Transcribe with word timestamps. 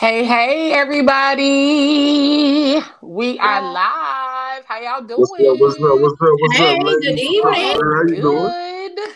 Hey, 0.00 0.24
hey, 0.24 0.72
everybody. 0.72 2.80
We 3.02 3.38
are 3.38 3.62
live. 3.70 4.64
How 4.64 4.80
y'all 4.80 5.02
doing? 5.02 5.20
What's 5.20 5.44
up? 5.44 5.60
What's 5.60 5.76
up? 5.76 6.00
What's 6.00 6.22
up? 6.22 6.28
What's 6.40 6.56
Hey, 6.56 6.74
up, 6.74 6.82
ladies? 6.86 7.04
good 7.04 7.18
evening. 7.18 7.80
How 7.82 8.02
you 8.08 8.22
doing? 8.22 8.50
Good. 8.96 9.08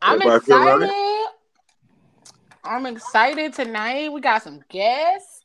I'm 0.00 0.22
Everybody 0.22 0.36
excited. 0.38 0.88
right? 0.88 1.26
I'm 2.64 2.86
excited 2.86 3.52
tonight. 3.52 4.10
We 4.10 4.22
got 4.22 4.42
some 4.42 4.60
guests. 4.70 5.42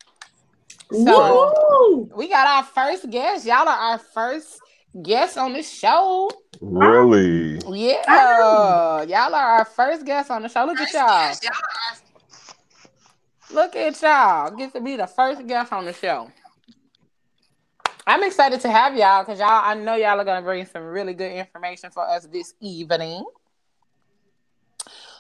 So 0.93 1.53
Woo! 1.81 2.09
we 2.15 2.29
got 2.29 2.47
our 2.47 2.63
first 2.63 3.09
guest. 3.09 3.45
Y'all 3.45 3.67
are 3.67 3.91
our 3.91 3.97
first 3.97 4.61
guests 5.03 5.35
on 5.35 5.51
the 5.51 5.63
show. 5.63 6.31
Really? 6.61 7.59
Yeah. 7.67 9.03
Y'all 9.03 9.35
are 9.35 9.57
our 9.57 9.65
first 9.65 10.05
guests 10.05 10.31
on 10.31 10.43
the 10.43 10.47
show. 10.47 10.63
Look 10.63 10.79
at 10.79 10.93
y'all. 10.93 11.35
Look 13.54 13.75
at 13.75 14.02
y'all. 14.02 14.52
Get 14.55 14.73
to 14.73 14.81
be 14.81 14.95
the 14.95 15.07
first 15.07 15.45
guest 15.45 15.73
on 15.73 15.85
the 15.85 15.94
show. 15.94 16.31
I'm 18.08 18.23
excited 18.23 18.62
to 18.62 18.70
have 18.70 18.95
y'all 18.95 19.23
because 19.23 19.39
y'all, 19.39 19.62
I 19.63 19.73
know 19.75 19.95
y'all 19.95 20.20
are 20.20 20.23
gonna 20.23 20.41
bring 20.41 20.66
some 20.66 20.84
really 20.84 21.13
good 21.13 21.31
information 21.31 21.91
for 21.91 22.08
us 22.08 22.25
this 22.25 22.53
evening. 22.61 23.23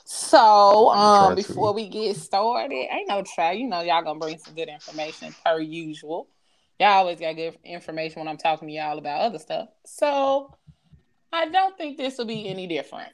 So, 0.05 0.89
um, 0.89 1.35
to. 1.35 1.35
before 1.35 1.73
we 1.73 1.87
get 1.87 2.15
started, 2.15 2.73
ain't 2.73 3.07
no 3.07 3.23
try. 3.23 3.51
You 3.51 3.67
know, 3.67 3.81
y'all 3.81 4.03
gonna 4.03 4.19
bring 4.19 4.37
some 4.37 4.55
good 4.55 4.67
information 4.69 5.33
per 5.45 5.59
usual. 5.59 6.27
Y'all 6.79 6.89
always 6.89 7.19
got 7.19 7.35
good 7.35 7.57
information 7.63 8.19
when 8.19 8.27
I'm 8.27 8.37
talking 8.37 8.67
to 8.67 8.73
y'all 8.73 8.97
about 8.97 9.21
other 9.21 9.39
stuff. 9.39 9.69
So, 9.85 10.57
I 11.31 11.47
don't 11.47 11.77
think 11.77 11.97
this 11.97 12.17
will 12.17 12.25
be 12.25 12.47
any 12.47 12.65
different. 12.65 13.11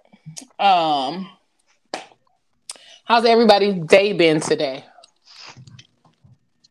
Um, 0.60 1.30
how's 3.04 3.26
everybody's 3.26 3.84
day 3.86 4.14
been 4.14 4.40
today? 4.40 4.86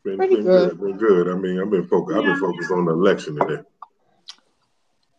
It's 0.07 0.17
been, 0.17 0.17
Pretty 0.17 0.35
been 0.35 0.45
good. 0.45 0.69
good. 0.69 0.81
Been 0.81 0.97
good. 0.97 1.29
I 1.29 1.35
mean, 1.35 1.59
I've 1.59 1.69
been 1.69 1.87
focused. 1.87 2.17
I've 2.17 2.23
been 2.23 2.39
focused 2.39 2.71
on 2.71 2.85
the 2.85 2.93
election 2.93 3.35
today. 3.35 3.61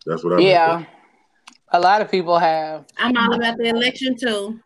That's 0.07 0.25
what 0.25 0.33
I've 0.33 0.39
been. 0.39 0.47
Yeah, 0.47 0.85
a 1.73 1.81
lot 1.81 2.01
of 2.01 2.11
people 2.11 2.39
have. 2.39 2.87
I'm 2.97 3.17
all 3.17 3.35
about 3.35 3.59
the 3.59 3.69
election 3.69 4.17
too. 4.17 4.59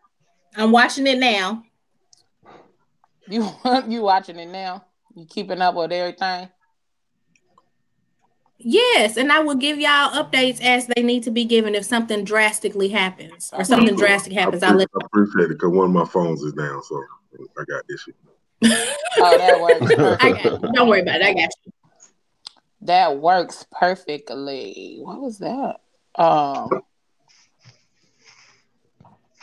I'm 0.55 0.71
watching 0.71 1.07
it 1.07 1.19
now. 1.19 1.63
You 3.27 3.49
you 3.87 4.01
watching 4.01 4.39
it 4.39 4.47
now? 4.47 4.85
You 5.13 5.25
keeping 5.25 5.61
up 5.61 5.75
with 5.75 5.91
everything? 5.91 6.49
Yes, 8.57 9.17
and 9.17 9.29
I 9.29 9.39
will 9.39 9.55
give 9.55 9.77
y'all 9.77 10.11
updates 10.11 10.61
as 10.61 10.87
they 10.87 11.03
need 11.03 11.23
to 11.23 11.31
be 11.31 11.43
given 11.43 11.75
if 11.75 11.83
something 11.83 12.23
drastically 12.23 12.87
happens 12.87 13.49
or 13.51 13.65
something 13.65 13.87
focused. 13.87 13.99
drastic 13.99 14.33
happens. 14.33 14.63
I'll 14.63 14.75
let 14.75 14.87
I 14.95 15.05
appreciate 15.05 15.45
it 15.45 15.59
because 15.59 15.71
one 15.71 15.87
of 15.87 15.91
my 15.91 16.05
phones 16.05 16.41
is 16.43 16.53
down, 16.53 16.81
so 16.83 17.03
I 17.59 17.65
got 17.65 17.83
this 17.89 18.03
shit. 18.03 18.15
Oh, 19.17 19.37
that 19.37 19.59
works. 19.59 19.91
I 20.23 20.31
got 20.31 20.61
you. 20.63 20.71
Don't 20.73 20.87
worry 20.87 21.01
about 21.01 21.21
it. 21.21 21.25
I 21.25 21.33
got 21.33 21.49
you. 21.65 21.71
that 22.81 23.17
works 23.17 23.65
perfectly. 23.71 24.99
What 25.01 25.21
was 25.21 25.39
that? 25.39 25.81
Um, 26.15 26.69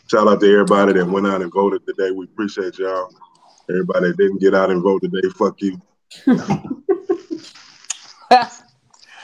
Shout 0.06 0.26
out 0.26 0.40
to 0.40 0.52
everybody 0.52 0.94
that 0.94 1.06
went 1.06 1.26
out 1.26 1.42
and 1.42 1.52
voted 1.52 1.86
today. 1.86 2.10
We 2.10 2.24
appreciate 2.24 2.78
y'all. 2.78 3.12
Everybody 3.68 4.08
that 4.08 4.16
didn't 4.16 4.40
get 4.40 4.54
out 4.54 4.70
and 4.70 4.82
vote 4.82 5.02
today, 5.02 5.28
fuck 5.36 5.60
you. 5.62 5.80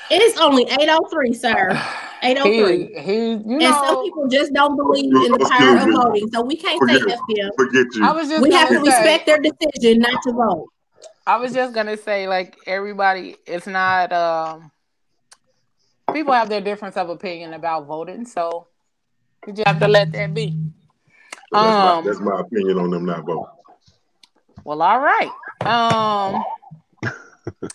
It's 0.08 0.38
only 0.38 0.62
803, 0.64 1.34
sir. 1.34 1.82
803. 2.30 2.78
he 2.94 3.00
he. 3.00 3.18
You 3.30 3.58
And 3.60 3.74
some 3.74 4.02
people 4.04 4.28
just 4.28 4.52
don't 4.52 4.76
believe 4.76 5.14
in 5.24 5.32
the 5.32 5.48
power 5.50 5.76
of 5.78 5.88
voting. 5.92 6.30
So 6.32 6.42
we 6.42 6.56
can't 6.56 6.82
say 6.88 6.98
Forget, 6.98 7.18
F 7.18 7.20
them. 7.28 7.50
forget 7.56 7.86
I 8.02 8.12
was 8.12 8.28
just 8.28 8.42
We 8.42 8.52
have 8.52 8.68
to 8.68 8.74
say. 8.74 8.80
respect 8.80 9.26
their 9.26 9.38
decision 9.38 10.00
not 10.00 10.22
to 10.22 10.32
vote. 10.32 10.68
I 11.26 11.36
was 11.36 11.52
just 11.52 11.74
gonna 11.74 11.96
say, 11.96 12.28
like 12.28 12.56
everybody, 12.66 13.36
it's 13.46 13.66
not. 13.66 14.12
Um, 14.12 14.70
people 16.12 16.32
have 16.32 16.48
their 16.48 16.60
difference 16.60 16.96
of 16.96 17.08
opinion 17.10 17.52
about 17.54 17.86
voting, 17.86 18.24
so 18.26 18.68
you 19.46 19.52
just 19.52 19.66
have 19.66 19.80
to 19.80 19.88
let 19.88 20.12
that 20.12 20.32
be. 20.34 20.56
So 21.52 21.62
that's, 21.62 21.76
my, 21.78 21.92
Um. 21.98 22.04
that's 22.04 22.20
my 22.20 22.40
opinion 22.40 22.78
on 22.78 22.90
them 22.90 23.04
not 23.06 23.24
voting. 23.24 23.46
Well, 24.64 24.82
all 24.82 25.00
right. 25.00 25.30
Um. 25.64 26.44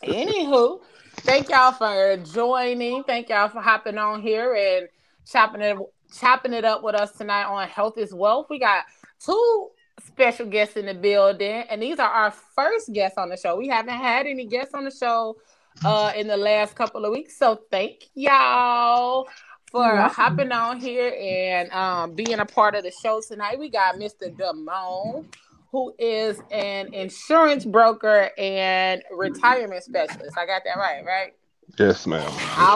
Anywho, 0.04 0.82
thank 1.22 1.50
y'all 1.50 1.72
for 1.72 2.18
joining. 2.18 3.04
Thank 3.04 3.30
y'all 3.30 3.50
for 3.50 3.62
hopping 3.62 3.98
on 3.98 4.22
here 4.22 4.56
and 4.56 4.88
chopping 5.26 5.62
it 5.62 5.78
chopping 6.20 6.54
it 6.54 6.66
up 6.66 6.84
with 6.84 6.96
us 6.96 7.14
tonight 7.14 7.46
on 7.46 7.68
Health 7.68 7.98
is 7.98 8.14
Wealth. 8.14 8.48
We 8.50 8.60
got 8.60 8.84
two 9.24 9.70
special 10.06 10.46
guests 10.46 10.76
in 10.76 10.88
the 10.88 10.94
building, 10.94 11.64
and 11.70 11.82
these 11.82 12.00
are 12.00 12.10
our 12.10 12.32
first 12.32 12.92
guests 12.92 13.18
on 13.18 13.30
the 13.30 13.38
show. 13.38 13.56
We 13.56 13.68
haven't 13.68 13.94
had 13.94 14.26
any 14.26 14.46
guests 14.46 14.74
on 14.74 14.84
the 14.84 14.92
show 14.92 15.38
uh 15.86 16.12
in 16.16 16.28
the 16.28 16.38
last 16.38 16.76
couple 16.76 17.06
of 17.06 17.12
weeks. 17.12 17.38
So 17.38 17.62
thank 17.70 18.10
y'all 18.14 19.28
for 19.72 19.96
hopping 19.96 20.52
on 20.52 20.80
here 20.80 21.16
and 21.18 21.72
um 21.72 22.14
being 22.16 22.40
a 22.40 22.46
part 22.46 22.76
of 22.76 22.84
the 22.84 22.92
show 22.92 23.22
tonight. 23.26 23.60
We 23.60 23.70
got 23.70 23.96
Mr. 23.96 24.36
Damone 24.36 25.26
who 25.72 25.94
is 25.98 26.42
an 26.52 26.94
insurance 26.94 27.64
broker 27.66 28.30
and 28.38 29.02
retirement 29.12 29.84
specialist. 29.84 30.38
I 30.38 30.46
got 30.46 30.64
that 30.66 30.78
right, 30.78 31.04
right? 31.06 31.34
Yes, 31.80 32.06
ma'am. 32.06 32.22
All 32.26 32.34
right. 32.34 32.58
All 32.58 32.72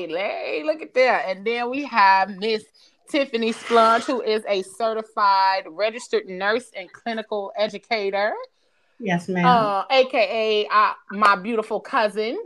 you 0.00 0.06
did. 0.06 0.14
right. 0.14 0.30
Hey, 0.30 0.62
look 0.64 0.82
at 0.82 0.94
that. 0.94 1.24
And 1.26 1.44
then 1.44 1.68
we 1.70 1.84
have 1.84 2.30
Miss 2.30 2.64
Tiffany 3.10 3.52
Splunge, 3.52 4.04
who 4.04 4.22
is 4.22 4.44
a 4.48 4.62
certified 4.62 5.64
registered 5.68 6.26
nurse 6.28 6.70
and 6.76 6.90
clinical 6.92 7.52
educator, 7.56 8.32
Yes, 9.00 9.28
ma'am. 9.28 9.44
uh, 9.44 9.84
aka 9.90 10.66
uh, 10.72 10.92
my 11.10 11.34
beautiful 11.34 11.80
cousin. 11.80 12.38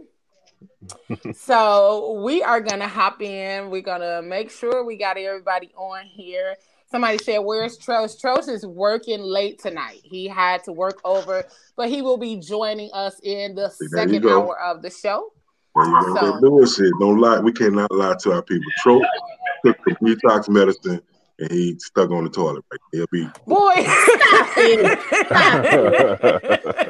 so 1.35 2.23
we 2.25 2.43
are 2.43 2.61
gonna 2.61 2.89
hop 2.89 3.21
in. 3.21 3.69
We're 3.71 3.83
gonna 3.83 4.23
make 4.23 4.51
sure 4.51 4.85
we 4.85 4.97
got 4.97 5.19
everybody 5.19 5.71
on 5.77 6.07
here. 6.07 6.57
Somebody 6.91 7.19
said, 7.19 7.39
"Where's 7.39 7.79
Trost?" 7.79 8.21
Trost 8.23 8.49
is 8.49 8.65
working 8.65 9.21
late 9.21 9.61
tonight. 9.61 10.01
He 10.05 10.29
had 10.29 10.63
to 10.65 10.73
work 10.73 11.01
over, 11.05 11.45
but 11.77 11.89
he 11.89 12.01
will 12.01 12.19
be 12.19 12.37
joining 12.37 12.91
us 12.93 13.19
in 13.23 13.55
the 13.55 13.73
there 13.91 14.07
second 14.07 14.25
hour 14.27 14.59
of 14.61 14.83
the 14.83 14.91
show. 14.91 15.33
You. 15.77 16.15
So- 16.15 16.41
bullshit. 16.41 16.93
Don't 17.01 17.19
lie. 17.19 17.41
We 17.41 17.53
cannot 17.53 17.91
lie 17.91 18.15
to 18.21 18.33
our 18.33 18.43
people. 18.43 18.65
Trope 18.79 19.03
took 19.65 19.77
the 19.85 19.95
detox 19.97 20.49
medicine 20.49 21.01
and 21.39 21.51
he 21.51 21.79
stuck 21.79 22.11
on 22.11 22.25
the 22.25 22.31
toilet. 22.31 22.65
Right? 22.71 22.81
He'll 22.93 23.07
be. 23.13 23.29
Boy, 23.47 23.75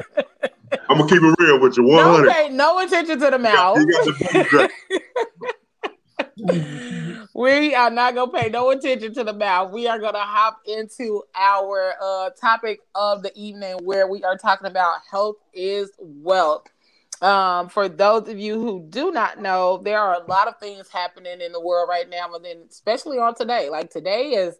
I'm 0.89 0.97
gonna 0.97 1.09
keep 1.09 1.21
it 1.21 1.35
real 1.39 1.59
with 1.59 1.77
you. 1.77 1.83
no, 1.83 1.95
100. 1.95 2.31
pay 2.31 2.49
no 2.49 2.79
attention 2.79 3.19
to 3.19 3.29
the 3.31 3.39
mouth. 3.39 3.77
you 3.81 3.91
got 3.91 4.05
the 4.05 4.29
booty 4.31 4.49
drink. 4.49 4.71
We 7.33 7.73
are 7.73 7.89
not 7.89 8.15
gonna 8.15 8.31
pay 8.31 8.49
no 8.49 8.69
attention 8.69 9.13
to 9.13 9.23
the 9.23 9.33
mouth. 9.33 9.71
We 9.71 9.87
are 9.87 9.99
gonna 9.99 10.19
hop 10.19 10.61
into 10.65 11.23
our 11.35 11.95
uh, 12.01 12.29
topic 12.31 12.81
of 12.93 13.23
the 13.23 13.31
evening, 13.35 13.79
where 13.83 14.07
we 14.07 14.23
are 14.23 14.37
talking 14.37 14.67
about 14.67 14.99
health 15.09 15.37
is 15.53 15.91
wealth. 15.99 16.67
Um, 17.21 17.69
for 17.69 17.89
those 17.89 18.29
of 18.29 18.37
you 18.37 18.61
who 18.61 18.85
do 18.89 19.11
not 19.11 19.41
know, 19.41 19.81
there 19.83 19.99
are 19.99 20.21
a 20.21 20.25
lot 20.25 20.47
of 20.47 20.59
things 20.59 20.89
happening 20.89 21.41
in 21.41 21.51
the 21.51 21.61
world 21.61 21.89
right 21.89 22.07
now, 22.07 22.33
and 22.33 22.45
then 22.45 22.65
especially 22.69 23.17
on 23.17 23.33
today. 23.33 23.69
Like 23.69 23.89
today 23.89 24.31
is 24.31 24.59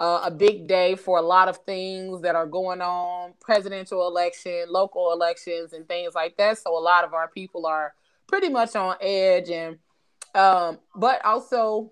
uh, 0.00 0.20
a 0.24 0.30
big 0.30 0.66
day 0.66 0.94
for 0.94 1.18
a 1.18 1.22
lot 1.22 1.48
of 1.48 1.58
things 1.58 2.20
that 2.22 2.34
are 2.34 2.46
going 2.46 2.80
on 2.80 3.32
presidential 3.40 4.06
election 4.06 4.66
local 4.68 5.12
elections 5.12 5.72
and 5.72 5.88
things 5.88 6.14
like 6.14 6.36
that 6.36 6.56
so 6.56 6.76
a 6.76 6.78
lot 6.78 7.02
of 7.04 7.14
our 7.14 7.26
people 7.26 7.66
are 7.66 7.94
pretty 8.28 8.48
much 8.48 8.76
on 8.76 8.94
edge 9.00 9.50
and 9.50 9.76
um 10.34 10.78
but 10.94 11.24
also 11.24 11.90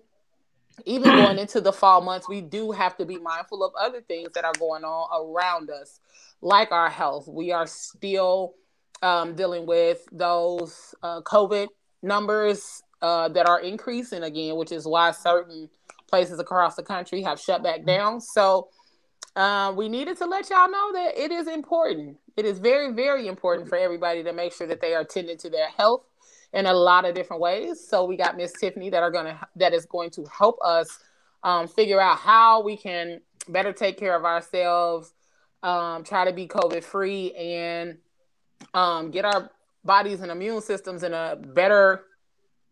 even 0.85 1.09
going 1.09 1.39
into 1.39 1.59
the 1.59 1.73
fall 1.73 2.01
months 2.01 2.29
we 2.29 2.41
do 2.41 2.71
have 2.71 2.95
to 2.97 3.05
be 3.05 3.17
mindful 3.17 3.63
of 3.63 3.73
other 3.79 4.01
things 4.01 4.29
that 4.33 4.45
are 4.45 4.53
going 4.59 4.83
on 4.83 5.07
around 5.25 5.69
us 5.69 5.99
like 6.41 6.71
our 6.71 6.89
health 6.89 7.27
we 7.27 7.51
are 7.51 7.67
still 7.67 8.53
um, 9.01 9.35
dealing 9.35 9.65
with 9.65 10.07
those 10.11 10.95
uh, 11.03 11.21
covid 11.21 11.67
numbers 12.01 12.81
uh, 13.01 13.27
that 13.29 13.47
are 13.47 13.59
increasing 13.59 14.23
again 14.23 14.55
which 14.55 14.71
is 14.71 14.85
why 14.85 15.11
certain 15.11 15.69
places 16.07 16.39
across 16.39 16.75
the 16.75 16.83
country 16.83 17.21
have 17.21 17.39
shut 17.39 17.61
back 17.63 17.85
down. 17.85 18.21
So 18.21 18.69
uh, 19.35 19.73
we 19.75 19.89
needed 19.89 20.17
to 20.17 20.25
let 20.25 20.49
y'all 20.49 20.69
know 20.69 20.93
that 20.93 21.17
it 21.17 21.31
is 21.31 21.47
important. 21.47 22.17
It 22.35 22.45
is 22.45 22.59
very, 22.59 22.93
very 22.93 23.27
important 23.27 23.69
for 23.69 23.77
everybody 23.77 24.23
to 24.23 24.33
make 24.33 24.53
sure 24.53 24.67
that 24.67 24.81
they 24.81 24.93
are 24.93 25.03
tending 25.03 25.37
to 25.39 25.49
their 25.49 25.69
health 25.69 26.03
in 26.53 26.65
a 26.65 26.73
lot 26.73 27.05
of 27.05 27.15
different 27.15 27.41
ways. 27.41 27.85
So 27.87 28.05
we 28.05 28.17
got 28.17 28.37
Miss 28.37 28.53
Tiffany 28.53 28.89
that 28.89 29.03
are 29.03 29.11
gonna 29.11 29.39
that 29.55 29.73
is 29.73 29.85
going 29.85 30.09
to 30.11 30.25
help 30.25 30.57
us 30.63 30.99
um, 31.43 31.67
figure 31.67 31.99
out 31.99 32.17
how 32.17 32.61
we 32.61 32.77
can 32.77 33.21
better 33.47 33.71
take 33.71 33.97
care 33.97 34.15
of 34.15 34.25
ourselves, 34.25 35.13
um, 35.63 36.03
try 36.03 36.25
to 36.25 36.33
be 36.33 36.47
COVID 36.47 36.83
free, 36.83 37.33
and 37.33 37.97
um, 38.73 39.11
get 39.11 39.25
our 39.25 39.49
bodies 39.83 40.21
and 40.21 40.31
immune 40.31 40.61
systems 40.61 41.03
in 41.03 41.13
a 41.13 41.35
better 41.35 42.03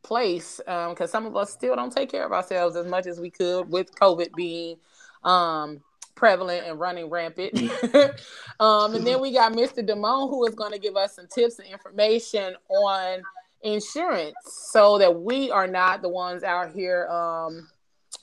place 0.04 0.62
because 0.66 1.10
some 1.10 1.26
of 1.26 1.36
us 1.36 1.52
still 1.52 1.76
don't 1.76 1.92
take 1.92 2.12
care 2.12 2.26
of 2.26 2.32
ourselves 2.32 2.76
as 2.76 2.86
much 2.86 3.08
as 3.08 3.20
we 3.20 3.30
could 3.30 3.64
with 3.70 3.94
COVID 3.96 4.34
being 4.36 4.78
um, 5.24 5.82
prevalent 6.14 6.66
and 6.68 6.80
running 6.80 7.10
rampant. 7.10 7.58
um, 8.60 8.96
and 8.96 9.06
then 9.06 9.20
we 9.20 9.34
got 9.34 9.54
Mr. 9.54 9.86
Damone, 9.86 10.30
who 10.30 10.46
is 10.46 10.56
going 10.56 10.72
to 10.72 10.80
give 10.80 10.96
us 10.96 11.16
some 11.16 11.28
tips 11.28 11.60
and 11.60 11.68
information 11.68 12.56
on 12.70 13.22
insurance 13.66 14.36
so 14.46 14.98
that 15.00 15.22
we 15.22 15.52
are 15.52 15.68
not 15.68 16.02
the 16.02 16.10
ones 16.10 16.44
out 16.44 16.72
here 16.72 17.08
um, 17.08 17.68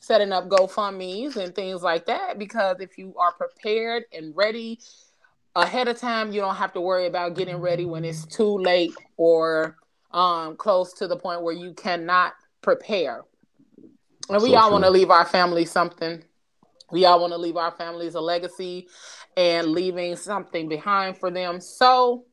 setting 0.00 0.32
up 0.32 0.48
GoFundMe's 0.48 1.36
and 1.36 1.54
things 1.54 1.82
like 1.82 2.06
that. 2.06 2.38
Because 2.38 2.80
if 2.80 2.96
you 2.96 3.14
are 3.18 3.32
prepared 3.32 4.04
and 4.12 4.34
ready 4.36 4.78
ahead 5.54 5.88
of 5.88 5.98
time, 5.98 6.32
you 6.32 6.40
don't 6.40 6.54
have 6.54 6.72
to 6.74 6.80
worry 6.80 7.06
about 7.06 7.36
getting 7.36 7.56
ready 7.56 7.84
when 7.84 8.04
it's 8.04 8.24
too 8.24 8.56
late 8.58 8.94
or 9.16 9.76
um, 10.12 10.56
close 10.56 10.92
to 10.94 11.08
the 11.08 11.16
point 11.16 11.42
where 11.42 11.54
you 11.54 11.74
cannot 11.74 12.34
prepare. 12.62 13.22
And 14.28 14.42
we 14.42 14.50
So 14.50 14.56
all 14.56 14.70
want 14.70 14.84
to 14.84 14.90
leave 14.90 15.10
our 15.10 15.26
family 15.26 15.64
something. 15.64 16.22
We 16.92 17.04
all 17.04 17.20
want 17.20 17.32
to 17.32 17.38
leave 17.38 17.56
our 17.56 17.72
families 17.72 18.14
a 18.14 18.20
legacy 18.20 18.86
and 19.36 19.68
leaving 19.68 20.14
something 20.14 20.68
behind 20.68 21.18
for 21.18 21.30
them. 21.30 21.60
So 21.60 22.26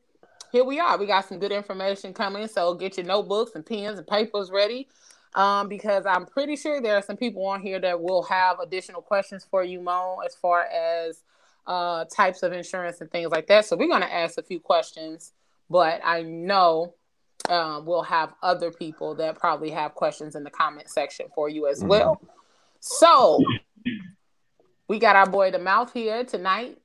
here 0.52 0.64
we 0.64 0.80
are. 0.80 0.98
We 0.98 1.06
got 1.06 1.28
some 1.28 1.38
good 1.38 1.52
information 1.52 2.12
coming. 2.12 2.48
So 2.48 2.74
get 2.74 2.96
your 2.96 3.06
notebooks 3.06 3.52
and 3.54 3.64
pens 3.64 3.98
and 3.98 4.06
papers 4.06 4.50
ready. 4.50 4.88
Um, 5.34 5.68
because 5.68 6.06
I'm 6.06 6.26
pretty 6.26 6.56
sure 6.56 6.80
there 6.80 6.96
are 6.96 7.02
some 7.02 7.16
people 7.16 7.46
on 7.46 7.60
here 7.60 7.78
that 7.78 8.00
will 8.00 8.24
have 8.24 8.58
additional 8.58 9.00
questions 9.00 9.46
for 9.48 9.62
you, 9.62 9.80
Mo, 9.80 10.18
as 10.26 10.34
far 10.34 10.64
as 10.64 11.22
uh, 11.68 12.04
types 12.06 12.42
of 12.42 12.52
insurance 12.52 13.00
and 13.00 13.10
things 13.12 13.30
like 13.30 13.46
that. 13.46 13.64
So 13.64 13.76
we're 13.76 13.86
going 13.86 14.00
to 14.02 14.12
ask 14.12 14.38
a 14.38 14.42
few 14.42 14.58
questions, 14.58 15.32
but 15.68 16.00
I 16.02 16.22
know 16.22 16.94
um, 17.48 17.86
we'll 17.86 18.02
have 18.02 18.34
other 18.42 18.72
people 18.72 19.14
that 19.16 19.38
probably 19.38 19.70
have 19.70 19.94
questions 19.94 20.34
in 20.34 20.42
the 20.42 20.50
comment 20.50 20.88
section 20.88 21.26
for 21.34 21.48
you 21.48 21.68
as 21.68 21.82
well. 21.82 22.20
So 22.80 23.40
we 24.88 24.98
got 24.98 25.14
our 25.14 25.26
boy 25.26 25.52
the 25.52 25.58
mouth 25.58 25.92
here 25.92 26.24
tonight. 26.24 26.78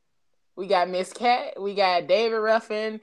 We 0.55 0.67
got 0.67 0.89
Miss 0.89 1.11
Cat. 1.11 1.59
We 1.59 1.73
got 1.73 2.07
David 2.07 2.37
Ruffin, 2.37 3.01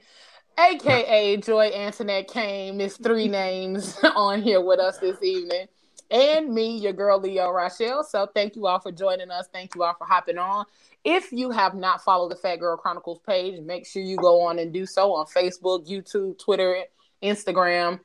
aka 0.57 1.37
Joy 1.37 1.71
Antoinette 1.73 2.27
Kane, 2.27 2.77
Miss 2.77 2.97
Three 2.97 3.27
Names 3.27 3.97
on 4.15 4.41
here 4.41 4.61
with 4.61 4.79
us 4.79 4.97
this 4.97 5.21
evening. 5.21 5.67
And 6.11 6.53
me, 6.53 6.77
your 6.77 6.93
girl 6.93 7.19
Leo 7.19 7.49
Rochelle. 7.49 8.03
So 8.03 8.27
thank 8.35 8.55
you 8.55 8.67
all 8.67 8.79
for 8.79 8.91
joining 8.91 9.31
us. 9.31 9.47
Thank 9.51 9.73
you 9.73 9.83
all 9.83 9.95
for 9.95 10.05
hopping 10.05 10.37
on. 10.37 10.65
If 11.03 11.31
you 11.31 11.49
have 11.49 11.73
not 11.73 12.03
followed 12.03 12.29
the 12.29 12.35
Phat 12.35 12.59
Girl 12.59 12.77
Chronicles 12.77 13.19
page, 13.25 13.59
make 13.61 13.85
sure 13.85 14.01
you 14.01 14.17
go 14.17 14.41
on 14.41 14.59
and 14.59 14.71
do 14.71 14.85
so 14.85 15.13
on 15.13 15.25
Facebook, 15.25 15.87
YouTube, 15.87 16.37
Twitter, 16.37 16.83
Instagram, 17.23 17.99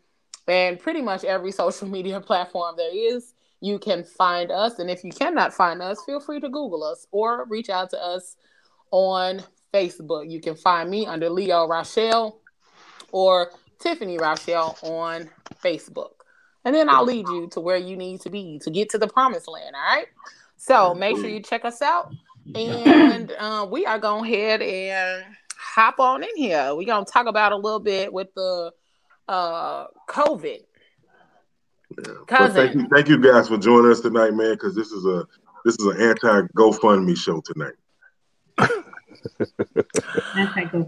and 0.46 0.78
pretty 0.78 1.02
much 1.02 1.24
every 1.24 1.52
social 1.52 1.86
media 1.86 2.20
platform 2.20 2.74
there 2.76 2.94
is. 2.94 3.34
You 3.60 3.78
can 3.78 4.04
find 4.04 4.50
us. 4.50 4.78
And 4.78 4.88
if 4.88 5.04
you 5.04 5.10
cannot 5.10 5.52
find 5.52 5.82
us, 5.82 6.02
feel 6.04 6.20
free 6.20 6.40
to 6.40 6.48
Google 6.48 6.84
us 6.84 7.06
or 7.10 7.44
reach 7.46 7.68
out 7.68 7.90
to 7.90 8.02
us 8.02 8.36
on 8.90 9.42
Facebook. 9.72 10.30
You 10.30 10.40
can 10.40 10.54
find 10.54 10.90
me 10.90 11.06
under 11.06 11.28
Leo 11.28 11.66
Rochelle 11.66 12.40
or 13.12 13.50
Tiffany 13.78 14.18
Rochelle 14.18 14.76
on 14.82 15.30
Facebook. 15.62 16.10
And 16.64 16.74
then 16.74 16.88
I'll 16.88 17.04
lead 17.04 17.28
you 17.28 17.48
to 17.52 17.60
where 17.60 17.76
you 17.76 17.96
need 17.96 18.20
to 18.22 18.30
be 18.30 18.58
to 18.60 18.70
get 18.70 18.90
to 18.90 18.98
the 18.98 19.06
promised 19.06 19.48
land. 19.48 19.74
All 19.74 19.96
right. 19.96 20.06
So 20.56 20.94
make 20.94 21.16
sure 21.16 21.28
you 21.28 21.40
check 21.40 21.64
us 21.64 21.80
out. 21.80 22.12
And 22.54 23.32
uh, 23.38 23.66
we 23.70 23.86
are 23.86 23.98
going 23.98 24.24
ahead 24.24 24.60
and 24.62 25.24
hop 25.56 26.00
on 26.00 26.22
in 26.22 26.36
here. 26.36 26.74
We're 26.74 26.86
going 26.86 27.04
to 27.04 27.10
talk 27.10 27.26
about 27.26 27.52
a 27.52 27.56
little 27.56 27.80
bit 27.80 28.12
with 28.12 28.28
the 28.34 28.72
uh, 29.28 29.86
COVID. 30.08 30.60
Yeah. 31.96 32.14
Cousin. 32.26 32.54
thank 32.54 32.74
you, 32.74 32.88
thank 32.92 33.08
you 33.08 33.18
guys 33.18 33.48
for 33.48 33.58
joining 33.58 33.90
us 33.90 34.00
tonight, 34.00 34.34
man. 34.34 34.52
Because 34.52 34.74
this 34.74 34.92
is 34.92 35.04
a 35.04 35.26
this 35.64 35.76
is 35.78 35.86
an 35.86 36.00
anti 36.00 36.42
GoFundMe 36.56 37.16
show 37.16 37.40
tonight. 37.40 37.74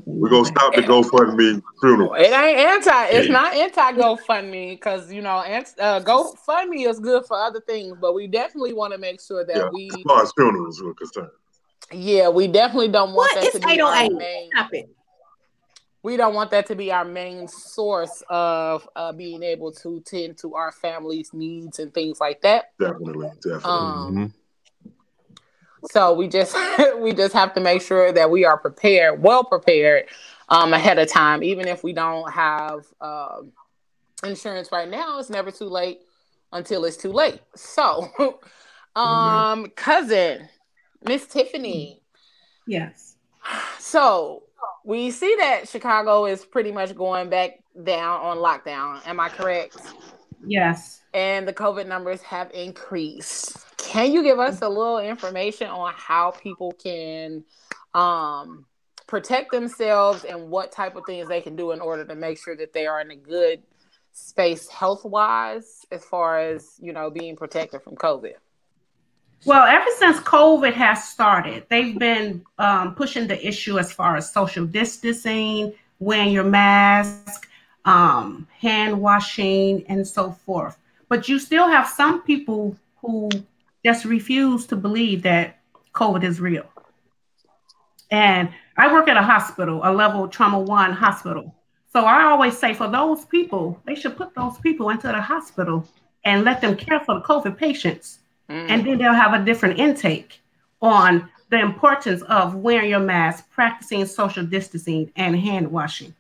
We're 0.07 0.29
gonna 0.31 0.45
stop 0.45 0.75
the 0.75 0.83
GoFundMe 0.83 1.63
funeral. 1.81 2.15
It 2.15 2.27
ain't 2.33 2.59
anti. 2.59 3.07
It's 3.07 3.29
not 3.29 3.55
anti 3.55 3.93
GoFundMe 3.93 4.71
because 4.73 5.13
you 5.13 5.23
know, 5.23 5.41
ant- 5.41 5.75
uh, 5.79 6.01
GoFundMe 6.01 6.89
is 6.89 7.01
good 7.01 7.25
for 7.27 7.37
other 7.37 7.61
things, 7.61 7.97
but 8.01 8.15
we 8.15 8.27
definitely 8.27 8.73
want 8.73 8.93
to 8.93 8.99
make 8.99 9.21
sure 9.21 9.45
that 9.45 9.57
Yeah, 9.57 9.69
we, 9.73 9.89
as 9.91 10.03
far 10.07 10.23
as 10.23 10.33
funerals 10.33 10.83
are 10.83 10.95
concerned. 10.95 11.31
yeah, 11.93 12.29
we 12.29 12.47
definitely 12.49 12.89
don't 12.89 13.13
want 13.15 13.33
What? 13.33 13.35
that 13.37 13.45
It's 13.45 13.59
to 13.61 13.67
be 13.67 13.81
our 13.81 14.09
main. 14.11 14.51
Stop 14.55 14.73
it. 14.75 14.89
We 16.03 16.17
don't 16.17 16.33
want 16.33 16.51
that 16.53 16.67
to 16.69 16.75
be 16.75 16.91
our 16.91 17.05
main 17.05 17.47
source 17.47 18.23
of 18.31 18.89
uh, 18.97 19.13
being 19.13 19.43
able 19.43 19.71
to 19.73 20.01
tend 20.01 20.39
to 20.39 20.55
our 20.55 20.73
family's 20.73 21.35
needs 21.35 21.79
and 21.79 21.93
things 21.93 22.19
like 22.21 22.41
that. 22.41 22.73
Definitely, 22.79 23.29
definitely. 23.43 23.61
Um, 23.71 24.17
Mhm. 24.17 24.33
So 25.91 26.13
we 26.13 26.29
just 26.29 26.57
we 26.99 27.13
just 27.13 27.35
have 27.35 27.55
to 27.55 27.61
make 27.61 27.83
sure 27.83 28.13
that 28.13 28.31
we 28.31 28.45
are 28.45 28.59
prepared, 28.59 29.23
well 29.23 29.45
prepared, 29.45 30.07
um, 30.49 30.73
ahead 30.73 30.99
of 30.99 31.09
time. 31.09 31.43
Even 31.43 31.69
if 31.69 31.83
we 31.83 31.93
don't 31.93 32.31
have 32.31 32.87
um, 33.01 33.53
insurance 34.25 34.71
right 34.73 34.89
now, 34.89 35.19
it's 35.19 35.31
never 35.31 35.51
too 35.51 35.69
late 35.69 36.01
until 36.53 36.85
it's 36.85 36.97
too 36.97 37.13
late. 37.13 37.41
So, 37.55 38.39
um, 38.97 39.67
cousin, 39.77 40.49
Miss 41.07 41.27
Tiffany. 41.27 42.03
Yes. 42.67 43.17
So 43.79 44.45
we 44.85 45.11
see 45.11 45.35
that 45.39 45.69
Chicago 45.69 46.27
is 46.27 46.45
pretty 46.45 46.73
much 46.73 46.95
going 46.95 47.31
back 47.31 47.61
down 47.83 48.21
on 48.21 48.39
lockdown. 48.39 49.07
Am 49.07 49.19
I 49.21 49.29
correct? 49.29 49.77
Yes. 50.45 51.03
and 51.13 51.47
the 51.47 51.53
COVID 51.53 51.87
numbers 51.87 52.23
have 52.23 52.51
increased. 52.53 53.59
Can 53.77 54.13
you 54.13 54.23
give 54.23 54.39
us 54.39 54.63
a 54.63 54.69
little 54.69 54.99
information 54.99 55.67
on 55.69 55.93
how 55.97 56.31
people 56.31 56.73
can 56.73 57.45
um, 57.95 58.65
protect 59.07 59.51
themselves 59.51 60.25
and 60.25 60.51
what 60.51 60.73
type 60.73 60.97
of 60.97 61.05
things 61.07 61.29
they 61.29 61.41
can 61.41 61.57
do 61.57 61.73
in 61.73 61.81
order 61.81 62.05
to 62.05 62.15
make 62.15 62.43
sure 62.43 62.57
that 62.57 62.73
they 62.73 62.87
are 62.87 63.01
in 63.01 63.11
a 63.11 63.17
good 63.17 63.63
space 64.13 64.69
health 64.69 65.05
wise 65.05 65.85
as 65.91 66.05
far 66.05 66.39
as 66.39 66.77
you 66.81 66.93
know 66.93 67.11
being 67.11 67.37
protected 67.37 67.83
from 67.83 67.97
COVID? 67.97 68.35
Well, 69.47 69.65
ever 69.65 69.91
since 69.99 70.19
COVID 70.19 70.75
has 70.75 71.09
started, 71.09 71.65
they've 71.71 71.99
been 71.99 72.45
um, 72.59 72.95
pushing 72.95 73.27
the 73.27 73.47
issue 73.47 73.79
as 73.79 73.91
far 73.91 74.17
as 74.17 74.33
social 74.33 74.67
distancing, 74.67 75.73
wearing 75.99 76.33
your 76.33 76.45
mask, 76.45 77.49
um, 77.85 78.47
hand 78.59 79.01
washing, 79.01 79.85
and 79.89 80.07
so 80.07 80.33
forth. 80.33 80.79
But 81.09 81.29
you 81.29 81.39
still 81.39 81.69
have 81.69 81.89
some 81.89 82.23
people 82.23 82.77
who 83.01 83.31
just 83.85 84.05
refuse 84.05 84.67
to 84.67 84.77
believe 84.77 85.23
that 85.23 85.59
COVID 85.95 86.23
is 86.23 86.41
real. 86.41 86.67
And 88.11 88.49
I 88.77 88.93
work 88.93 89.09
at 89.09 89.17
a 89.17 89.23
hospital, 89.23 89.81
a 89.85 89.93
level 89.93 90.29
trauma 90.29 90.59
one 90.61 90.93
hospital. 90.93 91.55
So 91.93 92.05
I 92.05 92.25
always 92.25 92.57
say 92.57 92.75
for 92.75 92.89
those 92.89 93.25
people, 93.25 93.81
they 93.87 93.95
should 93.95 94.17
put 94.17 94.35
those 94.35 94.59
people 94.59 94.91
into 94.91 95.09
the 95.09 95.21
hospital 95.21 95.89
and 96.25 96.45
let 96.45 96.61
them 96.61 96.77
care 96.77 97.01
for 97.01 97.15
the 97.15 97.23
COVID 97.23 97.57
patients 97.57 98.21
Mm. 98.51 98.69
and 98.69 98.85
then 98.85 98.99
they'll 98.99 99.13
have 99.13 99.33
a 99.33 99.45
different 99.45 99.79
intake 99.79 100.41
on 100.83 101.29
the 101.51 101.61
importance 101.61 102.23
of 102.23 102.57
wearing 102.57 102.91
your 102.91 103.01
mask, 103.01 103.49
practicing 103.51 104.05
social 104.07 104.45
distancing, 104.45 105.11
and 105.15 105.37
hand 105.37 105.71
washing. 105.71 106.13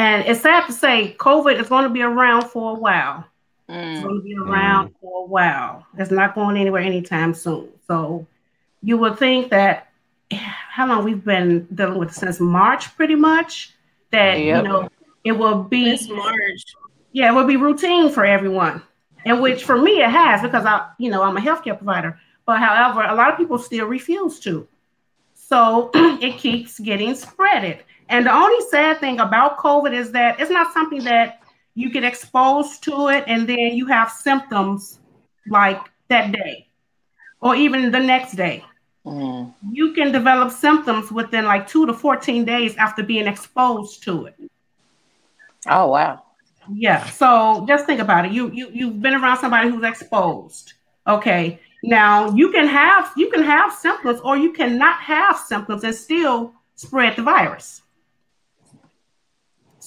And 0.00 0.24
it's 0.26 0.40
sad 0.40 0.64
to 0.66 0.72
say, 0.72 1.14
COVID 1.18 1.60
is 1.60 1.68
going 1.68 1.84
to 1.84 1.90
be 1.90 2.00
around 2.00 2.44
for 2.48 2.70
a 2.72 2.78
while. 2.86 3.26
It's 3.68 4.00
Mm. 4.00 4.02
going 4.02 4.16
to 4.16 4.22
be 4.22 4.34
around 4.34 4.94
for 5.00 5.24
a 5.24 5.26
while. 5.26 5.86
It's 5.98 6.10
not 6.10 6.34
going 6.34 6.56
anywhere 6.56 6.80
anytime 6.82 7.34
soon. 7.34 7.68
So 7.86 8.26
you 8.82 8.96
would 8.96 9.18
think 9.18 9.50
that 9.50 9.88
how 10.76 10.86
long 10.86 11.04
we've 11.04 11.22
been 11.24 11.66
dealing 11.74 11.98
with 11.98 12.10
it 12.12 12.14
since 12.14 12.40
March, 12.40 12.96
pretty 12.96 13.14
much, 13.14 13.74
that 14.10 14.38
Yep. 14.40 14.56
you 14.64 14.68
know 14.68 14.88
it 15.22 15.32
will 15.32 15.62
be 15.64 15.90
It's 15.90 16.08
March. 16.08 16.64
yeah, 17.12 17.30
it 17.30 17.34
will 17.34 17.44
be 17.46 17.56
routine 17.58 18.10
for 18.10 18.24
everyone. 18.24 18.82
And 19.26 19.42
which 19.42 19.64
for 19.64 19.76
me 19.76 20.00
it 20.02 20.08
has 20.08 20.40
because 20.40 20.64
I, 20.64 20.76
you 20.98 21.10
know, 21.10 21.22
I'm 21.22 21.36
a 21.36 21.40
healthcare 21.40 21.76
provider. 21.76 22.18
But 22.46 22.58
however, 22.58 23.02
a 23.02 23.14
lot 23.14 23.30
of 23.32 23.36
people 23.36 23.58
still 23.58 23.86
refuse 23.86 24.40
to. 24.40 24.66
So 25.34 25.90
it 25.94 26.38
keeps 26.38 26.80
getting 26.80 27.10
spreaded. 27.10 27.80
And 28.10 28.26
the 28.26 28.34
only 28.34 28.64
sad 28.68 28.98
thing 28.98 29.20
about 29.20 29.58
COVID 29.58 29.92
is 29.92 30.10
that 30.12 30.40
it's 30.40 30.50
not 30.50 30.72
something 30.72 31.04
that 31.04 31.40
you 31.74 31.90
get 31.90 32.04
exposed 32.04 32.82
to 32.84 33.08
it 33.08 33.24
and 33.26 33.48
then 33.48 33.76
you 33.78 33.86
have 33.86 34.10
symptoms 34.10 34.98
like 35.48 35.80
that 36.08 36.32
day 36.32 36.66
or 37.40 37.54
even 37.54 37.90
the 37.90 38.00
next 38.00 38.34
day. 38.34 38.64
Mm. 39.06 39.54
You 39.70 39.92
can 39.92 40.12
develop 40.12 40.50
symptoms 40.50 41.10
within 41.10 41.44
like 41.44 41.66
two 41.66 41.86
to 41.86 41.94
14 41.94 42.44
days 42.44 42.76
after 42.76 43.02
being 43.02 43.26
exposed 43.26 44.02
to 44.02 44.26
it. 44.26 44.34
Oh 45.68 45.88
wow. 45.88 46.24
Yeah. 46.72 47.06
So 47.06 47.64
just 47.66 47.86
think 47.86 48.00
about 48.00 48.26
it. 48.26 48.32
You 48.32 48.50
you 48.50 48.70
you've 48.72 49.00
been 49.00 49.14
around 49.14 49.38
somebody 49.38 49.70
who's 49.70 49.84
exposed. 49.84 50.74
Okay. 51.06 51.60
Now 51.84 52.30
you 52.34 52.50
can 52.50 52.66
have 52.66 53.12
you 53.16 53.30
can 53.30 53.42
have 53.42 53.72
symptoms 53.72 54.20
or 54.20 54.36
you 54.36 54.52
cannot 54.52 55.00
have 55.00 55.38
symptoms 55.38 55.84
and 55.84 55.94
still 55.94 56.52
spread 56.74 57.16
the 57.16 57.22
virus. 57.22 57.82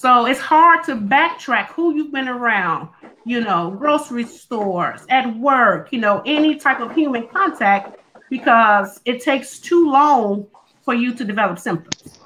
So 0.04 0.26
it's 0.26 0.38
hard 0.38 0.84
to 0.84 0.96
backtrack 0.96 1.68
who 1.68 1.94
you've 1.94 2.12
been 2.12 2.28
around, 2.28 2.90
you 3.24 3.40
know, 3.40 3.70
grocery 3.70 4.26
stores, 4.26 5.00
at 5.08 5.34
work, 5.38 5.92
you 5.92 5.98
know, 5.98 6.22
any 6.26 6.56
type 6.56 6.80
of 6.80 6.94
human 6.94 7.26
contact 7.26 7.98
because 8.28 9.00
it 9.06 9.22
takes 9.22 9.58
too 9.58 9.90
long 9.90 10.46
for 10.82 10.92
you 10.92 11.14
to 11.14 11.24
develop 11.24 11.58
symptoms. 11.58 12.18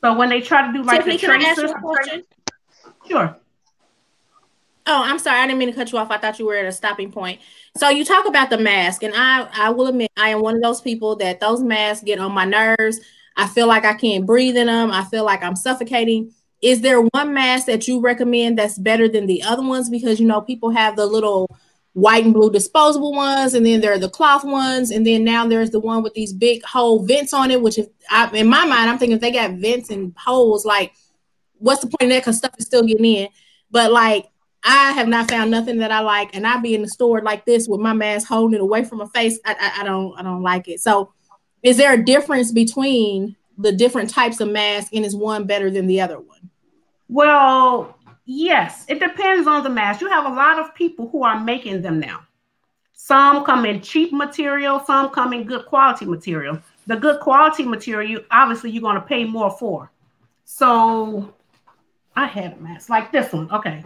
So 0.00 0.16
when 0.16 0.28
they 0.28 0.40
try 0.40 0.66
to 0.66 0.72
do 0.72 0.82
like 0.82 1.04
Tiffany, 1.04 1.18
the 1.18 1.20
can 1.20 1.40
I 1.40 1.44
ask 1.44 1.62
you 1.62 1.68
a 1.68 1.80
question? 1.80 2.24
sure. 3.08 3.36
Oh, 4.88 5.02
I'm 5.04 5.20
sorry. 5.20 5.38
I 5.38 5.46
didn't 5.46 5.60
mean 5.60 5.68
to 5.68 5.74
cut 5.74 5.92
you 5.92 5.98
off. 5.98 6.10
I 6.10 6.18
thought 6.18 6.40
you 6.40 6.46
were 6.46 6.56
at 6.56 6.66
a 6.66 6.72
stopping 6.72 7.12
point. 7.12 7.40
So 7.76 7.90
you 7.90 8.04
talk 8.04 8.26
about 8.26 8.50
the 8.50 8.58
mask, 8.58 9.04
and 9.04 9.14
I 9.16 9.48
I 9.54 9.70
will 9.70 9.86
admit 9.86 10.10
I 10.16 10.30
am 10.30 10.40
one 10.40 10.56
of 10.56 10.62
those 10.62 10.80
people 10.80 11.14
that 11.18 11.38
those 11.38 11.62
masks 11.62 12.02
get 12.02 12.18
on 12.18 12.32
my 12.32 12.44
nerves. 12.44 12.98
I 13.36 13.46
feel 13.46 13.68
like 13.68 13.84
I 13.84 13.94
can't 13.94 14.26
breathe 14.26 14.56
in 14.56 14.66
them. 14.66 14.90
I 14.90 15.04
feel 15.04 15.24
like 15.24 15.44
I'm 15.44 15.54
suffocating. 15.54 16.32
Is 16.66 16.80
there 16.80 17.00
one 17.00 17.32
mask 17.32 17.66
that 17.66 17.86
you 17.86 18.00
recommend 18.00 18.58
that's 18.58 18.76
better 18.76 19.08
than 19.08 19.26
the 19.26 19.40
other 19.44 19.62
ones? 19.62 19.88
Because 19.88 20.18
you 20.18 20.26
know 20.26 20.40
people 20.40 20.70
have 20.70 20.96
the 20.96 21.06
little 21.06 21.48
white 21.92 22.24
and 22.24 22.34
blue 22.34 22.50
disposable 22.50 23.12
ones, 23.12 23.54
and 23.54 23.64
then 23.64 23.80
there 23.80 23.92
are 23.92 24.00
the 24.00 24.08
cloth 24.08 24.44
ones, 24.44 24.90
and 24.90 25.06
then 25.06 25.22
now 25.22 25.46
there's 25.46 25.70
the 25.70 25.78
one 25.78 26.02
with 26.02 26.14
these 26.14 26.32
big 26.32 26.64
hole 26.64 27.06
vents 27.06 27.32
on 27.32 27.52
it. 27.52 27.62
Which, 27.62 27.78
if 27.78 27.86
I, 28.10 28.28
in 28.30 28.48
my 28.48 28.64
mind, 28.64 28.90
I'm 28.90 28.98
thinking 28.98 29.14
if 29.14 29.20
they 29.20 29.30
got 29.30 29.52
vents 29.52 29.90
and 29.90 30.12
holes, 30.18 30.64
like 30.64 30.92
what's 31.58 31.82
the 31.82 31.86
point 31.86 32.02
of 32.02 32.08
that? 32.08 32.22
Because 32.22 32.38
stuff 32.38 32.54
is 32.58 32.66
still 32.66 32.82
getting 32.82 33.04
in. 33.04 33.28
But 33.70 33.92
like 33.92 34.26
I 34.64 34.90
have 34.90 35.06
not 35.06 35.30
found 35.30 35.52
nothing 35.52 35.78
that 35.78 35.92
I 35.92 36.00
like, 36.00 36.34
and 36.34 36.44
I 36.48 36.58
be 36.58 36.74
in 36.74 36.82
the 36.82 36.88
store 36.88 37.22
like 37.22 37.44
this 37.44 37.68
with 37.68 37.78
my 37.80 37.92
mask 37.92 38.26
holding 38.26 38.56
it 38.56 38.60
away 38.60 38.82
from 38.82 38.98
my 38.98 39.06
face. 39.14 39.38
I, 39.44 39.54
I, 39.54 39.82
I 39.82 39.84
don't 39.84 40.18
I 40.18 40.22
don't 40.24 40.42
like 40.42 40.66
it. 40.66 40.80
So, 40.80 41.12
is 41.62 41.76
there 41.76 41.94
a 41.94 42.04
difference 42.04 42.50
between 42.50 43.36
the 43.56 43.70
different 43.72 44.10
types 44.10 44.40
of 44.40 44.50
masks, 44.50 44.90
and 44.92 45.04
is 45.04 45.14
one 45.14 45.46
better 45.46 45.70
than 45.70 45.86
the 45.86 46.00
other 46.00 46.18
one? 46.18 46.35
Well, 47.08 47.98
yes, 48.24 48.84
it 48.88 49.00
depends 49.00 49.46
on 49.46 49.62
the 49.62 49.70
mask. 49.70 50.00
You 50.00 50.08
have 50.08 50.26
a 50.26 50.34
lot 50.34 50.58
of 50.58 50.74
people 50.74 51.08
who 51.08 51.22
are 51.22 51.38
making 51.38 51.82
them 51.82 52.00
now. 52.00 52.20
Some 52.92 53.44
come 53.44 53.64
in 53.66 53.80
cheap 53.80 54.12
material, 54.12 54.80
some 54.84 55.10
come 55.10 55.32
in 55.32 55.44
good 55.44 55.66
quality 55.66 56.06
material. 56.06 56.60
The 56.86 56.96
good 56.96 57.20
quality 57.20 57.64
material, 57.64 58.22
obviously, 58.30 58.70
you're 58.70 58.82
going 58.82 58.96
to 58.96 59.00
pay 59.00 59.24
more 59.24 59.50
for. 59.50 59.90
So, 60.44 61.32
I 62.16 62.26
had 62.26 62.54
a 62.54 62.56
mask 62.56 62.88
like 62.88 63.12
this 63.12 63.32
one. 63.32 63.50
Okay. 63.50 63.84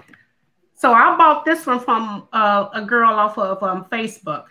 So 0.81 0.95
I 0.95 1.15
bought 1.19 1.45
this 1.45 1.67
one 1.67 1.81
from 1.81 2.27
uh, 2.33 2.69
a 2.73 2.83
girl 2.83 3.11
off 3.11 3.37
of 3.37 3.63
um, 3.63 3.85
Facebook, 3.93 4.45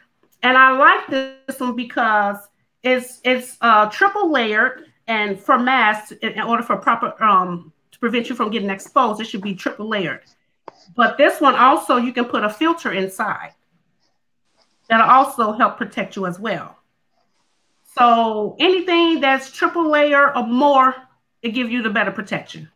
and 0.43 0.55
I 0.55 0.77
like 0.77 1.07
this 1.07 1.59
one 1.59 1.75
because 1.75 2.38
it's 2.83 3.19
it's 3.23 3.57
uh, 3.61 3.89
triple 3.89 4.31
layered, 4.31 4.85
and 5.07 5.39
for 5.39 5.57
masks, 5.57 6.11
in, 6.11 6.33
in 6.33 6.41
order 6.41 6.61
for 6.61 6.77
proper 6.77 7.15
um, 7.23 7.73
to 8.00 8.10
prevent 8.10 8.29
you 8.29 8.36
from 8.36 8.50
getting 8.50 8.70
exposed, 8.70 9.20
it 9.20 9.25
should 9.25 9.41
be 9.41 9.56
triple 9.56 9.88
layered. 9.88 10.22
But 10.96 11.18
this 11.18 11.41
one 11.41 11.56
also, 11.56 11.98
you 11.98 12.13
can 12.13 12.25
put 12.25 12.44
a 12.44 12.50
filter 12.50 12.94
inside 12.94 13.53
that'll 14.89 15.10
also 15.10 15.51
help 15.53 15.77
protect 15.77 16.15
you 16.15 16.25
as 16.25 16.39
well. 16.39 16.75
So 17.98 18.56
anything 18.60 19.22
that's 19.22 19.51
triple 19.51 19.89
layer 19.89 20.36
or 20.36 20.46
more, 20.46 20.96
it 21.41 21.50
gives 21.50 21.70
you 21.70 21.82
the 21.82 21.89
better 21.89 22.12
protection. 22.12 22.70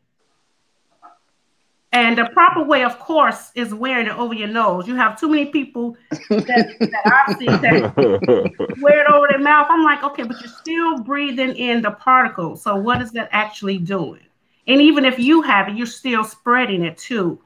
And 1.92 2.18
the 2.18 2.25
proper 2.34 2.63
way, 2.63 2.84
of 2.84 2.98
course, 2.98 3.51
is 3.53 3.72
wearing 3.72 4.08
it 4.08 4.18
over 4.18 4.34
your 4.34 4.48
nose. 4.48 4.88
You 4.88 4.96
have 4.96 5.20
too 5.20 5.30
many 5.30 5.46
people 5.46 5.96
that, 6.10 6.75
that 6.80 7.25
I've 7.27 7.38
seen 7.38 7.62
that 7.62 8.77
wear 8.82 9.01
it 9.01 9.12
over 9.12 9.27
their 9.30 9.39
mouth. 9.39 9.68
I'm 9.70 9.84
like, 9.84 10.03
okay, 10.03 10.24
but 10.24 10.39
you're 10.42 10.50
still 10.50 11.03
breathing 11.03 11.56
in 11.56 11.84
the 11.84 11.92
particles. 11.92 12.63
So 12.63 12.75
what 12.75 13.00
is 13.01 13.12
that 13.12 13.30
actually 13.32 13.77
doing? 13.77 14.22
And 14.67 14.82
even 14.82 15.05
if 15.05 15.20
you 15.20 15.41
have 15.41 15.67
it, 15.67 15.75
you're 15.75 15.86
still 15.86 16.24
spreading 16.24 16.84
it 16.84 16.98
too. 16.98 17.39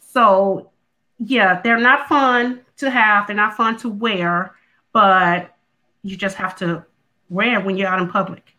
So 0.00 0.70
yeah, 1.18 1.60
they're 1.62 1.78
not 1.78 2.08
fun 2.08 2.60
to 2.78 2.90
have. 2.90 3.26
They're 3.26 3.36
not 3.36 3.56
fun 3.56 3.76
to 3.78 3.88
wear, 3.88 4.54
but 4.92 5.54
you 6.02 6.16
just 6.16 6.36
have 6.36 6.56
to 6.56 6.84
wear 7.28 7.60
when 7.60 7.76
you're 7.76 7.88
out 7.88 8.00
in 8.00 8.08
public 8.08 8.54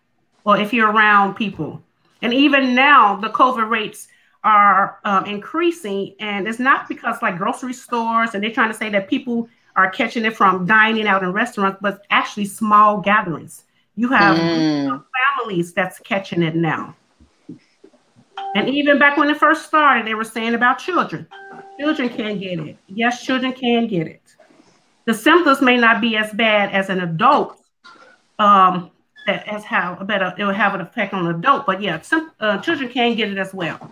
or 0.46 0.58
if 0.58 0.74
you're 0.74 0.92
around 0.92 1.36
people. 1.36 1.82
And 2.22 2.34
even 2.34 2.76
now, 2.76 3.16
the 3.16 3.30
COVID 3.30 3.70
rates 3.70 4.08
are 4.44 5.00
um, 5.06 5.26
increasing, 5.26 6.16
and 6.20 6.48
it's 6.48 6.60
not 6.60 6.88
because 6.88 7.22
like 7.22 7.38
grocery 7.38 7.74
stores 7.74 8.34
and 8.34 8.44
they're 8.44 8.52
trying 8.52 8.72
to 8.72 8.78
say 8.78 8.90
that 8.90 9.08
people 9.10 9.48
are 9.76 9.90
catching 9.90 10.26
it 10.26 10.36
from 10.36 10.66
dining 10.66 11.08
out 11.08 11.24
in 11.24 11.32
restaurants, 11.32 11.78
but 11.82 12.04
actually 12.10 12.46
small 12.46 13.00
gatherings. 13.02 13.64
You 13.96 14.10
have 14.10 14.38
Mm. 14.38 15.04
families 15.38 15.74
that's 15.74 16.00
catching 16.00 16.44
it 16.44 16.56
now. 16.56 16.96
And 18.56 18.70
even 18.70 19.00
back 19.00 19.18
when 19.18 19.30
it 19.30 19.38
first 19.38 19.66
started, 19.66 20.06
they 20.06 20.14
were 20.14 20.24
saying 20.24 20.54
about 20.54 20.80
children. 20.80 21.28
Children 21.80 22.10
can 22.10 22.40
get 22.40 22.60
it. 22.60 22.78
Yes, 22.88 23.24
children 23.24 23.54
can 23.54 23.88
get 23.88 24.08
it. 24.08 24.36
The 25.06 25.14
symptoms 25.14 25.62
may 25.62 25.78
not 25.78 26.02
be 26.02 26.18
as 26.18 26.32
bad 26.34 26.72
as 26.72 26.90
an 26.90 27.02
adult. 27.02 27.58
Um, 28.40 28.92
that 29.28 29.48
as 29.48 29.64
how 29.64 29.98
a 30.00 30.06
better 30.06 30.34
it 30.38 30.44
will 30.44 30.54
have 30.54 30.74
an 30.74 30.82
effect 30.82 31.14
on 31.14 31.28
an 31.28 31.36
adult, 31.36 31.66
but 31.66 31.82
yeah, 31.82 32.02
some 32.02 32.32
uh, 32.40 32.58
children 32.60 32.90
can 32.90 33.16
get 33.16 33.32
it 33.32 33.38
as 33.38 33.54
well. 33.54 33.92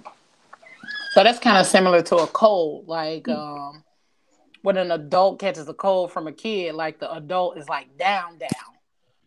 So 1.14 1.24
that's 1.24 1.40
kind 1.40 1.58
of 1.58 1.66
similar 1.66 2.02
to 2.04 2.18
a 2.18 2.28
cold. 2.28 2.88
Like 2.88 3.28
um, 3.28 3.84
when 4.62 4.78
an 4.78 4.92
adult 4.92 5.40
catches 5.40 5.68
a 5.68 5.74
cold 5.74 6.12
from 6.12 6.28
a 6.28 6.32
kid, 6.32 6.76
like 6.76 7.00
the 7.00 7.12
adult 7.14 7.58
is 7.58 7.68
like 7.70 7.98
down, 7.98 8.38
down. 8.38 8.50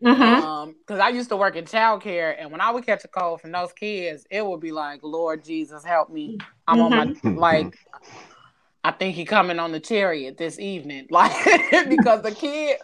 Mhm. 0.03 0.37
Um, 0.37 0.75
because 0.79 0.99
I 0.99 1.09
used 1.09 1.29
to 1.29 1.37
work 1.37 1.55
in 1.55 1.65
childcare, 1.65 2.35
and 2.37 2.51
when 2.51 2.61
I 2.61 2.71
would 2.71 2.85
catch 2.85 3.03
a 3.05 3.07
cold 3.07 3.41
from 3.41 3.51
those 3.51 3.71
kids, 3.73 4.25
it 4.29 4.45
would 4.45 4.59
be 4.59 4.71
like, 4.71 5.01
"Lord 5.03 5.43
Jesus, 5.45 5.83
help 5.83 6.09
me! 6.09 6.35
I'm 6.67 6.81
on 6.81 6.95
my 6.95 7.07
like." 7.35 7.77
I 8.85 8.91
think 8.91 9.15
he 9.15 9.23
coming 9.23 9.59
on 9.59 9.71
the 9.71 9.79
chariot 9.79 10.37
this 10.37 10.59
evening, 10.59 11.07
like 11.11 11.31
because 11.89 12.21
the 12.21 12.31
kid, 12.33 12.77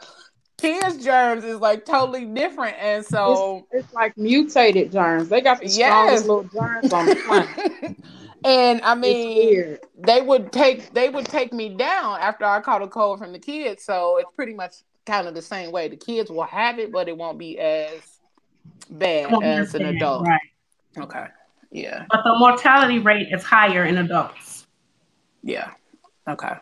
kids' 0.58 1.04
germs 1.04 1.44
is 1.44 1.60
like 1.60 1.86
totally 1.86 2.26
different, 2.26 2.78
and 2.80 3.06
so 3.06 3.68
It's 3.72 3.92
like 3.94 4.18
mutated 4.18 4.92
germs. 4.94 5.28
They 5.30 5.42
got 5.42 5.62
the 5.62 5.68
Yes. 5.68 6.24
strongest 6.24 6.26
little 6.28 6.44
germs 6.54 6.92
on 6.94 7.06
the 7.08 7.16
planet. 7.16 7.96
and 8.46 8.82
I 8.82 8.96
mean, 8.96 9.78
they 9.98 10.22
would 10.22 10.52
take 10.54 10.94
they 10.94 11.10
would 11.10 11.28
take 11.28 11.52
me 11.52 11.76
down 11.76 12.20
after 12.22 12.46
I 12.46 12.62
caught 12.62 12.82
a 12.82 12.88
cold 12.88 13.20
from 13.20 13.34
the 13.34 13.40
kids. 13.40 13.84
So 13.84 14.18
it's 14.18 14.32
pretty 14.36 14.54
much 14.54 14.76
kind 15.06 15.28
of 15.28 15.34
the 15.34 15.42
same 15.42 15.72
way. 15.72 15.88
The 15.88 15.98
kids 15.98 16.30
will 16.30 16.44
have 16.44 16.80
it, 16.80 16.92
but 16.92 17.08
it 17.08 17.18
won't 17.18 17.38
be 17.38 17.60
as 17.60 18.02
bad 18.90 19.32
Won't 19.32 19.46
as 19.46 19.76
an 19.76 19.86
adult. 19.86 20.26
Right. 20.26 20.40
Okay. 20.98 21.26
Yeah. 21.72 22.06
But 22.10 22.24
the 22.24 22.36
mortality 22.38 23.00
rate 23.00 23.28
is 23.32 23.44
higher 23.44 23.86
in 23.86 23.98
adults. 23.98 24.68
Yeah. 25.44 25.72
Okay. 26.28 26.54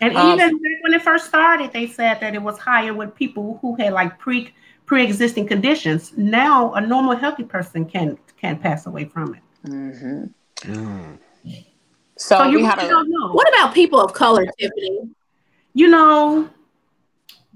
And 0.00 0.16
Um, 0.16 0.32
even 0.32 0.56
back 0.56 0.82
when 0.82 0.94
it 0.94 1.02
first 1.02 1.26
started, 1.26 1.72
they 1.72 1.86
said 1.86 2.20
that 2.20 2.34
it 2.34 2.42
was 2.42 2.58
higher 2.58 2.94
with 2.94 3.14
people 3.14 3.58
who 3.60 3.74
had 3.76 3.92
like 3.92 4.18
pre 4.18 4.52
pre-existing 4.86 5.46
conditions. 5.46 6.12
Now 6.16 6.72
a 6.74 6.80
normal 6.80 7.16
healthy 7.16 7.44
person 7.44 7.84
can 7.84 8.18
can 8.40 8.58
pass 8.58 8.86
away 8.86 9.04
from 9.04 9.34
it. 9.34 9.42
hmm 9.66 10.24
Mm. 10.62 11.18
So, 12.16 12.36
So 12.36 12.44
you 12.44 12.58
we 12.58 12.64
had 12.64 12.76
really 12.76 12.88
a 12.88 12.92
don't 12.92 13.08
know. 13.08 13.32
What 13.32 13.48
about 13.48 13.72
people 13.74 13.98
of 13.98 14.12
color, 14.12 14.44
Tiffany? 14.58 15.08
You 15.72 15.88
know, 15.88 16.50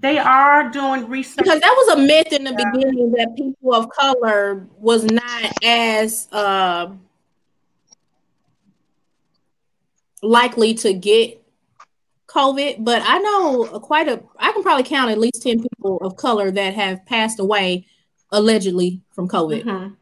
they 0.05 0.19
are 0.19 0.69
doing 0.71 1.09
research. 1.09 1.39
Because 1.39 1.61
that 1.61 1.75
was 1.87 1.99
a 1.99 2.03
myth 2.03 2.33
in 2.33 2.45
the 2.45 2.53
beginning 2.53 3.11
that 3.13 3.35
people 3.37 3.75
of 3.75 3.89
color 3.89 4.67
was 4.79 5.05
not 5.05 5.53
as 5.65 6.29
um 6.33 7.01
likely 10.23 10.75
to 10.75 10.93
get 10.93 11.43
COVID. 12.27 12.85
But 12.85 13.03
I 13.05 13.19
know 13.19 13.65
quite 13.81 14.09
a, 14.09 14.23
I 14.39 14.53
can 14.53 14.63
probably 14.63 14.85
count 14.85 15.11
at 15.11 15.19
least 15.19 15.43
10 15.43 15.63
people 15.63 15.99
of 15.99 16.17
color 16.17 16.51
that 16.51 16.75
have 16.75 17.05
passed 17.07 17.39
away 17.41 17.87
allegedly 18.31 19.01
from 19.13 19.29
COVID. 19.29 19.63
Mhm. 19.65 19.97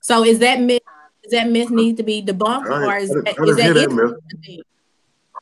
So 0.00 0.24
is 0.24 0.38
that 0.40 0.60
myth? 0.60 0.82
Does 1.22 1.32
that 1.32 1.50
myth 1.50 1.70
need 1.70 1.96
to 1.98 2.02
be 2.02 2.22
debunked, 2.22 2.64
or 2.70 2.96
is 2.96 3.10
I 3.10 3.14
that, 3.14 3.24
didn't- 3.24 3.38
I 3.38 3.42
is 3.50 3.56
didn't 3.56 3.56
that 3.56 3.62
hear 3.64 3.74
that 3.74 3.90
myth. 3.94 4.60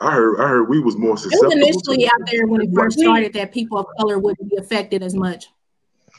I 0.01 0.13
heard 0.13 0.41
I 0.41 0.49
heard 0.49 0.69
we 0.69 0.81
was 0.81 0.97
more 0.97 1.17
susceptible. 1.17 1.53
It 1.53 1.75
was 1.75 1.89
initially 1.89 2.07
out 2.07 2.29
there 2.31 2.47
when 2.47 2.61
it 2.61 2.71
first 2.75 2.99
started 2.99 3.33
that 3.35 3.53
people 3.53 3.79
of 3.79 3.87
color 3.99 4.19
wouldn't 4.19 4.51
be 4.51 4.57
affected 4.57 5.03
as 5.03 5.15
much. 5.15 5.47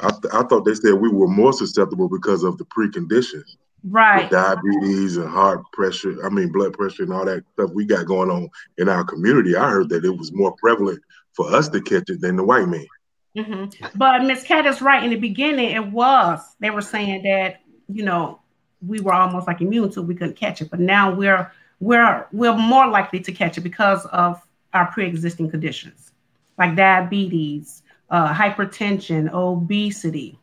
I, 0.02 0.10
th- 0.10 0.34
I 0.34 0.44
thought 0.44 0.66
they 0.66 0.76
said 0.76 0.94
we 0.94 1.10
were 1.10 1.28
more 1.28 1.54
susceptible 1.54 2.08
because 2.10 2.44
of 2.44 2.58
the 2.58 2.66
preconditions, 2.66 3.56
Right. 3.84 4.30
diabetes 4.30 5.18
and 5.18 5.28
heart 5.30 5.64
pressure. 5.74 6.24
I 6.26 6.30
mean, 6.30 6.52
blood 6.52 6.74
pressure 6.74 7.04
and 7.04 7.14
all 7.14 7.26
that 7.26 7.44
stuff 7.54 7.72
we 7.72 7.86
got 7.86 8.06
going 8.06 8.30
on 8.30 8.50
in 8.78 8.90
our 8.90 9.04
community. 9.04 9.56
I 9.56 9.70
heard 9.70 9.90
that 9.90 10.06
it 10.06 10.16
was 10.16 10.32
more 10.34 10.54
prevalent 10.60 11.00
for 11.34 11.52
us 11.54 11.70
to 11.70 11.82
catch 11.82 12.10
it 12.10 12.22
than 12.22 12.36
the 12.36 12.44
white 12.44 12.68
man. 12.68 12.86
hmm 13.36 13.66
But 13.96 14.24
Miss 14.24 14.44
Cat 14.44 14.66
is 14.66 14.82
right. 14.82 15.04
In 15.04 15.10
the 15.12 15.16
beginning, 15.20 15.72
it 15.72 15.88
was. 15.92 16.42
They 16.60 16.70
were 16.70 16.82
saying 16.82 17.24
that 17.24 17.62
you 17.88 18.04
know 18.04 18.40
we 18.86 19.00
were 19.00 19.14
almost 19.14 19.48
like 19.48 19.62
immune 19.62 19.90
to 19.92 20.02
it, 20.02 20.06
we 20.06 20.14
couldn't 20.16 20.36
catch 20.36 20.62
it. 20.62 20.70
But 20.70 20.80
now 20.80 21.12
we're 21.14 21.52
we're 21.80 22.26
we're 22.32 22.56
more 22.56 22.88
likely 22.88 23.20
to 23.22 23.32
catch 23.32 23.58
it 23.58 23.62
because 23.62 24.06
of 24.08 24.42
our 24.74 24.88
pre-existing 24.92 25.50
conditions, 25.50 26.12
like 26.58 26.76
diabetes, 26.76 27.84
uh, 28.10 28.34
hypertension, 28.34 29.32
obesity. 29.32 30.40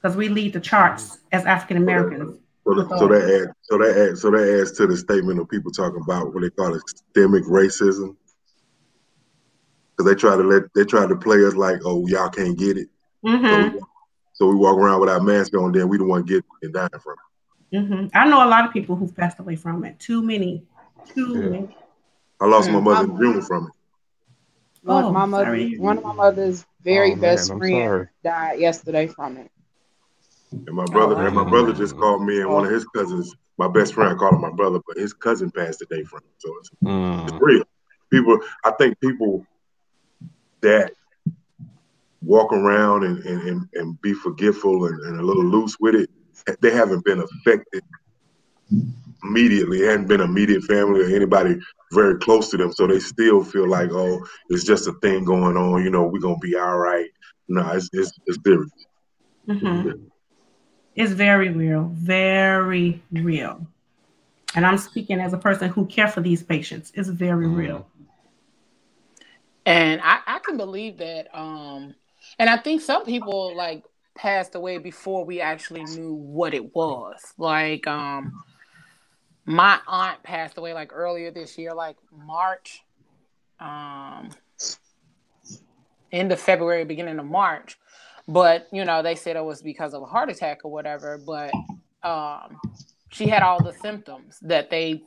Because 0.00 0.16
we 0.16 0.28
lead 0.28 0.52
the 0.52 0.60
charts 0.60 1.18
as 1.32 1.44
African 1.46 1.76
Americans. 1.78 2.38
So, 2.66 2.74
that- 2.74 2.98
so 2.98 3.08
that 3.08 3.22
adds, 3.22 3.52
so 3.62 3.78
that 3.78 3.96
adds, 3.96 4.20
so 4.22 4.30
that 4.30 4.60
adds 4.60 4.72
to 4.72 4.86
the 4.86 4.96
statement 4.96 5.40
of 5.40 5.48
people 5.48 5.70
talking 5.70 6.00
about 6.02 6.34
what 6.34 6.42
they 6.42 6.50
call 6.50 6.78
systemic 6.86 7.44
racism. 7.44 8.16
because 9.96 10.10
they 10.12 10.18
try 10.18 10.36
to 10.36 10.42
let 10.42 10.62
they 10.74 10.84
try 10.84 11.06
to 11.06 11.16
play 11.16 11.44
us 11.44 11.54
like, 11.54 11.80
oh, 11.84 12.06
y'all 12.08 12.28
can't 12.28 12.58
get 12.58 12.76
it. 12.78 12.88
hmm 13.24 13.46
So, 13.46 13.58
we, 13.58 13.80
so 14.34 14.46
we 14.48 14.56
walk 14.56 14.76
around 14.76 15.00
with 15.00 15.10
our 15.10 15.20
mask 15.20 15.54
on, 15.54 15.72
then 15.72 15.88
we 15.88 15.98
the 15.98 16.04
one 16.04 16.22
get 16.24 16.44
and 16.62 16.72
dying 16.72 16.88
from 17.02 17.12
it. 17.14 17.33
Hmm 17.74 18.06
I 18.14 18.28
know 18.28 18.44
a 18.44 18.48
lot 18.48 18.66
of 18.66 18.72
people 18.72 18.96
who've 18.96 19.14
passed 19.16 19.40
away 19.40 19.56
from 19.56 19.84
it. 19.84 19.98
Too 20.00 20.22
many. 20.22 20.64
Too 21.14 21.34
Yeah. 21.34 21.42
many. 21.42 21.76
I 22.40 22.46
lost 22.46 22.70
my 22.70 22.80
Mm. 22.80 22.80
mother 22.80 23.04
in 23.04 23.16
June 23.16 23.42
from 23.42 23.66
it. 23.68 23.72
One 24.82 25.04
Oh, 25.04 25.10
my 25.10 25.26
mother, 25.26 25.56
sorry. 25.56 25.74
one 25.76 25.98
of 25.98 26.04
my 26.04 26.12
mother's 26.12 26.64
very 26.82 27.14
Oh, 27.14 27.16
best 27.16 27.52
I'm 27.52 27.62
friends 27.62 27.88
sorry. 27.88 28.08
died 28.22 28.60
yesterday 28.60 29.06
from 29.06 29.36
it. 29.36 29.50
And 30.66 30.76
my 30.76 30.86
brother 30.86 31.16
wow. 31.16 31.26
and 31.26 31.34
my 31.34 31.44
brother 31.44 31.72
just 31.72 31.96
called 31.96 32.22
me 32.24 32.40
and 32.40 32.52
one 32.52 32.64
of 32.64 32.70
his 32.72 32.84
cousins, 32.86 33.34
my 33.58 33.68
best 33.68 33.94
friend, 33.94 34.10
I 34.12 34.14
call 34.14 34.34
him 34.34 34.40
my 34.42 34.52
brother, 34.52 34.80
but 34.86 34.96
his 34.98 35.12
cousin 35.12 35.50
passed 35.50 35.80
today 35.80 36.04
from 36.04 36.20
it. 36.24 36.34
So 36.38 36.50
it's, 36.60 36.70
it's 37.26 37.32
Mm. 37.32 37.40
real. 37.40 37.64
People, 38.12 38.38
I 38.64 38.72
think 38.72 38.98
people 39.00 39.46
that 40.62 40.92
walk 42.22 42.52
around 42.52 43.04
and, 43.04 43.18
and, 43.24 43.42
and, 43.48 43.68
and 43.74 44.00
be 44.00 44.12
forgetful 44.14 44.86
and, 44.86 45.00
and 45.02 45.20
a 45.20 45.24
little 45.24 45.44
loose 45.44 45.76
with 45.80 45.94
it, 45.94 46.08
they 46.60 46.70
haven't 46.70 47.04
been 47.04 47.20
affected 47.20 47.82
immediately. 49.24 49.80
It 49.80 49.90
hadn't 49.90 50.08
been 50.08 50.20
immediate 50.20 50.64
family 50.64 51.00
or 51.02 51.16
anybody 51.16 51.58
very 51.92 52.18
close 52.18 52.50
to 52.50 52.56
them. 52.56 52.72
So 52.72 52.86
they 52.86 53.00
still 53.00 53.44
feel 53.44 53.68
like, 53.68 53.90
oh, 53.92 54.24
it's 54.48 54.64
just 54.64 54.88
a 54.88 54.92
thing 55.02 55.24
going 55.24 55.56
on. 55.56 55.82
You 55.84 55.90
know, 55.90 56.04
we're 56.04 56.20
going 56.20 56.40
to 56.40 56.46
be 56.46 56.56
all 56.56 56.78
right. 56.78 57.08
No, 57.48 57.70
it's, 57.72 57.88
it's, 57.92 58.12
it's 58.26 58.38
serious. 58.44 58.70
hmm 59.46 59.90
It's 60.94 61.12
very 61.12 61.50
real. 61.50 61.90
Very 61.92 63.02
real. 63.12 63.66
And 64.54 64.64
I'm 64.64 64.78
speaking 64.78 65.20
as 65.20 65.32
a 65.32 65.38
person 65.38 65.68
who 65.68 65.86
care 65.86 66.08
for 66.08 66.20
these 66.20 66.42
patients. 66.42 66.92
It's 66.94 67.08
very 67.08 67.46
Mm. 67.46 67.56
real. 67.56 67.86
And 69.66 70.00
I, 70.02 70.20
I 70.26 70.38
can 70.40 70.56
believe 70.56 70.98
that. 70.98 71.28
Um, 71.36 71.94
and 72.38 72.50
I 72.50 72.58
think 72.58 72.82
some 72.82 73.04
people 73.04 73.54
like 73.56 73.84
passed 74.14 74.54
away 74.54 74.78
before 74.78 75.24
we 75.24 75.40
actually 75.40 75.84
knew 75.84 76.14
what 76.14 76.54
it 76.54 76.74
was. 76.74 77.16
Like, 77.38 77.86
um, 77.86 78.32
my 79.44 79.78
aunt 79.86 80.22
passed 80.22 80.58
away 80.58 80.72
like 80.72 80.92
earlier 80.92 81.30
this 81.30 81.58
year, 81.58 81.74
like 81.74 81.96
March, 82.12 82.82
um, 83.60 84.30
end 86.12 86.32
of 86.32 86.40
February, 86.40 86.84
beginning 86.84 87.18
of 87.18 87.26
March. 87.26 87.78
But 88.26 88.68
you 88.72 88.84
know, 88.84 89.02
they 89.02 89.14
said 89.14 89.36
it 89.36 89.44
was 89.44 89.60
because 89.62 89.92
of 89.92 90.02
a 90.02 90.06
heart 90.06 90.30
attack 90.30 90.60
or 90.64 90.72
whatever. 90.72 91.18
But 91.18 91.52
um, 92.02 92.58
she 93.10 93.26
had 93.26 93.42
all 93.42 93.62
the 93.62 93.74
symptoms 93.74 94.38
that 94.42 94.70
they 94.70 95.02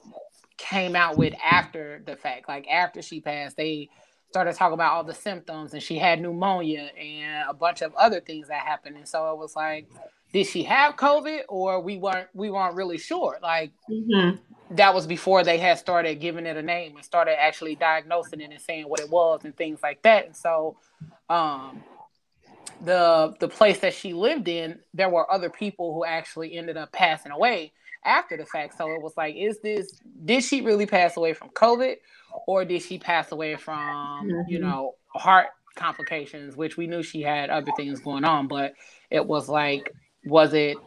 came 0.57 0.95
out 0.95 1.17
with 1.17 1.33
after 1.43 2.01
the 2.05 2.15
fact. 2.15 2.47
Like 2.47 2.67
after 2.67 3.01
she 3.01 3.21
passed, 3.21 3.57
they 3.57 3.89
started 4.37 4.55
talking 4.55 4.75
about 4.75 4.93
all 4.93 5.03
the 5.03 5.15
symptoms, 5.15 5.73
and 5.73 5.81
she 5.81 5.97
had 5.97 6.21
pneumonia 6.21 6.91
and 6.95 7.49
a 7.49 7.53
bunch 7.55 7.81
of 7.81 7.95
other 7.95 8.19
things 8.19 8.49
that 8.49 8.63
happened. 8.63 8.95
And 8.95 9.07
so 9.07 9.31
it 9.31 9.39
was 9.39 9.55
like, 9.55 9.87
did 10.31 10.45
she 10.45 10.61
have 10.63 10.95
COVID, 10.95 11.41
or 11.49 11.81
we 11.81 11.97
weren't 11.97 12.27
we 12.35 12.51
weren't 12.51 12.75
really 12.75 12.99
sure. 12.99 13.39
Like 13.41 13.71
hmm 13.87 14.31
that 14.71 14.93
was 14.93 15.07
before 15.07 15.45
they 15.45 15.57
had 15.57 15.79
started 15.79 16.19
giving 16.19 16.45
it 16.45 16.57
a 16.57 16.61
name 16.61 16.97
and 16.97 17.05
started 17.05 17.41
actually 17.41 17.75
diagnosing 17.75 18.41
it 18.41 18.51
and 18.51 18.61
saying 18.61 18.83
what 18.83 18.99
it 18.99 19.09
was 19.09 19.45
and 19.45 19.55
things 19.55 19.79
like 19.81 20.01
that. 20.01 20.25
And 20.25 20.35
so, 20.35 20.75
um, 21.29 21.85
the 22.83 23.33
the 23.39 23.47
place 23.47 23.79
that 23.79 23.93
she 23.95 24.13
lived 24.13 24.47
in, 24.47 24.79
there 24.93 25.09
were 25.09 25.31
other 25.31 25.49
people 25.49 25.93
who 25.95 26.05
actually 26.05 26.55
ended 26.55 26.77
up 26.77 26.91
passing 26.91 27.31
away 27.31 27.71
after 28.07 28.37
the 28.37 28.45
fact. 28.45 28.75
So 28.77 28.95
it 28.95 29.01
was 29.01 29.13
like, 29.17 29.35
is 29.35 29.59
this 29.61 29.99
did 30.25 30.43
she 30.43 30.61
really 30.61 30.85
pass 30.87 31.17
away 31.17 31.33
from 31.33 31.49
COVID, 31.49 31.95
or 32.47 32.65
did 32.65 32.81
she 32.81 32.97
pass 32.99 33.31
away 33.31 33.57
from 33.57 34.27
you 34.47 34.59
Mhm. 34.59 34.61
know 34.61 34.95
heart 35.09 35.47
complications, 35.75 36.55
which 36.55 36.77
we 36.77 36.87
knew 36.87 37.03
she 37.03 37.21
had 37.21 37.49
other 37.49 37.71
things 37.71 37.99
going 38.01 38.23
on, 38.25 38.47
but 38.47 38.73
it 39.11 39.25
was 39.25 39.47
like, 39.49 39.93
was 40.25 40.53
it 40.53 40.77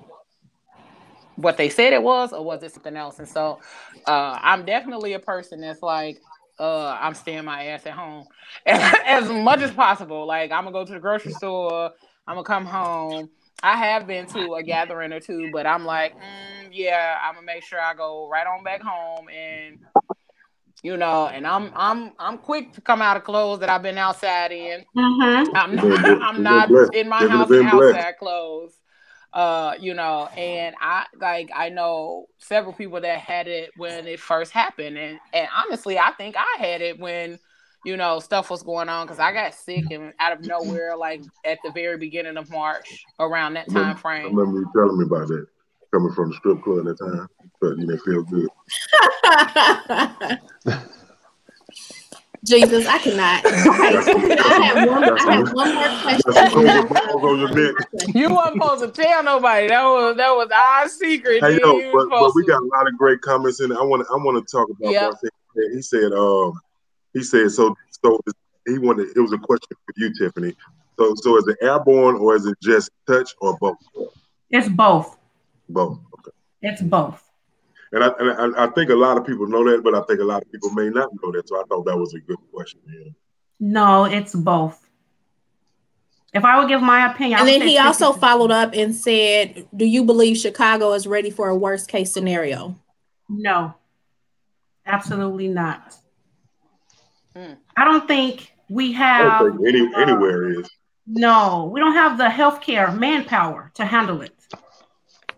what 1.37 1.57
they 1.57 1.69
said 1.69 1.93
it 1.93 2.03
was, 2.03 2.33
or 2.33 2.45
was 2.45 2.63
it 2.63 2.73
something 2.73 2.97
else? 2.97 3.19
And 3.19 3.29
so, 3.29 3.61
uh, 4.07 4.39
I'm 4.43 4.65
definitely 4.67 5.15
a 5.15 5.19
person 5.21 5.61
that's 5.61 5.83
like, 5.83 6.21
uh, 6.59 6.99
I'm 7.01 7.15
staying 7.15 7.45
my 7.45 7.67
ass 7.69 7.87
at 7.87 7.95
home 7.95 8.27
as 8.67 9.29
much 9.31 9.61
as 9.61 9.71
possible. 9.71 10.27
Like 10.27 10.51
I'm 10.53 10.65
gonna 10.65 10.73
go 10.73 10.85
to 10.85 10.93
the 10.93 11.01
grocery 11.01 11.33
store. 11.33 11.91
I'm 12.27 12.35
gonna 12.37 12.45
come 12.45 12.67
home. 12.67 13.31
I 13.63 13.77
have 13.77 14.07
been 14.07 14.27
to 14.29 14.55
a 14.55 14.63
gathering 14.63 15.13
or 15.13 15.21
two, 15.21 15.49
but 15.53 15.67
I'm 15.67 15.85
like, 15.85 16.15
mm, 16.19 16.60
yeah, 16.71 17.19
I'm 17.23 17.35
gonna 17.35 17.47
make 17.47 17.63
sure 17.63 17.81
I 17.81 17.95
go 17.95 18.29
right 18.29 18.47
on 18.47 18.63
back 18.65 18.83
home 18.83 19.29
and 19.29 19.79
you 20.83 20.97
know, 20.97 21.27
and 21.29 21.47
I'm 21.47 21.73
I'm 21.77 22.13
I'm 22.19 22.39
quick 22.39 22.73
to 22.75 22.81
come 22.81 23.03
out 23.03 23.17
of 23.17 23.25
clothes 23.25 23.61
that 23.61 23.69
I've 23.69 23.83
been 23.83 23.99
outside 23.99 24.53
in. 24.53 24.85
hmm 24.95 25.45
I'm 25.55 25.75
not. 25.75 26.23
I'm 26.23 26.43
not 26.43 26.71
in 26.95 27.09
my 27.09 27.27
house 27.27 27.49
been 27.49 27.61
in 27.61 27.69
blessed. 27.69 27.95
outside 27.95 28.19
clothes. 28.19 28.73
Uh, 29.33 29.75
you 29.79 29.95
know, 29.95 30.29
and 30.37 30.75
I 30.81 31.07
like 31.21 31.51
I 31.55 31.69
know 31.69 32.27
several 32.39 32.73
people 32.73 33.01
that 33.01 33.19
had 33.19 33.47
it 33.47 33.71
when 33.77 34.07
it 34.09 34.19
first 34.19 34.53
happened, 34.53 34.99
and 34.99 35.21
and 35.33 35.49
honestly, 35.55 35.99
I 35.99 36.13
think 36.13 36.35
I 36.37 36.57
had 36.59 36.81
it 36.81 36.99
when 36.99 37.39
you 37.85 37.97
know 37.97 38.19
stuff 38.19 38.51
was 38.51 38.63
going 38.63 38.89
on 38.89 39.07
because 39.07 39.21
I 39.21 39.33
got 39.33 39.55
sick 39.55 39.85
and 39.91 40.15
out 40.19 40.33
of 40.33 40.41
nowhere, 40.43 40.97
like 40.97 41.21
at 41.45 41.59
the 41.63 41.71
very 41.71 41.97
beginning 41.97 42.39
of 42.39 42.51
March, 42.51 43.07
around 43.21 43.55
that 43.55 43.69
I 43.69 43.73
time 43.73 43.97
remember, 43.97 43.99
I 43.99 44.01
frame. 44.01 44.37
remember 44.37 44.59
you 44.61 44.73
telling 44.75 44.99
me 44.99 45.05
about 45.05 45.29
that 45.29 45.47
coming 45.93 46.13
from 46.15 46.31
the 46.31 46.37
strip 46.37 46.63
club 46.63 46.87
at 46.89 46.97
the 46.99 47.11
time, 47.11 47.27
but 47.61 47.77
you 47.79 47.87
didn't 47.87 48.01
feel 48.01 48.23
good. 48.25 48.49
Jesus, 52.45 52.87
I 52.87 52.99
cannot. 52.99 53.43
I 53.45 54.65
have 54.65 54.89
one. 54.89 55.11
I 55.11 55.37
have 55.37 55.53
one 55.53 55.75
more 55.75 55.89
question. 56.01 56.35
on. 56.35 56.89
You 58.15 58.31
wasn't 58.31 58.55
supposed 58.63 58.95
to 58.95 59.03
tell 59.03 59.23
nobody. 59.23 59.69
That 59.69 59.83
was 59.85 60.17
that 60.17 60.31
was 60.31 60.49
our 60.55 60.89
secret. 60.89 61.45
Hey 61.45 61.55
You 61.55 61.61
yo, 61.63 61.73
ain't 61.73 61.93
but, 61.93 62.09
but 62.09 62.33
we 62.35 62.45
got 62.47 62.63
a 62.63 62.67
lot 62.67 62.89
of 62.89 62.97
great 62.97 63.21
comments 63.21 63.61
in. 63.61 63.73
it. 63.73 63.77
I 63.79 63.83
want 63.83 64.07
to 64.07 64.13
I 64.13 64.17
want 64.17 64.47
to 64.47 64.51
talk 64.51 64.69
about 64.71 64.93
Yeah. 64.93 65.07
one 65.09 65.17
thing. 65.17 65.31
He 65.75 65.83
said 65.83 66.13
um 66.13 66.53
he 67.13 67.23
said 67.23 67.51
so 67.51 67.75
so 68.03 68.19
he 68.67 68.79
wanted 68.79 69.09
it 69.15 69.21
was 69.21 69.33
a 69.33 69.39
question 69.39 69.77
for 69.85 69.93
you 69.97 70.13
Tiffany. 70.15 70.55
So 70.99 71.15
so 71.17 71.37
is 71.37 71.47
it 71.47 71.59
airborne 71.61 72.17
or 72.17 72.37
is 72.37 72.47
it 72.47 72.57
just 72.63 72.91
touch 73.07 73.35
or 73.41 73.57
both? 73.59 73.77
It's 74.51 74.69
both. 74.69 75.17
Both. 75.73 75.99
Okay. 76.19 76.31
It's 76.63 76.83
both. 76.83 77.23
And 77.93 78.05
I, 78.05 78.09
and 78.19 78.57
I 78.57 78.65
I 78.65 78.67
think 78.69 78.91
a 78.91 78.95
lot 78.95 79.17
of 79.19 79.27
people 79.27 79.47
know 79.49 79.65
that, 79.71 79.83
but 79.83 79.95
I 79.95 80.03
think 80.03 80.21
a 80.21 80.25
lot 80.25 80.43
of 80.43 80.51
people 80.53 80.71
may 80.71 80.91
not 80.91 81.11
know 81.23 81.33
that. 81.33 81.49
So 81.49 81.61
I 81.61 81.65
thought 81.69 81.85
that 81.87 81.97
was 81.97 82.15
a 82.15 82.21
good 82.21 82.39
question. 82.53 82.81
Yeah. 82.87 83.11
No, 83.59 84.05
it's 84.05 84.35
both. 84.35 84.79
If 86.33 86.45
I 86.45 86.59
would 86.59 86.69
give 86.69 86.81
my 86.81 87.11
opinion, 87.11 87.39
I 87.39 87.41
And 87.43 87.51
would 87.51 87.61
then 87.63 87.69
he 87.69 87.79
also 87.79 88.13
50-50. 88.13 88.21
followed 88.21 88.51
up 88.53 88.71
and 88.75 88.95
said, 88.95 89.67
"Do 89.77 89.85
you 89.85 90.05
believe 90.05 90.37
Chicago 90.37 90.93
is 90.93 91.07
ready 91.07 91.31
for 91.31 91.49
a 91.49 91.57
worst 91.57 91.89
case 91.89 92.13
scenario?" 92.13 92.77
No, 93.29 93.75
absolutely 94.87 95.49
not. 95.49 95.97
Mm. 97.35 97.57
I 97.77 97.85
don't 97.85 98.07
think 98.07 98.53
we 98.69 98.95
I 98.95 98.99
have. 98.99 99.41
don't 99.41 99.57
think 99.65 99.69
any 99.69 99.95
anywhere 100.03 100.49
is. 100.51 100.71
No, 101.07 101.69
we 101.73 101.81
don't 101.81 101.95
have 101.95 102.19
the 102.19 102.25
healthcare 102.29 102.97
manpower 102.97 103.73
to 103.75 103.85
handle 103.85 104.21
it. 104.23 104.35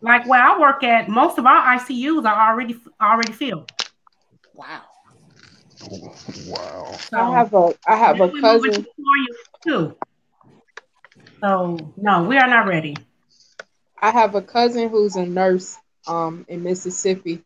Like 0.03 0.27
where 0.27 0.43
I 0.43 0.59
work 0.61 0.85
at, 0.85 1.09
most 1.09 1.39
of 1.39 1.47
our 1.47 1.75
ICUs 1.77 2.27
are 2.27 2.51
already 2.53 2.77
already 3.01 3.33
filled. 3.33 3.71
Wow. 4.55 4.83
Wow. 6.49 6.99
So 7.11 7.17
I 7.17 7.31
have 7.31 7.55
a 7.55 7.75
I 7.87 7.97
have 7.97 8.21
a 8.21 8.31
we 8.33 8.41
move 8.41 8.65
into 8.65 8.83
cousin. 8.83 8.87
Too. 9.67 9.97
So 11.43 11.93
no, 11.97 12.25
we 12.25 12.37
are 12.39 12.49
not 12.49 12.67
ready. 12.67 12.97
I 14.01 14.11
have 14.11 14.35
a 14.35 14.43
cousin 14.43 14.89
who's 14.89 15.17
a 15.17 15.25
nurse 15.27 15.77
um 16.07 16.45
in 16.49 16.63
Mississippi. 16.63 17.43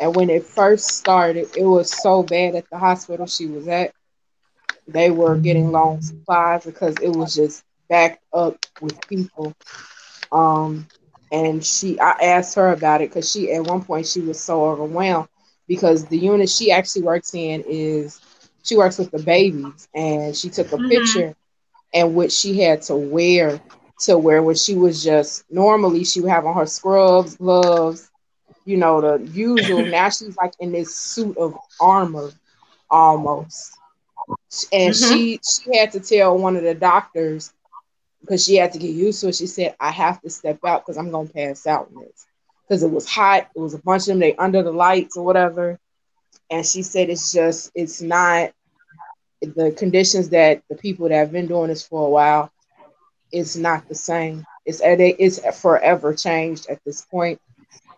And 0.00 0.14
when 0.14 0.30
it 0.30 0.44
first 0.44 0.88
started, 0.88 1.48
it 1.56 1.64
was 1.64 1.90
so 1.90 2.22
bad 2.22 2.54
at 2.56 2.68
the 2.70 2.78
hospital 2.78 3.26
she 3.26 3.46
was 3.46 3.68
at. 3.68 3.92
They 4.88 5.10
were 5.10 5.36
getting 5.36 5.70
long 5.72 6.00
supplies 6.00 6.64
because 6.64 6.96
it 7.00 7.10
was 7.10 7.34
just 7.34 7.64
backed 7.88 8.22
up 8.32 8.56
with 8.80 9.00
people. 9.08 9.54
Um, 10.32 10.86
and 11.30 11.64
she, 11.64 11.98
I 12.00 12.12
asked 12.22 12.54
her 12.56 12.72
about 12.72 13.00
it 13.02 13.10
because 13.10 13.30
she, 13.30 13.52
at 13.52 13.64
one 13.64 13.82
point, 13.82 14.06
she 14.06 14.20
was 14.20 14.40
so 14.40 14.64
overwhelmed 14.66 15.28
because 15.68 16.06
the 16.06 16.18
unit 16.18 16.48
she 16.48 16.70
actually 16.70 17.02
works 17.02 17.34
in 17.34 17.62
is 17.68 18.20
she 18.62 18.76
works 18.76 18.98
with 18.98 19.10
the 19.10 19.18
babies, 19.18 19.88
and 19.94 20.34
she 20.36 20.48
took 20.50 20.72
a 20.72 20.78
Mhm. 20.78 20.78
picture 20.78 21.34
and 21.94 22.14
what 22.14 22.32
she 22.32 22.60
had 22.60 22.82
to 22.82 22.96
wear 22.96 23.60
to 24.00 24.16
where 24.18 24.42
when 24.42 24.54
she 24.56 24.74
was 24.74 25.02
just 25.02 25.44
normally 25.50 26.04
she 26.04 26.20
would 26.20 26.30
have 26.30 26.46
on 26.46 26.54
her 26.54 26.66
scrubs, 26.66 27.36
gloves, 27.36 28.10
you 28.64 28.76
know, 28.76 29.00
the 29.00 29.24
usual. 29.32 29.84
now 29.86 30.08
she's 30.10 30.36
like 30.36 30.52
in 30.60 30.72
this 30.72 30.94
suit 30.94 31.36
of 31.36 31.56
armor 31.80 32.30
almost. 32.90 33.78
And 34.72 34.94
Mhm. 34.94 34.96
she 34.96 35.40
she 35.42 35.76
had 35.76 35.92
to 35.92 36.00
tell 36.00 36.36
one 36.38 36.56
of 36.56 36.62
the 36.62 36.74
doctors 36.74 37.52
because 38.24 38.44
she 38.44 38.56
had 38.56 38.72
to 38.72 38.78
get 38.78 38.90
used 38.90 39.20
to 39.22 39.28
it. 39.28 39.36
She 39.36 39.46
said, 39.46 39.74
I 39.80 39.90
have 39.90 40.20
to 40.22 40.30
step 40.30 40.58
out 40.66 40.82
because 40.82 40.96
I'm 40.98 41.10
gonna 41.10 41.28
pass 41.28 41.66
out 41.66 41.88
in 41.92 42.00
this. 42.00 42.26
Because 42.68 42.82
it 42.82 42.90
was 42.90 43.08
hot, 43.08 43.48
it 43.54 43.60
was 43.60 43.74
a 43.74 43.78
bunch 43.78 44.02
of 44.02 44.06
them, 44.08 44.20
they 44.20 44.34
under 44.36 44.62
the 44.62 44.72
lights 44.72 45.16
or 45.16 45.24
whatever. 45.24 45.78
And 46.50 46.64
she 46.66 46.82
said 46.82 47.10
it's 47.10 47.32
just 47.32 47.70
it's 47.74 48.00
not 48.02 48.50
the 49.42 49.72
conditions 49.76 50.30
that 50.30 50.62
the 50.68 50.76
people 50.76 51.08
that 51.08 51.14
have 51.16 51.32
been 51.32 51.46
doing 51.46 51.68
this 51.68 51.86
for 51.86 52.06
a 52.06 52.10
while, 52.10 52.50
it's 53.32 53.56
not 53.56 53.88
the 53.88 53.94
same. 53.94 54.46
It's 54.64 54.80
at 54.82 55.00
a, 55.00 55.10
it's 55.22 55.40
forever 55.60 56.14
changed 56.14 56.66
at 56.70 56.78
this 56.84 57.02
point. 57.02 57.38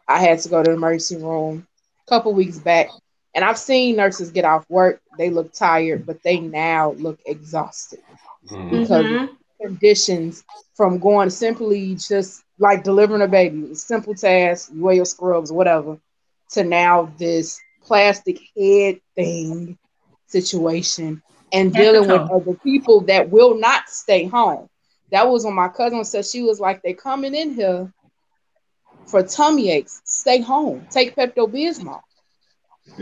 I 0.08 0.20
had 0.20 0.38
to 0.40 0.48
go 0.48 0.62
to 0.62 0.70
the 0.70 0.76
emergency 0.76 1.16
room 1.16 1.66
a 2.06 2.10
couple 2.10 2.32
weeks 2.34 2.58
back, 2.58 2.88
and 3.34 3.44
I've 3.44 3.58
seen 3.58 3.96
nurses 3.96 4.30
get 4.30 4.44
off 4.44 4.64
work. 4.68 5.00
They 5.16 5.30
look 5.30 5.52
tired, 5.52 6.06
but 6.06 6.22
they 6.22 6.38
now 6.40 6.92
look 6.92 7.18
exhausted 7.26 8.00
Mhm. 8.50 8.58
because 8.70 9.10
Mhm. 9.10 9.28
of 9.28 9.30
conditions 9.60 10.44
from 10.74 10.98
going 10.98 11.30
simply 11.30 11.94
just 11.96 12.42
like 12.58 12.84
delivering 12.84 13.22
a 13.22 13.28
baby, 13.28 13.74
simple 13.74 14.14
task, 14.14 14.70
you 14.72 14.82
wear 14.82 14.94
your 14.94 15.04
scrubs, 15.04 15.52
whatever, 15.52 15.98
to 16.50 16.64
now 16.64 17.12
this 17.18 17.60
plastic 17.82 18.38
head 18.56 19.00
thing 19.14 19.76
situation 20.26 21.22
and 21.52 21.74
dealing 21.74 22.08
with 22.08 22.22
other 22.32 22.54
people 22.62 23.00
that 23.02 23.30
will 23.30 23.58
not 23.58 23.88
stay 23.88 24.24
home. 24.26 24.68
That 25.12 25.28
was 25.28 25.44
when 25.44 25.54
my 25.54 25.68
cousin 25.68 26.04
said 26.04 26.24
she 26.26 26.42
was 26.42 26.60
like, 26.60 26.82
they 26.82 26.92
coming 26.94 27.34
in 27.34 27.54
here 27.54 27.92
for 29.06 29.22
tummy 29.22 29.70
aches. 29.70 30.00
Stay 30.04 30.40
home. 30.40 30.86
Take 30.90 31.14
Pepto 31.16 31.46
Bismol. 31.48 32.00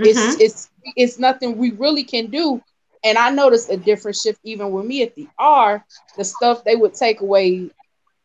It's 0.03 0.27
Mhm. 0.27 0.39
it's 0.39 0.71
it's 0.97 1.19
nothing 1.19 1.57
we 1.59 1.71
really 1.73 2.05
can 2.05 2.27
do. 2.31 2.61
And 3.05 3.19
I 3.19 3.31
noticed 3.31 3.71
a 3.71 3.77
different 3.77 4.17
shift 4.17 4.41
even 4.45 4.73
with 4.73 4.87
me 4.87 5.03
at 5.03 5.15
the 5.15 5.29
R. 5.39 5.85
The 6.17 6.25
stuff 6.25 6.65
they 6.65 6.77
would 6.77 6.95
take 6.95 7.21
away 7.21 7.71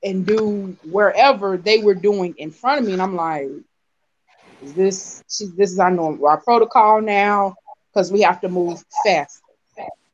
and 0.04 0.26
do 0.26 0.78
wherever 0.90 1.58
they 1.58 1.80
were 1.80 1.96
doing 1.96 2.36
in 2.38 2.52
front 2.52 2.82
of 2.82 2.88
me, 2.88 2.94
and 2.94 3.02
I'm 3.02 3.16
like, 3.16 3.50
is 4.62 4.74
this 4.74 5.24
this 5.58 5.72
is 5.72 5.80
our 5.80 5.92
normal 5.92 6.28
our 6.28 6.40
protocol 6.42 7.02
now 7.02 7.56
because 7.92 8.12
we 8.12 8.22
have 8.22 8.42
to 8.42 8.50
move 8.50 8.84
fast 9.04 9.42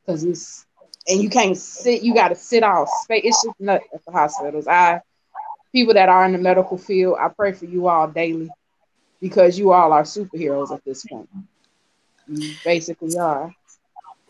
because 0.04 0.24
it's 0.24 0.66
and 1.08 1.22
you 1.22 1.30
can't 1.30 1.56
sit. 1.56 2.02
You 2.02 2.14
got 2.14 2.28
to 2.28 2.34
sit 2.36 2.62
out 2.62 2.88
space. 2.88 3.22
It's 3.24 3.42
just 3.42 3.60
nuts 3.60 3.86
at 3.94 4.04
the 4.04 4.12
hospitals. 4.12 4.66
I 4.66 5.00
people 5.72 5.94
that 5.94 6.08
are 6.08 6.24
in 6.26 6.32
the 6.32 6.38
medical 6.38 6.78
field, 6.78 7.16
I 7.20 7.28
pray 7.28 7.52
for 7.52 7.66
you 7.66 7.88
all 7.88 8.08
daily 8.08 8.50
because 9.20 9.58
you 9.58 9.72
all 9.72 9.92
are 9.92 10.02
superheroes 10.02 10.72
at 10.72 10.84
this 10.84 11.04
point. 11.04 11.28
You 12.26 12.56
basically 12.64 13.16
are. 13.18 13.52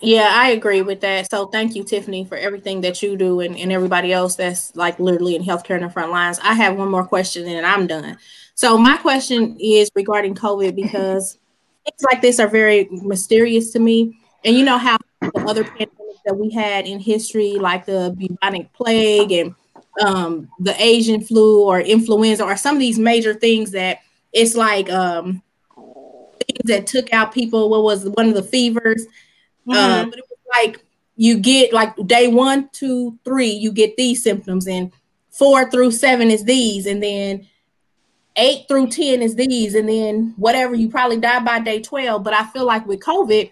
Yeah, 0.01 0.31
I 0.31 0.51
agree 0.51 0.83
with 0.83 1.01
that. 1.01 1.31
So 1.31 1.47
thank 1.47 1.75
you, 1.75 1.83
Tiffany, 1.83 2.25
for 2.27 2.37
everything 2.37 2.83
that 2.83 3.03
you 3.03 3.17
do 3.17 3.41
and, 3.41 3.57
and 3.57 3.73
everybody 3.73 4.13
else 4.13 4.37
that's 4.37 4.77
like 4.77 5.01
literally 5.01 5.37
in 5.37 5.43
healthcare 5.43 5.77
in 5.77 5.83
the 5.83 5.91
front 5.91 6.13
lines. 6.13 6.39
I 6.43 6.55
have 6.55 6.77
one 6.77 6.91
more 6.91 7.07
question 7.07 7.47
and 7.49 7.65
I'm 7.65 7.87
done. 7.87 8.19
So 8.55 8.77
my 8.77 8.99
question 8.99 9.57
is 9.59 9.91
regarding 9.95 10.35
COVID 10.35 10.77
because 10.77 11.39
things 11.85 12.03
like 12.11 12.21
this 12.21 12.39
are 12.39 12.49
very 12.49 12.89
mysterious 12.91 13.71
to 13.73 13.79
me. 13.79 14.19
And 14.45 14.55
you 14.57 14.65
know 14.65 14.77
how 14.79 14.99
the 15.21 15.45
other 15.49 15.65
pandemics 15.65 16.23
that 16.27 16.37
we 16.37 16.51
had 16.51 16.87
in 16.87 16.99
history, 17.01 17.55
like 17.55 17.87
the 17.87 18.15
bubonic 18.19 18.73
plague 18.75 19.33
and 19.33 19.55
um, 20.03 20.49
the 20.61 20.81
Asian 20.81 21.23
flu 21.23 21.63
or 21.65 21.81
influenza, 21.81 22.45
or 22.45 22.57
some 22.57 22.77
of 22.77 22.81
these 22.81 22.99
major 22.99 23.33
things 23.33 23.71
that 23.71 24.01
it's 24.33 24.55
like 24.55 24.91
um, 24.91 25.43
things 25.75 26.61
that 26.65 26.87
took 26.87 27.13
out 27.15 27.33
people. 27.33 27.71
What 27.71 27.83
was 27.83 28.07
one 28.11 28.29
of 28.29 28.35
the 28.35 28.43
fevers? 28.43 29.07
Uh, 29.69 30.05
but 30.05 30.19
it 30.19 30.25
was 30.31 30.39
like 30.63 30.85
you 31.17 31.39
get 31.39 31.73
like 31.73 31.95
day 32.07 32.29
one, 32.29 32.69
two, 32.73 33.19
three, 33.25 33.51
you 33.51 33.73
get 33.73 33.97
these 33.97 34.23
symptoms, 34.23 34.67
and 34.67 34.93
four 35.31 35.71
through 35.71 35.91
seven 35.91 36.31
is 36.31 36.45
these, 36.45 36.87
and 36.87 37.03
then 37.03 37.47
eight 38.37 38.67
through 38.69 38.89
ten 38.89 39.23
is 39.23 39.35
these, 39.35 39.75
and 39.75 39.89
then 39.89 40.35
whatever 40.37 40.75
you 40.75 40.89
probably 40.89 41.19
die 41.19 41.41
by 41.41 41.59
day 41.59 41.81
twelve. 41.81 42.23
But 42.23 42.35
I 42.35 42.45
feel 42.47 42.65
like 42.65 42.87
with 42.87 43.01
COVID, 43.01 43.51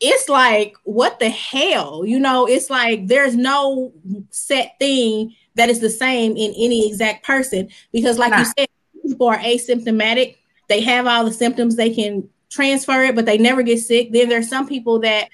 it's 0.00 0.28
like 0.28 0.74
what 0.84 1.20
the 1.20 1.28
hell, 1.30 2.04
you 2.04 2.18
know? 2.18 2.46
It's 2.46 2.70
like 2.70 3.06
there's 3.06 3.36
no 3.36 3.92
set 4.30 4.78
thing 4.80 5.34
that 5.54 5.68
is 5.68 5.80
the 5.80 5.90
same 5.90 6.32
in 6.32 6.52
any 6.56 6.88
exact 6.88 7.24
person 7.24 7.68
because, 7.92 8.18
like 8.18 8.36
you 8.36 8.44
said, 8.56 8.68
people 9.06 9.28
are 9.28 9.38
asymptomatic. 9.38 10.36
They 10.68 10.80
have 10.80 11.06
all 11.06 11.24
the 11.24 11.32
symptoms. 11.32 11.76
They 11.76 11.90
can 11.90 12.28
transfer 12.52 13.04
it, 13.04 13.14
but 13.14 13.26
they 13.26 13.38
never 13.38 13.62
get 13.62 13.80
sick. 13.80 14.12
Then 14.12 14.28
there's 14.28 14.48
some 14.48 14.68
people 14.68 15.00
that 15.00 15.28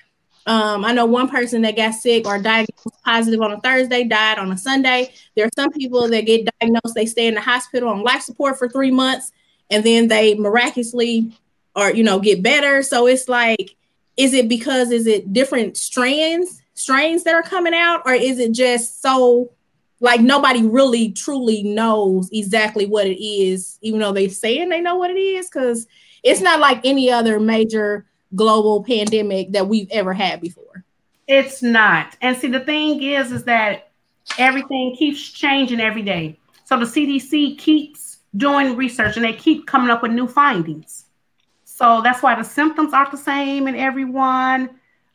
um, 0.46 0.82
I 0.82 0.92
know 0.92 1.04
one 1.04 1.28
person 1.28 1.60
that 1.62 1.76
got 1.76 1.92
sick 1.92 2.26
or 2.26 2.40
diagnosed 2.40 3.02
positive 3.04 3.42
on 3.42 3.52
a 3.52 3.60
Thursday, 3.60 4.04
died 4.04 4.38
on 4.38 4.50
a 4.50 4.56
Sunday. 4.56 5.12
There 5.36 5.44
are 5.44 5.50
some 5.54 5.70
people 5.70 6.08
that 6.08 6.24
get 6.24 6.48
diagnosed, 6.58 6.94
they 6.94 7.04
stay 7.04 7.26
in 7.26 7.34
the 7.34 7.40
hospital 7.40 7.90
on 7.90 8.02
life 8.02 8.22
support 8.22 8.58
for 8.58 8.66
three 8.66 8.90
months, 8.90 9.30
and 9.70 9.84
then 9.84 10.08
they 10.08 10.34
miraculously 10.36 11.32
or 11.76 11.90
you 11.92 12.02
know 12.02 12.18
get 12.18 12.42
better. 12.42 12.82
So 12.82 13.06
it's 13.06 13.28
like, 13.28 13.76
is 14.16 14.32
it 14.32 14.48
because 14.48 14.90
is 14.90 15.06
it 15.06 15.34
different 15.34 15.76
strands, 15.76 16.62
strains 16.72 17.24
that 17.24 17.34
are 17.34 17.42
coming 17.42 17.74
out, 17.74 18.02
or 18.06 18.14
is 18.14 18.38
it 18.38 18.52
just 18.52 19.02
so 19.02 19.50
like 20.00 20.22
nobody 20.22 20.62
really 20.62 21.10
truly 21.10 21.62
knows 21.62 22.30
exactly 22.32 22.86
what 22.86 23.06
it 23.06 23.22
is, 23.22 23.78
even 23.82 24.00
though 24.00 24.12
they're 24.12 24.30
saying 24.30 24.70
they 24.70 24.80
know 24.80 24.96
what 24.96 25.10
it 25.10 25.18
is? 25.18 25.50
Because 25.50 25.86
it's 26.22 26.40
not 26.40 26.60
like 26.60 26.80
any 26.84 27.10
other 27.10 27.38
major 27.40 28.06
global 28.34 28.84
pandemic 28.84 29.52
that 29.52 29.68
we've 29.68 29.90
ever 29.90 30.12
had 30.12 30.40
before. 30.40 30.84
It's 31.26 31.62
not. 31.62 32.16
And 32.20 32.36
see, 32.36 32.48
the 32.48 32.60
thing 32.60 33.02
is, 33.02 33.32
is 33.32 33.44
that 33.44 33.90
everything 34.38 34.96
keeps 34.96 35.20
changing 35.30 35.80
every 35.80 36.02
day. 36.02 36.38
So 36.64 36.78
the 36.78 36.84
CDC 36.84 37.58
keeps 37.58 38.18
doing 38.36 38.76
research 38.76 39.16
and 39.16 39.24
they 39.24 39.32
keep 39.32 39.66
coming 39.66 39.90
up 39.90 40.02
with 40.02 40.12
new 40.12 40.26
findings. 40.26 41.06
So 41.64 42.00
that's 42.02 42.22
why 42.22 42.34
the 42.34 42.42
symptoms 42.42 42.92
aren't 42.92 43.10
the 43.10 43.16
same 43.16 43.68
in 43.68 43.74
everyone, 43.74 44.70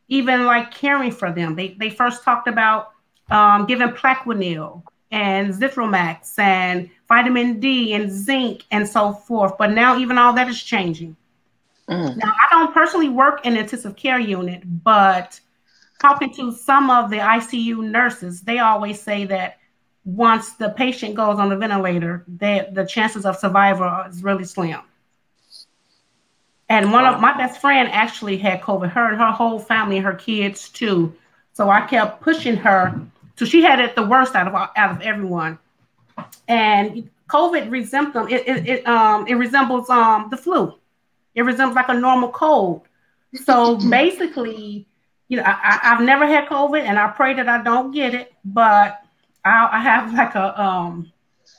even 0.07 0.45
like 0.45 0.71
caring 0.71 1.11
for 1.11 1.31
them. 1.31 1.55
They, 1.55 1.69
they 1.79 1.89
first 1.89 2.23
talked 2.23 2.47
about 2.47 2.91
um, 3.29 3.65
giving 3.65 3.89
Plaquenil 3.89 4.83
and 5.13 5.53
Zithromax 5.53 6.37
and 6.39 6.89
vitamin 7.07 7.59
D 7.59 7.93
and 7.93 8.11
zinc 8.11 8.63
and 8.71 8.87
so 8.87 9.13
forth. 9.13 9.57
But 9.57 9.71
now 9.71 9.97
even 9.97 10.17
all 10.17 10.33
that 10.33 10.49
is 10.49 10.61
changing. 10.61 11.15
Mm. 11.87 12.17
Now, 12.17 12.33
I 12.33 12.47
don't 12.49 12.73
personally 12.73 13.09
work 13.09 13.45
in 13.45 13.55
intensive 13.55 13.95
care 13.95 14.19
unit, 14.19 14.63
but 14.83 15.39
talking 16.01 16.33
to 16.33 16.51
some 16.51 16.89
of 16.89 17.09
the 17.09 17.17
ICU 17.17 17.77
nurses, 17.77 18.41
they 18.41 18.59
always 18.59 18.99
say 19.01 19.25
that 19.25 19.59
once 20.05 20.53
the 20.53 20.69
patient 20.69 21.15
goes 21.15 21.39
on 21.39 21.49
the 21.49 21.57
ventilator, 21.57 22.23
that 22.27 22.73
the 22.73 22.85
chances 22.85 23.25
of 23.25 23.37
survival 23.37 24.03
is 24.09 24.23
really 24.23 24.43
slim. 24.43 24.81
And 26.69 26.91
one 26.91 27.05
of 27.05 27.21
my 27.21 27.37
best 27.37 27.61
friend 27.61 27.87
actually 27.91 28.37
had 28.37 28.61
COVID, 28.61 28.89
her 28.91 29.09
and 29.09 29.17
her 29.17 29.31
whole 29.31 29.59
family 29.59 29.99
her 29.99 30.15
kids 30.15 30.69
too. 30.69 31.13
So 31.53 31.69
I 31.69 31.81
kept 31.81 32.21
pushing 32.21 32.55
her. 32.57 32.99
So 33.35 33.45
she 33.45 33.61
had 33.61 33.79
it 33.79 33.95
the 33.95 34.05
worst 34.05 34.35
out 34.35 34.47
of 34.47 34.53
out 34.53 34.91
of 34.91 35.01
everyone. 35.01 35.57
And 36.47 37.09
COVID 37.29 37.71
resembles 37.71 38.31
it, 38.31 38.47
it, 38.47 38.67
it 38.67 38.87
um 38.87 39.27
it 39.27 39.35
resembles 39.35 39.89
um 39.89 40.27
the 40.29 40.37
flu. 40.37 40.77
It 41.35 41.41
resembles 41.41 41.75
like 41.75 41.89
a 41.89 41.93
normal 41.93 42.29
cold. 42.29 42.87
So 43.43 43.75
basically, 43.89 44.87
you 45.29 45.37
know, 45.37 45.43
I, 45.45 45.79
I've 45.83 46.01
never 46.01 46.27
had 46.27 46.47
COVID, 46.47 46.81
and 46.81 46.99
I 46.99 47.07
pray 47.07 47.33
that 47.33 47.49
I 47.49 47.63
don't 47.63 47.91
get 47.91 48.13
it. 48.13 48.33
But 48.45 49.01
I, 49.43 49.69
I 49.71 49.79
have 49.79 50.13
like 50.13 50.35
a 50.35 50.61
um 50.61 51.11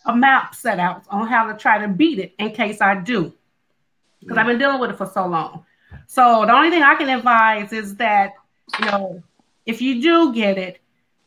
a 0.06 0.14
map 0.14 0.54
set 0.54 0.78
out 0.78 1.02
on 1.08 1.26
how 1.26 1.50
to 1.50 1.58
try 1.58 1.78
to 1.78 1.88
beat 1.88 2.18
it 2.18 2.34
in 2.38 2.52
case 2.52 2.80
I 2.80 2.94
do, 3.00 3.32
because 4.20 4.36
I've 4.36 4.46
been 4.46 4.58
dealing 4.58 4.80
with 4.80 4.90
it 4.90 4.96
for 4.98 5.06
so 5.06 5.26
long. 5.26 5.64
So 6.06 6.44
the 6.46 6.52
only 6.52 6.70
thing 6.70 6.82
I 6.82 6.94
can 6.94 7.08
advise 7.08 7.72
is 7.72 7.96
that 7.96 8.34
you 8.78 8.86
know, 8.86 9.22
if 9.66 9.82
you 9.82 10.00
do 10.00 10.32
get 10.32 10.58
it, 10.58 10.80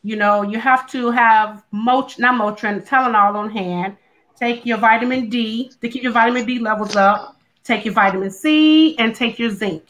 you 0.08 0.16
know, 0.16 0.42
you 0.42 0.58
have 0.58 0.86
to 0.94 1.10
have 1.10 1.62
Mot 1.70 2.18
not 2.18 2.34
Motrin, 2.40 2.76
Tylenol 2.88 3.34
on 3.34 3.50
hand. 3.50 3.96
Take 4.36 4.64
your 4.64 4.78
vitamin 4.78 5.28
D 5.28 5.70
to 5.80 5.88
keep 5.88 6.02
your 6.02 6.12
vitamin 6.12 6.46
D 6.46 6.58
levels 6.58 6.96
up. 6.96 7.36
Take 7.64 7.84
your 7.84 7.94
vitamin 7.94 8.30
C 8.30 8.96
and 8.98 9.14
take 9.14 9.38
your 9.38 9.50
zinc. 9.50 9.82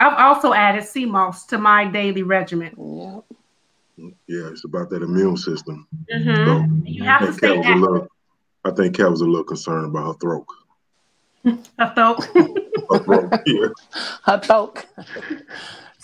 I've 0.00 0.18
also 0.18 0.52
added 0.54 0.84
sea 0.84 1.06
moss 1.06 1.46
to 1.46 1.58
my 1.58 1.84
daily 1.84 2.22
regimen. 2.24 2.72
Yep. 2.76 4.12
Yeah, 4.26 4.48
it's 4.50 4.64
about 4.64 4.88
that 4.90 5.02
immune 5.02 5.36
system. 5.36 5.86
Mhm. 6.12 6.46
So 6.46 6.52
You 6.86 7.04
I 7.04 7.06
have 7.06 7.20
to 7.20 7.26
think 7.26 7.38
stay 7.38 7.48
Kat 7.48 7.56
was 7.58 7.66
a 7.66 7.68
active. 7.68 7.82
little. 7.82 8.08
I 8.64 8.70
think 8.72 8.96
Kat 8.96 9.10
was 9.10 9.20
a 9.20 9.26
little 9.26 9.44
concerned 9.44 9.86
about 9.86 10.06
her 10.06 10.18
throat. 10.22 10.46
I 11.78 11.86
thought. 11.96 12.24
Her 12.24 12.98
throat. 13.04 13.32
yeah. 13.46 13.68
Her 14.24 14.38
throat. 14.40 14.84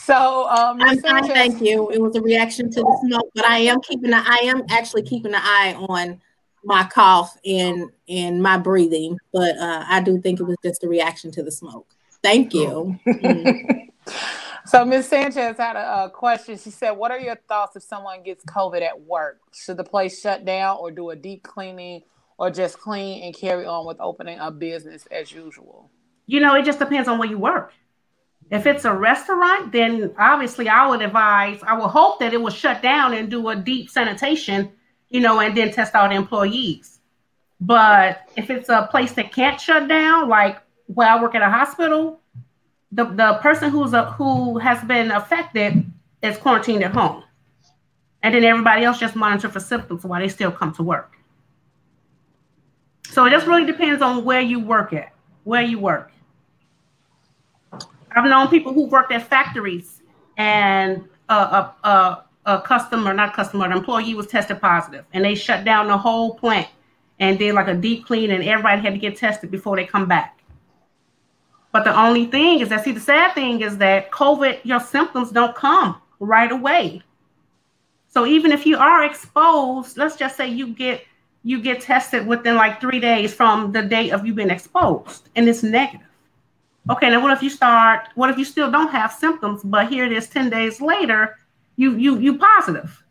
So, 0.07 0.49
um, 0.49 0.81
I'm 0.81 1.01
fine, 1.01 1.25
Sanchez, 1.25 1.33
thank 1.33 1.61
you. 1.61 1.90
It 1.90 2.01
was 2.01 2.14
a 2.14 2.21
reaction 2.21 2.71
to 2.71 2.81
the 2.81 2.99
smoke, 3.05 3.29
but 3.35 3.45
I 3.45 3.59
am 3.59 3.81
keeping 3.81 4.12
an 4.12 4.23
I 4.25 4.38
am 4.45 4.62
actually 4.71 5.03
keeping 5.03 5.35
an 5.35 5.40
eye 5.42 5.75
on 5.77 6.21
my 6.62 6.85
cough 6.85 7.37
and 7.45 7.90
and 8.09 8.40
my 8.40 8.57
breathing. 8.57 9.19
But 9.33 9.59
uh, 9.59 9.83
I 9.85 10.01
do 10.01 10.21
think 10.21 10.38
it 10.38 10.45
was 10.45 10.59
just 10.62 10.85
a 10.85 10.88
reaction 10.88 11.33
to 11.33 11.42
the 11.42 11.51
smoke. 11.51 11.88
Thank 12.23 12.55
you. 12.55 12.99
Mm. 13.07 13.88
So 14.66 14.85
Ms. 14.85 15.09
Sanchez 15.09 15.57
had 15.57 15.75
a, 15.75 16.05
a 16.05 16.11
question. 16.11 16.57
She 16.59 16.71
said, 16.71 16.92
"What 16.92 17.11
are 17.11 17.19
your 17.19 17.35
thoughts 17.49 17.75
if 17.75 17.83
someone 17.83 18.23
gets 18.23 18.45
COVID 18.45 18.83
at 18.83 19.01
work? 19.01 19.40
Should 19.53 19.79
the 19.79 19.85
place 19.85 20.21
shut 20.21 20.45
down, 20.45 20.77
or 20.79 20.92
do 20.92 21.11
a 21.11 21.16
deep 21.16 21.42
cleaning, 21.42 22.03
or 22.38 22.51
just 22.51 22.79
clean 22.79 23.25
and 23.25 23.35
carry 23.35 23.66
on 23.66 23.85
with 23.85 23.97
opening 23.99 24.38
a 24.38 24.53
business 24.53 25.07
as 25.11 25.33
usual?" 25.33 25.90
you 26.27 26.40
know, 26.40 26.55
it 26.55 26.64
just 26.64 26.79
depends 26.79 27.09
on 27.09 27.19
where 27.19 27.29
you 27.29 27.38
work. 27.38 27.73
If 28.50 28.66
it's 28.66 28.85
a 28.85 28.92
restaurant, 28.92 29.72
then 29.72 30.14
obviously 30.18 30.68
I 30.68 30.87
would 30.87 31.02
advise, 31.02 31.61
I 31.62 31.76
would 31.76 31.88
hope 31.88 32.20
that 32.20 32.32
it 32.32 32.40
will 32.40 32.50
shut 32.50 32.80
down 32.80 33.12
and 33.14 33.30
do 33.30 33.48
a 33.48 33.56
deep 33.56 33.90
sanitation, 33.90 34.70
you 35.09 35.20
know, 35.20 35.40
and 35.40 35.56
then 35.56 35.72
test 35.72 35.94
out 35.94 36.12
employees. 36.12 37.00
But 37.61 38.20
if 38.37 38.50
it's 38.50 38.68
a 38.68 38.88
place 38.90 39.12
that 39.12 39.32
can't 39.32 39.61
shut 39.61 39.88
down, 39.88 40.28
like 40.28 40.59
where 40.87 41.09
I 41.09 41.20
work 41.20 41.35
at 41.35 41.42
a 41.42 41.50
hospital, 41.50 42.20
the, 42.92 43.04
the 43.04 43.38
person 43.42 43.70
who's 43.70 43.92
a, 43.92 44.12
who 44.12 44.59
has 44.59 44.82
been 44.85 45.11
affected 45.11 45.85
is 46.22 46.37
quarantined 46.38 46.85
at 46.85 46.92
home. 46.92 47.24
And 48.22 48.35
then 48.35 48.44
everybody 48.44 48.85
else 48.85 48.98
just 48.98 49.16
monitor 49.16 49.48
for 49.48 49.61
symptoms 49.61 50.04
while 50.04 50.20
they 50.20 50.28
still 50.28 50.52
come 50.52 50.72
to 50.74 50.82
work. 50.82 51.16
So 53.11 53.24
it 53.24 53.30
just 53.30 53.46
really 53.46 53.66
depends 53.66 54.02
on 54.02 54.24
where 54.24 54.40
you 54.40 54.61
work 54.61 54.92
at, 54.92 55.12
where 55.44 55.62
you 55.62 55.78
work. 55.78 56.12
I've 58.14 58.25
known 58.25 58.49
people 58.49 58.73
who 58.73 58.87
worked 58.87 59.12
at 59.12 59.27
factories 59.27 60.03
and 60.37 61.05
a, 61.29 61.35
a, 61.35 61.75
a, 61.85 62.25
a 62.47 62.61
customer, 62.61 63.12
not 63.12 63.35
customer, 63.35 63.66
an 63.66 63.73
employee 63.73 64.14
was 64.14 64.27
tested 64.27 64.61
positive 64.61 65.05
and 65.12 65.25
they 65.25 65.35
shut 65.35 65.64
down 65.64 65.88
the 65.88 65.99
whole 65.99 66.35
plant 66.35 66.69
and 67.19 67.38
did 67.38 67.55
like 67.55 67.69
a 67.69 67.75
deep 67.75 68.07
clean 68.07 68.31
and 68.31 68.45
everybody 68.45 68.81
had 68.81 68.92
to 68.95 68.99
get 68.99 69.16
tested 69.16 69.51
before 69.51 69.77
they 69.77 69.85
come 69.85 70.07
back. 70.07 70.38
But 71.73 71.85
the 71.85 71.99
only 71.99 72.27
thing 72.27 72.61
is 72.61 72.71
that, 72.71 72.85
see, 72.85 72.92
the 72.92 73.01
sad 73.01 73.35
thing 73.35 73.61
is 73.61 73.77
that 73.79 74.11
COVID, 74.11 74.61
your 74.64 74.81
symptoms 74.81 75.31
don't 75.31 75.55
come 75.55 76.01
right 76.21 76.51
away. 76.51 77.03
So 78.09 78.25
even 78.25 78.51
if 78.51 78.64
you 78.64 78.79
are 78.79 79.05
exposed, 79.05 79.99
let's 79.99 80.16
just 80.16 80.37
say 80.37 80.49
you 80.49 80.69
get 80.69 81.05
you 81.42 81.61
get 81.61 81.81
tested 81.81 82.27
within 82.27 82.57
like 82.57 82.81
three 82.81 82.99
days 82.99 83.33
from 83.33 83.71
the 83.71 83.83
date 83.83 84.11
of 84.11 84.27
you 84.27 84.35
being 84.35 84.51
exposed, 84.51 85.29
and 85.37 85.49
it's 85.49 85.62
negative. 85.62 86.06
Okay, 86.88 87.11
now 87.11 87.20
what 87.20 87.33
if 87.33 87.42
you 87.42 87.51
start? 87.51 88.09
What 88.14 88.31
if 88.31 88.38
you 88.38 88.44
still 88.44 88.70
don't 88.70 88.90
have 88.90 89.12
symptoms, 89.12 89.62
but 89.64 89.88
here 89.88 90.05
it 90.05 90.12
is 90.12 90.29
ten 90.29 90.51
days 90.51 90.81
later, 90.81 91.37
you 91.77 91.96
you 91.96 92.18
you 92.18 92.38
positive. 92.38 93.03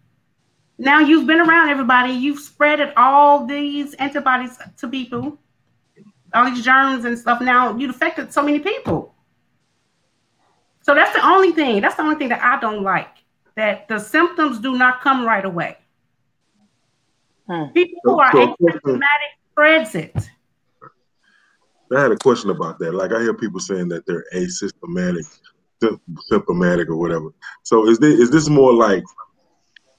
Now 0.77 0.99
you've 0.99 1.27
been 1.27 1.39
around 1.39 1.69
everybody, 1.69 2.11
you've 2.11 2.39
spreaded 2.39 2.93
all 2.95 3.45
these 3.45 3.93
antibodies 3.95 4.57
to 4.77 4.87
people, 4.87 5.37
all 6.33 6.45
these 6.49 6.63
germs 6.63 7.05
and 7.05 7.17
stuff. 7.17 7.41
Now 7.41 7.75
you've 7.75 7.91
affected 7.91 8.31
so 8.33 8.41
many 8.41 8.59
people. 8.59 9.13
So 10.81 10.93
that's 10.93 11.13
the 11.13 11.25
only 11.25 11.51
thing. 11.51 11.81
That's 11.81 11.95
the 11.95 12.03
only 12.03 12.15
thing 12.15 12.29
that 12.29 12.43
I 12.43 12.59
don't 12.59 12.83
like. 12.83 13.09
That 13.55 13.87
the 13.87 13.99
symptoms 13.99 14.59
do 14.59 14.77
not 14.77 15.01
come 15.01 15.25
right 15.25 15.43
away. 15.43 15.77
Hmm. 17.49 17.65
People 17.73 17.99
who 18.03 18.19
are 18.19 18.31
asymptomatic 18.31 19.31
spreads 19.51 19.95
it. 19.95 20.29
I 21.91 22.01
had 22.01 22.11
a 22.11 22.17
question 22.17 22.49
about 22.49 22.79
that. 22.79 22.93
Like 22.93 23.11
I 23.11 23.21
hear 23.21 23.33
people 23.33 23.59
saying 23.59 23.89
that 23.89 24.05
they're 24.05 24.25
asymptomatic, 24.33 25.25
symptomatic 26.27 26.89
or 26.89 26.95
whatever. 26.95 27.29
So 27.63 27.87
is 27.87 27.99
this 27.99 28.19
is 28.19 28.31
this 28.31 28.49
more 28.49 28.73
like 28.73 29.03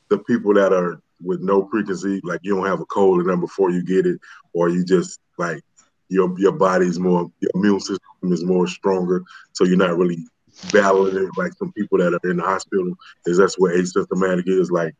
the 0.09 0.19
people 0.19 0.55
that 0.55 0.73
are 0.73 1.01
with 1.23 1.41
no 1.41 1.63
preconceived, 1.63 2.25
like 2.25 2.41
you 2.43 2.55
don't 2.55 2.67
have 2.67 2.81
a 2.81 2.87
cold 2.87 3.21
and 3.21 3.31
then 3.31 3.41
before 3.41 3.71
you 3.71 3.83
get 3.83 4.07
it, 4.07 4.21
or 4.53 4.69
you 4.69 4.85
just 4.85 5.21
like 5.39 5.63
your 6.09 6.39
your 6.39 6.53
body's 6.53 6.99
more 6.99 7.31
your 7.41 7.51
immune 7.55 7.81
system 7.81 8.33
is 8.33 8.45
more 8.45 8.67
stronger, 8.67 9.23
so 9.53 9.65
you're 9.65 9.77
not 9.77 9.97
really 9.97 10.19
battling 10.73 11.17
it 11.17 11.31
like 11.37 11.53
some 11.55 11.73
people 11.73 11.99
that 11.99 12.15
are 12.15 12.31
in 12.31 12.39
the 12.39 12.43
hospital. 12.43 12.93
Is 13.27 13.39
that's 13.39 13.59
what 13.59 13.75
asymptomatic 13.75 14.49
is? 14.49 14.71
Like 14.71 14.95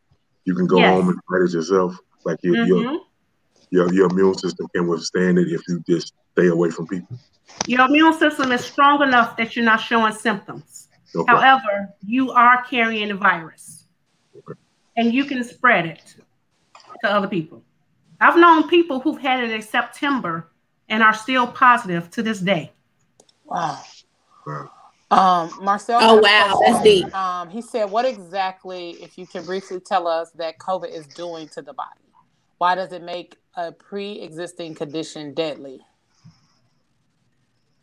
you 0.45 0.55
can 0.55 0.67
go 0.67 0.77
yes. 0.77 0.93
home 0.93 1.09
and 1.09 1.19
fight 1.29 1.47
it 1.47 1.53
yourself. 1.53 1.97
Like 2.25 2.39
your, 2.43 2.55
mm-hmm. 2.55 2.67
your 2.67 3.01
your 3.69 3.93
your 3.93 4.09
immune 4.09 4.35
system 4.35 4.67
can 4.73 4.87
withstand 4.87 5.37
it 5.37 5.47
if 5.49 5.61
you 5.67 5.83
just 5.87 6.13
stay 6.33 6.47
away 6.47 6.69
from 6.69 6.87
people. 6.87 7.17
Your 7.65 7.85
immune 7.85 8.13
system 8.13 8.51
is 8.51 8.63
strong 8.63 9.01
enough 9.01 9.37
that 9.37 9.55
you're 9.55 9.65
not 9.65 9.81
showing 9.81 10.13
symptoms. 10.13 10.89
Okay. 11.15 11.31
However, 11.31 11.89
you 12.05 12.31
are 12.31 12.63
carrying 12.63 13.07
the 13.09 13.15
virus, 13.15 13.85
okay. 14.35 14.59
and 14.97 15.13
you 15.13 15.25
can 15.25 15.43
spread 15.43 15.85
it 15.85 16.15
to 17.03 17.09
other 17.09 17.27
people. 17.27 17.63
I've 18.19 18.37
known 18.37 18.67
people 18.67 18.99
who've 18.99 19.19
had 19.19 19.43
it 19.43 19.51
in 19.51 19.61
September 19.61 20.49
and 20.89 21.03
are 21.03 21.13
still 21.13 21.47
positive 21.47 22.09
to 22.11 22.23
this 22.23 22.39
day. 22.39 22.71
Wow. 23.45 23.81
wow. 24.45 24.71
Um, 25.09 25.51
Marcel. 25.61 25.99
Oh 26.01 26.19
wow, 26.19 26.59
that's 26.65 26.83
deep. 26.83 27.13
Um, 27.15 27.49
he 27.49 27.61
said, 27.61 27.89
"What 27.89 28.05
exactly, 28.05 28.91
if 29.01 29.17
you 29.17 29.25
can 29.25 29.45
briefly 29.45 29.79
tell 29.79 30.05
us, 30.05 30.31
that 30.31 30.57
COVID 30.57 30.89
is 30.91 31.07
doing 31.07 31.47
to 31.49 31.61
the 31.61 31.73
body? 31.73 32.01
Why 32.57 32.75
does 32.75 32.91
it 32.91 33.03
make 33.03 33.37
a 33.57 33.73
pre-existing 33.73 34.75
condition 34.75 35.33
deadly?" 35.33 35.81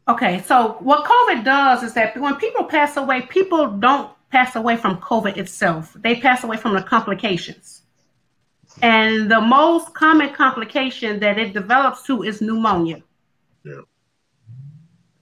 Okay, 0.08 0.40
so 0.42 0.76
what 0.80 1.04
COVID 1.04 1.44
does 1.44 1.82
is 1.82 1.94
that 1.94 2.16
when 2.18 2.36
people 2.36 2.64
pass 2.64 2.96
away, 2.96 3.22
people 3.22 3.66
don't 3.68 4.10
pass 4.30 4.56
away 4.56 4.76
from 4.76 4.98
COVID 5.00 5.36
itself. 5.36 5.92
They 5.94 6.16
pass 6.20 6.44
away 6.44 6.56
from 6.56 6.74
the 6.74 6.82
complications. 6.82 7.82
And 8.82 9.30
the 9.30 9.40
most 9.40 9.94
common 9.94 10.30
complication 10.34 11.20
that 11.20 11.38
it 11.38 11.52
develops 11.52 12.02
to 12.04 12.22
is 12.22 12.40
pneumonia. 12.40 13.02
Yeah 13.64 13.82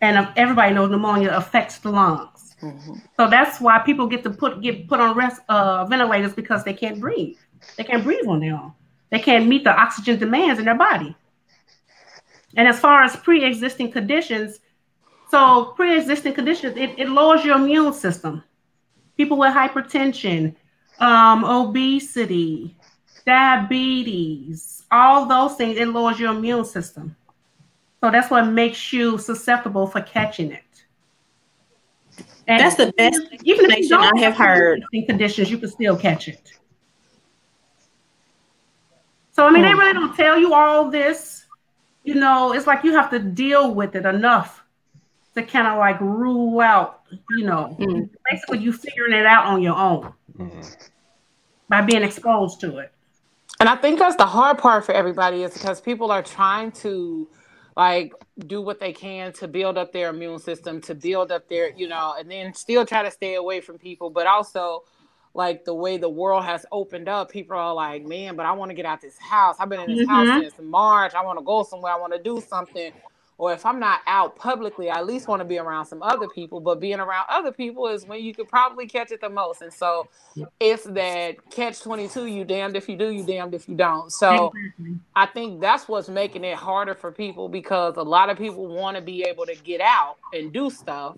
and 0.02 0.28
everybody 0.36 0.74
knows 0.74 0.90
pneumonia 0.90 1.30
affects 1.30 1.78
the 1.78 1.90
lungs. 1.90 2.56
Mm-hmm. 2.60 2.94
So 3.16 3.30
that's 3.30 3.60
why 3.60 3.78
people 3.78 4.06
get 4.08 4.22
to 4.24 4.30
put 4.30 4.60
get 4.60 4.88
put 4.88 5.00
on 5.00 5.16
rest 5.16 5.40
uh, 5.48 5.86
ventilators 5.86 6.34
because 6.34 6.64
they 6.64 6.74
can't 6.74 7.00
breathe. 7.00 7.36
They 7.76 7.84
can't 7.84 8.04
breathe 8.04 8.26
on 8.26 8.40
their 8.40 8.54
own. 8.54 8.72
They 9.12 9.18
can't 9.18 9.46
meet 9.46 9.62
the 9.62 9.70
oxygen 9.70 10.18
demands 10.18 10.58
in 10.58 10.64
their 10.64 10.74
body. 10.74 11.14
And 12.56 12.66
as 12.66 12.80
far 12.80 13.02
as 13.02 13.14
pre-existing 13.14 13.92
conditions, 13.92 14.58
so 15.30 15.74
pre-existing 15.76 16.32
conditions, 16.32 16.76
it, 16.78 16.98
it 16.98 17.08
lowers 17.10 17.44
your 17.44 17.56
immune 17.56 17.92
system. 17.92 18.42
People 19.18 19.38
with 19.38 19.54
hypertension, 19.54 20.56
um, 20.98 21.44
obesity, 21.44 22.74
diabetes, 23.26 24.82
all 24.90 25.26
those 25.26 25.56
things, 25.56 25.76
it 25.76 25.88
lowers 25.88 26.18
your 26.18 26.32
immune 26.32 26.64
system. 26.64 27.14
So 28.02 28.10
that's 28.10 28.30
what 28.30 28.46
makes 28.46 28.94
you 28.94 29.18
susceptible 29.18 29.86
for 29.86 30.00
catching 30.00 30.52
it. 30.52 30.64
And 32.48 32.60
that's 32.60 32.76
the 32.76 32.92
best 32.96 33.20
even 33.44 33.70
if 33.70 33.78
you 33.80 33.88
don't 33.90 34.18
I 34.18 34.20
have 34.22 34.34
heard. 34.34 34.82
Conditions, 35.06 35.50
you 35.50 35.58
can 35.58 35.68
still 35.68 35.96
catch 35.96 36.28
it. 36.28 36.52
So 39.32 39.46
I 39.46 39.50
mean, 39.50 39.62
they 39.62 39.72
hmm. 39.72 39.78
really 39.78 39.94
don't 39.94 40.14
tell 40.14 40.38
you 40.38 40.54
all 40.54 40.90
this. 40.90 41.46
You 42.04 42.14
know, 42.16 42.52
it's 42.52 42.66
like 42.66 42.84
you 42.84 42.92
have 42.92 43.10
to 43.10 43.18
deal 43.18 43.74
with 43.74 43.94
it 43.94 44.04
enough 44.04 44.64
to 45.34 45.42
kind 45.42 45.66
of 45.66 45.78
like 45.78 46.00
rule 46.00 46.60
out. 46.60 47.00
You 47.30 47.46
know, 47.46 47.76
mm. 47.78 48.08
basically 48.30 48.58
you 48.58 48.72
figuring 48.72 49.12
it 49.12 49.26
out 49.26 49.46
on 49.46 49.62
your 49.62 49.76
own 49.76 50.12
mm. 50.36 50.88
by 51.68 51.82
being 51.82 52.02
exposed 52.02 52.60
to 52.60 52.78
it. 52.78 52.92
And 53.60 53.68
I 53.68 53.76
think 53.76 53.98
that's 53.98 54.16
the 54.16 54.26
hard 54.26 54.58
part 54.58 54.84
for 54.84 54.92
everybody 54.92 55.44
is 55.44 55.54
because 55.54 55.80
people 55.80 56.10
are 56.10 56.22
trying 56.22 56.72
to 56.72 57.28
like 57.76 58.12
do 58.46 58.60
what 58.60 58.80
they 58.80 58.92
can 58.92 59.32
to 59.34 59.48
build 59.48 59.78
up 59.78 59.92
their 59.92 60.10
immune 60.10 60.38
system 60.38 60.80
to 60.80 60.94
build 60.94 61.32
up 61.32 61.48
their 61.48 61.70
you 61.70 61.88
know 61.88 62.14
and 62.18 62.30
then 62.30 62.52
still 62.52 62.84
try 62.84 63.02
to 63.02 63.10
stay 63.10 63.36
away 63.36 63.60
from 63.60 63.78
people 63.78 64.10
but 64.10 64.26
also 64.26 64.82
like 65.34 65.64
the 65.64 65.74
way 65.74 65.96
the 65.96 66.08
world 66.08 66.44
has 66.44 66.66
opened 66.72 67.08
up 67.08 67.30
people 67.30 67.56
are 67.56 67.74
like 67.74 68.04
man 68.04 68.36
but 68.36 68.46
i 68.46 68.52
want 68.52 68.68
to 68.68 68.74
get 68.74 68.84
out 68.84 69.00
this 69.00 69.18
house 69.18 69.56
i've 69.58 69.68
been 69.68 69.80
in 69.80 69.96
this 69.96 70.06
mm-hmm. 70.06 70.30
house 70.30 70.42
since 70.42 70.54
march 70.62 71.14
i 71.14 71.22
want 71.22 71.38
to 71.38 71.44
go 71.44 71.62
somewhere 71.62 71.92
i 71.92 71.96
want 71.96 72.12
to 72.12 72.22
do 72.22 72.40
something 72.40 72.92
or 73.42 73.52
if 73.52 73.66
I'm 73.66 73.80
not 73.80 74.02
out 74.06 74.36
publicly, 74.36 74.88
I 74.88 74.98
at 74.98 75.06
least 75.06 75.26
want 75.26 75.40
to 75.40 75.44
be 75.44 75.58
around 75.58 75.86
some 75.86 76.00
other 76.00 76.28
people. 76.28 76.60
But 76.60 76.78
being 76.78 77.00
around 77.00 77.26
other 77.28 77.50
people 77.50 77.88
is 77.88 78.06
when 78.06 78.22
you 78.22 78.32
could 78.32 78.46
probably 78.46 78.86
catch 78.86 79.10
it 79.10 79.20
the 79.20 79.28
most. 79.28 79.62
And 79.62 79.72
so 79.72 80.06
it's 80.60 80.84
that 80.84 81.50
catch 81.50 81.80
22, 81.80 82.26
you 82.26 82.44
damned 82.44 82.76
if 82.76 82.88
you 82.88 82.96
do, 82.96 83.10
you 83.10 83.24
damned 83.24 83.52
if 83.52 83.68
you 83.68 83.74
don't. 83.74 84.12
So 84.12 84.52
I 85.16 85.26
think 85.26 85.60
that's 85.60 85.88
what's 85.88 86.08
making 86.08 86.44
it 86.44 86.56
harder 86.56 86.94
for 86.94 87.10
people 87.10 87.48
because 87.48 87.96
a 87.96 88.02
lot 88.02 88.30
of 88.30 88.38
people 88.38 88.68
want 88.68 88.96
to 88.96 89.02
be 89.02 89.24
able 89.24 89.46
to 89.46 89.56
get 89.56 89.80
out 89.80 90.18
and 90.32 90.52
do 90.52 90.70
stuff 90.70 91.16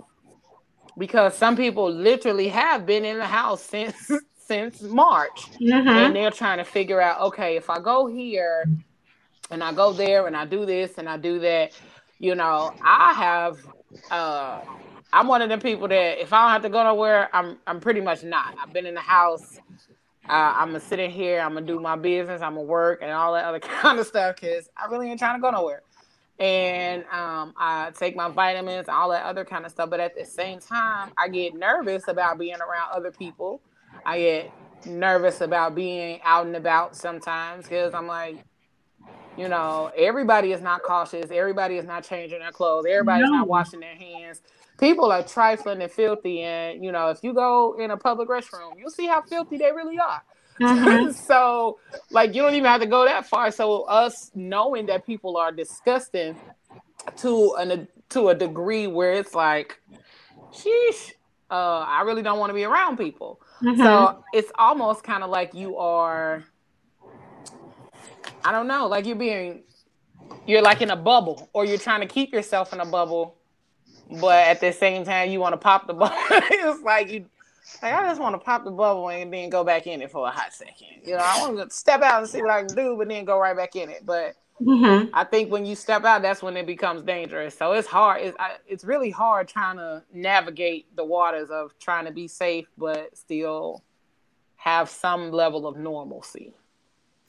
because 0.98 1.37
some 1.37 1.57
people 1.57 1.90
literally 1.90 2.48
have 2.48 2.87
been 2.87 3.04
in 3.04 3.18
the 3.18 3.26
house 3.26 3.62
since 3.62 4.11
since 4.46 4.83
March 4.83 5.52
mm-hmm. 5.52 5.88
and 5.88 6.14
they're 6.14 6.30
trying 6.30 6.59
to 6.59 6.64
figure 6.64 7.00
out 7.00 7.20
okay 7.20 7.57
if 7.57 7.70
I 7.70 7.80
go 7.80 8.07
here 8.07 8.64
and 9.50 9.64
I 9.64 9.72
go 9.72 9.92
there 9.92 10.26
and 10.26 10.37
I 10.37 10.44
do 10.44 10.66
this 10.66 10.98
and 10.98 11.09
I 11.09 11.16
do 11.16 11.38
that 11.40 11.72
you 12.18 12.35
know, 12.35 12.72
I 12.83 13.12
have 13.12 13.59
uh 14.11 14.61
I'm 15.12 15.28
one 15.28 15.42
of 15.42 15.48
them 15.48 15.61
people 15.61 15.87
that 15.88 16.20
if 16.20 16.33
I 16.33 16.42
don't 16.42 16.52
have 16.52 16.62
to 16.62 16.68
go 16.68 16.83
nowhere, 16.83 17.28
I'm 17.33 17.59
I'm 17.66 17.80
pretty 17.80 18.00
much 18.00 18.24
not. 18.24 18.57
I've 18.61 18.72
been 18.72 18.87
in 18.87 18.94
the 18.94 19.00
house. 19.00 19.59
Uh, 20.26 20.54
I'm 20.57 20.68
gonna 20.68 20.80
sit 20.80 20.98
in 20.98 21.11
here. 21.11 21.40
I'm 21.40 21.52
gonna 21.54 21.66
do 21.66 21.78
my 21.78 21.96
business. 21.96 22.40
I'm 22.40 22.54
gonna 22.54 22.66
work 22.66 23.00
and 23.02 23.11
all 23.11 23.35
that 23.35 23.44
other 23.44 23.61
kind 23.83 23.98
of 23.98 24.07
stuff 24.07 24.37
because 24.37 24.68
I 24.76 24.87
really 24.90 25.11
ain't 25.11 25.18
trying 25.18 25.37
to 25.37 25.42
go 25.42 25.50
nowhere. 25.50 25.83
And 26.38 27.05
um, 27.12 27.55
I 27.59 27.92
take 27.99 28.16
my 28.16 28.29
vitamins, 28.31 28.88
all 28.88 29.11
that 29.11 29.25
other 29.25 29.44
kind 29.44 29.64
of 29.66 29.73
stuff. 29.73 29.90
But 29.90 30.01
at 30.01 30.16
the 30.16 30.25
same 30.27 30.61
time, 30.61 31.12
I 31.18 31.29
get 31.29 31.55
nervous 31.55 32.09
about 32.09 32.38
being 32.38 32.57
around 32.57 32.90
other 32.92 33.12
people. 33.12 33.62
I 34.05 34.18
get 34.20 34.55
nervous 34.85 35.40
about 35.40 35.75
being 35.75 36.20
out 36.25 36.47
and 36.47 36.57
about 36.57 36.97
sometimes 36.97 37.66
because 37.66 37.94
I'm 37.94 38.07
like, 38.09 38.38
You 39.37 39.49
know, 39.49 39.90
everybody 39.97 40.53
is 40.53 40.61
not 40.61 40.83
cautious. 40.83 41.31
Everybody 41.31 41.77
is 41.79 41.87
not 41.87 42.05
changing 42.05 42.40
their 42.40 42.53
clothes. 42.53 42.87
Everybody's 42.87 43.31
No. 43.31 43.31
not 43.31 43.49
washing 43.49 43.81
their 43.81 43.97
hands. 43.97 44.42
People 44.79 45.11
are 45.11 45.23
trifling 45.25 45.83
and 45.83 45.90
filthy. 45.90 46.42
And, 46.42 46.85
you 46.85 46.92
know, 46.92 47.09
if 47.11 47.20
you 47.25 47.33
go 47.33 47.75
in 47.81 47.90
a 47.92 47.97
public 47.97 48.29
restroom, 48.29 48.75
you'll 48.79 48.90
see 48.90 49.07
how 49.07 49.23
filthy 49.23 49.57
they 49.59 49.73
really 49.73 49.99
are. 49.99 50.23
Mhm. 50.61 51.12
so, 51.27 51.79
like, 52.11 52.35
you 52.35 52.43
don't 52.43 52.55
even 52.55 52.64
have 52.64 52.81
to 52.81 52.87
go 52.87 53.05
that 53.05 53.27
far. 53.27 53.51
So, 53.51 53.83
us 53.83 54.31
knowing 54.35 54.87
that 54.87 55.07
people 55.07 55.37
are 55.37 55.53
disgusting 55.53 56.37
to 57.19 57.55
an 57.59 57.88
to 58.11 58.29
a 58.29 58.35
degree 58.35 58.87
where 58.87 59.12
it's 59.12 59.35
like, 59.35 59.81
sheesh, 60.53 61.12
uh, 61.51 61.85
I 61.87 62.03
really 62.03 62.23
don't 62.23 62.38
want 62.38 62.51
to 62.51 62.55
be 62.55 62.64
around 62.64 62.97
people. 62.97 63.40
Mhm. 63.62 63.77
So 63.79 64.25
it's 64.33 64.51
almost 64.59 65.03
kind 65.05 65.23
of 65.23 65.31
like 65.31 65.55
you 65.55 65.77
are, 65.77 66.45
I 68.45 68.53
don't 68.53 68.67
know, 68.67 68.87
like 68.87 69.07
you're 69.07 69.17
being, 69.17 69.62
you're 70.47 70.62
like 70.62 70.83
in 70.83 70.90
a 70.90 70.97
bubble, 70.97 71.49
or 71.53 71.64
you're 71.64 71.79
trying 71.79 72.01
to 72.01 72.07
keep 72.07 72.33
yourself 72.33 72.73
in 72.73 72.81
a 72.81 72.87
bubble, 72.87 73.37
but 74.21 74.47
at 74.47 74.61
the 74.61 74.73
same 74.73 75.05
time 75.05 75.31
you 75.31 75.40
want 75.40 75.55
to 75.55 75.59
pop 75.59 75.87
the 75.87 75.95
bubble. 75.95 76.17
it's 76.31 76.83
like 76.83 77.11
you, 77.11 77.27
like 77.83 77.92
I 77.94 78.09
just 78.09 78.20
want 78.20 78.35
to 78.35 78.38
pop 78.38 78.64
the 78.64 78.70
bubble 78.70 79.11
and 79.11 79.33
then 79.33 79.48
go 79.50 79.64
back 79.64 79.87
in 79.87 80.03
it 80.03 80.11
for 80.11 80.27
a 80.27 80.31
hot 80.31 80.53
second. 80.53 81.03
You 81.05 81.12
know, 81.12 81.22
I 81.22 81.40
want 81.40 81.59
to 81.59 81.74
step 81.74 82.03
out 82.03 82.20
and 82.20 82.29
see 82.29 82.40
what 82.40 82.50
I 82.50 82.64
can 82.64 82.74
do, 82.74 82.96
but 82.96 83.09
then 83.09 83.24
go 83.24 83.38
right 83.38 83.57
back 83.57 83.77
in 83.77 83.90
it. 83.90 84.05
But 84.05 84.37
Mhm. 84.61 85.11
I 85.12 85.24
think 85.24 85.50
when 85.50 85.66
you 85.66 85.74
step 85.74 86.05
out, 86.05 86.22
that's 86.22 86.42
when 86.42 86.57
it 86.57 86.66
becomes 86.66 87.03
dangerous. 87.03 87.57
So 87.57 87.72
it's 87.72 87.88
hard. 87.88 88.22
It's, 88.22 88.37
I, 88.38 88.57
it's 88.66 88.85
really 88.85 89.11
hard 89.11 89.48
trying 89.48 89.79
to 89.79 90.03
navigate 90.12 90.94
the 90.96 91.05
waters 91.05 91.50
of 91.50 91.77
trying 91.79 92.05
to 92.07 92.12
be 92.12 92.29
safe, 92.29 92.66
but 92.79 93.16
still 93.16 93.83
have 94.57 94.88
some 94.88 95.31
level 95.33 95.66
of 95.66 95.77
normalcy. 95.77 96.55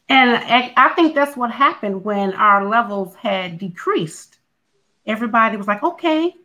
And 0.08 0.32
I 0.32 0.74
I 0.78 0.90
think 0.90 1.16
that's 1.16 1.36
what 1.36 1.52
happened 1.52 2.06
when 2.06 2.34
our 2.34 2.66
levels 2.68 3.16
had 3.16 3.58
decreased. 3.58 4.38
Everybody 5.08 5.58
was 5.58 5.68
like, 5.68 5.84
okay, 5.84 6.36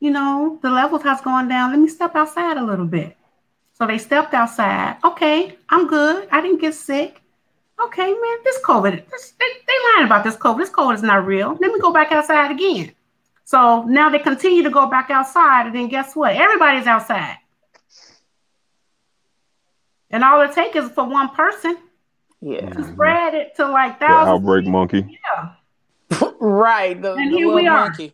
you 0.00 0.10
know, 0.10 0.58
the 0.62 0.70
levels 0.70 1.02
has 1.02 1.20
gone 1.20 1.48
down. 1.48 1.70
Let 1.70 1.78
me 1.80 1.88
step 1.88 2.14
outside 2.16 2.56
a 2.56 2.64
little 2.64 2.86
bit. 2.86 3.16
So 3.74 3.86
they 3.86 3.98
stepped 3.98 4.34
outside. 4.34 4.96
Okay, 5.04 5.56
I'm 5.68 5.86
good. 5.88 6.28
I 6.30 6.40
didn't 6.40 6.60
get 6.60 6.74
sick. 6.74 7.20
Okay, 7.82 8.06
man, 8.06 8.36
this 8.44 8.58
COVID, 8.64 9.10
this, 9.10 9.32
they, 9.38 9.46
they 9.66 9.72
lying 9.94 10.06
about 10.06 10.22
this 10.22 10.36
COVID. 10.36 10.58
This 10.58 10.70
COVID 10.70 10.94
is 10.94 11.02
not 11.02 11.26
real. 11.26 11.50
Let 11.60 11.72
me 11.72 11.80
go 11.80 11.92
back 11.92 12.12
outside 12.12 12.52
again. 12.52 12.92
So 13.44 13.82
now 13.82 14.08
they 14.08 14.20
continue 14.20 14.62
to 14.62 14.70
go 14.70 14.86
back 14.88 15.10
outside, 15.10 15.66
and 15.66 15.74
then 15.74 15.88
guess 15.88 16.14
what? 16.14 16.36
Everybody's 16.36 16.86
outside. 16.86 17.36
And 20.10 20.22
all 20.22 20.40
it 20.42 20.52
takes 20.52 20.76
is 20.76 20.90
for 20.90 21.04
one 21.04 21.30
person 21.30 21.76
Yeah. 22.40 22.68
to 22.70 22.84
spread 22.92 23.34
it 23.34 23.56
to 23.56 23.66
like 23.66 23.98
The 23.98 24.06
thousands. 24.06 24.34
outbreak 24.38 24.66
monkey. 24.66 25.18
Yeah. 25.26 26.20
right. 26.40 27.00
The, 27.00 27.14
And 27.14 27.32
the 27.32 27.36
here 27.38 27.52
we 27.52 27.66
are. 27.66 27.86
monkey. 27.88 28.12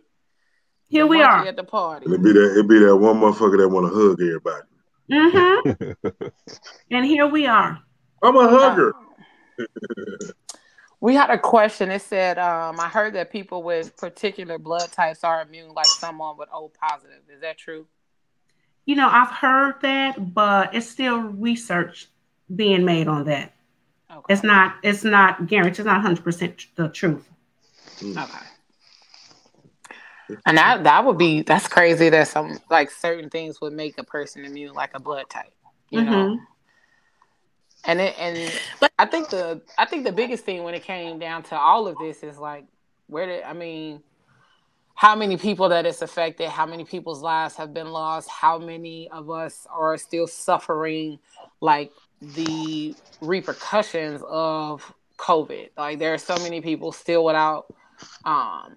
Here 0.89 1.03
The 1.05 1.09
we 1.09 1.23
are. 1.23 1.47
at 1.47 1.57
the 1.57 1.65
party. 1.65 2.07
And 2.07 2.15
it 2.15 2.23
be 2.23 2.33
that 2.33 2.53
It'd 2.53 2.69
be 2.69 2.79
that 2.79 2.97
one 2.97 3.21
motherfucker 3.21 3.59
that 3.59 3.69
want 3.69 3.93
to 3.93 3.95
hug 3.95 4.21
everybody. 4.21 4.63
Hmm 5.11 5.81
and 6.91 7.05
here 7.05 7.27
we 7.27 7.47
are. 7.47 7.81
I'm 8.23 8.37
a 8.37 8.49
hugger. 8.49 8.95
We 11.03 11.15
had 11.15 11.31
a 11.31 11.39
question. 11.39 11.91
It 11.91 12.03
said, 12.03 12.39
um, 12.39 12.79
I 12.79 12.89
heard 12.89 13.15
that 13.15 13.33
people 13.33 13.63
with 13.63 13.97
particular 13.97 14.59
blood 14.59 14.93
types 14.93 15.25
are 15.25 15.41
immune, 15.41 15.73
like 15.73 15.87
someone 15.87 16.37
with 16.37 16.51
O 16.53 16.69
positive. 16.69 17.23
Is 17.35 17.41
that 17.41 17.57
true? 17.57 17.87
You 18.85 18.97
know, 18.97 19.09
I've 19.09 19.31
heard 19.31 19.81
that, 19.81 20.35
but 20.35 20.75
it's 20.75 20.87
still 20.87 21.21
research 21.21 22.09
being 22.55 22.85
made 22.85 23.09
on 23.09 23.25
that. 23.25 23.55
Okay. 24.11 24.35
It's 24.35 24.43
not. 24.43 24.75
It's 24.83 25.05
not 25.05 25.47
guaranteed. 25.47 25.81
It's 25.81 25.87
not 25.87 26.03
hundred 26.03 26.23
percent 26.23 26.67
the 26.75 26.89
truth. 26.89 27.27
Okay. 28.03 28.47
And 30.47 30.59
that 30.59 30.85
that 30.85 31.05
would 31.05 31.19
be 31.19 31.43
that's 31.43 31.69
crazy 31.69 32.09
that 32.11 32.29
some 32.29 32.59
like 32.71 32.91
certain 32.91 33.31
things 33.31 33.61
would 33.61 33.73
make 33.73 33.99
a 33.99 34.05
person 34.05 34.45
immune 34.45 34.75
like 34.75 34.91
a 34.95 35.01
blood 35.01 35.29
type. 35.29 35.53
You 35.91 36.03
know? 36.03 36.39
And 37.85 38.01
it 38.01 38.15
and 38.19 38.53
But- 38.81 38.93
I 38.99 39.07
think 39.07 39.31
the 39.31 39.63
I 39.79 39.87
think 39.87 40.05
the 40.05 40.13
biggest 40.13 40.45
thing 40.45 40.63
when 40.63 40.75
it 40.75 40.83
came 40.83 41.19
down 41.19 41.43
to 41.45 41.59
all 41.59 41.87
of 41.89 41.97
this 41.99 42.23
is 42.23 42.39
like 42.39 42.65
where 43.07 43.27
did 43.27 43.43
I 43.45 43.53
mean 43.55 44.03
how 44.95 45.17
many 45.17 45.39
people 45.39 45.71
that 45.71 45.87
it's 45.87 46.03
affected, 46.03 46.51
how 46.51 46.67
many 46.67 46.85
people's 46.85 47.23
lives 47.23 47.57
have 47.57 47.73
been 47.73 47.91
lost, 47.91 48.29
how 48.29 48.59
many 48.59 49.09
of 49.11 49.31
us 49.31 49.67
are 49.71 49.97
still 49.97 50.27
suffering 50.27 51.19
like 51.63 51.91
the 52.21 52.95
repercussions 53.23 54.21
of 54.29 54.93
COVID. 55.17 55.71
Like 55.79 55.99
there 55.99 56.13
are 56.13 56.19
so 56.19 56.37
many 56.37 56.61
people 56.61 56.93
still 56.93 57.25
without 57.25 57.73
um 58.25 58.77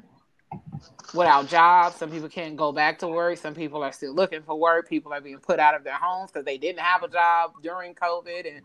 without 1.14 1.48
jobs. 1.48 1.96
Some 1.98 2.12
people 2.12 2.30
can't 2.30 2.56
go 2.58 2.72
back 2.72 3.00
to 3.00 3.08
work. 3.08 3.38
Some 3.38 3.54
people 3.56 3.84
are 3.84 3.92
still 3.92 4.14
looking 4.14 4.42
for 4.44 4.56
work. 4.60 4.90
People 4.90 5.14
are 5.14 5.22
being 5.22 5.40
put 5.40 5.60
out 5.60 5.76
of 5.76 5.84
their 5.84 5.96
homes 5.98 6.32
because 6.32 6.46
they 6.46 6.58
didn't 6.58 6.80
have 6.80 7.04
a 7.04 7.08
job 7.08 7.54
during 7.62 7.94
COVID. 7.96 8.48
And 8.52 8.62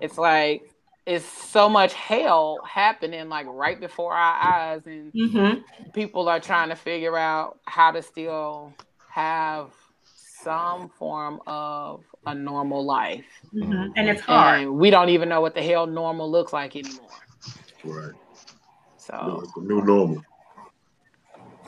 it's 0.00 0.18
like 0.18 0.62
it's 1.06 1.24
so 1.26 1.68
much 1.68 1.92
hell 1.94 2.60
happening 2.64 3.28
like 3.28 3.46
right 3.48 3.80
before 3.80 4.14
our 4.14 4.54
eyes 4.54 4.82
and 4.86 5.12
Mm-hmm. 5.12 5.90
people 5.92 6.28
are 6.28 6.38
trying 6.40 6.68
to 6.68 6.76
figure 6.76 7.16
out 7.16 7.58
how 7.66 7.90
to 7.90 8.02
still 8.02 8.72
have 9.08 9.70
some 10.14 10.88
form 10.90 11.40
of 11.46 12.04
a 12.26 12.34
normal 12.34 12.84
life. 12.84 13.24
Mm-hmm. 13.54 13.92
And 13.96 14.08
it's 14.08 14.20
hard. 14.20 14.60
And 14.62 14.74
we 14.78 14.90
don't 14.90 15.08
even 15.08 15.28
know 15.28 15.40
what 15.40 15.54
the 15.54 15.62
hell 15.62 15.86
normal 15.86 16.30
looks 16.30 16.52
like 16.52 16.76
anymore. 16.76 17.08
Right. 17.84 18.12
No, 18.12 18.18
So 18.96 19.40
it's 19.44 19.52
the 19.54 19.60
new 19.62 19.82
normal. 19.82 20.22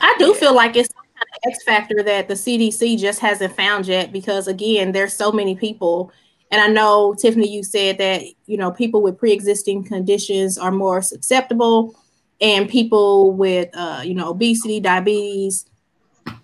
I 0.01 0.15
do 0.19 0.33
feel 0.33 0.53
like 0.53 0.75
it's 0.75 0.89
some 0.93 1.05
kind 1.15 1.27
of 1.33 1.51
X 1.51 1.63
factor 1.63 2.03
that 2.03 2.27
the 2.27 2.33
CDC 2.35 2.99
just 2.99 3.19
hasn't 3.19 3.55
found 3.55 3.87
yet 3.87 4.11
because 4.11 4.47
again, 4.47 4.91
there's 4.91 5.13
so 5.13 5.31
many 5.31 5.55
people. 5.55 6.11
And 6.51 6.61
I 6.61 6.67
know 6.67 7.15
Tiffany, 7.15 7.47
you 7.49 7.63
said 7.63 7.97
that 7.97 8.23
you 8.45 8.57
know 8.57 8.71
people 8.71 9.01
with 9.01 9.17
pre-existing 9.17 9.83
conditions 9.83 10.57
are 10.57 10.71
more 10.71 11.01
susceptible, 11.01 11.95
and 12.39 12.69
people 12.69 13.31
with 13.33 13.69
uh, 13.73 14.01
you 14.05 14.13
know 14.13 14.29
obesity, 14.29 14.79
diabetes, 14.79 15.65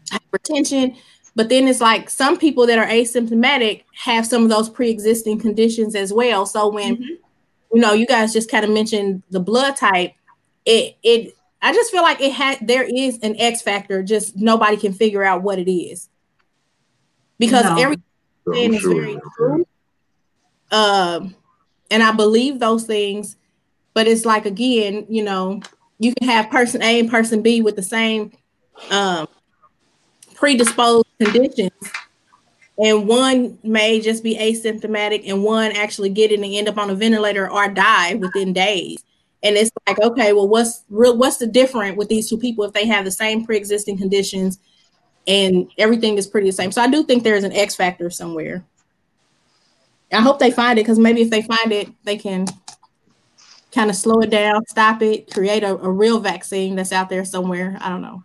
hypertension. 0.10 0.98
But 1.36 1.48
then 1.50 1.68
it's 1.68 1.80
like 1.80 2.10
some 2.10 2.38
people 2.38 2.66
that 2.68 2.78
are 2.78 2.88
asymptomatic 2.88 3.84
have 3.96 4.26
some 4.28 4.44
of 4.44 4.50
those 4.50 4.70
pre-existing 4.70 5.40
conditions 5.40 5.96
as 5.96 6.12
well. 6.12 6.46
So 6.46 6.68
when 6.70 6.98
Mhm. 6.98 7.06
you 7.74 7.82
know 7.82 7.94
you 7.94 8.06
guys 8.06 8.34
just 8.34 8.50
kind 8.52 8.66
of 8.66 8.72
mentioned 8.72 9.24
the 9.30 9.40
blood 9.40 9.76
type, 9.78 10.14
it 10.66 10.98
it 11.04 11.36
I 11.62 11.74
just 11.74 11.92
feel 11.92 12.02
like 12.02 12.20
it 12.22 12.32
had 12.34 12.58
there 12.62 12.84
is 12.84 13.20
an 13.20 13.36
X 13.40 13.62
factor, 13.62 14.02
just 14.02 14.36
nobody 14.36 14.78
can 14.78 14.94
figure 14.94 15.24
out 15.24 15.44
what 15.44 15.60
it 15.60 15.72
is. 15.72 16.10
Because 17.38 17.66
No. 17.66 17.78
everything 17.78 18.04
So 18.46 18.54
is 18.54 18.84
very 18.84 19.20
true. 19.38 19.66
Um, 20.72 21.36
and 21.92 22.02
I 22.02 22.12
believe 22.14 22.60
those 22.60 22.86
things, 22.86 23.36
but 23.94 24.08
it's 24.08 24.26
like 24.26 24.46
again, 24.46 25.06
you 25.10 25.24
know, 25.24 25.62
you 26.00 26.14
can 26.16 26.28
have 26.28 26.50
person 26.50 26.82
A 26.82 27.00
and 27.00 27.10
person 27.10 27.42
B 27.42 27.62
with 27.62 27.76
the 27.76 27.84
same 27.84 28.32
um 28.90 29.28
predisposed 30.34 31.06
conditions, 31.20 31.70
and 32.80 33.08
one 33.08 33.60
may 33.64 34.00
just 34.02 34.24
be 34.24 34.36
asymptomatic, 34.36 35.30
and 35.30 35.44
one 35.44 35.72
actually 35.74 36.10
get 36.10 36.32
it 36.32 36.40
and 36.40 36.46
end 36.46 36.68
up 36.68 36.80
on 36.80 36.90
a 36.90 36.96
ventilator 36.96 37.50
or 37.52 37.68
die 37.68 38.16
within 38.16 38.54
days. 38.54 39.04
And 39.44 39.56
it's 39.56 39.72
like, 39.88 40.00
okay, 40.00 40.34
well, 40.34 40.48
what's 40.48 40.84
real? 40.90 41.18
What's 41.18 41.38
the 41.38 41.48
difference 41.48 41.98
with 41.98 42.10
these 42.10 42.30
two 42.30 42.38
people 42.38 42.64
if 42.64 42.74
they 42.74 42.86
have 42.88 43.06
the 43.06 43.12
same 43.12 43.46
pre-existing 43.46 43.98
conditions 43.98 44.60
and 45.28 45.72
everything 45.78 46.18
is 46.18 46.28
pretty 46.28 46.48
the 46.48 46.54
same? 46.54 46.72
So 46.72 46.82
I 46.82 46.88
do 46.88 47.04
think 47.04 47.24
there's 47.24 47.44
an 47.44 47.52
X 47.54 47.76
factor 47.76 48.10
somewhere. 48.10 48.64
I 50.12 50.22
hope 50.22 50.40
they 50.40 50.52
find 50.52 50.78
it 50.78 50.84
because 50.84 51.00
maybe 51.00 51.22
if 51.22 51.30
they 51.30 51.42
find 51.42 51.72
it, 51.72 51.90
they 52.04 52.18
can 52.18 52.46
kind 53.72 53.90
of 53.90 53.96
slow 53.96 54.20
it 54.20 54.30
down, 54.30 54.66
stop 54.68 55.02
it, 55.02 55.32
create 55.32 55.64
a, 55.64 55.76
a 55.78 55.90
real 55.90 56.20
vaccine 56.20 56.76
that's 56.76 56.92
out 56.92 57.10
there 57.10 57.24
somewhere. 57.24 57.78
I 57.82 57.90
don't 57.90 58.02
know. 58.02 58.24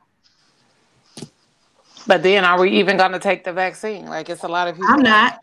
but 2.06 2.22
then 2.22 2.44
are 2.44 2.60
we 2.60 2.70
even 2.78 2.96
gonna 2.96 3.20
take 3.20 3.44
the 3.44 3.52
vaccine? 3.52 4.06
Like 4.06 4.28
it's 4.28 4.42
a 4.42 4.48
lot 4.48 4.68
of 4.68 4.74
people. 4.74 4.90
I'm 4.90 5.02
not. 5.02 5.40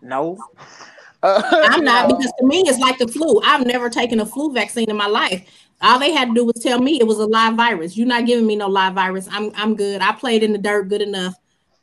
No. 0.00 0.38
Uh, 1.22 1.42
I'm 1.70 1.84
not 1.84 2.08
no. 2.08 2.16
because 2.16 2.32
to 2.40 2.46
me 2.46 2.64
it's 2.66 2.78
like 2.78 2.98
the 2.98 3.06
flu. 3.08 3.40
I've 3.44 3.66
never 3.66 3.88
taken 3.88 4.20
a 4.20 4.26
flu 4.26 4.52
vaccine 4.52 4.90
in 4.90 4.96
my 4.96 5.06
life. 5.06 5.48
All 5.80 5.98
they 5.98 6.12
had 6.12 6.28
to 6.28 6.34
do 6.34 6.44
was 6.44 6.56
tell 6.62 6.80
me 6.80 7.00
it 7.00 7.06
was 7.06 7.18
a 7.18 7.26
live 7.26 7.54
virus. 7.54 7.96
You're 7.96 8.06
not 8.06 8.26
giving 8.26 8.46
me 8.46 8.56
no 8.56 8.68
live 8.68 8.94
virus. 8.94 9.28
I'm 9.30 9.50
I'm 9.54 9.74
good. 9.76 10.00
I 10.00 10.12
played 10.12 10.42
in 10.42 10.52
the 10.52 10.58
dirt 10.58 10.88
good 10.88 11.02
enough. 11.02 11.34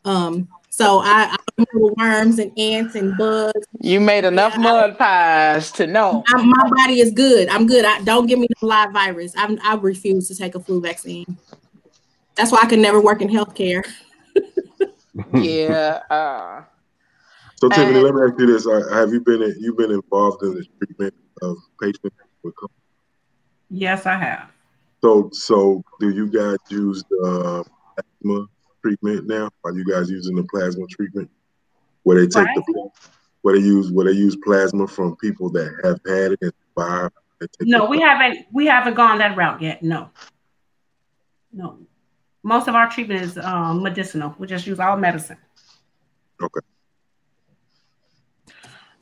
Um, 0.06 0.48
so 0.70 1.00
I, 1.00 1.36
I 1.36 1.38
remember 1.58 1.94
worms 1.98 2.40
and 2.40 2.58
ants 2.58 2.96
and 2.96 3.18
bugs. 3.18 3.66
You 3.82 4.00
made 4.00 4.24
enough 4.24 4.54
Yeah. 4.54 4.62
mud 4.62 4.98
pies 4.98 5.72
to 5.74 5.88
know. 5.88 6.24
i 6.28 6.42
my 6.42 6.70
body 6.70 7.02
is 7.02 7.12
good. 7.12 7.50
I'm 7.50 7.68
good. 7.68 7.84
I 7.84 8.02
don't 8.04 8.28
give 8.28 8.40
me 8.40 8.48
no 8.62 8.68
live 8.68 8.92
virus. 8.94 9.34
I'm, 9.36 9.60
I 9.64 9.76
refuse 9.76 10.28
to 10.30 10.36
take 10.36 10.56
a 10.56 10.60
flu 10.60 10.80
vaccine. 10.80 11.38
That's 12.36 12.52
why 12.52 12.60
I 12.62 12.68
could 12.68 12.80
never 12.80 13.02
work 13.02 13.22
in 13.22 13.28
healthcare. 13.28 13.86
yeah. 15.34 16.02
Uh, 16.10 16.64
So 17.60 17.68
Tiffany, 17.68 17.99
let 17.99 18.16
me 18.16 18.22
ask 18.22 18.39
you 18.39 18.45
this: 18.45 18.66
uh, 18.66 18.88
Have 18.93 19.12
you 19.12 19.20
been 19.20 19.41
you've 19.60 19.78
been 19.78 19.91
involved 19.91 20.43
in 20.43 20.53
the 20.53 20.66
treatment 20.78 21.14
of 21.41 21.57
patients 21.82 22.16
with 22.41 22.55
COVID? 22.55 22.70
Yes, 23.70 24.05
I 24.05 24.16
have. 24.16 24.49
So, 25.01 25.30
so 25.34 25.84
do 25.99 26.10
you 26.10 26.28
guys 26.28 26.57
use 26.70 27.03
the 27.10 27.66
plasma 27.95 28.45
treatment 28.82 29.28
now? 29.28 29.49
Are 29.66 29.74
you 29.74 29.84
guys 29.84 30.10
using 30.10 30.38
the 30.38 30.43
plasma 30.43 30.86
treatment 30.88 31.30
where 32.03 32.18
they 32.18 32.28
take 32.28 32.47
the 32.55 32.89
where 33.41 33.55
they 33.55 33.62
use 33.62 33.91
where 33.91 34.05
they 34.05 34.18
use 34.18 34.38
plasma 34.38 34.88
from 34.88 35.18
people 35.18 35.49
that 35.49 35.70
have 35.84 35.99
had 36.05 36.32
it 36.32 36.39
and 36.41 36.53
survived? 36.78 37.14
No, 37.62 37.86
we 37.86 37.99
haven't. 37.99 38.47
We 38.53 38.68
haven't 38.68 38.93
gone 38.93 39.18
that 39.18 39.36
route 39.36 39.62
yet. 39.62 39.84
No, 39.84 40.12
no. 41.51 41.78
Most 42.41 42.70
of 42.70 42.76
our 42.76 42.89
treatment 42.89 43.22
is 43.22 43.38
um, 43.38 43.84
medicinal. 43.84 44.34
We 44.38 44.47
just 44.47 44.66
use 44.66 44.80
all 44.80 44.95
medicine. 44.95 45.38
Okay. 46.41 46.62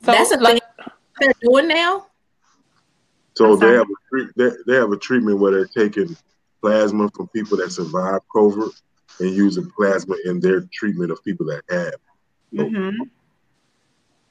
So 0.04 0.12
that's 0.12 0.32
a 0.32 0.38
like, 0.38 0.62
thing 0.78 0.90
they're 1.20 1.34
doing 1.42 1.68
now. 1.68 2.06
So 3.34 3.56
they 3.56 3.74
have 3.74 3.86
a 3.86 4.18
they, 4.36 4.50
they 4.66 4.74
have 4.74 4.90
a 4.90 4.96
treatment 4.96 5.38
where 5.38 5.52
they're 5.52 5.66
taking 5.66 6.16
plasma 6.60 7.08
from 7.14 7.28
people 7.28 7.56
that 7.58 7.70
survive 7.70 8.20
COVID 8.34 8.70
and 9.20 9.30
using 9.30 9.70
plasma 9.76 10.16
in 10.24 10.40
their 10.40 10.62
treatment 10.72 11.10
of 11.12 11.22
people 11.24 11.46
that 11.46 11.62
have. 11.70 11.94
mm-hmm. 12.52 13.02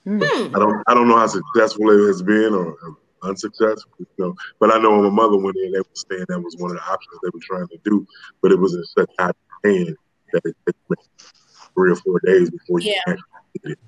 Hmm. 0.08 0.24
I 0.24 0.60
don't 0.60 0.84
I 0.88 0.94
don't 0.94 1.10
know 1.10 1.18
how 1.18 1.28
successful 1.28 1.90
it 1.90 2.08
has 2.08 2.22
been 2.22 2.54
or 2.54 2.78
unsuccessful, 3.24 3.92
you 4.00 4.08
know. 4.18 4.36
But 4.60 4.74
I 4.74 4.80
know 4.80 4.92
when 4.92 5.04
my 5.04 5.10
mother 5.10 5.38
went 5.38 5.58
in, 5.58 5.72
they 5.72 5.80
were 5.80 5.86
saying 5.94 6.26
that 6.30 6.40
was 6.40 6.56
one 6.58 6.72
of 6.72 6.78
the 6.78 6.84
options 6.84 7.20
they 7.22 7.30
were 7.34 7.42
trying 7.42 7.68
to 7.68 7.78
do, 7.84 8.08
but 8.42 8.52
it 8.54 8.60
was 8.60 8.74
in 8.74 8.84
such 8.86 9.10
high 9.20 9.32
pain 9.64 9.96
that 10.32 10.42
it 10.46 10.56
took 10.66 11.00
three 11.74 11.92
or 11.92 11.96
four 11.98 12.22
days 12.26 12.50
before 12.50 12.80
you 12.80 12.96
actually 13.08 13.24
did 13.64 13.72
it. 13.74 13.80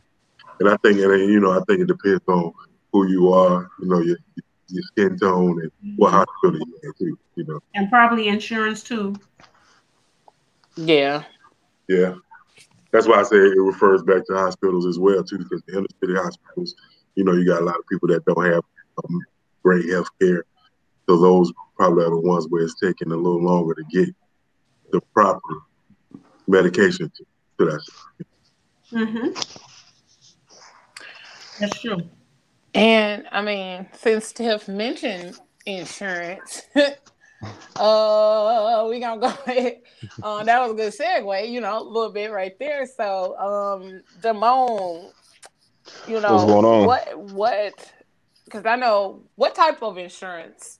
And 0.59 0.69
I 0.69 0.77
think, 0.77 0.99
and 0.99 1.31
you 1.31 1.39
know, 1.39 1.51
I 1.51 1.63
think 1.67 1.81
it 1.81 1.87
depends 1.87 2.23
on 2.27 2.53
who 2.91 3.07
you 3.07 3.31
are, 3.33 3.69
you 3.81 3.87
know, 3.87 3.99
your 3.99 4.17
your 4.67 4.83
skin 4.83 5.17
tone 5.17 5.61
and 5.61 5.71
what 5.97 6.13
mm-hmm. 6.13 6.17
hospital 6.17 6.67
you're 6.67 6.91
in 6.91 6.93
too, 6.97 7.19
you 7.35 7.45
know. 7.45 7.59
And 7.73 7.89
probably 7.89 8.27
insurance 8.27 8.83
too. 8.83 9.15
Yeah. 10.75 11.23
Yeah. 11.87 12.15
That's 12.91 13.07
why 13.07 13.19
I 13.19 13.23
say 13.23 13.37
it 13.37 13.61
refers 13.61 14.03
back 14.03 14.25
to 14.25 14.35
hospitals 14.35 14.85
as 14.85 14.99
well 14.99 15.23
too, 15.23 15.39
because 15.39 15.61
the 15.67 15.77
inner 15.77 15.87
city 15.99 16.15
hospitals, 16.15 16.75
you 17.15 17.23
know, 17.23 17.33
you 17.33 17.45
got 17.45 17.61
a 17.61 17.65
lot 17.65 17.77
of 17.77 17.87
people 17.87 18.07
that 18.09 18.25
don't 18.25 18.45
have 18.45 18.63
um, 19.03 19.21
great 19.63 19.89
health 19.89 20.09
care. 20.19 20.43
So 21.07 21.17
those 21.17 21.51
probably 21.75 22.05
are 22.05 22.09
the 22.09 22.19
ones 22.19 22.47
where 22.49 22.63
it's 22.63 22.79
taking 22.79 23.11
a 23.11 23.15
little 23.15 23.43
longer 23.43 23.73
to 23.75 23.83
get 23.91 24.15
the 24.91 25.01
proper 25.13 25.41
medication 26.47 27.11
to, 27.15 27.25
to 27.57 27.65
that. 27.71 27.81
Mm-hmm. 28.91 29.68
That's 31.59 31.79
true. 31.79 32.01
And 32.73 33.25
I 33.31 33.41
mean, 33.41 33.87
since 33.93 34.31
Tiff 34.31 34.67
mentioned 34.67 35.39
insurance, 35.65 36.63
uh, 37.75 38.87
we 38.89 38.99
gonna 38.99 39.19
go 39.19 39.27
ahead. 39.47 39.81
Uh, 40.21 40.43
that 40.43 40.61
was 40.61 40.71
a 40.71 40.75
good 40.75 40.93
segue, 40.93 41.49
you 41.49 41.61
know, 41.61 41.79
a 41.79 41.83
little 41.83 42.11
bit 42.11 42.31
right 42.31 42.57
there. 42.59 42.85
So, 42.85 43.37
um, 43.37 44.01
Damone, 44.21 45.11
you 46.07 46.21
know, 46.21 46.33
what's 46.33 46.45
going 46.45 46.65
on? 46.65 46.85
What 46.85 47.19
what? 47.19 47.93
Because 48.45 48.65
I 48.65 48.75
know 48.75 49.23
what 49.35 49.55
type 49.55 49.83
of 49.83 49.97
insurance 49.97 50.79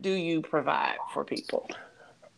do 0.00 0.10
you 0.10 0.42
provide 0.42 0.96
for 1.12 1.24
people? 1.24 1.68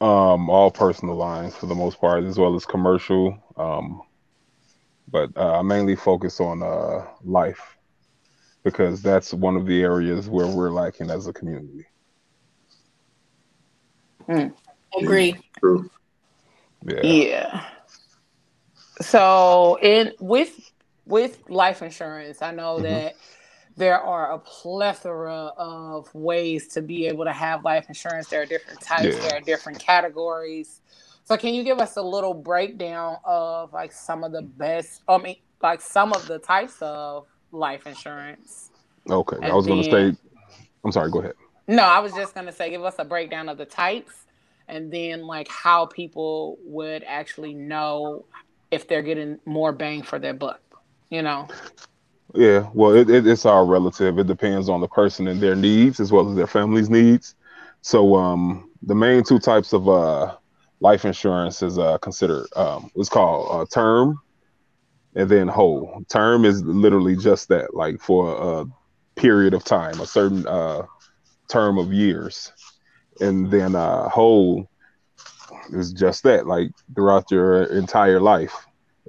Um, 0.00 0.48
all 0.48 0.70
personal 0.70 1.16
lines 1.16 1.56
for 1.56 1.66
the 1.66 1.74
most 1.74 2.00
part, 2.00 2.24
as 2.24 2.38
well 2.38 2.54
as 2.54 2.64
commercial. 2.64 3.36
Um, 3.56 4.02
but 5.10 5.30
uh, 5.36 5.58
I 5.58 5.62
mainly 5.62 5.96
focus 5.96 6.40
on 6.40 6.62
uh 6.62 7.06
life 7.24 7.77
because 8.64 9.02
that's 9.02 9.32
one 9.32 9.56
of 9.56 9.66
the 9.66 9.82
areas 9.82 10.28
where 10.28 10.46
we're 10.46 10.70
lacking 10.70 11.10
as 11.10 11.26
a 11.26 11.32
community. 11.32 11.86
Mm. 14.28 14.52
Agree. 15.00 15.36
True. 15.58 15.90
Yeah. 16.86 17.00
Yeah. 17.02 17.64
So 19.00 19.78
in 19.82 20.12
with 20.20 20.72
with 21.06 21.48
life 21.48 21.82
insurance, 21.82 22.42
I 22.42 22.52
know 22.52 22.74
mm-hmm. 22.74 22.84
that 22.84 23.14
there 23.76 24.00
are 24.00 24.32
a 24.32 24.38
plethora 24.40 25.52
of 25.56 26.12
ways 26.14 26.68
to 26.68 26.82
be 26.82 27.06
able 27.06 27.24
to 27.24 27.32
have 27.32 27.64
life 27.64 27.86
insurance. 27.88 28.28
There 28.28 28.42
are 28.42 28.46
different 28.46 28.80
types, 28.80 29.16
yeah. 29.16 29.20
there 29.20 29.36
are 29.38 29.40
different 29.40 29.78
categories. 29.78 30.80
So 31.24 31.36
can 31.36 31.54
you 31.54 31.62
give 31.62 31.78
us 31.78 31.96
a 31.96 32.02
little 32.02 32.34
breakdown 32.34 33.18
of 33.24 33.72
like 33.72 33.92
some 33.92 34.24
of 34.24 34.32
the 34.32 34.42
best 34.42 35.02
I 35.08 35.18
mean 35.18 35.36
like 35.62 35.80
some 35.80 36.12
of 36.12 36.26
the 36.26 36.38
types 36.38 36.76
of 36.80 37.26
life 37.52 37.86
insurance? 37.86 38.70
Okay. 39.08 39.36
I 39.42 39.52
was 39.54 39.66
then, 39.66 39.76
gonna 39.76 39.90
say 39.90 40.18
I'm 40.84 40.92
sorry, 40.92 41.10
go 41.10 41.20
ahead. 41.20 41.34
No, 41.66 41.82
I 41.82 41.98
was 41.98 42.12
just 42.12 42.34
gonna 42.34 42.52
say 42.52 42.70
give 42.70 42.84
us 42.84 42.96
a 42.98 43.04
breakdown 43.04 43.48
of 43.48 43.58
the 43.58 43.66
types 43.66 44.14
and 44.68 44.92
then 44.92 45.22
like 45.22 45.48
how 45.48 45.86
people 45.86 46.58
would 46.64 47.02
actually 47.04 47.54
know 47.54 48.24
if 48.70 48.86
they're 48.86 49.02
getting 49.02 49.38
more 49.46 49.72
bang 49.72 50.02
for 50.02 50.18
their 50.18 50.34
buck, 50.34 50.60
you 51.10 51.22
know. 51.22 51.48
Yeah, 52.34 52.68
well, 52.74 52.94
it, 52.94 53.08
it, 53.08 53.26
it's 53.26 53.46
all 53.46 53.66
relative. 53.66 54.18
It 54.18 54.26
depends 54.26 54.68
on 54.68 54.82
the 54.82 54.88
person 54.88 55.26
and 55.28 55.40
their 55.40 55.56
needs 55.56 55.98
as 55.98 56.12
well 56.12 56.28
as 56.28 56.36
their 56.36 56.46
family's 56.46 56.90
needs. 56.90 57.34
So, 57.80 58.16
um, 58.16 58.70
the 58.82 58.94
main 58.94 59.24
two 59.24 59.38
types 59.38 59.72
of 59.72 59.88
uh, 59.88 60.36
life 60.80 61.04
insurance 61.04 61.62
is 61.62 61.78
uh, 61.78 61.98
considered 61.98 62.46
um, 62.54 62.90
it's 62.94 63.08
called 63.08 63.48
uh, 63.50 63.64
term 63.72 64.20
and 65.18 65.28
then 65.28 65.48
whole. 65.48 66.04
Term 66.08 66.46
is 66.46 66.64
literally 66.64 67.16
just 67.16 67.48
that, 67.50 67.74
like 67.74 68.00
for 68.00 68.62
a 68.62 69.20
period 69.20 69.54
of 69.54 69.64
time, 69.64 70.00
a 70.00 70.06
certain 70.06 70.46
uh, 70.46 70.84
term 71.48 71.78
of 71.78 71.92
years. 71.92 72.52
And 73.20 73.50
then 73.50 73.74
uh 73.74 74.08
whole 74.08 74.68
is 75.72 75.92
just 75.92 76.22
that 76.24 76.46
like 76.46 76.70
throughout 76.94 77.30
your 77.30 77.64
entire 77.64 78.20
life 78.20 78.54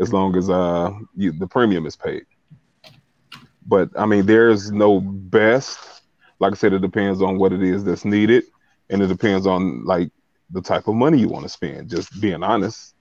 as 0.02 0.14
long 0.14 0.36
as 0.38 0.50
uh 0.50 0.92
you, 1.16 1.32
the 1.34 1.48
premium 1.48 1.86
is 1.86 1.96
paid. 1.96 2.24
But 3.68 3.90
i 3.98 4.06
mean 4.06 4.26
there's 4.26 4.72
no 4.72 5.00
best. 5.02 5.80
Like 6.40 6.54
i 6.54 6.56
said 6.56 6.74
it 6.74 6.82
depends 6.82 7.22
on 7.22 7.38
what 7.38 7.54
it 7.54 7.62
is 7.64 7.84
that's 7.84 8.06
needed 8.06 8.46
and 8.90 9.02
it 9.04 9.08
depends 9.08 9.46
on 9.46 9.86
like 9.86 10.10
the 10.50 10.62
type 10.62 10.88
of 10.88 10.96
money 10.96 11.20
you 11.20 11.30
want 11.30 11.44
to 11.44 11.50
spend 11.50 11.90
just 11.90 12.20
being 12.20 12.44
honest 12.44 12.96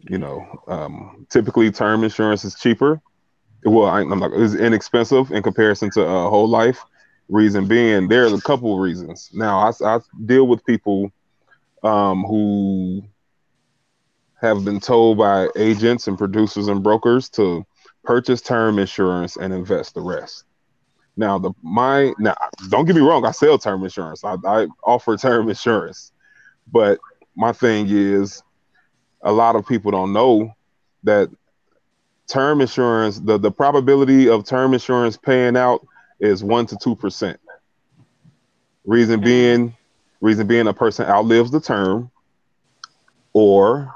you 0.00 0.18
know 0.18 0.46
um 0.68 1.26
typically 1.28 1.70
term 1.70 2.04
insurance 2.04 2.44
is 2.44 2.54
cheaper 2.54 3.00
well 3.64 3.86
I, 3.86 4.02
am 4.02 4.20
like 4.20 4.32
it's 4.34 4.54
inexpensive 4.54 5.32
in 5.32 5.42
comparison 5.42 5.90
to 5.92 6.02
a 6.02 6.26
uh, 6.26 6.30
whole 6.30 6.48
life 6.48 6.84
Reason 7.28 7.66
being, 7.66 8.08
there's 8.08 8.32
a 8.32 8.40
couple 8.40 8.72
of 8.72 8.80
reasons. 8.80 9.28
Now, 9.34 9.58
I, 9.58 9.72
I 9.84 10.00
deal 10.24 10.46
with 10.46 10.64
people 10.64 11.12
um, 11.82 12.22
who 12.22 13.02
have 14.40 14.64
been 14.64 14.80
told 14.80 15.18
by 15.18 15.48
agents 15.54 16.08
and 16.08 16.16
producers 16.16 16.68
and 16.68 16.82
brokers 16.82 17.28
to 17.30 17.66
purchase 18.02 18.40
term 18.40 18.78
insurance 18.78 19.36
and 19.36 19.52
invest 19.52 19.92
the 19.92 20.00
rest. 20.00 20.44
Now, 21.18 21.38
the 21.38 21.52
my 21.62 22.14
now 22.18 22.34
don't 22.70 22.86
get 22.86 22.96
me 22.96 23.02
wrong, 23.02 23.26
I 23.26 23.32
sell 23.32 23.58
term 23.58 23.84
insurance. 23.84 24.24
I, 24.24 24.36
I 24.46 24.66
offer 24.82 25.18
term 25.18 25.50
insurance, 25.50 26.12
but 26.72 26.98
my 27.36 27.52
thing 27.52 27.88
is, 27.90 28.42
a 29.22 29.32
lot 29.32 29.56
of 29.56 29.66
people 29.66 29.90
don't 29.90 30.12
know 30.12 30.54
that 31.04 31.30
term 32.28 32.60
insurance, 32.60 33.18
the 33.20 33.38
the 33.38 33.50
probability 33.50 34.28
of 34.28 34.44
term 34.44 34.74
insurance 34.74 35.16
paying 35.16 35.56
out 35.56 35.86
is 36.20 36.44
one 36.44 36.66
to 36.66 36.76
two 36.76 36.94
percent. 36.94 37.40
Reason 38.84 39.20
being, 39.20 39.76
reason 40.20 40.46
being, 40.46 40.66
a 40.66 40.72
person 40.72 41.06
outlives 41.06 41.50
the 41.50 41.60
term, 41.60 42.10
or 43.32 43.94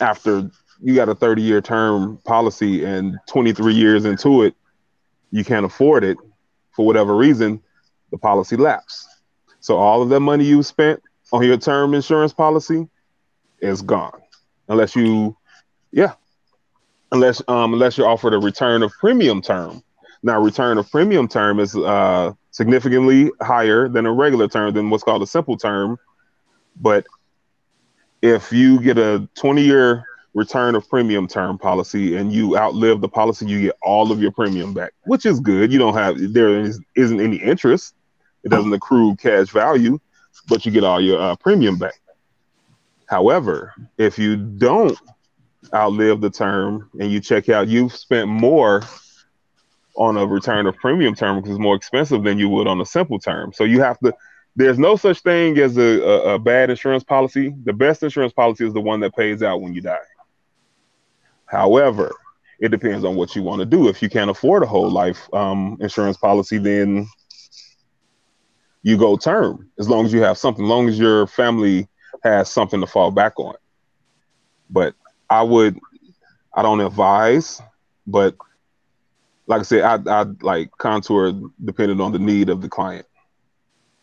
after 0.00 0.50
you 0.82 0.94
got 0.94 1.08
a 1.08 1.14
30 1.14 1.42
year 1.42 1.60
term 1.60 2.18
policy 2.24 2.84
and 2.84 3.18
23 3.28 3.74
years 3.74 4.04
into 4.04 4.42
it, 4.42 4.54
you 5.30 5.44
can't 5.44 5.66
afford 5.66 6.04
it 6.04 6.16
for 6.72 6.86
whatever 6.86 7.16
reason, 7.16 7.60
the 8.10 8.18
policy 8.18 8.56
lapses. 8.56 9.06
So 9.60 9.76
all 9.76 10.02
of 10.02 10.08
that 10.08 10.20
money 10.20 10.44
you 10.44 10.62
spent 10.62 11.02
on 11.32 11.44
your 11.44 11.58
term 11.58 11.94
insurance 11.94 12.32
policy 12.32 12.88
is 13.60 13.82
gone, 13.82 14.20
unless 14.68 14.96
you, 14.96 15.36
yeah, 15.92 16.14
unless 17.12 17.42
um 17.48 17.72
unless 17.72 17.98
you're 17.98 18.08
offered 18.08 18.34
a 18.34 18.38
return 18.38 18.82
of 18.82 18.92
premium 19.00 19.42
term, 19.42 19.82
now, 20.22 20.40
return 20.40 20.76
of 20.78 20.90
premium 20.90 21.28
term 21.28 21.60
is 21.60 21.74
uh, 21.74 22.32
significantly 22.50 23.30
higher 23.40 23.88
than 23.88 24.04
a 24.04 24.12
regular 24.12 24.48
term 24.48 24.74
than 24.74 24.90
what's 24.90 25.02
called 25.02 25.22
a 25.22 25.26
simple 25.26 25.56
term. 25.56 25.98
But 26.76 27.06
if 28.20 28.52
you 28.52 28.80
get 28.80 28.98
a 28.98 29.26
20 29.36 29.62
year 29.62 30.04
return 30.34 30.74
of 30.74 30.88
premium 30.88 31.26
term 31.26 31.58
policy 31.58 32.16
and 32.16 32.32
you 32.32 32.56
outlive 32.58 33.00
the 33.00 33.08
policy, 33.08 33.46
you 33.46 33.62
get 33.62 33.76
all 33.82 34.12
of 34.12 34.20
your 34.20 34.30
premium 34.30 34.74
back, 34.74 34.92
which 35.04 35.24
is 35.24 35.40
good. 35.40 35.72
You 35.72 35.78
don't 35.78 35.94
have, 35.94 36.16
there 36.34 36.60
is, 36.60 36.80
isn't 36.96 37.20
any 37.20 37.36
interest, 37.36 37.94
it 38.44 38.50
doesn't 38.50 38.72
accrue 38.72 39.16
cash 39.16 39.48
value, 39.48 39.98
but 40.48 40.66
you 40.66 40.72
get 40.72 40.84
all 40.84 41.00
your 41.00 41.20
uh, 41.20 41.36
premium 41.36 41.78
back. 41.78 41.99
However, 43.10 43.74
if 43.98 44.20
you 44.20 44.36
don't 44.36 44.96
outlive 45.74 46.20
the 46.20 46.30
term 46.30 46.88
and 47.00 47.10
you 47.10 47.18
check 47.18 47.48
out, 47.48 47.66
you've 47.66 47.92
spent 47.92 48.28
more 48.28 48.84
on 49.96 50.16
a 50.16 50.24
return 50.24 50.66
of 50.66 50.76
premium 50.76 51.16
term 51.16 51.36
because 51.36 51.50
it's 51.50 51.60
more 51.60 51.74
expensive 51.74 52.22
than 52.22 52.38
you 52.38 52.48
would 52.48 52.68
on 52.68 52.80
a 52.80 52.86
simple 52.86 53.18
term. 53.18 53.52
So 53.52 53.64
you 53.64 53.80
have 53.80 53.98
to. 53.98 54.14
There's 54.54 54.78
no 54.78 54.94
such 54.94 55.20
thing 55.20 55.58
as 55.58 55.76
a, 55.76 56.00
a, 56.00 56.34
a 56.34 56.38
bad 56.38 56.70
insurance 56.70 57.02
policy. 57.02 57.52
The 57.64 57.72
best 57.72 58.04
insurance 58.04 58.32
policy 58.32 58.64
is 58.64 58.72
the 58.74 58.80
one 58.80 59.00
that 59.00 59.16
pays 59.16 59.42
out 59.42 59.60
when 59.60 59.74
you 59.74 59.80
die. 59.80 59.98
However, 61.46 62.12
it 62.60 62.68
depends 62.68 63.04
on 63.04 63.16
what 63.16 63.34
you 63.34 63.42
want 63.42 63.58
to 63.58 63.66
do. 63.66 63.88
If 63.88 64.02
you 64.02 64.08
can't 64.08 64.30
afford 64.30 64.62
a 64.62 64.66
whole 64.66 64.90
life 64.90 65.28
um, 65.34 65.78
insurance 65.80 66.16
policy, 66.16 66.58
then 66.58 67.08
you 68.84 68.96
go 68.96 69.16
term. 69.16 69.68
As 69.80 69.88
long 69.88 70.06
as 70.06 70.12
you 70.12 70.22
have 70.22 70.38
something, 70.38 70.64
as 70.64 70.68
long 70.68 70.88
as 70.88 70.96
your 70.96 71.26
family 71.26 71.88
has 72.22 72.50
something 72.50 72.80
to 72.80 72.86
fall 72.86 73.10
back 73.10 73.38
on. 73.38 73.54
But 74.68 74.94
I 75.28 75.42
would, 75.42 75.78
I 76.54 76.62
don't 76.62 76.80
advise, 76.80 77.60
but 78.06 78.36
like 79.46 79.60
I 79.60 79.64
said, 79.64 79.82
I 79.82 80.20
I 80.20 80.26
like 80.42 80.70
contour 80.78 81.32
depending 81.64 82.00
on 82.00 82.12
the 82.12 82.18
need 82.18 82.50
of 82.50 82.62
the 82.62 82.68
client. 82.68 83.06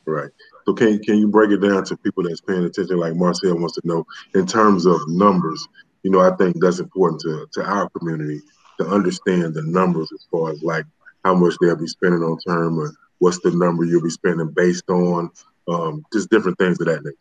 Right. 0.05 0.29
So 0.65 0.73
can 0.73 0.99
can 0.99 1.17
you 1.17 1.27
break 1.27 1.51
it 1.51 1.57
down 1.57 1.83
to 1.85 1.97
people 1.97 2.23
that's 2.23 2.41
paying 2.41 2.65
attention, 2.65 2.97
like 2.97 3.15
Marcel 3.15 3.57
wants 3.57 3.75
to 3.75 3.81
know, 3.85 4.05
in 4.35 4.45
terms 4.45 4.85
of 4.85 4.99
numbers? 5.07 5.65
You 6.03 6.11
know, 6.11 6.19
I 6.19 6.35
think 6.35 6.57
that's 6.61 6.79
important 6.79 7.21
to, 7.21 7.47
to 7.53 7.65
our 7.65 7.89
community 7.89 8.41
to 8.79 8.87
understand 8.87 9.53
the 9.53 9.63
numbers 9.63 10.09
as 10.13 10.25
far 10.31 10.51
as 10.51 10.61
like 10.61 10.85
how 11.25 11.33
much 11.35 11.55
they'll 11.59 11.75
be 11.75 11.87
spending 11.87 12.23
on 12.23 12.37
term 12.47 12.79
or 12.79 12.93
what's 13.19 13.39
the 13.41 13.51
number 13.51 13.83
you'll 13.83 14.03
be 14.03 14.09
spending 14.09 14.51
based 14.55 14.89
on 14.89 15.29
um, 15.67 16.05
just 16.13 16.29
different 16.29 16.57
things 16.57 16.79
of 16.79 16.87
that 16.87 17.03
nature. 17.03 17.17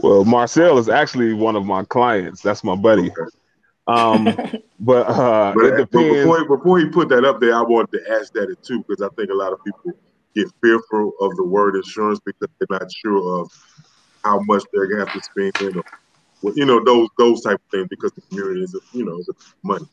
Well, 0.00 0.24
Marcel 0.24 0.78
is 0.78 0.88
actually 0.88 1.32
one 1.32 1.56
of 1.56 1.64
my 1.64 1.84
clients. 1.84 2.42
That's 2.42 2.64
my 2.64 2.76
buddy. 2.76 3.10
Okay. 3.10 3.30
Um, 3.86 4.24
but 4.80 5.06
uh, 5.08 5.52
but, 5.54 5.64
it 5.64 5.76
depends. 5.76 6.24
Before, 6.24 6.44
before 6.56 6.78
he 6.78 6.86
put 6.86 7.08
that 7.08 7.24
up 7.24 7.40
there, 7.40 7.54
I 7.54 7.62
wanted 7.62 7.92
to 7.98 8.12
ask 8.12 8.32
that 8.34 8.54
too 8.62 8.84
because 8.86 9.02
I 9.02 9.08
think 9.16 9.30
a 9.30 9.34
lot 9.34 9.52
of 9.52 9.64
people 9.64 9.92
get 10.34 10.46
fearful 10.62 11.12
of 11.20 11.36
the 11.36 11.44
word 11.44 11.76
insurance 11.76 12.20
because 12.24 12.48
they're 12.58 12.78
not 12.78 12.90
sure 12.92 13.40
of 13.40 13.50
how 14.24 14.40
much 14.46 14.62
they're 14.72 14.86
gonna 14.86 15.06
have 15.06 15.14
to 15.14 15.22
spend 15.22 15.76
or 15.76 16.52
you 16.54 16.64
know 16.64 16.82
those 16.84 17.08
those 17.18 17.42
type 17.42 17.56
of 17.56 17.70
things 17.70 17.86
because 17.90 18.12
the 18.12 18.20
community 18.22 18.62
is 18.62 18.74
you 18.92 19.04
know 19.04 19.18
is 19.18 19.28
money. 19.62 19.86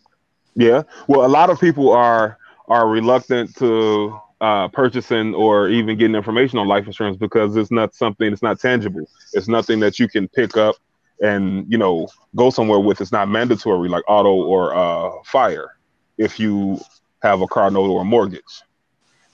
Yeah, 0.55 0.83
well, 1.07 1.25
a 1.25 1.27
lot 1.27 1.49
of 1.49 1.59
people 1.59 1.91
are 1.91 2.37
are 2.67 2.87
reluctant 2.87 3.55
to 3.57 4.19
uh, 4.41 4.67
purchasing 4.69 5.33
or 5.33 5.67
even 5.69 5.97
getting 5.97 6.15
information 6.15 6.59
on 6.59 6.67
life 6.67 6.85
insurance 6.85 7.17
because 7.17 7.55
it's 7.55 7.71
not 7.71 7.93
something 7.93 8.31
it's 8.31 8.41
not 8.43 8.59
tangible. 8.59 9.07
It's 9.33 9.47
nothing 9.47 9.79
that 9.81 9.99
you 9.99 10.07
can 10.07 10.27
pick 10.29 10.57
up 10.57 10.75
and 11.21 11.65
you 11.71 11.77
know 11.77 12.07
go 12.35 12.49
somewhere 12.49 12.79
with. 12.79 13.01
It's 13.01 13.11
not 13.11 13.29
mandatory 13.29 13.89
like 13.89 14.03
auto 14.07 14.33
or 14.33 14.75
uh, 14.75 15.11
fire 15.25 15.69
if 16.17 16.39
you 16.39 16.79
have 17.21 17.41
a 17.41 17.47
car 17.47 17.69
note 17.71 17.89
or 17.89 18.01
a 18.01 18.05
mortgage. 18.05 18.41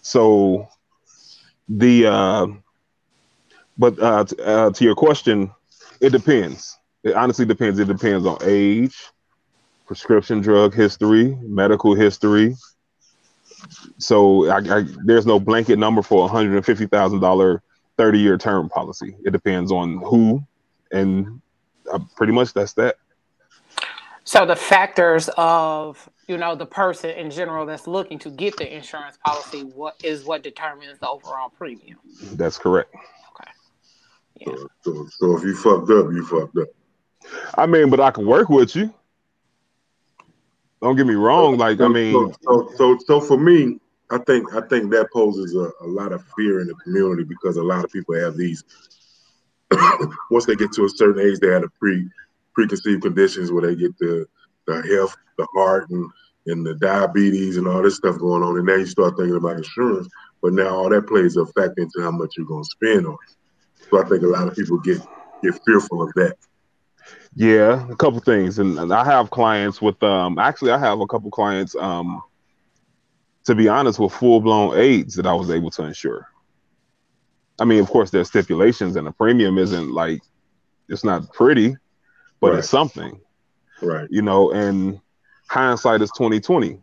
So 0.02 0.68
the 1.68 2.08
uh, 2.08 2.48
but 3.78 4.00
uh, 4.02 4.24
t- 4.26 4.36
uh, 4.44 4.70
to 4.72 4.84
your 4.84 4.96
question, 4.96 5.52
it 6.02 6.12
depends. 6.12 6.78
It 7.04 7.14
honestly 7.16 7.46
depends. 7.46 7.80
It 7.80 7.88
depends 7.88 8.26
on 8.26 8.38
age, 8.44 8.96
prescription 9.88 10.42
drug 10.42 10.74
history, 10.74 11.38
medical 11.42 11.96
history, 11.96 12.56
so 13.98 14.50
I, 14.50 14.58
I, 14.58 14.86
there's 15.06 15.26
no 15.26 15.40
blanket 15.40 15.80
number 15.80 16.02
for 16.02 16.26
a 16.26 16.28
hundred 16.28 16.56
and 16.56 16.66
fifty 16.66 16.88
thousand 16.88 17.20
dollar 17.20 17.62
thirty 17.98 18.20
year 18.20 18.38
term 18.38 18.70
policy. 18.70 19.16
It 19.26 19.32
depends 19.32 19.72
on 19.72 19.98
who, 19.98 20.44
and 20.92 21.42
uh, 21.92 22.00
pretty 22.16 22.34
much 22.34 22.54
that's 22.54 22.74
that. 22.74 22.98
So 24.24 24.46
the 24.46 24.56
factors 24.56 25.30
of 25.38 26.10
you 26.28 26.38
know 26.38 26.56
the 26.56 26.66
person 26.66 27.12
in 27.12 27.30
general 27.30 27.66
that's 27.66 27.88
looking 27.88 28.20
to 28.20 28.30
get 28.30 28.58
the 28.58 28.74
insurance 28.74 29.18
policy 29.26 29.62
what 29.62 29.96
is 30.04 30.24
what 30.24 30.44
determines 30.44 31.00
the 31.00 31.10
overall 31.10 31.50
premium. 31.50 32.00
That's 32.34 32.58
correct. 32.58 32.94
Okay. 32.96 33.52
Yeah. 34.38 34.56
So, 34.56 34.68
so, 34.82 35.08
so 35.12 35.38
if 35.38 35.44
you 35.44 35.56
fucked 35.56 35.92
up, 35.92 36.12
you 36.12 36.26
fucked 36.26 36.58
up. 36.58 36.68
I 37.58 37.66
mean, 37.66 37.90
but 37.90 38.00
I 38.00 38.12
can 38.12 38.26
work 38.26 38.50
with 38.50 38.76
you. 38.76 38.94
Don't 40.84 40.98
get 40.98 41.08
me 41.08 41.14
wrong. 41.14 41.58
Like 41.58 41.80
I 41.80 41.88
mean, 41.88 42.34
so 42.44 42.70
so 42.76 42.98
so 43.08 43.22
for 43.22 43.38
me, 43.38 43.80
I 44.12 44.18
think 44.18 44.54
I 44.54 44.60
think 44.68 44.92
that 44.92 45.08
poses 45.14 45.56
a, 45.56 45.72
a 45.82 45.88
lot 45.88 46.12
of 46.12 46.26
fear 46.36 46.60
in 46.60 46.68
the 46.68 46.76
community 46.76 47.24
because 47.24 47.56
a 47.56 47.64
lot 47.64 47.86
of 47.86 47.92
people 47.92 48.16
have 48.20 48.36
these. 48.36 48.66
once 50.30 50.46
they 50.46 50.56
get 50.56 50.74
to 50.74 50.84
a 50.84 50.90
certain 50.90 51.26
age, 51.26 51.40
they 51.40 51.48
have 51.48 51.64
a 51.64 51.70
pre 51.80 52.06
preconceived 52.54 53.02
conditions 53.02 53.50
where 53.50 53.66
they 53.66 53.76
get 53.76 53.98
the 53.98 54.28
the 54.68 54.82
health, 54.94 55.16
the 55.38 55.48
heart, 55.56 55.90
and 55.90 56.06
and 56.48 56.66
the 56.66 56.76
diabetes 56.76 57.56
and 57.56 57.66
all 57.66 57.82
this 57.82 57.96
stuff 57.96 58.20
going 58.20 58.44
on, 58.44 58.58
and 58.58 58.66
now 58.66 58.76
you 58.76 58.86
start 58.86 59.16
thinking 59.16 59.38
about 59.38 59.56
insurance. 59.56 60.10
But 60.42 60.52
now 60.52 60.76
all 60.76 60.90
that 60.90 61.08
plays 61.08 61.38
a 61.38 61.46
factor 61.46 61.76
into 61.78 62.02
how 62.02 62.12
much 62.12 62.34
you're 62.36 62.46
going 62.46 62.64
to 62.64 62.70
spend 62.70 63.08
on. 63.08 63.14
It. 63.14 63.88
So 63.90 64.04
I 64.04 64.10
think 64.10 64.22
a 64.24 64.28
lot 64.28 64.50
of 64.50 64.56
people 64.56 64.80
get 64.80 65.00
get 65.42 65.58
fearful 65.66 66.04
of 66.04 66.12
that. 66.16 66.36
Yeah, 67.36 67.90
a 67.90 67.96
couple 67.96 68.20
things, 68.20 68.60
and, 68.60 68.78
and, 68.78 68.94
I 68.94 69.04
have 69.06 69.32
clients 69.32 69.82
with 69.82 70.02
um. 70.04 70.38
Actually, 70.38 70.72
I 70.72 70.78
have 70.78 71.00
a 71.00 71.08
couple 71.08 71.32
clients 71.32 71.76
um. 71.76 72.22
To 73.46 73.56
be 73.56 73.68
honest, 73.68 74.00
with 74.00 74.14
full 74.14 74.40
blown 74.40 74.78
AIDS 74.78 75.16
that 75.16 75.26
I 75.26 75.34
was 75.34 75.50
able 75.50 75.70
to 75.72 75.84
insure. 75.84 76.30
I 77.60 77.66
mean, 77.66 77.80
of 77.80 77.90
course, 77.90 78.10
there's 78.10 78.28
stipulations, 78.28 78.96
and 78.96 79.06
the 79.06 79.12
premium 79.12 79.58
isn't 79.58 79.92
like 79.92 80.22
it's 80.90 81.04
not 81.04 81.32
pretty, 81.34 81.76
but 82.40 82.52
right. 82.52 82.60
it's 82.60 82.70
something. 82.70 83.20
Right. 83.82 84.08
You 84.10 84.22
know, 84.22 84.52
and 84.52 85.00
hindsight 85.50 86.02
is 86.02 86.12
twenty 86.12 86.40
twenty. 86.40 86.80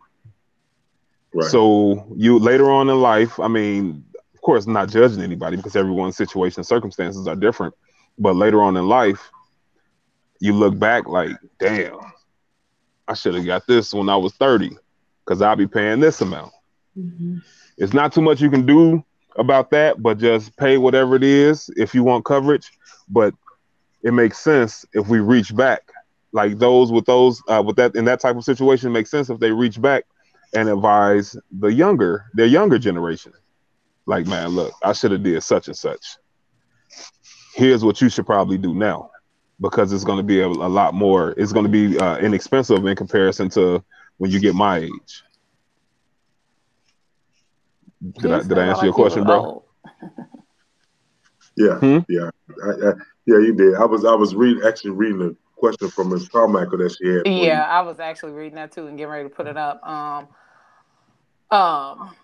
Right. 1.33 1.49
So 1.49 2.05
you 2.15 2.39
later 2.39 2.69
on 2.69 2.89
in 2.89 3.01
life, 3.01 3.39
I 3.39 3.47
mean, 3.47 4.03
of 4.33 4.41
course, 4.41 4.67
not 4.67 4.89
judging 4.89 5.21
anybody 5.21 5.55
because 5.55 5.75
everyone's 5.75 6.17
situation 6.17 6.59
and 6.59 6.67
circumstances 6.67 7.27
are 7.27 7.35
different. 7.35 7.73
But 8.17 8.35
later 8.35 8.61
on 8.61 8.75
in 8.75 8.87
life, 8.87 9.31
you 10.41 10.53
look 10.53 10.77
back 10.77 11.07
like, 11.07 11.37
damn, 11.59 11.99
I 13.07 13.13
should 13.13 13.35
have 13.35 13.45
got 13.45 13.67
this 13.67 13.93
when 13.93 14.09
I 14.09 14.15
was 14.17 14.33
30 14.33 14.75
because 15.23 15.41
I'll 15.41 15.55
be 15.55 15.67
paying 15.67 15.99
this 15.99 16.19
amount. 16.19 16.51
Mm-hmm. 16.97 17.37
It's 17.77 17.93
not 17.93 18.11
too 18.11 18.21
much 18.21 18.41
you 18.41 18.49
can 18.49 18.65
do 18.65 19.05
about 19.37 19.69
that, 19.69 20.01
but 20.01 20.17
just 20.17 20.57
pay 20.57 20.77
whatever 20.79 21.15
it 21.15 21.23
is 21.23 21.69
if 21.77 21.93
you 21.93 22.03
want 22.03 22.25
coverage. 22.25 22.71
But 23.07 23.35
it 24.01 24.13
makes 24.13 24.39
sense 24.39 24.83
if 24.93 25.07
we 25.07 25.19
reach 25.19 25.55
back. 25.55 25.83
Like 26.31 26.57
those 26.57 26.91
with 26.91 27.05
those 27.05 27.41
uh, 27.47 27.61
with 27.63 27.75
that 27.75 27.95
in 27.95 28.05
that 28.05 28.19
type 28.19 28.35
of 28.35 28.43
situation 28.43 28.91
makes 28.91 29.11
sense 29.11 29.29
if 29.29 29.39
they 29.39 29.51
reach 29.51 29.79
back 29.79 30.05
and 30.55 30.69
advise 30.69 31.37
the 31.51 31.71
younger, 31.71 32.25
their 32.33 32.47
younger 32.47 32.79
generation. 32.79 33.33
Like, 34.07 34.25
man, 34.25 34.49
look, 34.49 34.73
I 34.83 34.93
should 34.93 35.11
have 35.11 35.21
did 35.21 35.43
such 35.43 35.67
and 35.67 35.77
such. 35.77 36.17
Here's 37.53 37.85
what 37.85 38.01
you 38.01 38.09
should 38.09 38.25
probably 38.25 38.57
do 38.57 38.73
now 38.73 39.10
because 39.61 39.93
it's 39.93 40.03
going 40.03 40.17
to 40.17 40.23
be 40.23 40.41
a, 40.41 40.47
a, 40.47 40.49
lot 40.49 40.93
more. 40.93 41.33
It's 41.37 41.53
going 41.53 41.65
to 41.65 41.71
be 41.71 41.97
uh, 41.97 42.17
inexpensive 42.17 42.85
in 42.85 42.95
comparison 42.95 43.49
to 43.51 43.83
when 44.17 44.31
you 44.31 44.39
get 44.39 44.55
my 44.55 44.79
age. 44.79 45.23
Did 48.19 48.31
I 48.31 48.41
did 48.41 48.57
I 48.57 48.65
answer 48.65 48.77
like 48.77 48.83
your 48.85 48.93
question, 48.93 49.23
bro? 49.23 49.63
yeah, 51.55 51.75
hmm? 51.75 51.99
yeah, 52.09 52.31
I, 52.63 52.69
I, 52.69 52.93
yeah. 53.27 53.37
You 53.37 53.53
did. 53.53 53.75
I 53.75 53.85
was 53.85 54.03
I 54.03 54.15
was 54.15 54.33
reading 54.33 54.63
actually 54.65 54.91
reading 54.91 55.19
the 55.19 55.35
question 55.55 55.89
from 55.89 56.09
Ms. 56.09 56.27
Carmichael 56.27 56.79
that 56.79 56.95
she 56.97 57.07
had. 57.07 57.27
Yeah, 57.27 57.63
I 57.69 57.81
was 57.81 57.99
actually 57.99 58.31
reading 58.31 58.55
that 58.55 58.71
too 58.71 58.87
and 58.87 58.97
getting 58.97 59.11
ready 59.11 59.29
to 59.29 59.35
put 59.35 59.45
it 59.45 59.57
up. 59.57 59.87
Um, 59.87 60.27
um, 61.51 62.15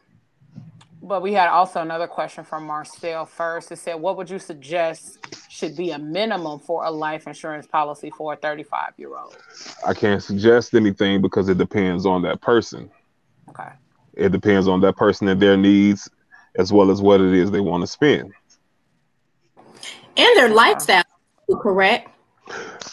but 1.02 1.22
we 1.22 1.34
had 1.34 1.48
also 1.50 1.82
another 1.82 2.08
question 2.08 2.44
from 2.44 2.66
Marcel 2.66 3.26
first. 3.26 3.72
It 3.72 3.78
said, 3.78 3.96
What 3.96 4.18
would 4.18 4.30
you 4.30 4.40
suggest 4.40 5.20
should 5.50 5.76
be 5.76 5.92
a 5.92 6.00
minimum 6.00 6.60
for 6.60 6.86
a 6.86 6.92
life 6.92 7.28
insurance 7.28 7.68
policy 7.68 8.10
for 8.10 8.34
a 8.34 8.36
35 8.36 8.94
year 8.98 9.18
old? 9.18 9.38
I 9.86 9.94
can't 9.94 10.22
suggest 10.22 10.74
anything 10.74 11.22
because 11.22 11.50
it 11.50 11.58
depends 11.58 12.06
on 12.06 12.22
that 12.24 12.42
person. 12.42 12.90
Okay. 13.50 13.70
It 14.14 14.32
depends 14.32 14.68
on 14.68 14.82
that 14.82 14.96
person 14.96 15.28
and 15.28 15.42
their 15.42 15.58
needs 15.58 16.10
as 16.58 16.74
well 16.74 16.90
as 16.90 17.02
what 17.02 17.22
it 17.22 17.34
is 17.34 17.52
they 17.52 17.60
want 17.60 17.82
to 17.82 17.88
spend. 17.88 18.34
And 20.18 20.38
their 20.38 20.50
lifestyle, 20.50 21.04
correct? 21.62 22.10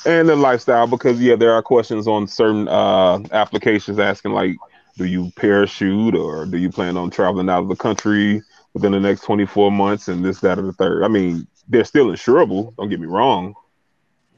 And 0.05 0.29
their 0.29 0.37
lifestyle, 0.37 0.87
because 0.87 1.19
yeah, 1.21 1.37
there 1.37 1.53
are 1.53 1.63
questions 1.63 2.07
on 2.07 2.27
certain 2.27 2.69
uh, 2.69 3.21
applications 3.33 3.99
asking 3.99 4.33
like, 4.33 4.57
do 4.97 5.05
you 5.05 5.33
parachute 5.37 6.15
or 6.15 6.47
do 6.47 6.59
you 6.59 6.71
plan 6.71 6.97
on 6.97 7.11
traveling 7.11 7.49
out 7.49 7.63
of 7.63 7.69
the 7.69 7.77
country 7.77 8.43
within 8.73 8.93
the 8.93 9.01
next 9.01 9.23
24 9.23 9.71
months 9.71 10.09
and 10.09 10.25
this, 10.25 10.41
that, 10.41 10.59
or 10.59 10.63
the 10.63 10.73
third? 10.73 11.03
I 11.03 11.09
mean, 11.09 11.47
they're 11.69 11.85
still 11.85 12.07
insurable, 12.07 12.75
don't 12.77 12.89
get 12.89 13.01
me 13.01 13.07
wrong, 13.07 13.55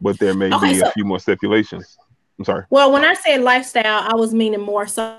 but 0.01 0.19
there 0.19 0.35
may 0.35 0.53
okay, 0.53 0.73
be 0.73 0.79
so, 0.79 0.89
a 0.89 0.93
few 0.93 1.05
more 1.05 1.19
stipulations. 1.19 1.99
I'm 2.39 2.45
sorry. 2.45 2.65
Well, 2.71 2.93
when 2.93 3.05
I 3.05 3.15
said 3.15 3.41
lifestyle, 3.43 4.07
I 4.07 4.15
was 4.15 4.35
meaning 4.35 4.61
more 4.61 4.87
so. 4.87 5.19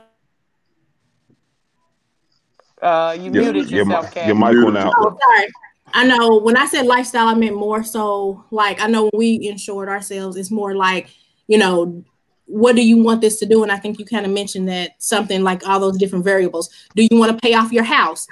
Uh, 2.81 3.17
you 3.19 3.31
your, 3.31 3.43
muted 3.43 3.71
yourself, 3.71 4.15
your, 4.15 4.25
your 4.25 4.35
mic 4.35 4.63
went 4.63 4.77
out. 4.77 4.93
Oh, 4.97 5.17
sorry. 5.35 5.47
I 5.93 6.05
know 6.05 6.37
when 6.37 6.57
I 6.57 6.67
said 6.67 6.85
lifestyle, 6.85 7.27
I 7.27 7.33
meant 7.33 7.55
more 7.55 7.83
so 7.83 8.43
like 8.51 8.81
I 8.81 8.87
know 8.87 9.03
when 9.03 9.17
we 9.17 9.47
insured 9.47 9.89
ourselves, 9.89 10.35
it's 10.37 10.51
more 10.51 10.75
like, 10.75 11.09
you 11.47 11.57
know, 11.57 12.03
what 12.47 12.75
do 12.75 12.85
you 12.85 13.03
want 13.03 13.21
this 13.21 13.39
to 13.39 13.45
do? 13.45 13.61
And 13.63 13.71
I 13.71 13.77
think 13.77 13.99
you 13.99 14.05
kind 14.05 14.25
of 14.25 14.31
mentioned 14.31 14.67
that 14.69 14.91
something 14.97 15.43
like 15.43 15.67
all 15.67 15.79
those 15.79 15.97
different 15.97 16.25
variables. 16.25 16.69
Do 16.95 17.03
you 17.09 17.19
want 17.19 17.31
to 17.31 17.37
pay 17.37 17.53
off 17.53 17.71
your 17.71 17.83
house? 17.83 18.25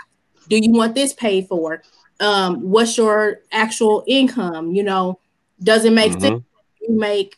Do 0.47 0.57
you 0.57 0.71
want 0.71 0.95
this 0.95 1.13
paid 1.13 1.47
for? 1.47 1.83
Um, 2.19 2.61
what's 2.61 2.97
your 2.97 3.41
actual 3.51 4.03
income? 4.07 4.71
You 4.71 4.83
know, 4.83 5.19
does 5.61 5.85
it 5.85 5.93
make 5.93 6.13
mm-hmm. 6.13 6.21
sense? 6.21 6.43
You 6.81 6.97
make 6.97 7.37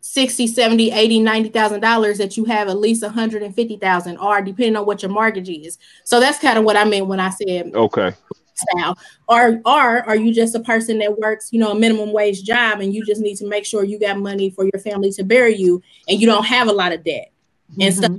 60, 0.00 0.46
70, 0.46 0.92
80, 0.92 1.20
90,000 1.20 1.80
dollars 1.80 2.18
that 2.18 2.36
you 2.36 2.44
have 2.46 2.68
at 2.68 2.78
least 2.78 3.02
150,000 3.02 4.16
or 4.18 4.40
depending 4.40 4.76
on 4.76 4.86
what 4.86 5.02
your 5.02 5.10
mortgage 5.10 5.48
is. 5.48 5.78
So 6.04 6.20
that's 6.20 6.38
kind 6.38 6.58
of 6.58 6.64
what 6.64 6.76
I 6.76 6.84
meant 6.84 7.06
when 7.06 7.20
I 7.20 7.30
said 7.30 7.74
okay 7.74 8.14
style. 8.54 8.98
Or 9.28 9.60
or 9.64 10.02
are 10.02 10.16
you 10.16 10.32
just 10.32 10.54
a 10.54 10.60
person 10.60 10.98
that 10.98 11.18
works, 11.18 11.52
you 11.52 11.60
know, 11.60 11.72
a 11.72 11.74
minimum 11.74 12.12
wage 12.12 12.42
job 12.44 12.80
and 12.80 12.94
you 12.94 13.04
just 13.04 13.20
need 13.20 13.36
to 13.36 13.48
make 13.48 13.64
sure 13.64 13.84
you 13.84 13.98
got 13.98 14.18
money 14.18 14.50
for 14.50 14.64
your 14.64 14.80
family 14.80 15.10
to 15.12 15.24
bury 15.24 15.56
you 15.56 15.82
and 16.08 16.20
you 16.20 16.26
don't 16.26 16.44
have 16.44 16.68
a 16.68 16.72
lot 16.72 16.92
of 16.92 17.04
debt 17.04 17.32
mm-hmm. 17.72 17.82
and 17.82 17.94
stuff. 17.94 18.12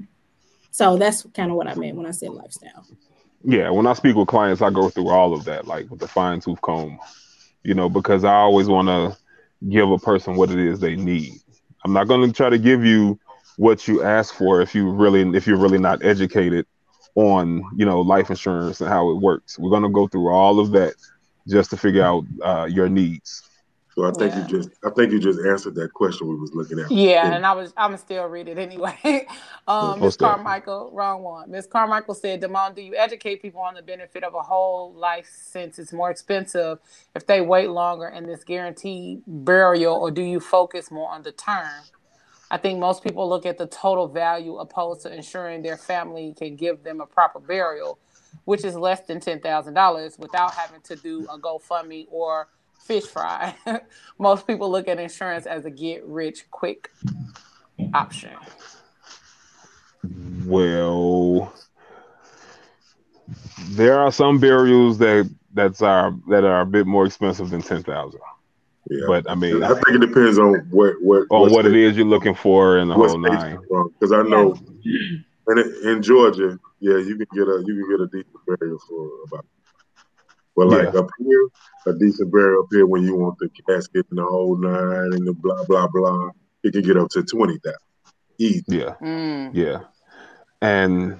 So 0.71 0.97
that's 0.97 1.25
kind 1.33 1.51
of 1.51 1.57
what 1.57 1.67
I 1.67 1.75
meant 1.75 1.95
when 1.95 2.05
I 2.05 2.11
said 2.11 2.31
lifestyle. 2.31 2.85
Yeah, 3.43 3.69
when 3.69 3.87
I 3.87 3.93
speak 3.93 4.15
with 4.15 4.27
clients, 4.27 4.61
I 4.61 4.71
go 4.71 4.89
through 4.89 5.09
all 5.09 5.33
of 5.33 5.45
that, 5.45 5.67
like 5.67 5.89
with 5.89 5.99
the 5.99 6.07
fine 6.07 6.39
tooth 6.39 6.59
comb, 6.61 6.99
you 7.63 7.75
know, 7.75 7.89
because 7.89 8.23
I 8.23 8.33
always 8.33 8.67
want 8.67 8.87
to 8.87 9.17
give 9.69 9.89
a 9.89 9.99
person 9.99 10.35
what 10.35 10.49
it 10.49 10.59
is 10.59 10.79
they 10.79 10.95
need. 10.95 11.33
I'm 11.83 11.93
not 11.93 12.07
going 12.07 12.27
to 12.27 12.35
try 12.35 12.49
to 12.49 12.57
give 12.57 12.83
you 12.83 13.19
what 13.57 13.87
you 13.87 14.03
ask 14.03 14.33
for 14.33 14.61
if 14.61 14.75
you 14.75 14.89
really 14.89 15.21
if 15.37 15.47
you're 15.47 15.57
really 15.57 15.77
not 15.77 16.03
educated 16.03 16.65
on 17.15 17.63
you 17.75 17.85
know 17.85 18.01
life 18.01 18.29
insurance 18.29 18.81
and 18.81 18.89
how 18.89 19.09
it 19.09 19.15
works. 19.15 19.57
We're 19.57 19.69
going 19.69 19.83
to 19.83 19.89
go 19.89 20.07
through 20.07 20.29
all 20.29 20.59
of 20.59 20.71
that 20.71 20.95
just 21.47 21.69
to 21.71 21.77
figure 21.77 22.03
out 22.03 22.25
uh, 22.43 22.67
your 22.69 22.89
needs. 22.89 23.43
So 23.95 24.03
I 24.03 24.11
think 24.11 24.33
yeah. 24.33 24.41
you 24.41 24.47
just 24.59 24.69
I 24.83 24.89
think 24.89 25.13
you 25.13 25.21
just 25.21 25.39
answered 25.39 25.75
that 25.75 25.93
question 25.93 26.27
we 26.27 26.35
was 26.35 26.53
looking 26.53 26.79
at. 26.79 26.91
Yeah, 26.91 27.33
and 27.33 27.45
I 27.45 27.53
was 27.53 27.73
I'm 27.77 27.95
still 27.95 28.25
read 28.25 28.49
it 28.49 28.57
anyway. 28.57 29.25
um 29.69 30.01
Miss 30.01 30.17
Carmichael, 30.17 30.91
wrong 30.93 31.23
one. 31.23 31.49
Miss 31.49 31.65
Carmichael 31.65 32.13
said, 32.13 32.41
Damone, 32.41 32.75
do 32.75 32.81
you 32.81 32.95
educate 32.97 33.41
people 33.41 33.61
on 33.61 33.73
the 33.73 33.81
benefit 33.81 34.25
of 34.25 34.35
a 34.35 34.41
whole 34.41 34.93
life 34.93 35.29
since 35.31 35.79
it's 35.79 35.93
more 35.93 36.11
expensive 36.11 36.79
if 37.15 37.25
they 37.25 37.39
wait 37.39 37.69
longer 37.69 38.07
in 38.09 38.27
this 38.27 38.43
guaranteed 38.43 39.21
burial, 39.25 39.95
or 39.95 40.11
do 40.11 40.21
you 40.21 40.41
focus 40.41 40.91
more 40.91 41.09
on 41.09 41.23
the 41.23 41.31
term? 41.31 41.71
I 42.51 42.57
think 42.57 42.79
most 42.79 43.03
people 43.03 43.27
look 43.27 43.45
at 43.45 43.57
the 43.57 43.67
total 43.67 44.07
value 44.07 44.57
opposed 44.57 45.01
to 45.01 45.13
ensuring 45.13 45.61
their 45.61 45.77
family 45.77 46.33
can 46.37 46.55
give 46.55 46.83
them 46.83 47.01
a 47.01 47.05
proper 47.05 47.39
burial, 47.39 47.97
which 48.45 48.63
is 48.63 48.75
less 48.75 49.01
than 49.01 49.19
ten 49.19 49.39
thousand 49.39 49.73
dollars 49.73 50.17
without 50.19 50.53
having 50.53 50.81
to 50.81 50.95
do 50.95 51.25
a 51.31 51.39
GoFundMe 51.39 52.07
or 52.11 52.47
fish 52.79 53.05
fry. 53.05 53.55
Most 54.19 54.45
people 54.45 54.71
look 54.71 54.87
at 54.87 54.99
insurance 54.99 55.45
as 55.45 55.65
a 55.65 55.71
get 55.71 56.05
rich 56.05 56.49
quick 56.51 56.91
option. 57.93 58.33
Well, 60.45 61.51
there 63.69 63.99
are 63.99 64.11
some 64.11 64.39
burials 64.39 64.99
that 64.99 65.29
that's 65.53 65.81
are 65.81 66.13
that 66.29 66.43
are 66.43 66.61
a 66.61 66.65
bit 66.65 66.85
more 66.85 67.05
expensive 67.05 67.49
than 67.49 67.61
ten 67.63 67.81
thousand. 67.81 68.21
Yeah. 68.89 69.05
But 69.07 69.29
I 69.29 69.35
mean, 69.35 69.63
I 69.63 69.69
think 69.69 69.89
it 69.89 70.01
depends 70.01 70.37
on 70.37 70.67
what 70.69 70.93
what 71.01 71.25
on 71.31 71.51
what 71.51 71.65
it 71.65 71.75
is 71.75 71.97
you're 71.97 72.05
looking 72.05 72.35
for 72.35 72.77
in 72.77 72.87
the 72.87 72.93
whole 72.93 73.17
nine. 73.17 73.59
Because 73.99 74.11
I 74.11 74.21
know, 74.21 74.55
yeah. 74.81 75.17
in, 75.49 75.75
in 75.85 76.03
Georgia, 76.03 76.59
yeah, 76.79 76.97
you 76.97 77.17
can 77.17 77.27
get 77.33 77.47
a 77.47 77.63
you 77.65 77.75
can 77.75 77.89
get 77.89 78.01
a 78.01 78.07
decent 78.07 78.45
burial 78.45 78.79
for 78.87 79.09
about 79.27 79.45
but 80.55 80.67
like 80.67 80.93
yeah. 80.93 80.99
up 80.99 81.09
here, 81.19 81.49
a 81.87 81.93
decent 81.99 82.31
burial 82.31 82.63
up 82.63 82.69
here 82.71 82.85
when 82.85 83.03
you 83.03 83.15
want 83.15 83.37
the 83.39 83.49
casket 83.67 84.05
and 84.09 84.17
the 84.17 84.23
whole 84.23 84.57
nine 84.57 85.13
and 85.13 85.27
the 85.27 85.33
blah 85.33 85.63
blah 85.65 85.87
blah, 85.87 86.29
it 86.63 86.71
can 86.71 86.81
get 86.81 86.97
up 86.97 87.09
to 87.09 87.23
twenty 87.23 87.57
thousand. 87.59 87.79
Easy. 88.37 88.63
Yeah. 88.67 88.95
Mm. 89.01 89.51
Yeah. 89.53 89.79
And 90.61 91.19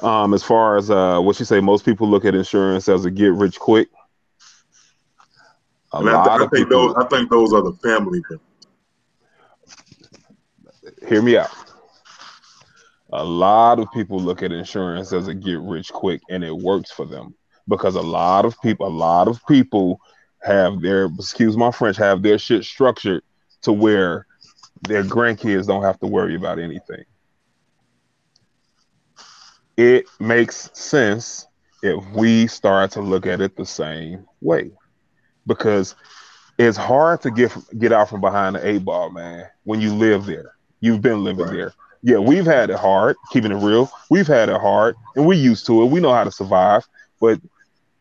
um, 0.00 0.34
as 0.34 0.42
far 0.42 0.76
as 0.76 0.90
uh, 0.90 1.18
what 1.20 1.38
you 1.38 1.44
say, 1.44 1.60
most 1.60 1.84
people 1.84 2.08
look 2.08 2.24
at 2.24 2.34
insurance 2.34 2.88
as 2.88 3.04
a 3.04 3.10
get 3.10 3.32
rich 3.32 3.58
quick. 3.58 3.88
A 5.98 6.02
lot 6.02 6.28
I, 6.28 6.38
th- 6.38 6.46
I 6.46 6.50
think 6.50 6.68
people, 6.68 6.94
those 6.94 6.96
I 6.96 7.08
think 7.08 7.30
those 7.30 7.52
are 7.52 7.62
the 7.62 7.72
family 7.82 8.22
Hear 11.08 11.22
me 11.22 11.36
out. 11.36 11.50
A 13.12 13.24
lot 13.24 13.80
of 13.80 13.90
people 13.92 14.20
look 14.20 14.42
at 14.42 14.52
insurance 14.52 15.12
as 15.12 15.26
a 15.26 15.34
get 15.34 15.58
rich 15.58 15.92
quick 15.92 16.20
and 16.30 16.44
it 16.44 16.56
works 16.56 16.92
for 16.92 17.04
them 17.04 17.34
because 17.66 17.96
a 17.96 18.00
lot 18.00 18.44
of 18.44 18.60
people, 18.60 18.86
a 18.86 18.88
lot 18.88 19.26
of 19.26 19.44
people 19.46 20.00
have 20.40 20.80
their, 20.80 21.06
excuse 21.06 21.56
my 21.56 21.72
French, 21.72 21.96
have 21.96 22.22
their 22.22 22.38
shit 22.38 22.64
structured 22.64 23.22
to 23.62 23.72
where 23.72 24.24
their 24.82 25.02
grandkids 25.02 25.66
don't 25.66 25.82
have 25.82 25.98
to 25.98 26.06
worry 26.06 26.36
about 26.36 26.60
anything. 26.60 27.04
It 29.76 30.06
makes 30.20 30.70
sense 30.74 31.46
if 31.82 32.08
we 32.12 32.46
start 32.46 32.92
to 32.92 33.00
look 33.00 33.26
at 33.26 33.40
it 33.40 33.56
the 33.56 33.66
same 33.66 34.26
way 34.40 34.70
because 35.48 35.96
it's 36.58 36.76
hard 36.76 37.22
to 37.22 37.30
get 37.30 37.52
get 37.78 37.92
out 37.92 38.08
from 38.08 38.20
behind 38.20 38.54
the 38.54 38.66
eight 38.66 38.84
ball, 38.84 39.10
man. 39.10 39.46
When 39.64 39.80
you 39.80 39.92
live 39.92 40.26
there, 40.26 40.54
you've 40.80 41.02
been 41.02 41.24
living 41.24 41.46
right. 41.46 41.52
there. 41.52 41.74
Yeah, 42.02 42.18
we've 42.18 42.46
had 42.46 42.70
it 42.70 42.76
hard, 42.76 43.16
keeping 43.32 43.50
it 43.50 43.56
real. 43.56 43.90
We've 44.08 44.26
had 44.26 44.48
it 44.48 44.60
hard, 44.60 44.94
and 45.16 45.26
we're 45.26 45.34
used 45.34 45.66
to 45.66 45.82
it. 45.82 45.86
We 45.86 45.98
know 45.98 46.12
how 46.12 46.22
to 46.22 46.30
survive. 46.30 46.86
But 47.20 47.40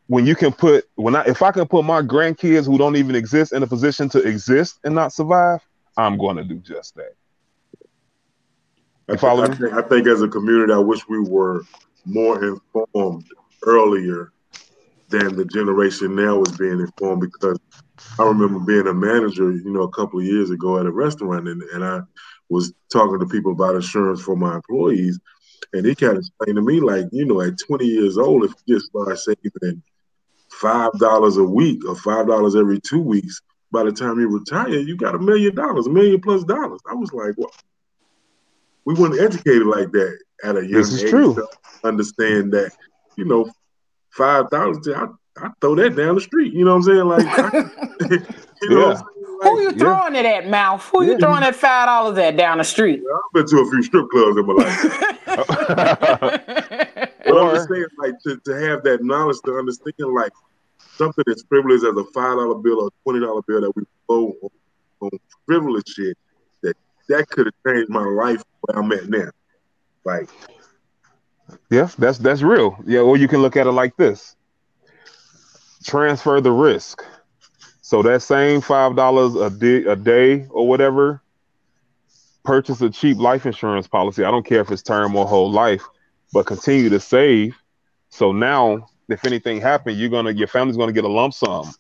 when 0.05 0.25
you 0.25 0.35
can 0.35 0.51
put 0.51 0.85
when 0.95 1.15
I 1.15 1.23
if 1.23 1.41
I 1.41 1.51
can 1.51 1.67
put 1.67 1.83
my 1.83 2.01
grandkids 2.01 2.65
who 2.65 2.77
don't 2.77 2.95
even 2.95 3.15
exist 3.15 3.53
in 3.53 3.63
a 3.63 3.67
position 3.67 4.09
to 4.09 4.19
exist 4.19 4.79
and 4.83 4.93
not 4.93 5.13
survive, 5.13 5.61
I'm 5.97 6.17
going 6.17 6.37
to 6.37 6.43
do 6.43 6.55
just 6.57 6.95
that. 6.95 7.15
You 9.07 9.15
I, 9.15 9.17
follow 9.17 9.43
I, 9.43 9.47
think, 9.47 9.73
I 9.73 9.81
think 9.81 10.07
as 10.07 10.21
a 10.21 10.27
community, 10.27 10.73
I 10.73 10.79
wish 10.79 11.07
we 11.07 11.19
were 11.19 11.63
more 12.05 12.43
informed 12.43 13.25
earlier 13.65 14.31
than 15.09 15.35
the 15.35 15.45
generation 15.45 16.15
now 16.15 16.41
is 16.41 16.57
being 16.57 16.79
informed 16.79 17.21
because 17.21 17.59
I 18.19 18.23
remember 18.23 18.59
being 18.59 18.87
a 18.87 18.93
manager, 18.93 19.51
you 19.51 19.71
know, 19.71 19.83
a 19.83 19.91
couple 19.91 20.19
of 20.19 20.25
years 20.25 20.49
ago 20.49 20.79
at 20.79 20.85
a 20.85 20.91
restaurant 20.91 21.47
and, 21.47 21.61
and 21.63 21.83
I 21.83 22.01
was 22.49 22.73
talking 22.91 23.19
to 23.19 23.25
people 23.25 23.51
about 23.51 23.75
insurance 23.75 24.21
for 24.21 24.35
my 24.35 24.55
employees. 24.55 25.19
And 25.73 25.85
he 25.85 25.95
kind 25.95 26.13
of 26.13 26.19
explained 26.19 26.55
to 26.55 26.61
me, 26.61 26.79
like, 26.79 27.05
you 27.11 27.25
know, 27.25 27.41
at 27.41 27.57
20 27.57 27.85
years 27.85 28.17
old, 28.17 28.45
if 28.45 28.53
you 28.65 28.75
just 28.75 28.87
start 28.87 29.17
saving 29.19 29.81
five 30.51 30.91
dollars 30.93 31.37
a 31.37 31.43
week 31.43 31.85
or 31.85 31.95
five 31.95 32.27
dollars 32.27 32.55
every 32.55 32.79
two 32.79 33.01
weeks, 33.01 33.41
by 33.71 33.83
the 33.83 33.91
time 33.91 34.19
you 34.19 34.29
retire, 34.29 34.69
you 34.69 34.95
got 34.95 35.15
a 35.15 35.19
million 35.19 35.53
dollars, 35.53 35.87
a 35.87 35.89
million 35.89 36.21
plus 36.21 36.43
dollars. 36.43 36.79
I 36.89 36.93
was 36.93 37.11
like, 37.11 37.33
well, 37.37 37.51
we 38.85 38.93
weren't 38.93 39.19
educated 39.19 39.67
like 39.67 39.91
that 39.91 40.17
at 40.43 40.55
a 40.55 40.61
young 40.61 40.71
this 40.71 40.93
is 40.93 41.03
age. 41.03 41.09
True. 41.09 41.47
understand 41.83 42.53
that, 42.53 42.71
you 43.17 43.25
know, 43.25 43.51
five 44.17 44.49
thousand, 44.49 44.95
I, 44.95 45.07
I 45.45 45.49
throw 45.61 45.75
that 45.75 45.95
down 45.95 46.15
the 46.15 46.21
street. 46.21 46.53
You 46.53 46.65
know 46.65 46.75
what 46.75 46.77
I'm 46.77 46.83
saying? 46.83 47.05
Like, 47.05 47.25
I, 47.27 47.49
you 48.61 48.69
know 48.69 48.89
yeah. 48.89 49.01
Who 49.41 49.61
you 49.61 49.71
throwing 49.71 50.15
yeah. 50.15 50.21
it 50.21 50.25
at, 50.25 50.49
mouth? 50.49 50.83
Who 50.91 51.03
you 51.03 51.17
throwing 51.19 51.41
that 51.41 51.55
five 51.55 51.85
dollars 51.87 52.17
at 52.17 52.37
down 52.37 52.57
the 52.57 52.63
street? 52.63 53.03
Yeah, 53.03 53.15
I've 53.15 53.33
been 53.33 53.45
to 53.45 53.59
a 53.59 53.69
few 53.69 53.83
strip 53.83 54.09
clubs 54.09 54.37
in 54.37 54.45
my 54.45 54.53
life. 54.53 54.81
but 57.25 57.37
I'm 57.37 57.55
just 57.55 57.69
saying, 57.69 57.85
like, 57.99 58.19
to, 58.23 58.37
to 58.37 58.53
have 58.67 58.83
that 58.83 59.03
knowledge 59.03 59.37
to 59.45 59.57
understand, 59.57 60.13
like, 60.15 60.31
something 60.79 61.23
as 61.29 61.43
frivolous 61.47 61.83
as 61.83 61.95
a 61.95 62.03
five 62.05 62.37
dollar 62.37 62.55
bill 62.55 62.81
or 62.81 62.89
twenty 63.03 63.19
dollar 63.19 63.41
bill 63.43 63.61
that 63.61 63.75
we 63.75 63.83
blow 64.07 64.33
on, 64.41 64.49
on 65.01 65.11
frivolous 65.45 65.83
shit, 65.87 66.17
that 66.63 66.75
that 67.09 67.29
could 67.29 67.45
have 67.45 67.55
changed 67.65 67.89
my 67.89 68.03
life 68.03 68.41
where 68.61 68.79
I'm 68.79 68.91
at 68.91 69.07
now. 69.07 69.29
Like, 70.03 70.29
yeah, 71.69 71.89
that's 71.97 72.17
that's 72.17 72.41
real. 72.41 72.77
Yeah, 72.85 72.99
or 72.99 73.17
you 73.17 73.27
can 73.27 73.41
look 73.41 73.55
at 73.55 73.67
it 73.67 73.71
like 73.71 73.95
this: 73.97 74.35
transfer 75.83 76.41
the 76.41 76.51
risk. 76.51 77.03
So 77.81 78.01
that 78.03 78.21
same 78.21 78.61
five 78.61 78.95
dollars 78.95 79.35
a 79.35 79.49
day, 79.49 79.83
a 79.85 79.95
day 79.95 80.45
or 80.49 80.67
whatever, 80.67 81.21
purchase 82.43 82.81
a 82.81 82.89
cheap 82.89 83.17
life 83.17 83.45
insurance 83.45 83.87
policy. 83.87 84.23
I 84.23 84.31
don't 84.31 84.45
care 84.45 84.61
if 84.61 84.71
it's 84.71 84.83
term 84.83 85.15
or 85.15 85.25
whole 85.25 85.51
life, 85.51 85.83
but 86.33 86.45
continue 86.45 86.89
to 86.89 86.99
save. 86.99 87.55
So 88.09 88.31
now 88.31 88.89
if 89.09 89.25
anything 89.25 89.61
happened, 89.61 89.97
you're 89.97 90.09
gonna 90.09 90.31
your 90.31 90.47
family's 90.47 90.77
gonna 90.77 90.91
get 90.91 91.05
a 91.05 91.09
lump 91.09 91.33
sum. 91.33 91.71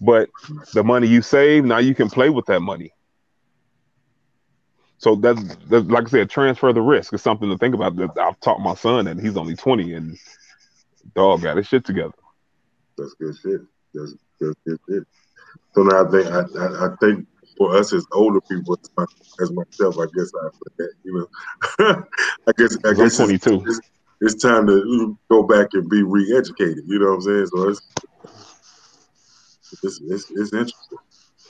But 0.00 0.28
the 0.74 0.84
money 0.84 1.06
you 1.06 1.22
save, 1.22 1.64
now 1.64 1.78
you 1.78 1.94
can 1.94 2.10
play 2.10 2.30
with 2.30 2.46
that 2.46 2.60
money. 2.60 2.92
So 4.98 5.14
that's, 5.14 5.42
that's 5.68 5.86
like 5.86 6.06
I 6.06 6.10
said, 6.10 6.30
transfer 6.30 6.72
the 6.72 6.80
risk 6.80 7.12
is 7.12 7.22
something 7.22 7.50
to 7.50 7.58
think 7.58 7.74
about. 7.74 7.98
I've 8.18 8.40
taught 8.40 8.60
my 8.60 8.74
son, 8.74 9.06
and 9.06 9.20
he's 9.20 9.36
only 9.36 9.54
20, 9.54 9.92
and 9.92 10.18
dog 11.14 11.42
got 11.42 11.56
his 11.56 11.66
shit 11.66 11.84
together. 11.84 12.14
That's 12.96 13.14
good 13.14 13.36
shit. 13.36 13.60
That's, 13.94 14.14
that's 14.40 14.54
good 14.66 14.78
shit. 14.88 15.04
So 15.74 15.82
now 15.82 16.06
I 16.06 16.10
think 16.10 16.26
I, 16.26 16.40
I, 16.58 16.86
I 16.86 16.96
think 17.00 17.26
for 17.56 17.76
us 17.76 17.92
as 17.92 18.06
older 18.12 18.40
people, 18.40 18.78
as 19.40 19.52
myself, 19.52 19.98
I 19.98 20.06
guess 20.16 20.30
I 20.42 20.48
put 20.62 20.76
that, 20.78 20.92
you 21.04 21.14
know, 21.14 21.26
I 22.48 22.52
guess 22.56 22.76
I 22.84 22.94
guess 22.94 23.18
I'm 23.20 23.26
22. 23.26 23.64
It's, 23.66 23.80
it's 24.20 24.42
time 24.42 24.66
to 24.66 25.18
go 25.30 25.42
back 25.42 25.68
and 25.72 25.88
be 25.88 26.02
re-educated. 26.02 26.84
You 26.86 26.98
know 26.98 27.10
what 27.10 27.14
I'm 27.14 27.22
saying? 27.22 27.46
So 27.46 27.68
it's 27.68 27.82
it's 29.82 30.00
it's, 30.00 30.30
it's 30.30 30.52
interesting. 30.52 30.98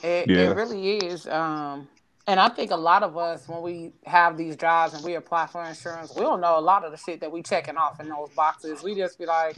It, 0.03 0.29
yeah. 0.29 0.51
it 0.51 0.55
really 0.55 0.97
is. 0.97 1.27
Um, 1.27 1.87
And 2.27 2.41
I 2.41 2.49
think 2.49 2.71
a 2.71 2.75
lot 2.75 3.03
of 3.03 3.17
us, 3.17 3.47
when 3.47 3.61
we 3.61 3.93
have 4.05 4.37
these 4.37 4.57
jobs 4.57 4.93
and 4.93 5.03
we 5.03 5.15
apply 5.15 5.47
for 5.47 5.63
insurance, 5.63 6.13
we 6.13 6.21
don't 6.21 6.41
know 6.41 6.59
a 6.59 6.61
lot 6.61 6.83
of 6.83 6.91
the 6.91 6.97
shit 6.97 7.21
that 7.21 7.31
we 7.31 7.41
checking 7.41 7.77
off 7.77 8.01
in 8.01 8.09
those 8.09 8.29
boxes. 8.35 8.83
We 8.83 8.95
just 8.95 9.17
be 9.17 9.25
like, 9.25 9.55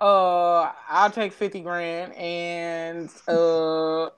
uh, 0.00 0.72
I'll 0.88 1.10
take 1.12 1.32
50 1.32 1.60
grand 1.60 2.12
and 2.14 3.08
uh 3.28 4.10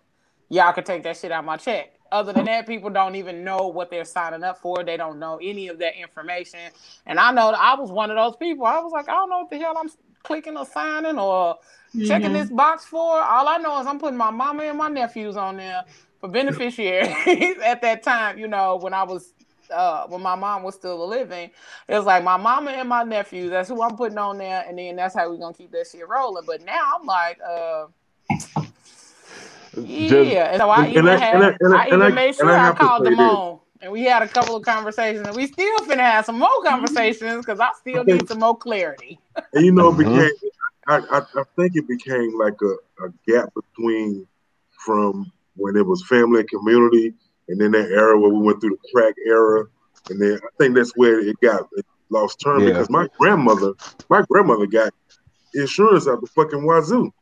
y'all 0.49 0.73
can 0.73 0.83
take 0.83 1.03
that 1.03 1.19
shit 1.19 1.31
out 1.31 1.45
my 1.45 1.59
check. 1.59 1.93
Other 2.11 2.33
than 2.33 2.47
that, 2.47 2.67
people 2.67 2.89
don't 2.89 3.17
even 3.17 3.45
know 3.45 3.69
what 3.69 3.91
they're 3.91 4.07
signing 4.07 4.43
up 4.43 4.59
for. 4.59 4.83
They 4.83 4.97
don't 4.97 5.19
know 5.19 5.39
any 5.43 5.69
of 5.69 5.79
that 5.81 6.01
information. 6.01 6.61
And 7.05 7.21
I 7.21 7.33
know 7.33 7.51
I 7.51 7.79
was 7.79 7.93
one 7.93 8.11
of 8.11 8.17
those 8.17 8.35
people. 8.37 8.65
I 8.65 8.79
was 8.79 8.93
like, 8.93 9.11
I 9.11 9.13
don't 9.13 9.29
know 9.29 9.41
what 9.41 9.51
the 9.51 9.59
hell 9.59 9.77
I'm 9.77 9.91
clicking 10.23 10.57
or 10.57 10.65
signing 10.65 11.19
or 11.19 11.57
mm-hmm. 11.95 12.07
checking 12.07 12.33
this 12.33 12.49
box 12.49 12.87
for. 12.87 13.21
All 13.21 13.47
I 13.47 13.59
know 13.59 13.79
is 13.81 13.87
I'm 13.87 13.99
putting 13.99 14.17
my 14.17 14.31
mama 14.31 14.63
and 14.63 14.79
my 14.79 14.89
nephews 14.89 15.37
on 15.37 15.59
there 15.59 15.85
for 16.21 16.29
beneficiaries 16.29 17.57
at 17.65 17.81
that 17.83 18.03
time, 18.03 18.39
you 18.39 18.49
know, 18.49 18.77
when 18.77 18.95
I 18.95 19.03
was 19.03 19.33
uh 19.71 20.07
when 20.07 20.23
my 20.23 20.35
mom 20.35 20.63
was 20.63 20.75
still 20.75 21.07
living, 21.07 21.51
it 21.89 21.95
was 21.95 22.07
like 22.07 22.25
my 22.25 22.37
mama 22.37 22.71
and 22.71 22.89
my 22.89 23.03
nephews, 23.03 23.51
that's 23.51 23.69
who 23.69 23.83
I'm 23.83 23.97
putting 23.97 24.19
on 24.19 24.39
there, 24.39 24.65
and 24.67 24.79
then 24.79 24.97
that's 24.97 25.15
how 25.15 25.31
we're 25.31 25.39
gonna 25.39 25.55
keep 25.55 25.71
that 25.73 25.87
shit 25.91 26.09
rolling. 26.09 26.45
But 26.47 26.65
now 26.65 26.93
I'm 26.99 27.07
like, 27.07 27.39
uh 27.47 27.87
yeah, 29.77 30.53
and 30.53 30.61
so 30.61 30.71
I 30.71 30.89
even 30.89 31.07
had, 31.07 31.35
and 31.35 31.45
I, 31.45 31.57
and 31.61 31.75
I, 31.75 31.85
I 31.85 31.87
even 31.89 32.15
made 32.15 32.35
sure 32.35 32.51
I, 32.51 32.73
called 32.73 33.07
them 33.07 33.19
on, 33.21 33.61
and 33.81 33.93
we 33.93 34.05
had 34.05 34.23
a 34.23 34.29
couple 34.29 34.57
of 34.57 34.65
conversations, 34.65 35.27
and 35.27 35.37
we 35.37 35.47
still 35.47 35.79
finna 35.81 35.99
have 35.99 36.25
some 36.25 36.39
more 36.39 36.63
conversations 36.65 37.45
because 37.45 37.61
I 37.61 37.71
still 37.79 38.05
need 38.05 38.27
some 38.29 38.41
more 38.41 38.57
clarity. 38.57 39.19
and 39.53 39.65
you 39.65 39.73
know, 39.73 39.91
it 39.91 39.97
mm-hmm. 39.97 40.15
became, 40.15 40.51
I, 40.89 40.97
I, 40.97 41.19
I 41.19 41.43
think 41.57 41.77
it 41.77 41.87
became 41.87 42.37
like 42.39 42.57
a, 42.63 43.05
a 43.05 43.13
gap 43.27 43.53
between 43.55 44.27
from 44.85 45.31
when 45.59 45.77
it 45.77 45.87
was 45.87 46.07
family 46.07 46.41
and 46.41 46.49
community, 46.49 47.15
and 47.49 47.61
then 47.61 47.73
that 47.73 47.91
era 47.91 48.19
where 48.19 48.31
we 48.31 48.41
went 48.41 48.61
through 48.61 48.79
the 48.83 48.89
crack 48.93 49.15
era, 49.27 49.67
and 50.11 50.21
then 50.21 50.39
I 50.43 50.49
think 50.59 50.75
that's 50.75 50.97
where 50.97 51.21
it 51.21 51.37
got 51.41 51.69
it 51.77 51.87
lost 52.11 52.41
term 52.41 52.61
yeah. 52.61 52.69
because 52.69 52.91
my 52.91 53.07
grandmother, 53.19 53.73
my 54.09 54.23
grandmother 54.29 54.67
got 54.67 54.93
insurance 55.55 56.07
out 56.07 56.21
the 56.21 56.27
fucking 56.29 56.65
wazoo. 56.65 57.13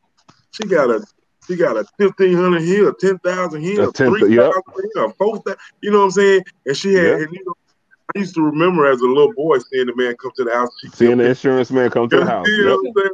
She 0.51 0.67
got 0.67 0.89
a 0.89 1.05
she 1.47 1.55
got 1.55 1.77
a 1.77 1.85
fifteen 1.97 2.35
hundred 2.35 2.63
here, 2.63 2.89
a 2.89 2.93
ten 2.93 3.17
thousand 3.19 3.61
here, 3.61 3.89
a 3.89 3.91
three 3.91 4.21
thousand 4.21 4.33
yep. 4.33 4.53
here, 4.95 5.09
four 5.17 5.37
thousand. 5.39 5.59
You 5.81 5.91
know 5.91 5.99
what 5.99 6.05
I'm 6.05 6.11
saying? 6.11 6.43
And 6.65 6.77
she 6.77 6.93
had, 6.93 7.05
yep. 7.05 7.19
and 7.21 7.33
you 7.33 7.43
know, 7.45 7.53
I 8.15 8.19
used 8.19 8.35
to 8.35 8.41
remember 8.41 8.85
as 8.85 9.01
a 9.01 9.05
little 9.05 9.33
boy 9.33 9.57
seeing 9.59 9.87
the 9.87 9.95
man 9.95 10.15
come 10.17 10.31
to 10.35 10.43
the 10.43 10.53
house. 10.53 10.69
Seeing 10.93 11.17
the 11.17 11.29
insurance 11.29 11.71
man 11.71 11.89
come 11.89 12.09
to 12.09 12.19
the 12.19 12.25
house. 12.29 12.47
You 12.47 12.65
know 12.65 12.81
yep. 12.83 13.11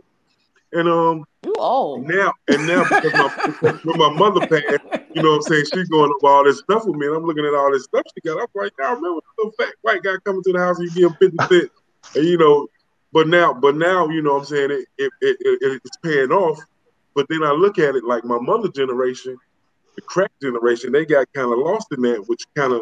And 0.74 0.90
um, 0.90 1.26
you 1.46 1.54
old 1.60 2.08
now, 2.08 2.34
and 2.48 2.66
now 2.66 2.84
because 2.84 3.14
my 3.14 3.72
when 3.84 3.98
my 3.98 4.10
mother 4.10 4.48
passed, 4.48 5.06
you 5.14 5.22
know 5.22 5.32
what 5.32 5.36
I'm 5.36 5.42
saying, 5.44 5.66
she's 5.74 5.90
going 5.90 6.12
over 6.12 6.34
all 6.34 6.44
this 6.44 6.60
stuff 6.60 6.86
with 6.86 6.96
me, 6.96 7.06
and 7.06 7.16
I'm 7.16 7.26
looking 7.26 7.46
at 7.46 7.54
all 7.54 7.72
this 7.72 7.84
stuff 7.84 8.04
she 8.14 8.28
got. 8.28 8.42
I'm 8.42 8.48
like, 8.56 8.72
I 8.84 8.94
remember 8.94 9.22
the 9.22 9.22
little 9.38 9.52
fat 9.60 9.74
white 9.82 10.02
guy 10.02 10.16
coming 10.26 10.42
to 10.44 10.52
the 10.52 10.60
house 10.60 10.80
and 10.80 10.88
you 10.88 11.10
give 11.10 11.12
him 11.12 11.32
50 11.38 11.38
cents, 11.60 11.74
and 12.16 12.26
you 12.26 12.38
know, 12.38 12.68
but 13.12 13.28
now, 13.28 13.54
but 13.54 13.76
now, 13.76 14.10
you 14.10 14.24
know 14.24 14.34
what 14.34 14.40
I'm 14.40 14.46
saying, 14.46 14.72
it, 14.72 14.88
it, 14.98 15.12
it, 15.22 15.38
it 15.42 15.82
it's 15.86 15.98
paying 15.98 16.32
off. 16.32 16.60
But 17.14 17.28
then 17.30 17.44
I 17.44 17.52
look 17.52 17.78
at 17.78 17.96
it 17.96 18.04
like 18.04 18.26
my 18.26 18.40
mother 18.40 18.70
generation, 18.70 19.38
the 19.96 20.02
crack 20.02 20.32
generation, 20.42 20.92
they 20.92 21.06
got 21.06 21.32
kind 21.34 21.52
of 21.52 21.60
lost 21.60 21.88
in 21.92 22.02
that, 22.02 22.28
which 22.28 22.42
kind 22.56 22.74
of 22.74 22.82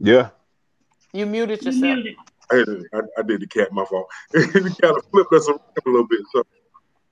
yeah. 0.00 0.30
You 1.12 1.26
muted 1.26 1.62
yourself. 1.62 1.84
You 1.84 1.94
muted. 1.94 2.16
I, 2.50 2.64
I, 2.94 3.00
I, 3.18 3.22
did 3.22 3.40
the 3.40 3.46
cat 3.46 3.72
my 3.72 3.84
fault. 3.84 4.08
it 4.34 4.52
kind 4.52 4.96
of 4.96 5.04
flipped 5.10 5.32
us 5.32 5.48
around 5.48 5.60
a 5.86 5.88
little 5.88 6.06
bit. 6.06 6.20
So 6.32 6.42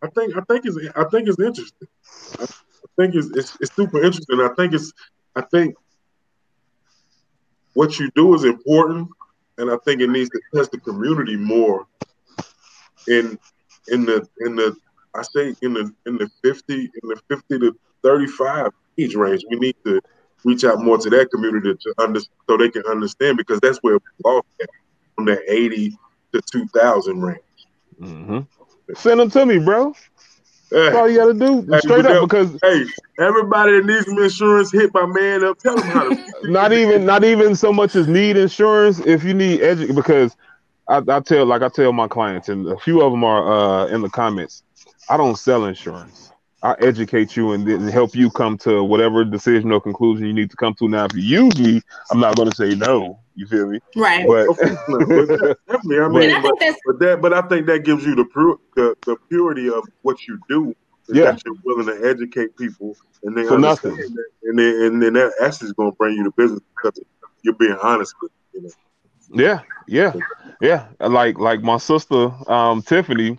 I 0.03 0.09
think 0.09 0.37
I 0.37 0.41
think 0.43 0.67
it's 0.67 0.77
I 0.97 1.05
think 1.05 1.29
it's 1.29 1.39
interesting. 1.39 1.89
I, 2.41 2.47
think 2.97 3.15
it's, 3.15 3.29
it's, 3.37 3.57
it's 3.61 3.75
super 3.75 4.03
interesting. 4.03 4.41
I 4.41 4.51
think 4.57 4.75
it's 4.75 4.93
I 5.37 5.43
think 5.43 5.75
what 7.75 7.99
you 7.99 8.11
do 8.15 8.35
is 8.35 8.45
important, 8.45 9.09
and 9.59 9.71
I 9.71 9.77
think 9.85 10.01
it 10.01 10.11
needs 10.11 10.31
to 10.31 10.41
touch 10.55 10.71
the 10.71 10.79
community 10.79 11.37
more. 11.37 11.87
In 13.07 13.39
in 13.89 14.05
the 14.05 14.29
in 14.41 14.57
the 14.57 14.77
I 15.15 15.23
say 15.23 15.55
in 15.63 15.75
the 15.75 15.93
in 16.07 16.17
the 16.17 16.31
fifty 16.43 16.91
in 17.03 17.09
the 17.09 17.21
fifty 17.29 17.59
to 17.59 17.79
thirty 18.03 18.27
five 18.27 18.73
age 18.99 19.15
range, 19.15 19.45
we 19.51 19.59
need 19.59 19.77
to 19.85 20.01
reach 20.45 20.65
out 20.65 20.83
more 20.83 20.99
to 20.99 21.11
that 21.11 21.31
community 21.31 21.75
to 21.75 21.95
under 21.99 22.21
so 22.21 22.57
they 22.57 22.71
can 22.71 22.85
understand 22.87 23.37
because 23.37 23.61
that's 23.61 23.79
where 23.79 23.95
we 23.95 24.01
lost 24.25 24.47
at 24.61 24.69
from 25.19 25.25
that 25.27 25.43
80 25.49 25.99
to 26.33 26.41
2000 26.41 27.21
range. 27.21 27.41
Mm-hmm. 28.01 28.39
Send 28.95 29.21
them 29.21 29.31
to 29.31 29.45
me, 29.45 29.59
bro. 29.59 29.93
That's 30.71 30.95
all 30.95 31.09
you 31.09 31.19
got 31.19 31.27
to 31.27 31.35
do. 31.35 31.73
Hey, 31.73 31.81
straight 31.81 32.07
up, 32.07 32.23
because 32.23 32.57
hey, 32.63 32.85
everybody 33.19 33.73
that 33.73 33.87
needs 33.87 34.07
some 34.07 34.19
insurance, 34.19 34.71
hit 34.71 34.93
my 34.95 35.07
man 35.07 35.43
up. 35.43 35.59
Tell 35.59 35.77
them 35.77 35.89
how 35.89 36.09
to. 36.09 36.19
not 36.45 36.73
even, 36.73 37.05
not 37.05 37.25
even 37.25 37.57
so 37.57 37.73
much 37.73 37.97
as 37.97 38.07
need 38.07 38.37
insurance. 38.37 39.01
If 39.01 39.25
you 39.25 39.35
need 39.35 39.61
edu- 39.61 39.95
because 39.95 40.37
I, 40.89 41.03
I, 41.09 41.21
tell, 41.21 41.47
like 41.47 41.63
I 41.63 41.69
tell 41.69 41.93
my 41.93 42.07
clients, 42.07 42.49
and 42.49 42.69
a 42.69 42.79
few 42.79 43.01
of 43.01 43.11
them 43.11 43.25
are 43.25 43.51
uh, 43.51 43.87
in 43.87 44.03
the 44.03 44.11
comments. 44.11 44.63
I 45.09 45.17
don't 45.17 45.37
sell 45.37 45.65
insurance. 45.65 46.28
I 46.63 46.75
educate 46.81 47.37
you 47.37 47.53
and 47.53 47.67
then 47.67 47.87
help 47.87 48.17
you 48.17 48.31
come 48.31 48.59
to 48.59 48.83
whatever 48.83 49.25
decision 49.25 49.71
or 49.71 49.81
conclusion 49.81 50.27
you 50.27 50.33
need 50.33 50.51
to 50.51 50.57
come 50.57 50.75
to. 50.75 50.89
Now, 50.89 51.05
if 51.05 51.15
you 51.15 51.23
use 51.23 51.59
me, 51.59 51.81
I'm 52.11 52.19
not 52.19 52.35
going 52.35 52.51
to 52.51 52.57
say 52.57 52.75
no. 52.75 53.21
You 53.37 53.47
feel 53.47 53.69
me? 53.69 53.79
Right. 53.95 54.27
But, 54.27 54.49
definitely, 54.59 56.01
I 56.01 56.09
mean, 56.09 56.43
but, 56.43 56.53
I 56.61 56.75
but, 56.85 56.99
that, 56.99 57.19
but 57.23 57.33
I 57.33 57.43
think 57.43 57.67
that 57.67 57.85
gives 57.85 58.05
you 58.05 58.17
the, 58.17 58.25
pure, 58.25 58.59
the, 58.75 58.97
the 59.07 59.17
purity 59.29 59.71
of 59.71 59.85
what 60.03 60.27
you 60.27 60.41
do. 60.49 60.75
Yeah. 61.11 61.33
That 61.33 61.43
you're 61.47 61.55
willing 61.65 61.87
to 61.87 62.07
educate 62.07 62.55
people, 62.59 62.95
and 63.23 63.35
they 63.35 63.45
For 63.45 63.59
nothing. 63.59 63.97
That, 63.97 64.25
and 64.43 64.59
then 64.59 64.83
and 64.83 65.03
then 65.03 65.15
that 65.15 65.33
actually 65.43 65.69
is 65.69 65.73
going 65.73 65.91
to 65.91 65.97
bring 65.97 66.15
you 66.15 66.25
to 66.25 66.31
business 66.33 66.61
because 66.77 67.01
you're 67.41 67.55
being 67.55 67.79
honest 67.83 68.15
with 68.21 68.31
you 68.53 68.63
know. 68.65 68.71
Yeah, 69.33 69.61
yeah, 69.87 70.13
yeah. 70.61 70.87
Like 71.01 71.39
like 71.39 71.63
my 71.63 71.79
sister, 71.79 72.31
um, 72.51 72.83
Tiffany 72.83 73.39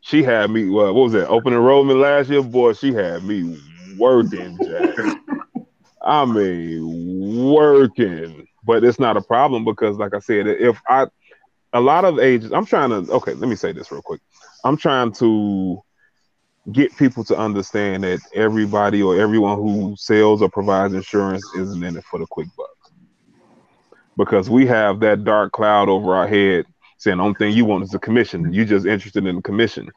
she 0.00 0.22
had 0.22 0.50
me. 0.50 0.64
Uh, 0.64 0.92
what 0.92 0.94
was 0.94 1.12
that? 1.12 1.28
Open 1.28 1.52
enrollment 1.52 1.98
last 1.98 2.30
year, 2.30 2.42
boy. 2.42 2.72
She 2.72 2.92
had 2.92 3.24
me 3.24 3.58
working, 3.98 4.58
Jack. 4.64 4.96
I 6.02 6.24
mean, 6.24 7.44
working. 7.52 8.46
But 8.64 8.84
it's 8.84 8.98
not 8.98 9.16
a 9.16 9.22
problem 9.22 9.64
because, 9.64 9.96
like 9.98 10.14
I 10.14 10.18
said, 10.18 10.46
if 10.46 10.80
I, 10.88 11.06
a 11.72 11.80
lot 11.80 12.04
of 12.04 12.18
ages, 12.18 12.52
I'm 12.52 12.66
trying 12.66 12.90
to. 12.90 13.12
Okay, 13.12 13.34
let 13.34 13.48
me 13.48 13.56
say 13.56 13.72
this 13.72 13.90
real 13.90 14.02
quick. 14.02 14.20
I'm 14.64 14.76
trying 14.76 15.12
to 15.12 15.80
get 16.72 16.96
people 16.96 17.24
to 17.24 17.36
understand 17.36 18.04
that 18.04 18.20
everybody 18.34 19.02
or 19.02 19.18
everyone 19.18 19.56
who 19.56 19.94
sells 19.98 20.42
or 20.42 20.50
provides 20.50 20.94
insurance 20.94 21.44
isn't 21.56 21.82
in 21.82 21.96
it 21.96 22.04
for 22.04 22.18
the 22.18 22.26
quick 22.30 22.48
bucks. 22.56 22.70
Because 24.16 24.50
we 24.50 24.66
have 24.66 25.00
that 25.00 25.24
dark 25.24 25.52
cloud 25.52 25.88
over 25.88 26.14
our 26.14 26.26
head 26.28 26.66
saying 27.00 27.16
the 27.16 27.24
only 27.24 27.34
thing 27.34 27.52
you 27.54 27.64
want 27.64 27.82
is 27.82 27.94
a 27.94 27.98
commission. 27.98 28.52
You 28.52 28.66
just 28.66 28.86
interested 28.86 29.26
in 29.26 29.36
the 29.36 29.42
commission. 29.42 29.90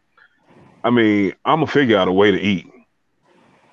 I 0.86 0.90
mean, 0.90 1.34
I'm 1.44 1.58
gonna 1.58 1.68
figure 1.68 1.98
out 1.98 2.08
a 2.08 2.14
way 2.14 2.32
to 2.32 2.40
eat. 2.40 2.66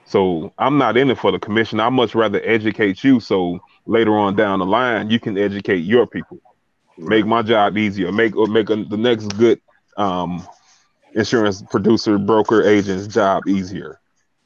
So 0.04 0.52
I'm 0.58 0.78
not 0.78 0.96
in 0.96 1.10
it 1.10 1.18
for 1.18 1.30
the 1.30 1.38
commission. 1.38 1.78
I 1.78 1.88
much 1.90 2.16
rather 2.16 2.40
educate 2.44 3.04
you 3.04 3.20
so 3.20 3.60
later 3.86 4.18
on 4.18 4.34
down 4.34 4.58
the 4.58 4.66
line 4.66 5.10
you 5.10 5.20
can 5.20 5.38
educate 5.38 5.78
your 5.78 6.08
people. 6.08 6.38
Make 6.98 7.24
my 7.24 7.42
job 7.42 7.78
easier. 7.78 8.10
Make 8.10 8.34
or 8.36 8.48
make 8.48 8.68
a, 8.68 8.76
the 8.84 8.96
next 8.96 9.28
good 9.38 9.60
um, 9.96 10.44
insurance 11.14 11.62
producer, 11.62 12.18
broker, 12.18 12.64
agent's 12.64 13.06
job 13.06 13.46
easier. 13.46 13.99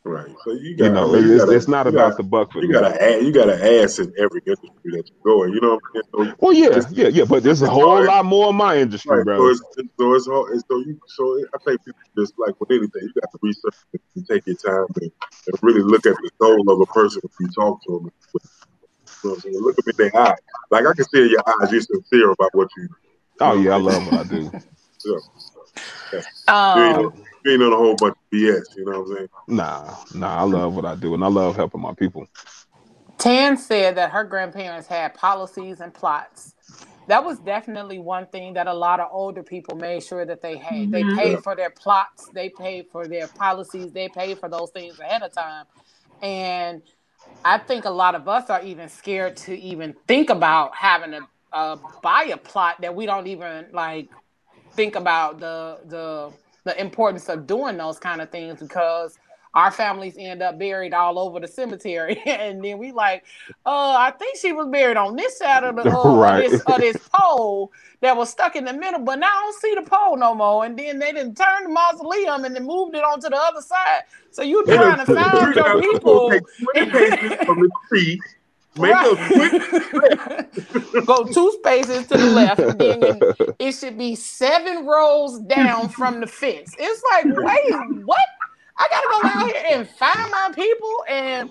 Right. 0.06 0.30
So 0.44 0.52
you 0.52 0.76
got 0.76 0.84
you 0.84 0.90
know, 0.90 1.14
it's, 1.14 1.44
gotta, 1.44 1.56
it's 1.56 1.68
not 1.68 1.86
about 1.86 2.10
gotta, 2.10 2.16
the 2.16 2.22
buck. 2.24 2.52
For 2.52 2.62
you 2.62 2.70
got 2.70 2.82
to 2.82 3.24
you 3.24 3.32
got 3.32 3.46
to 3.46 3.82
ass 3.82 3.98
in 3.98 4.12
every 4.18 4.42
industry 4.44 4.90
that 4.92 5.08
you 5.08 5.14
go 5.24 5.44
in. 5.44 5.54
You 5.54 5.62
know. 5.62 5.80
What 6.10 6.28
I'm 6.28 6.34
well, 6.40 6.52
yeah, 6.52 6.82
yeah, 6.90 7.08
yeah, 7.08 7.24
but 7.24 7.42
there's 7.42 7.62
a 7.62 7.70
whole 7.70 7.88
hard. 7.88 8.06
lot 8.06 8.26
more 8.26 8.50
in 8.50 8.56
my 8.56 8.76
industry, 8.76 9.16
right. 9.16 9.24
bro. 9.24 9.38
So 9.38 9.48
it's, 9.48 9.60
so 9.98 10.14
it's 10.14 10.26
hard. 10.26 10.62
So 10.68 10.76
you 10.80 11.00
so 11.06 11.44
I 11.54 11.58
think 11.64 11.84
people 11.86 12.00
just 12.18 12.34
like 12.38 12.60
with 12.60 12.70
anything, 12.70 13.00
you 13.00 13.12
got 13.18 13.32
to 13.32 13.38
research 13.40 13.76
and 14.14 14.28
take 14.28 14.46
your 14.46 14.56
time 14.56 14.86
and, 15.00 15.10
and 15.46 15.58
really 15.62 15.80
look 15.80 16.04
at 16.04 16.16
the 16.16 16.30
soul 16.38 16.70
of 16.70 16.82
a 16.82 16.86
person 16.92 17.22
when 17.22 17.48
you 17.48 17.54
talk 17.54 17.82
to 17.84 17.92
them. 17.92 18.12
You 19.24 19.30
know 19.30 19.60
what 19.60 19.62
Look 19.62 19.78
at 19.78 19.86
me 19.86 19.92
in 20.04 20.10
their 20.12 20.22
eyes. 20.22 20.38
Like 20.70 20.84
I 20.84 20.92
can 20.92 21.04
see 21.06 21.22
in 21.22 21.30
your 21.30 21.42
eyes 21.46 21.72
you're 21.72 21.80
sincere 21.80 22.30
about 22.30 22.50
what 22.54 22.68
you. 22.76 22.88
Oh 23.40 23.58
yeah, 23.58 23.72
I 23.72 23.76
love 23.78 24.04
what 24.04 24.20
I 24.20 24.24
do. 24.24 24.50
yeah. 26.12 26.20
yeah. 26.46 26.94
Um, 26.96 27.24
ain't 27.46 27.62
on 27.62 27.72
a 27.72 27.76
whole 27.76 27.94
bunch 27.96 28.16
of 28.16 28.30
BS. 28.32 28.76
You 28.76 28.84
know 28.84 29.00
what 29.00 29.10
I'm 29.10 29.16
saying? 29.16 29.28
Nah, 29.48 29.96
nah. 30.14 30.36
I 30.36 30.42
love 30.42 30.74
what 30.74 30.84
I 30.84 30.94
do, 30.94 31.14
and 31.14 31.24
I 31.24 31.28
love 31.28 31.56
helping 31.56 31.80
my 31.80 31.94
people. 31.94 32.26
Tan 33.18 33.56
said 33.56 33.96
that 33.96 34.10
her 34.10 34.24
grandparents 34.24 34.86
had 34.86 35.14
policies 35.14 35.80
and 35.80 35.92
plots. 35.92 36.54
That 37.06 37.22
was 37.22 37.38
definitely 37.38 37.98
one 37.98 38.26
thing 38.26 38.54
that 38.54 38.66
a 38.66 38.72
lot 38.72 38.98
of 38.98 39.08
older 39.12 39.42
people 39.42 39.76
made 39.76 40.02
sure 40.02 40.24
that 40.24 40.40
they 40.40 40.56
had. 40.56 40.88
Mm-hmm. 40.88 40.90
They 40.90 41.22
paid 41.22 41.42
for 41.42 41.54
their 41.54 41.70
plots, 41.70 42.28
they 42.32 42.48
paid 42.48 42.86
for 42.90 43.06
their 43.06 43.28
policies, 43.28 43.92
they 43.92 44.08
paid 44.08 44.38
for 44.38 44.48
those 44.48 44.70
things 44.70 44.98
ahead 44.98 45.22
of 45.22 45.32
time. 45.32 45.66
And 46.22 46.82
I 47.44 47.58
think 47.58 47.84
a 47.84 47.90
lot 47.90 48.14
of 48.14 48.26
us 48.26 48.48
are 48.48 48.62
even 48.62 48.88
scared 48.88 49.36
to 49.38 49.58
even 49.58 49.94
think 50.08 50.30
about 50.30 50.74
having 50.74 51.10
to 51.10 51.20
uh, 51.52 51.76
buy 52.02 52.24
a 52.32 52.36
plot 52.36 52.80
that 52.80 52.94
we 52.94 53.06
don't 53.06 53.26
even 53.26 53.66
like 53.72 54.08
think 54.72 54.96
about 54.96 55.38
the 55.40 55.78
the 55.86 56.32
the 56.64 56.78
importance 56.80 57.28
of 57.28 57.46
doing 57.46 57.76
those 57.76 57.98
kind 57.98 58.20
of 58.20 58.30
things 58.30 58.60
because 58.60 59.18
our 59.54 59.70
families 59.70 60.16
end 60.18 60.42
up 60.42 60.58
buried 60.58 60.92
all 60.92 61.18
over 61.18 61.38
the 61.38 61.46
cemetery, 61.46 62.20
and 62.26 62.64
then 62.64 62.78
we 62.78 62.90
like, 62.90 63.24
uh, 63.64 63.94
I 63.96 64.12
think 64.18 64.36
she 64.36 64.52
was 64.52 64.66
buried 64.68 64.96
on 64.96 65.14
this 65.14 65.38
side 65.38 65.62
of 65.62 65.76
the 65.76 65.82
uh, 65.88 66.14
Right. 66.16 66.44
of 66.44 66.50
this, 66.50 66.60
of 66.66 66.80
this 66.80 67.08
pole 67.12 67.70
that 68.00 68.16
was 68.16 68.30
stuck 68.30 68.56
in 68.56 68.64
the 68.64 68.72
middle, 68.72 69.00
but 69.00 69.18
now 69.20 69.28
I 69.28 69.42
don't 69.42 69.60
see 69.60 69.74
the 69.76 69.82
pole 69.82 70.16
no 70.16 70.34
more. 70.34 70.64
And 70.64 70.76
then 70.78 70.98
they 70.98 71.12
didn't 71.12 71.36
turn 71.36 71.64
the 71.64 71.68
mausoleum 71.70 72.44
and 72.44 72.54
then 72.54 72.66
moved 72.66 72.96
it 72.96 73.04
onto 73.04 73.28
the 73.28 73.36
other 73.36 73.60
side. 73.60 74.02
So 74.30 74.42
you 74.42 74.64
They 74.66 74.74
trying 74.74 74.98
to 74.98 75.06
find 75.06 75.54
your 75.54 75.70
people. 75.80 76.30
take 78.74 79.00
20 79.02 79.26
paces 79.26 79.60
from 79.60 79.72
the 79.72 79.80
tree, 79.80 80.10
make 80.20 80.22
a 80.22 80.62
quick 80.62 80.94
Right. 80.94 81.06
Go 81.06 81.26
two 81.26 81.52
spaces 81.60 82.06
to 82.08 82.18
the 82.18 82.28
left, 82.28 82.64
and 82.64 82.80
then 82.80 83.22
it 83.58 83.72
should 83.72 83.98
be 83.98 84.14
seven 84.16 84.86
rows 84.86 85.40
down 85.40 85.88
from 85.90 86.20
the 86.20 86.26
fence. 86.26 86.74
It's 86.78 87.02
like, 87.12 87.28
wait, 87.42 87.86
what? 88.04 88.20
I 88.78 88.88
gotta 88.90 89.08
go 89.10 89.22
out 89.24 89.44
here 89.46 89.62
and 89.78 89.88
find 89.88 90.30
my 90.30 90.50
people, 90.54 91.04
and 91.08 91.50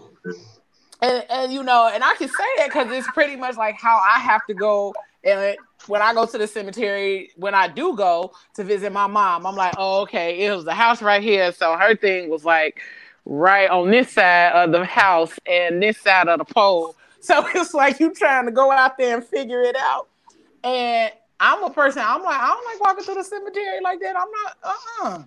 and, 1.01 1.25
and 1.29 1.53
you 1.53 1.63
know, 1.63 1.89
and 1.93 2.03
I 2.03 2.15
can 2.15 2.29
say 2.29 2.43
that 2.57 2.67
because 2.67 2.91
it's 2.91 3.09
pretty 3.11 3.35
much 3.35 3.57
like 3.57 3.75
how 3.79 3.97
I 3.97 4.19
have 4.19 4.45
to 4.47 4.53
go. 4.53 4.93
And 5.23 5.57
when 5.87 6.01
I 6.01 6.13
go 6.13 6.25
to 6.25 6.37
the 6.37 6.47
cemetery, 6.47 7.31
when 7.37 7.55
I 7.55 7.67
do 7.67 7.95
go 7.95 8.33
to 8.55 8.63
visit 8.63 8.91
my 8.93 9.07
mom, 9.07 9.45
I'm 9.45 9.55
like, 9.55 9.75
oh, 9.77 10.01
okay, 10.03 10.45
it 10.45 10.55
was 10.55 10.65
the 10.65 10.73
house 10.73 11.01
right 11.01 11.23
here. 11.23 11.51
So 11.53 11.77
her 11.77 11.95
thing 11.95 12.29
was 12.29 12.45
like 12.45 12.81
right 13.25 13.69
on 13.69 13.91
this 13.91 14.11
side 14.11 14.53
of 14.53 14.71
the 14.71 14.85
house 14.85 15.33
and 15.45 15.81
this 15.81 15.97
side 15.99 16.27
of 16.27 16.39
the 16.39 16.45
pole. 16.45 16.95
So 17.27 17.47
it's 17.55 17.73
like 17.73 18.01
you 18.01 18.13
trying 18.13 18.45
to 18.47 18.51
go 18.51 18.69
out 18.69 18.97
there 18.97 19.15
and 19.15 19.25
figure 19.25 19.61
it 19.61 19.77
out. 19.77 20.09
And 20.63 21.09
I'm 21.39 21.63
a 21.63 21.69
person, 21.69 22.03
I'm 22.05 22.21
like, 22.21 22.37
I 22.39 22.47
don't 22.47 22.65
like 22.65 22.81
walking 22.81 23.05
through 23.05 23.15
the 23.15 23.23
cemetery 23.23 23.79
like 23.81 23.99
that. 24.01 24.15
I'm 24.17 24.27
not, 24.43 24.57
uh-uh. 24.63 25.23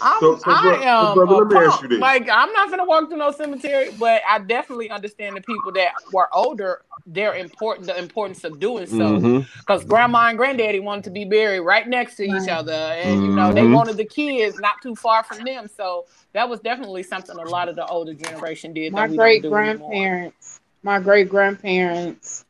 I'm, 0.00 0.20
So- 0.20 0.36
so, 0.38 0.50
I 0.50 0.62
bro- 0.62 0.80
so, 0.80 0.82
am 0.88 1.14
brother, 1.14 1.34
let 1.44 1.46
me 1.48 1.66
ask 1.66 1.82
you 1.82 1.88
this. 1.88 2.00
Like 2.00 2.28
I'm 2.28 2.52
not 2.52 2.70
gonna 2.70 2.84
walk 2.84 3.08
through 3.08 3.18
no 3.18 3.30
cemetery, 3.30 3.90
but 4.00 4.22
I 4.28 4.40
definitely 4.40 4.90
understand 4.90 5.36
the 5.36 5.40
people 5.42 5.70
that 5.72 5.92
were 6.12 6.28
older. 6.34 6.82
They're 7.06 7.34
important. 7.34 7.86
The 7.88 7.98
importance 7.98 8.42
of 8.44 8.58
doing 8.60 8.86
so 8.86 9.18
because 9.58 9.84
grandma 9.84 10.28
and 10.28 10.38
granddaddy 10.38 10.78
wanted 10.80 11.04
to 11.04 11.10
be 11.10 11.24
buried 11.24 11.60
right 11.60 11.86
next 11.88 12.16
to 12.16 12.24
each 12.24 12.48
other, 12.48 12.72
and 12.72 13.24
you 13.24 13.30
know 13.34 13.52
they 13.52 13.62
Mhm. 13.62 13.74
wanted 13.74 13.96
the 13.96 14.04
kids 14.04 14.58
not 14.60 14.80
too 14.82 14.94
far 14.96 15.24
from 15.24 15.44
them. 15.44 15.68
So 15.68 16.06
that 16.32 16.48
was 16.48 16.60
definitely 16.60 17.02
something 17.02 17.36
a 17.36 17.42
lot 17.44 17.68
of 17.68 17.74
the 17.76 17.86
older 17.86 18.14
generation 18.14 18.72
did. 18.72 18.92
my 18.92 19.02
that 19.02 19.10
we 19.10 19.16
don't 19.16 19.24
great 19.24 19.42
grandparents, 19.42 20.60
my 20.82 20.98
great 21.00 21.28
grandparents, 21.28 22.44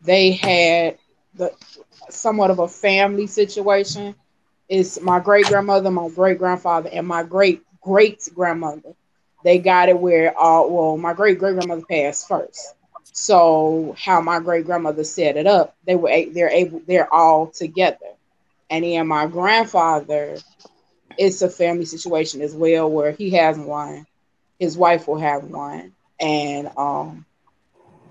they 0.00 0.32
had 0.32 0.98
the 1.34 1.52
somewhat 2.10 2.50
of 2.50 2.58
a 2.58 2.68
family 2.68 3.26
situation. 3.26 4.14
It's 4.68 5.00
my 5.00 5.20
great 5.20 5.48
grandmother, 5.48 5.90
my 5.90 6.08
great 6.08 6.38
grandfather, 6.38 6.90
and 6.92 7.06
my 7.06 7.22
great 7.22 7.62
great 7.82 8.28
grandmother. 8.34 8.94
They 9.44 9.58
got 9.58 9.88
it 9.88 9.98
where 9.98 10.36
all 10.38 10.70
well, 10.70 10.96
my 10.98 11.12
great 11.14 11.38
great 11.38 11.54
grandmother 11.54 11.82
passed 11.88 12.28
first. 12.28 12.74
So 13.12 13.94
how 13.98 14.20
my 14.20 14.40
great 14.40 14.64
grandmother 14.66 15.04
set 15.04 15.36
it 15.36 15.46
up, 15.46 15.74
they 15.86 15.96
were 15.96 16.10
they're 16.32 16.50
able 16.50 16.80
they're 16.86 17.12
all 17.12 17.48
together. 17.48 17.98
And 18.70 18.84
then 18.84 19.06
my 19.08 19.26
grandfather, 19.26 20.42
it's 21.16 21.42
a 21.42 21.48
family 21.50 21.84
situation 21.84 22.40
as 22.42 22.54
well 22.54 22.90
where 22.90 23.12
he 23.12 23.30
has 23.30 23.58
one, 23.58 24.06
his 24.58 24.76
wife 24.76 25.06
will 25.08 25.18
have 25.18 25.44
one, 25.44 25.92
and 26.20 26.70
um 26.76 27.24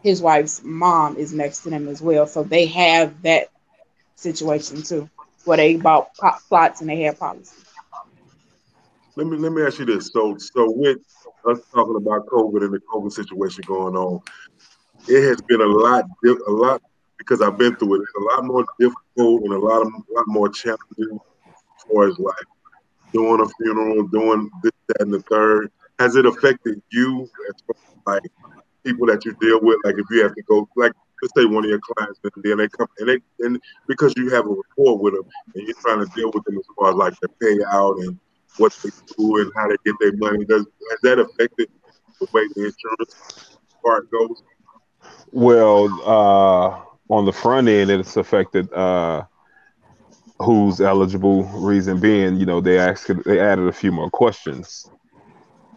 his 0.01 0.21
wife's 0.21 0.61
mom 0.63 1.17
is 1.17 1.33
next 1.33 1.61
to 1.63 1.69
them 1.69 1.87
as 1.87 2.01
well. 2.01 2.27
So 2.27 2.43
they 2.43 2.67
have 2.67 3.21
that 3.23 3.47
situation 4.15 4.83
too, 4.83 5.09
where 5.45 5.57
they 5.57 5.75
bought 5.77 6.09
po- 6.19 6.37
plots 6.49 6.81
and 6.81 6.89
they 6.89 7.01
have 7.01 7.19
policies. 7.19 7.65
Let 9.15 9.27
me 9.27 9.37
let 9.37 9.51
me 9.51 9.61
ask 9.63 9.79
you 9.79 9.85
this. 9.85 10.11
So 10.13 10.37
so 10.37 10.71
with 10.71 10.97
us 11.49 11.59
talking 11.73 11.95
about 11.97 12.25
COVID 12.27 12.63
and 12.63 12.73
the 12.73 12.79
COVID 12.93 13.11
situation 13.11 13.63
going 13.67 13.95
on, 13.95 14.19
it 15.07 15.27
has 15.27 15.41
been 15.41 15.61
a 15.61 15.65
lot 15.65 16.05
a 16.25 16.51
lot 16.51 16.81
because 17.17 17.41
I've 17.41 17.57
been 17.57 17.75
through 17.75 17.95
it. 17.95 18.01
It's 18.03 18.13
a 18.17 18.35
lot 18.35 18.45
more 18.45 18.65
difficult 18.79 19.41
and 19.43 19.53
a 19.53 19.59
lot 19.59 19.81
of 19.81 19.87
a 19.87 20.13
lot 20.13 20.25
more 20.27 20.49
challenging 20.49 21.19
as 21.19 21.83
far 21.91 22.07
as 22.07 22.17
like 22.19 22.47
doing 23.13 23.41
a 23.41 23.47
funeral, 23.63 24.07
doing 24.07 24.49
this, 24.63 24.71
that, 24.87 25.01
and 25.01 25.13
the 25.13 25.21
third. 25.29 25.69
Has 25.99 26.15
it 26.15 26.25
affected 26.25 26.81
you 26.91 27.29
as 27.49 27.55
far 27.65 27.75
as 28.15 28.21
like 28.23 28.31
people 28.83 29.07
that 29.07 29.25
you 29.25 29.35
deal 29.39 29.59
with? 29.61 29.77
Like 29.83 29.95
if 29.97 30.05
you 30.09 30.23
have 30.23 30.35
to 30.35 30.41
go 30.43 30.67
like 30.75 30.93
let's 31.21 31.33
say 31.37 31.45
one 31.45 31.63
of 31.63 31.69
your 31.69 31.79
clients 31.79 32.19
and 32.23 32.43
then 32.43 32.57
they 32.57 32.67
come 32.67 32.87
and 32.99 33.09
they 33.09 33.17
and 33.39 33.61
because 33.87 34.13
you 34.17 34.29
have 34.29 34.45
a 34.45 34.49
rapport 34.49 34.97
with 34.97 35.13
them 35.13 35.23
and 35.55 35.67
you're 35.67 35.77
trying 35.81 35.99
to 35.99 36.11
deal 36.15 36.31
with 36.33 36.43
them 36.45 36.57
as 36.57 36.65
far 36.77 36.89
as 36.89 36.95
like 36.95 37.13
their 37.19 37.29
payout 37.41 38.01
and 38.03 38.19
what 38.57 38.77
they 38.83 38.89
do 39.17 39.37
and 39.37 39.51
how 39.55 39.67
they 39.67 39.75
get 39.85 39.95
their 39.99 40.15
money. 40.17 40.45
Does 40.45 40.65
has 40.89 40.99
that 41.03 41.19
affected 41.19 41.69
the 42.19 42.27
way 42.33 42.47
the 42.55 42.65
insurance 42.65 43.57
part 43.83 44.09
goes? 44.11 44.43
Well, 45.31 45.87
uh, 46.05 47.13
on 47.13 47.25
the 47.25 47.33
front 47.33 47.67
end, 47.67 47.89
it's 47.89 48.17
affected 48.17 48.71
uh, 48.73 49.23
who's 50.39 50.81
eligible. 50.81 51.43
Reason 51.43 51.99
being, 51.99 52.35
you 52.37 52.45
know, 52.45 52.61
they 52.61 52.77
asked, 52.77 53.11
they 53.25 53.39
added 53.39 53.67
a 53.67 53.73
few 53.73 53.91
more 53.91 54.09
questions 54.09 54.89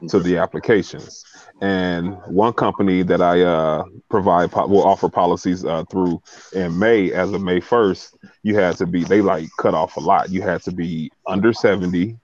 to 0.09 0.21
the 0.21 0.37
applications. 0.39 1.25
And 1.61 2.15
one 2.27 2.53
company 2.53 3.03
that 3.03 3.21
I 3.21 3.43
uh, 3.43 3.85
provide 4.11 4.51
po- 4.53 4.67
will 4.67 4.85
offer 4.85 5.09
policies 5.09 5.65
uh, 5.65 5.85
through 5.91 6.21
in 6.53 6.79
May, 6.79 7.13
as 7.13 7.33
of 7.33 7.41
May 7.43 7.61
first, 7.61 8.17
you 8.43 8.57
had 8.57 8.77
to 8.79 8.87
be 8.87 9.05
they 9.05 9.21
like 9.23 9.49
cut 9.59 9.75
off 9.75 9.97
a 9.97 10.01
lot. 10.01 10.31
You 10.31 10.43
had 10.43 10.63
to 10.63 10.73
be 10.73 11.11
under 11.27 11.53
seventy 11.53 12.19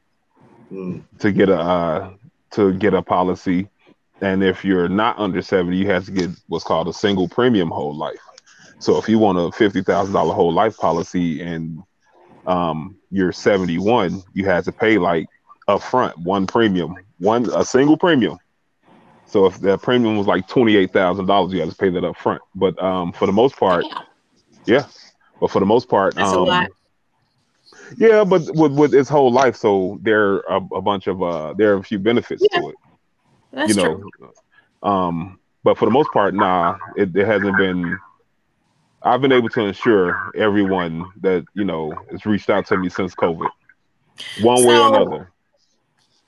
Mm. 0.72 1.02
to 1.18 1.32
get 1.32 1.48
a 1.48 1.58
uh, 1.58 2.10
to 2.52 2.72
get 2.74 2.94
a 2.94 3.02
policy, 3.02 3.68
and 4.20 4.42
if 4.42 4.64
you're 4.64 4.88
not 4.88 5.18
under 5.18 5.42
seventy, 5.42 5.76
you 5.76 5.86
have 5.88 6.04
to 6.06 6.12
get 6.12 6.30
what's 6.48 6.64
called 6.64 6.88
a 6.88 6.92
single 6.92 7.28
premium 7.28 7.70
whole 7.70 7.96
life. 7.96 8.20
So 8.78 8.98
if 8.98 9.08
you 9.08 9.18
want 9.18 9.38
a 9.38 9.50
fifty 9.52 9.82
thousand 9.82 10.14
dollar 10.14 10.34
whole 10.34 10.52
life 10.52 10.76
policy 10.76 11.40
and 11.42 11.80
um, 12.46 12.96
you're 13.10 13.32
seventy 13.32 13.78
one, 13.78 14.22
you 14.32 14.44
had 14.46 14.64
to 14.64 14.72
pay 14.72 14.98
like 14.98 15.26
upfront 15.68 16.16
one 16.18 16.46
premium, 16.46 16.94
one 17.20 17.48
a 17.54 17.64
single 17.64 17.96
premium. 17.96 18.38
So 19.26 19.46
if 19.46 19.60
that 19.60 19.82
premium 19.82 20.16
was 20.16 20.26
like 20.26 20.48
twenty 20.48 20.76
eight 20.76 20.92
thousand 20.92 21.26
dollars, 21.26 21.52
you 21.52 21.60
had 21.60 21.70
to 21.70 21.76
pay 21.76 21.90
that 21.90 22.02
up 22.04 22.16
front. 22.16 22.42
But 22.54 22.82
um, 22.82 23.12
for 23.12 23.26
the 23.26 23.32
most 23.32 23.56
part, 23.56 23.84
Damn. 23.88 24.02
yeah. 24.66 24.86
But 25.40 25.50
for 25.50 25.60
the 25.60 25.66
most 25.66 25.88
part, 25.88 26.16
That's 26.16 26.32
a 26.32 26.38
um, 26.38 26.46
lot. 26.46 26.70
yeah, 27.96 28.24
but 28.24 28.42
with 28.54 28.72
with 28.72 28.94
its 28.94 29.08
whole 29.08 29.30
life, 29.30 29.56
so 29.56 29.98
there 30.02 30.44
are 30.50 30.58
a, 30.58 30.74
a 30.76 30.82
bunch 30.82 31.06
of 31.06 31.22
uh, 31.22 31.54
there 31.54 31.74
are 31.74 31.78
a 31.78 31.82
few 31.82 31.98
benefits 31.98 32.42
Yeah. 32.50 32.60
to 32.60 32.68
it, 32.70 32.76
That's 33.52 33.68
you 33.68 33.82
true. 33.82 34.10
know. 34.82 34.88
Um, 34.88 35.38
but 35.62 35.78
for 35.78 35.84
the 35.84 35.90
most 35.90 36.10
part, 36.12 36.34
nah, 36.34 36.76
it, 36.96 37.14
it 37.14 37.26
hasn't 37.26 37.56
been. 37.56 37.98
I've 39.02 39.22
been 39.22 39.32
able 39.32 39.48
to 39.50 39.60
insure 39.62 40.32
everyone 40.34 41.10
that 41.22 41.44
you 41.54 41.64
know 41.64 41.94
has 42.10 42.26
reached 42.26 42.50
out 42.50 42.66
to 42.66 42.76
me 42.76 42.88
since 42.88 43.14
COVID, 43.14 43.48
one 44.42 44.64
way 44.64 44.76
or 44.76 44.88
another. 44.88 45.32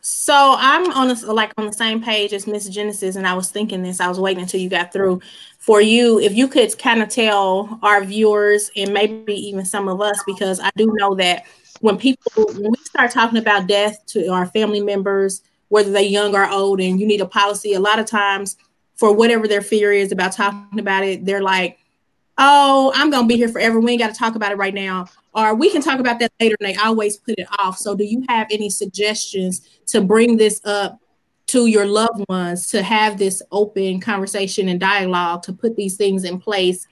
So 0.04 0.56
I'm 0.58 0.90
on 0.92 1.06
this 1.06 1.22
like 1.22 1.52
on 1.56 1.66
the 1.66 1.72
same 1.72 2.02
page 2.02 2.32
as 2.32 2.48
Miss 2.48 2.68
Genesis, 2.68 3.14
and 3.14 3.24
I 3.24 3.34
was 3.34 3.50
thinking 3.50 3.84
this. 3.84 4.00
I 4.00 4.08
was 4.08 4.18
waiting 4.18 4.42
until 4.42 4.60
you 4.60 4.68
got 4.68 4.92
through. 4.92 5.20
For 5.58 5.80
you, 5.80 6.18
if 6.18 6.34
you 6.34 6.48
could 6.48 6.76
kind 6.76 7.00
of 7.02 7.08
tell 7.08 7.78
our 7.82 8.02
viewers 8.02 8.68
and 8.76 8.92
maybe 8.92 9.32
even 9.34 9.64
some 9.64 9.86
of 9.88 10.00
us, 10.00 10.20
because 10.26 10.58
I 10.58 10.70
do 10.76 10.92
know 10.98 11.14
that 11.14 11.44
when 11.82 11.96
people 11.98 12.32
when 12.46 12.72
we 12.72 12.84
start 12.84 13.12
talking 13.12 13.38
about 13.38 13.68
death 13.68 14.04
to 14.06 14.26
our 14.26 14.46
family 14.46 14.80
members, 14.80 15.42
whether 15.68 15.92
they're 15.92 16.02
young 16.02 16.34
or 16.34 16.50
old, 16.50 16.80
and 16.80 16.98
you 16.98 17.06
need 17.06 17.20
a 17.20 17.26
policy, 17.26 17.74
a 17.74 17.80
lot 17.80 18.00
of 18.00 18.06
times 18.06 18.56
for 18.96 19.12
whatever 19.12 19.46
their 19.46 19.62
fear 19.62 19.92
is 19.92 20.10
about 20.10 20.32
talking 20.32 20.80
about 20.80 21.04
it, 21.04 21.24
they're 21.24 21.42
like, 21.42 21.78
"Oh, 22.38 22.90
I'm 22.96 23.10
gonna 23.10 23.28
be 23.28 23.36
here 23.36 23.48
forever. 23.48 23.78
We 23.78 23.92
ain't 23.92 24.00
got 24.00 24.12
to 24.12 24.18
talk 24.18 24.34
about 24.34 24.50
it 24.50 24.58
right 24.58 24.74
now." 24.74 25.06
Or 25.34 25.54
we 25.54 25.70
can 25.70 25.80
talk 25.80 25.98
about 25.98 26.18
that 26.18 26.32
later, 26.40 26.56
and 26.60 26.68
they 26.68 26.76
always 26.76 27.16
put 27.16 27.38
it 27.38 27.46
off. 27.58 27.78
So, 27.78 27.94
do 27.94 28.04
you 28.04 28.24
have 28.28 28.46
any 28.50 28.68
suggestions 28.68 29.66
to 29.86 30.02
bring 30.02 30.36
this 30.36 30.60
up 30.64 30.98
to 31.48 31.66
your 31.66 31.86
loved 31.86 32.24
ones 32.28 32.68
to 32.68 32.82
have 32.82 33.18
this 33.18 33.42
open 33.50 34.00
conversation 34.00 34.68
and 34.68 34.80
dialogue 34.80 35.42
to 35.42 35.52
put 35.52 35.76
these 35.76 35.96
things 35.96 36.24
in 36.24 36.38
place 36.38 36.86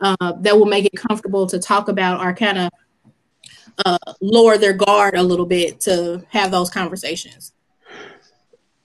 uh, 0.00 0.32
that 0.40 0.58
will 0.58 0.66
make 0.66 0.84
it 0.84 0.96
comfortable 0.96 1.46
to 1.46 1.58
talk 1.58 1.88
about 1.88 2.20
or 2.20 2.34
kind 2.34 2.58
of 2.58 2.70
uh, 3.84 3.98
lower 4.20 4.56
their 4.56 4.72
guard 4.72 5.14
a 5.14 5.22
little 5.22 5.46
bit 5.46 5.80
to 5.80 6.24
have 6.30 6.50
those 6.50 6.70
conversations. 6.70 7.52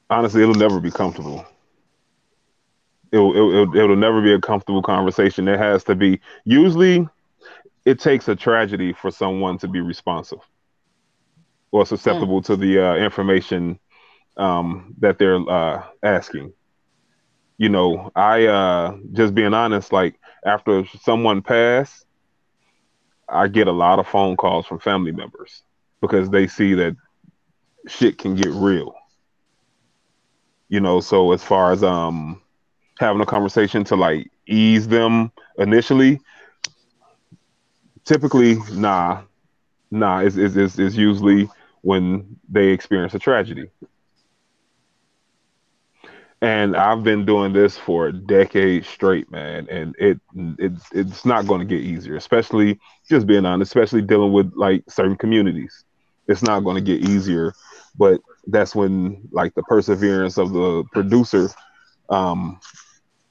Honestly, 0.09 0.41
it'll 0.41 0.53
never 0.55 0.79
be 0.79 0.91
comfortable. 0.91 1.45
It'll, 3.11 3.33
it'll 3.33 3.75
it'll 3.75 3.95
never 3.95 4.21
be 4.21 4.33
a 4.33 4.39
comfortable 4.39 4.81
conversation. 4.81 5.47
It 5.47 5.59
has 5.59 5.83
to 5.85 5.95
be. 5.95 6.19
Usually, 6.45 7.07
it 7.85 7.99
takes 7.99 8.27
a 8.27 8.35
tragedy 8.35 8.93
for 8.93 9.11
someone 9.11 9.57
to 9.59 9.67
be 9.67 9.81
responsive 9.81 10.39
or 11.71 11.85
susceptible 11.85 12.41
to 12.43 12.55
the 12.55 12.79
uh, 12.79 12.95
information 12.95 13.79
um, 14.37 14.93
that 14.99 15.17
they're 15.17 15.39
uh, 15.49 15.83
asking. 16.03 16.53
You 17.57 17.69
know, 17.69 18.11
I 18.15 18.45
uh, 18.45 18.97
just 19.13 19.33
being 19.33 19.53
honest. 19.53 19.93
Like 19.93 20.19
after 20.45 20.85
someone 21.01 21.41
passed, 21.41 22.05
I 23.29 23.47
get 23.47 23.67
a 23.67 23.71
lot 23.71 23.99
of 23.99 24.07
phone 24.07 24.35
calls 24.35 24.65
from 24.65 24.79
family 24.79 25.11
members 25.11 25.63
because 26.01 26.29
they 26.29 26.47
see 26.47 26.73
that 26.73 26.95
shit 27.87 28.17
can 28.17 28.35
get 28.35 28.49
real. 28.49 28.93
You 30.69 30.79
know, 30.79 30.99
so 30.99 31.31
as 31.31 31.43
far 31.43 31.71
as 31.71 31.83
um 31.83 32.41
having 32.99 33.21
a 33.21 33.25
conversation 33.25 33.83
to 33.85 33.95
like 33.95 34.29
ease 34.47 34.87
them 34.87 35.31
initially, 35.57 36.19
typically, 38.05 38.55
nah, 38.71 39.21
nah, 39.89 40.19
it's, 40.19 40.35
it's, 40.37 40.79
it's, 40.79 40.95
usually 40.95 41.49
when 41.81 42.39
they 42.49 42.69
experience 42.69 43.13
a 43.13 43.19
tragedy. 43.19 43.69
And 46.43 46.75
I've 46.75 47.03
been 47.03 47.25
doing 47.25 47.53
this 47.53 47.77
for 47.77 48.07
a 48.07 48.13
decade 48.13 48.83
straight, 48.85 49.29
man, 49.29 49.67
and 49.69 49.95
it 49.99 50.19
it's 50.57 50.85
it's 50.91 51.23
not 51.23 51.45
going 51.45 51.59
to 51.59 51.65
get 51.65 51.85
easier. 51.85 52.15
Especially 52.15 52.79
just 53.07 53.27
being 53.27 53.45
honest, 53.45 53.69
especially 53.69 54.01
dealing 54.01 54.31
with 54.31 54.51
like 54.55 54.83
certain 54.89 55.15
communities, 55.15 55.83
it's 56.27 56.41
not 56.41 56.61
going 56.61 56.75
to 56.75 56.81
get 56.81 57.07
easier. 57.07 57.53
But 57.95 58.21
that's 58.47 58.73
when 58.73 59.21
like 59.31 59.53
the 59.53 59.61
perseverance 59.63 60.39
of 60.39 60.51
the 60.51 60.83
producer 60.91 61.47
um, 62.09 62.59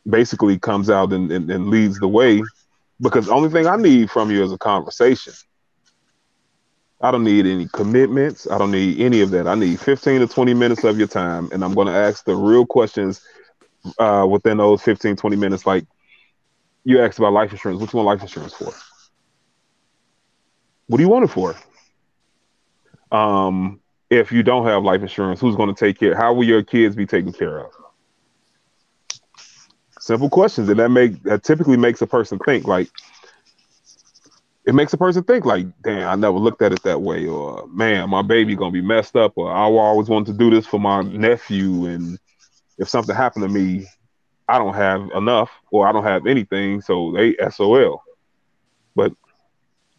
basically 0.08 0.58
comes 0.58 0.88
out 0.88 1.12
and, 1.12 1.30
and, 1.30 1.50
and 1.50 1.68
leads 1.68 1.98
the 1.98 2.08
way. 2.08 2.40
Because 3.00 3.26
the 3.26 3.32
only 3.32 3.50
thing 3.50 3.66
I 3.66 3.76
need 3.76 4.10
from 4.10 4.30
you 4.30 4.42
is 4.44 4.52
a 4.52 4.58
conversation. 4.58 5.32
I 7.00 7.10
don't 7.10 7.24
need 7.24 7.46
any 7.46 7.66
commitments. 7.72 8.46
I 8.50 8.58
don't 8.58 8.70
need 8.70 9.00
any 9.00 9.22
of 9.22 9.30
that. 9.30 9.46
I 9.46 9.54
need 9.54 9.80
15 9.80 10.20
to 10.20 10.26
20 10.26 10.54
minutes 10.54 10.84
of 10.84 10.98
your 10.98 11.08
time. 11.08 11.48
And 11.52 11.64
I'm 11.64 11.72
going 11.72 11.86
to 11.86 11.94
ask 11.94 12.24
the 12.24 12.36
real 12.36 12.66
questions 12.66 13.22
uh, 13.98 14.26
within 14.28 14.58
those 14.58 14.82
15, 14.82 15.16
20 15.16 15.36
minutes. 15.36 15.64
Like 15.64 15.86
you 16.84 17.02
asked 17.02 17.18
about 17.18 17.32
life 17.32 17.52
insurance. 17.52 17.80
What 17.80 17.92
you 17.92 17.96
want 17.96 18.06
life 18.06 18.22
insurance 18.22 18.52
for? 18.52 18.72
What 20.88 20.98
do 20.98 21.02
you 21.02 21.08
want 21.08 21.24
it 21.24 21.28
for? 21.28 21.56
Um, 23.12 23.80
if 24.10 24.30
you 24.32 24.42
don't 24.42 24.66
have 24.66 24.82
life 24.82 25.00
insurance, 25.00 25.40
who's 25.40 25.56
going 25.56 25.74
to 25.74 25.78
take 25.78 25.98
care? 25.98 26.16
How 26.16 26.34
will 26.34 26.44
your 26.44 26.62
kids 26.62 26.96
be 26.96 27.06
taken 27.06 27.32
care 27.32 27.60
of? 27.60 27.70
Simple 30.10 30.28
questions, 30.28 30.68
and 30.68 30.80
that 30.80 30.88
make 30.88 31.22
that 31.22 31.44
typically 31.44 31.76
makes 31.76 32.02
a 32.02 32.06
person 32.08 32.40
think 32.40 32.66
like, 32.66 32.88
it 34.66 34.74
makes 34.74 34.92
a 34.92 34.98
person 34.98 35.22
think 35.22 35.44
like, 35.44 35.66
damn, 35.82 36.08
I 36.08 36.16
never 36.16 36.36
looked 36.36 36.62
at 36.62 36.72
it 36.72 36.82
that 36.82 37.00
way, 37.00 37.28
or 37.28 37.68
man, 37.68 38.10
my 38.10 38.20
baby 38.20 38.56
gonna 38.56 38.72
be 38.72 38.80
messed 38.80 39.14
up, 39.14 39.34
or 39.36 39.52
I 39.52 39.60
always 39.60 40.08
wanted 40.08 40.32
to 40.32 40.38
do 40.38 40.50
this 40.50 40.66
for 40.66 40.80
my 40.80 41.02
nephew, 41.02 41.84
and 41.84 42.18
if 42.76 42.88
something 42.88 43.14
happened 43.14 43.44
to 43.44 43.48
me, 43.48 43.86
I 44.48 44.58
don't 44.58 44.74
have 44.74 45.12
enough, 45.14 45.48
or 45.70 45.86
I 45.86 45.92
don't 45.92 46.02
have 46.02 46.26
anything, 46.26 46.80
so 46.80 47.12
they 47.12 47.36
SOL. 47.48 48.02
But 48.96 49.12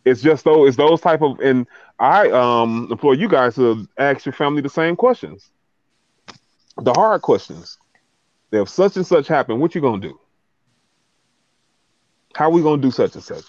it's 0.03 0.21
just 0.21 0.43
though 0.43 0.65
it's 0.65 0.75
those 0.75 0.99
type 0.99 1.21
of, 1.21 1.39
and 1.39 1.65
I 1.99 2.29
um 2.31 2.89
employ 2.91 3.13
you 3.13 3.29
guys 3.29 3.55
to 3.55 3.87
ask 3.97 4.25
your 4.25 4.33
family 4.33 4.61
the 4.61 4.69
same 4.69 4.97
questions, 4.97 5.51
the 6.75 6.91
hard 6.91 7.21
questions. 7.21 7.77
If 8.51 8.69
such 8.69 8.97
and 8.97 9.07
such 9.07 9.27
happen, 9.27 9.59
what 9.59 9.73
you 9.73 9.81
gonna 9.81 10.01
do? 10.01 10.19
How 12.35 12.49
we 12.49 12.61
gonna 12.61 12.81
do 12.81 12.91
such 12.91 13.15
and 13.15 13.23
such? 13.23 13.45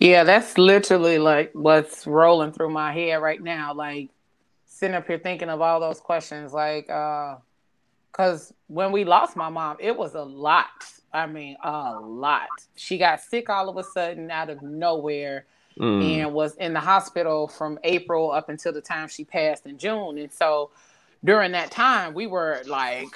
Yeah, 0.00 0.24
that's 0.24 0.58
literally 0.58 1.18
like 1.18 1.50
what's 1.54 2.06
rolling 2.06 2.52
through 2.52 2.70
my 2.70 2.92
head 2.92 3.16
right 3.16 3.42
now. 3.42 3.74
Like 3.74 4.10
sitting 4.66 4.94
up 4.94 5.06
here 5.06 5.18
thinking 5.18 5.48
of 5.48 5.60
all 5.60 5.80
those 5.80 6.00
questions. 6.00 6.52
Like, 6.52 6.88
uh, 6.88 7.36
cause 8.12 8.52
when 8.68 8.92
we 8.92 9.04
lost 9.04 9.36
my 9.36 9.48
mom, 9.48 9.76
it 9.80 9.96
was 9.96 10.14
a 10.14 10.22
lot. 10.22 10.66
I 11.12 11.26
mean, 11.26 11.56
a 11.64 11.98
lot. 12.00 12.48
She 12.76 12.98
got 12.98 13.20
sick 13.20 13.48
all 13.48 13.68
of 13.68 13.76
a 13.76 13.82
sudden 13.82 14.30
out 14.30 14.50
of 14.50 14.62
nowhere 14.62 15.46
mm. 15.78 16.04
and 16.04 16.32
was 16.32 16.54
in 16.56 16.74
the 16.74 16.80
hospital 16.80 17.48
from 17.48 17.78
April 17.82 18.30
up 18.30 18.48
until 18.48 18.72
the 18.72 18.80
time 18.80 19.08
she 19.08 19.24
passed 19.24 19.66
in 19.66 19.78
June. 19.78 20.18
And 20.18 20.30
so 20.30 20.70
during 21.24 21.52
that 21.52 21.70
time, 21.70 22.14
we 22.14 22.26
were 22.26 22.62
like, 22.66 23.14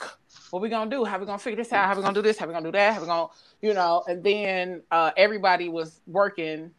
what 0.51 0.61
we 0.61 0.69
gonna 0.69 0.91
do? 0.91 1.05
How 1.05 1.19
we 1.19 1.27
gonna 1.27 1.39
figure 1.39 1.63
this 1.63 1.73
out? 1.73 1.87
How 1.87 1.97
we 1.97 2.03
gonna 2.03 2.15
do 2.15 2.23
this? 2.23 2.39
How 2.39 2.47
we 2.47 2.53
gonna 2.53 2.67
do 2.67 2.73
that? 2.73 2.95
How 2.95 3.01
we 3.01 3.07
gonna 3.07 3.29
you 3.63 3.75
know, 3.75 4.03
and 4.09 4.23
then 4.23 4.83
uh, 4.91 5.13
everybody 5.17 5.69
was 5.69 6.01
working, 6.07 6.73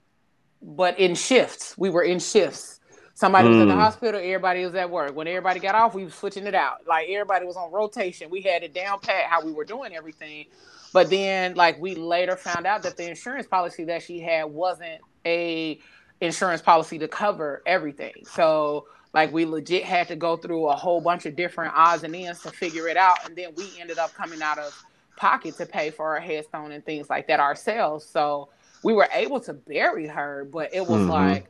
but 0.61 0.99
in 0.99 1.15
shifts. 1.15 1.77
We 1.77 1.89
were 1.89 2.03
in 2.03 2.19
shifts. 2.19 2.81
Somebody 3.15 3.47
mm. 3.47 3.51
was 3.51 3.61
in 3.61 3.67
the 3.69 3.75
hospital, 3.75 4.19
everybody 4.19 4.65
was 4.65 4.75
at 4.75 4.89
work. 4.89 5.15
When 5.15 5.27
everybody 5.27 5.59
got 5.59 5.75
off, 5.75 5.93
we 5.93 6.03
were 6.03 6.09
switching 6.09 6.45
it 6.45 6.55
out. 6.55 6.85
Like 6.85 7.07
everybody 7.09 7.45
was 7.45 7.55
on 7.55 7.71
rotation. 7.71 8.29
We 8.29 8.41
had 8.41 8.63
it 8.63 8.73
down 8.73 8.99
pat 8.99 9.25
how 9.29 9.43
we 9.45 9.53
were 9.53 9.65
doing 9.65 9.95
everything. 9.95 10.45
But 10.91 11.09
then, 11.09 11.55
like 11.55 11.79
we 11.79 11.95
later 11.95 12.35
found 12.35 12.67
out 12.67 12.83
that 12.83 12.97
the 12.97 13.09
insurance 13.09 13.47
policy 13.47 13.85
that 13.85 14.03
she 14.03 14.19
had 14.19 14.45
wasn't 14.45 15.01
a 15.25 15.79
insurance 16.21 16.61
policy 16.61 16.99
to 16.99 17.07
cover 17.07 17.63
everything. 17.65 18.13
So 18.25 18.87
like 19.13 19.31
we 19.31 19.45
legit 19.45 19.83
had 19.83 20.07
to 20.07 20.15
go 20.15 20.35
through 20.35 20.67
a 20.67 20.75
whole 20.75 20.99
bunch 20.99 21.25
of 21.25 21.35
different 21.35 21.73
odds 21.75 22.03
and 22.03 22.15
ends 22.15 22.41
to 22.41 22.49
figure 22.49 22.87
it 22.87 22.97
out. 22.97 23.25
And 23.25 23.35
then 23.35 23.53
we 23.55 23.69
ended 23.79 23.99
up 23.99 24.13
coming 24.13 24.41
out 24.41 24.57
of 24.57 24.83
pocket 25.15 25.55
to 25.57 25.65
pay 25.65 25.91
for 25.91 26.15
our 26.15 26.19
headstone 26.19 26.71
and 26.71 26.83
things 26.83 27.09
like 27.09 27.27
that 27.27 27.39
ourselves. 27.39 28.05
So 28.05 28.49
we 28.83 28.93
were 28.93 29.07
able 29.13 29.39
to 29.41 29.53
bury 29.53 30.07
her, 30.07 30.47
but 30.51 30.73
it 30.73 30.81
was 30.81 31.01
mm-hmm. 31.01 31.09
like 31.09 31.49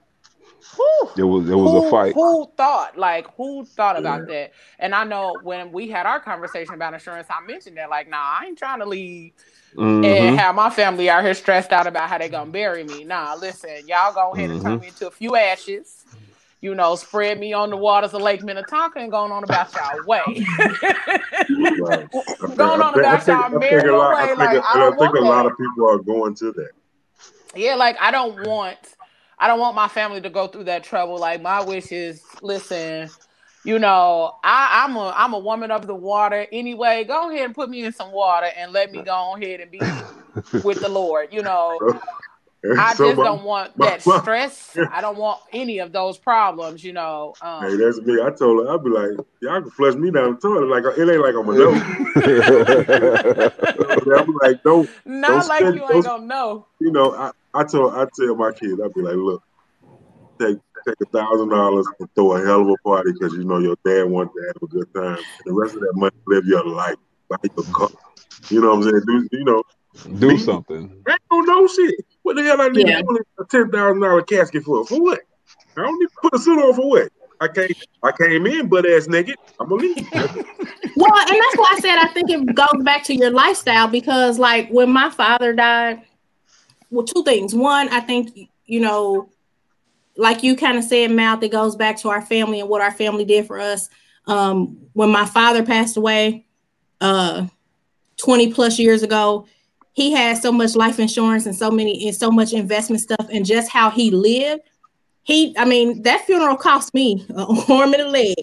Whew, 0.76 1.10
it 1.18 1.24
was 1.24 1.50
it 1.50 1.56
was 1.56 1.72
who, 1.72 1.88
a 1.88 1.92
fight. 1.92 2.14
Who 2.14 2.50
thought 2.56 2.98
like 2.98 3.28
who 3.36 3.66
thought 3.66 4.00
about 4.00 4.22
yeah. 4.22 4.36
that? 4.36 4.52
And 4.80 4.96
I 4.96 5.04
know 5.04 5.36
when 5.44 5.74
we 5.74 5.90
had 5.90 6.06
our 6.06 6.22
conversation 6.22 6.74
about 6.74 6.94
insurance, 6.94 7.28
I 7.30 7.46
mentioned 7.46 7.78
that 7.78 7.90
like, 7.90 8.10
nah, 8.10 8.18
I 8.18 8.46
ain't 8.46 8.58
trying 8.58 8.80
to 8.80 8.86
leave 8.86 9.34
mm-hmm. 9.76 10.06
and 10.06 10.40
have 10.40 10.56
my 10.56 10.70
family 10.70 11.10
out 11.10 11.24
here 11.24 11.34
stressed 11.34 11.74
out 11.74 11.86
about 11.86 12.10
how 12.10 12.18
they 12.18 12.30
gonna 12.30 12.50
bury 12.50 12.86
me. 12.86 13.04
Nah, 13.04 13.36
listen, 13.36 13.86
y'all 13.88 14.14
go 14.14 14.32
ahead 14.32 14.46
mm-hmm. 14.46 14.54
and 14.54 14.62
turn 14.62 14.72
mm-hmm. 14.74 14.82
me 14.82 14.88
into 14.88 15.08
a 15.08 15.12
few 15.12 15.36
ashes 15.36 16.06
you 16.64 16.74
know, 16.74 16.96
spread 16.96 17.42
me 17.42 17.52
on 17.52 17.70
the 17.70 17.76
waters 17.76 18.14
of 18.14 18.22
Lake 18.22 18.42
Minnetonka 18.42 18.98
and 18.98 19.12
going 19.12 19.34
on 19.34 19.44
about 19.44 19.74
y'all 19.74 20.02
way. 20.06 20.22
right. 21.82 22.10
going 22.56 22.82
on 22.82 22.98
about 22.98 23.28
y'all 23.28 23.60
merry 23.60 23.92
way. 23.92 24.00
I 24.00 24.34
like, 24.34 24.64
I, 24.64 24.88
I 24.88 24.96
think 24.98 25.14
a 25.14 25.20
lot 25.20 25.46
of 25.46 25.52
people 25.58 25.90
are 25.90 25.98
going 25.98 26.34
to 26.36 26.54
that. 26.54 26.72
Yeah, 27.54 27.76
like 27.76 27.98
I 28.00 28.12
don't 28.12 28.48
want 28.48 28.78
I 29.38 29.48
don't 29.48 29.60
want 29.60 29.76
my 29.76 29.90
family 29.90 30.22
to 30.22 30.30
go 30.30 30.48
through 30.48 30.64
that 30.64 30.86
trouble. 30.86 31.18
Like 31.18 31.42
my 31.42 31.62
wish 31.62 31.92
is 31.92 32.24
listen, 32.42 33.10
you 33.66 33.78
know, 33.78 34.38
I, 34.42 34.86
I'm 34.86 34.96
a 34.96 35.14
I'm 35.18 35.34
a 35.34 35.40
woman 35.40 35.70
of 35.70 35.86
the 35.86 35.96
water 35.96 36.48
anyway. 36.54 37.04
Go 37.04 37.30
ahead 37.30 37.44
and 37.44 37.54
put 37.54 37.70
me 37.70 37.84
in 37.84 37.92
some 37.92 38.14
water 38.14 38.48
and 38.56 38.72
let 38.72 38.90
me 38.94 39.02
go 39.02 39.36
ahead 39.36 39.60
and 39.60 39.70
be 39.70 39.80
with 40.64 40.80
the 40.80 40.90
Lord. 40.90 41.28
You 41.34 41.42
know, 41.42 41.78
I 42.80 42.94
so 42.94 43.08
just 43.08 43.18
my, 43.18 43.26
don't 43.26 43.44
want 43.44 43.78
my, 43.78 43.90
that 43.90 44.06
my, 44.06 44.22
stress. 44.22 44.78
I 44.92 45.02
don't 45.02 45.18
want 45.18 45.42
any 45.52 45.80
of 45.80 45.92
those 45.92 46.18
problems, 46.18 46.82
you 46.82 46.94
know. 46.94 47.34
Um, 47.42 47.64
hey, 47.64 47.76
that's 47.76 48.00
me. 48.00 48.22
I 48.22 48.30
told 48.30 48.66
her, 48.66 48.74
I'd 48.74 48.82
be 48.84 48.90
like, 48.90 49.18
y'all 49.42 49.62
can 49.62 49.70
flush 49.72 49.96
me 49.96 50.12
down 50.12 50.36
the 50.36 50.40
toilet. 50.40 50.70
Like 50.70 50.86
it 50.98 51.10
ain't 51.10 51.22
like 51.22 51.36
I'm 51.36 51.50
a 51.50 51.54
no. 51.54 51.72
I'm 54.18 54.34
like, 54.42 54.64
don't. 54.64 54.90
Not 55.06 55.28
don't 55.28 55.48
like 55.48 55.60
spend, 55.60 55.76
you 55.76 55.86
ain't 55.92 56.06
gonna 56.06 56.26
know. 56.26 56.66
You 56.80 56.92
know, 56.92 57.14
I, 57.14 57.32
I 57.54 57.66
told 57.66 57.96
I 57.96 58.08
tell 58.18 58.34
my 58.36 58.54
kids, 58.54 58.80
I'd 58.82 58.94
be 58.94 59.02
like, 59.02 59.16
look, 59.16 59.44
take 60.40 60.58
take 60.88 61.02
a 61.02 61.06
thousand 61.06 61.50
dollars 61.50 61.86
and 62.00 62.10
throw 62.16 62.32
a 62.34 62.46
hell 62.46 62.62
of 62.62 62.70
a 62.70 62.78
party 62.84 63.12
because 63.12 63.34
you 63.34 63.44
know 63.44 63.60
your 63.60 63.76
dad 63.86 64.06
wants 64.06 64.34
to 64.36 64.42
have 64.48 64.56
a 64.62 64.68
good 64.68 64.94
time. 64.94 65.18
And 65.18 65.26
the 65.46 65.54
rest 65.54 65.76
of 65.76 65.82
that 65.82 65.94
money, 65.96 66.16
live 66.28 66.46
your 66.46 66.66
life, 66.66 66.96
buy 67.28 67.36
your 67.44 67.66
car. 67.74 67.90
You 68.50 68.62
know 68.62 68.76
what 68.76 68.76
I'm 68.76 68.84
saying? 68.84 69.02
Do, 69.06 69.28
you 69.38 69.44
know, 69.44 69.64
do 70.18 70.30
me, 70.30 70.38
something. 70.38 71.04
I 71.08 71.18
don't 71.30 71.46
know 71.46 71.68
shit. 71.68 72.06
What 72.24 72.36
the 72.38 72.44
hell 72.44 72.62
I 72.62 72.70
need 72.70 72.88
yeah. 72.88 73.02
a 73.40 73.46
ten 73.46 73.70
thousand 73.70 74.02
dollar 74.02 74.22
casket 74.24 74.64
for? 74.64 74.86
For 74.86 75.00
what? 75.00 75.22
I 75.78 75.82
don't 75.82 76.00
need 76.00 76.08
to 76.08 76.16
put 76.22 76.34
a 76.34 76.40
suit 76.40 76.58
on 76.58 76.74
for 76.74 76.90
what? 76.90 77.12
I 77.40 77.48
came 77.50 77.76
I 78.02 78.12
came 78.12 78.46
in 78.48 78.68
butt 78.68 78.90
ass 78.90 79.08
naked. 79.08 79.36
I'm 79.60 79.70
gonna 79.70 79.82
leave. 79.82 79.96
well, 80.14 80.24
and 80.24 80.46
that's 80.96 81.58
why 81.58 81.76
I 81.76 81.80
said 81.82 81.98
I 81.98 82.08
think 82.14 82.30
it 82.30 82.56
goes 82.56 82.84
back 82.84 83.04
to 83.06 83.16
your 83.16 83.32
lifestyle 83.32 83.88
because 83.88 84.40
like 84.40 84.70
when 84.70 84.90
my 84.90 85.10
father 85.10 85.54
died, 85.54 86.02
well, 86.90 87.06
two 87.06 87.24
things. 87.24 87.54
One, 87.54 87.90
I 87.90 88.00
think 88.00 88.50
you 88.66 88.80
know, 88.80 89.30
like 90.16 90.44
you 90.44 90.56
kind 90.56 90.78
of 90.78 90.86
said, 90.86 91.12
mouth, 91.12 91.44
it 91.44 91.52
goes 91.52 91.76
back 91.76 91.98
to 92.00 92.10
our 92.10 92.22
family 92.22 92.62
and 92.62 92.70
what 92.70 92.82
our 92.82 92.92
family 92.92 93.26
did 93.26 93.46
for 93.46 93.60
us. 93.60 93.90
Um, 94.26 94.78
when 94.94 95.10
my 95.10 95.26
father 95.26 95.66
passed 95.66 95.98
away, 95.98 96.46
uh 97.02 97.48
20 98.18 98.54
plus 98.54 98.80
years 98.80 99.04
ago, 99.04 99.48
he 99.94 100.12
had 100.12 100.38
so 100.38 100.52
much 100.52 100.76
life 100.76 101.00
insurance 101.00 101.46
and 101.46 101.56
so 101.56 101.72
many 101.72 102.08
and 102.08 102.16
so 102.16 102.30
much 102.30 102.52
investment 102.52 103.02
stuff 103.02 103.28
and 103.32 103.46
just 103.46 103.72
how 103.72 103.90
he 103.90 104.12
lived. 104.12 104.62
He 105.22 105.56
i 105.58 105.64
mean 105.64 106.02
that 106.02 106.26
funeral 106.26 106.58
cost 106.58 106.94
me 106.94 107.26
a 107.36 107.42
arm 107.70 107.94
and 107.94 108.02
a 108.02 108.10
leg 108.10 108.36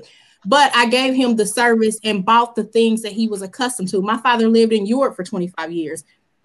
but 0.46 0.74
i 0.74 0.86
gave 0.86 1.14
him 1.14 1.36
the 1.36 1.44
service 1.44 1.98
and 2.04 2.24
bought 2.24 2.54
the 2.54 2.64
things 2.64 3.02
that 3.02 3.12
he 3.12 3.28
was 3.28 3.42
accustomed 3.42 3.88
to. 3.88 4.00
My 4.00 4.16
father 4.16 4.48
lived 4.48 4.72
in 4.72 4.86
europe 4.86 5.14
for 5.14 5.22
25 5.22 5.72
years. 5.72 6.04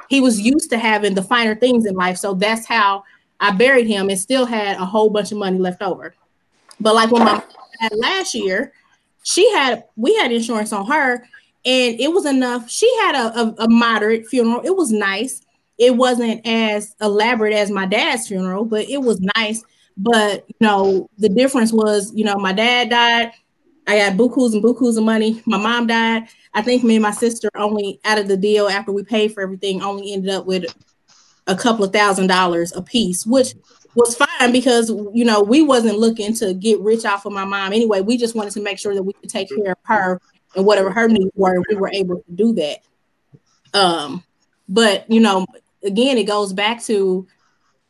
He 0.10 0.20
was 0.20 0.42
used 0.42 0.70
to 0.72 0.78
having 0.78 1.16
the 1.16 1.24
finer 1.24 1.56
things 1.56 1.86
in 1.86 1.96
life 1.96 2.18
so 2.18 2.34
that's 2.34 2.66
how 2.66 3.06
i 3.40 3.52
buried 3.52 3.88
him 3.88 4.10
and 4.10 4.20
still 4.20 4.46
had 4.46 4.76
a 4.76 4.86
whole 4.86 5.10
bunch 5.10 5.32
of 5.32 5.38
money 5.38 5.58
left 5.58 5.82
over. 5.82 6.14
But 6.82 6.96
like 6.96 7.12
when 7.12 7.24
my 7.24 7.42
last 7.94 8.36
year 8.36 8.74
she 9.24 9.50
had 9.54 9.86
we 9.96 10.16
had 10.16 10.34
insurance 10.34 10.74
on 10.74 10.86
her 10.88 11.26
and 11.66 12.00
it 12.00 12.14
was 12.14 12.26
enough. 12.26 12.70
She 12.70 12.94
had 12.98 13.16
a, 13.16 13.40
a, 13.40 13.56
a, 13.66 13.70
moderate 13.70 14.28
funeral. 14.28 14.62
It 14.64 14.76
was 14.76 14.92
nice. 14.92 15.42
It 15.78 15.98
wasn't 15.98 16.46
as 16.46 16.96
elaborate 17.02 17.54
as 17.54 17.72
my 17.72 17.88
dad's 17.88 18.28
funeral, 18.28 18.66
but 18.66 18.88
it 18.88 19.02
was 19.02 19.20
nice. 19.36 19.64
But 19.98 20.46
you 20.48 20.56
know, 20.62 21.10
the 21.18 21.30
difference 21.30 21.74
was, 21.74 22.14
you 22.14 22.24
know, 22.24 22.36
my 22.36 22.54
dad 22.54 22.90
died. 22.90 23.32
I 23.88 23.98
got 23.98 24.14
bukus 24.14 24.54
and 24.54 24.64
bukus 24.64 24.98
of 24.98 25.04
money. 25.04 25.42
My 25.46 25.58
mom 25.58 25.88
died. 25.88 26.28
I 26.54 26.62
think 26.62 26.84
me 26.84 26.96
and 26.96 27.04
my 27.04 27.12
sister 27.12 27.50
only 27.56 28.00
out 28.06 28.18
of 28.18 28.28
the 28.28 28.38
deal 28.38 28.68
after 28.68 28.92
we 28.92 29.04
paid 29.04 29.34
for 29.34 29.42
everything 29.42 29.82
only 29.82 30.14
ended 30.14 30.32
up 30.32 30.46
with 30.46 30.66
a 31.48 31.56
couple 31.56 31.86
of 31.86 31.94
thousand 31.94 32.28
dollars 32.28 32.74
a 32.76 32.82
piece, 32.82 33.26
which 33.26 33.54
was 33.96 34.16
fine 34.16 34.52
because 34.52 34.90
you 35.14 35.24
know 35.26 35.42
we 35.42 35.62
wasn't 35.62 35.98
looking 35.98 36.34
to 36.36 36.54
get 36.54 36.80
rich 36.80 37.06
off 37.06 37.26
of 37.26 37.34
my 37.34 37.46
mom 37.46 37.74
anyway. 37.74 38.02
We 38.02 38.18
just 38.18 38.36
wanted 38.36 38.54
to 38.54 38.62
make 38.62 38.78
sure 38.78 38.94
that 38.94 39.04
we 39.04 39.14
could 39.14 39.30
take 39.30 39.50
care 39.50 39.72
of 39.72 39.78
her 39.84 40.22
and 40.56 40.66
whatever 40.66 40.92
her 40.92 41.08
needs 41.08 41.32
were, 41.36 41.62
we 41.70 41.76
were 41.76 41.92
able 41.94 42.18
to 42.18 42.32
do 42.34 42.54
that. 42.54 42.80
Um, 43.74 44.24
but 44.70 45.10
you 45.12 45.20
know, 45.20 45.46
again, 45.84 46.18
it 46.18 46.26
goes 46.26 46.54
back 46.54 46.84
to 46.86 47.28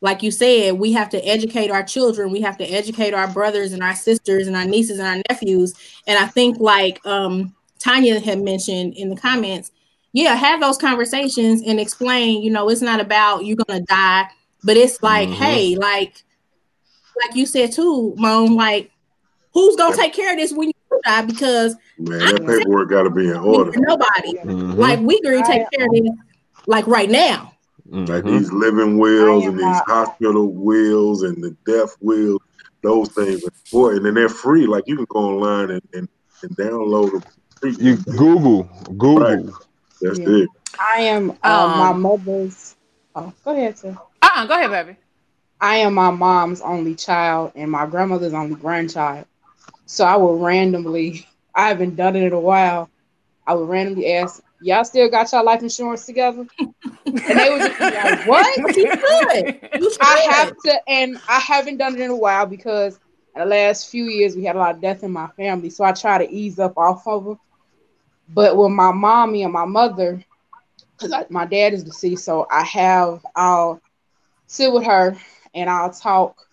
like 0.02 0.22
you 0.22 0.30
said, 0.30 0.74
we 0.74 0.92
have 0.92 1.08
to 1.10 1.26
educate 1.26 1.70
our 1.70 1.82
children, 1.82 2.30
we 2.30 2.42
have 2.42 2.58
to 2.58 2.64
educate 2.64 3.14
our 3.14 3.28
brothers 3.28 3.72
and 3.72 3.82
our 3.82 3.94
sisters 3.94 4.46
and 4.46 4.54
our 4.56 4.64
nieces 4.64 4.98
and 4.98 5.08
our 5.08 5.22
nephews. 5.30 5.74
And 6.06 6.18
I 6.18 6.26
think 6.26 6.58
like 6.60 7.04
um 7.06 7.54
Tanya 7.78 8.20
had 8.20 8.40
mentioned 8.40 8.94
in 8.94 9.08
the 9.08 9.16
comments, 9.16 9.70
yeah, 10.12 10.34
have 10.34 10.60
those 10.60 10.78
conversations 10.78 11.62
and 11.66 11.80
explain, 11.80 12.42
you 12.42 12.50
know, 12.50 12.68
it's 12.68 12.82
not 12.82 13.00
about 13.00 13.44
you're 13.44 13.56
gonna 13.56 13.82
die, 13.82 14.28
but 14.64 14.76
it's 14.76 15.02
like, 15.02 15.28
mm-hmm. 15.28 15.42
hey, 15.42 15.76
like 15.76 16.22
like 17.22 17.34
you 17.34 17.46
said 17.46 17.72
too, 17.72 18.14
mom, 18.16 18.56
like 18.56 18.90
who's 19.52 19.76
gonna 19.76 19.96
take 19.96 20.12
care 20.12 20.32
of 20.32 20.38
this 20.38 20.52
when 20.52 20.68
you 20.68 20.74
die? 21.04 21.22
Because 21.22 21.76
man, 21.98 22.18
that 22.18 22.46
paperwork 22.46 22.90
gotta 22.90 23.10
be 23.10 23.28
in 23.28 23.36
order. 23.36 23.72
Nobody. 23.74 24.34
Mm-hmm. 24.34 24.72
Like 24.72 25.00
we 25.00 25.20
gonna 25.22 25.46
take 25.46 25.70
care 25.70 25.86
of 25.86 25.92
this 25.92 26.10
like 26.66 26.86
right 26.86 27.10
now. 27.10 27.52
Mm-hmm. 27.88 28.12
Like 28.12 28.24
these 28.24 28.52
living 28.52 28.98
wills 28.98 29.44
and 29.46 29.58
these 29.58 29.80
hospital 29.86 30.48
wills 30.52 31.22
and 31.22 31.42
the 31.42 31.56
death 31.66 31.96
wills, 32.00 32.40
those 32.82 33.10
things 33.10 33.44
are 33.44 33.52
important 33.64 34.06
and 34.06 34.16
they're 34.16 34.28
free. 34.28 34.66
Like 34.66 34.84
you 34.86 34.96
can 34.96 35.06
go 35.08 35.20
online 35.20 35.70
and, 35.70 35.82
and, 35.92 36.08
and 36.42 36.56
download 36.56 37.12
them. 37.12 37.22
You 37.78 37.96
Google, 37.96 38.64
Google. 38.84 39.18
Right. 39.18 39.44
That's 40.00 40.18
yeah. 40.18 40.28
it. 40.28 40.48
I 40.78 41.00
am 41.00 41.30
uh, 41.42 41.44
um, 41.44 41.78
my 41.78 41.92
mother's. 41.92 42.76
Oh, 43.14 43.32
go 43.44 43.52
ahead, 43.52 43.78
sir. 43.78 43.96
Uh 44.20 44.28
uh 44.34 44.46
go 44.46 44.54
ahead, 44.54 44.70
baby. 44.70 44.98
I 45.60 45.76
am 45.76 45.94
my 45.94 46.10
mom's 46.10 46.60
only 46.60 46.94
child 46.94 47.52
and 47.54 47.70
my 47.70 47.86
grandmother's 47.86 48.34
only 48.34 48.56
grandchild. 48.56 49.26
So 49.86 50.04
I 50.04 50.16
would 50.16 50.42
randomly, 50.42 51.26
I 51.54 51.68
haven't 51.68 51.96
done 51.96 52.16
it 52.16 52.24
in 52.24 52.32
a 52.32 52.40
while. 52.40 52.90
I 53.46 53.54
would 53.54 53.68
randomly 53.68 54.12
ask, 54.12 54.42
y'all 54.60 54.84
still 54.84 55.08
got 55.08 55.32
y'all 55.32 55.44
life 55.44 55.62
insurance 55.62 56.06
together? 56.06 56.46
and 56.58 57.18
they 57.18 57.50
would 57.50 57.62
just 57.62 57.78
be 57.78 57.90
like, 57.90 58.18
what? 58.26 58.76
You 58.76 58.90
should. 58.90 59.70
You 59.74 59.90
should. 59.90 59.98
I 60.00 60.26
have 60.30 60.52
to, 60.64 60.80
and 60.88 61.18
I 61.28 61.38
haven't 61.38 61.78
done 61.78 61.94
it 61.94 62.00
in 62.00 62.10
a 62.10 62.16
while 62.16 62.46
because 62.46 62.98
in 63.34 63.40
the 63.40 63.46
last 63.46 63.90
few 63.90 64.04
years 64.04 64.36
we 64.36 64.44
had 64.44 64.56
a 64.56 64.58
lot 64.58 64.74
of 64.74 64.80
death 64.80 65.04
in 65.04 65.12
my 65.12 65.28
family. 65.28 65.70
So 65.70 65.84
I 65.84 65.92
try 65.92 66.18
to 66.18 66.30
ease 66.30 66.58
up 66.58 66.76
off 66.76 67.06
of 67.06 67.24
them. 67.24 67.40
But 68.28 68.56
with 68.56 68.72
my 68.72 68.92
mommy 68.92 69.44
and 69.44 69.52
my 69.52 69.66
mother, 69.66 70.24
because 70.98 71.14
my 71.30 71.46
dad 71.46 71.74
is 71.74 71.84
deceased, 71.84 72.24
so 72.24 72.46
I 72.50 72.64
have, 72.64 73.24
I'll 73.36 73.80
sit 74.46 74.72
with 74.72 74.84
her 74.84 75.16
and 75.54 75.70
I'll 75.70 75.90
talk 75.92 76.45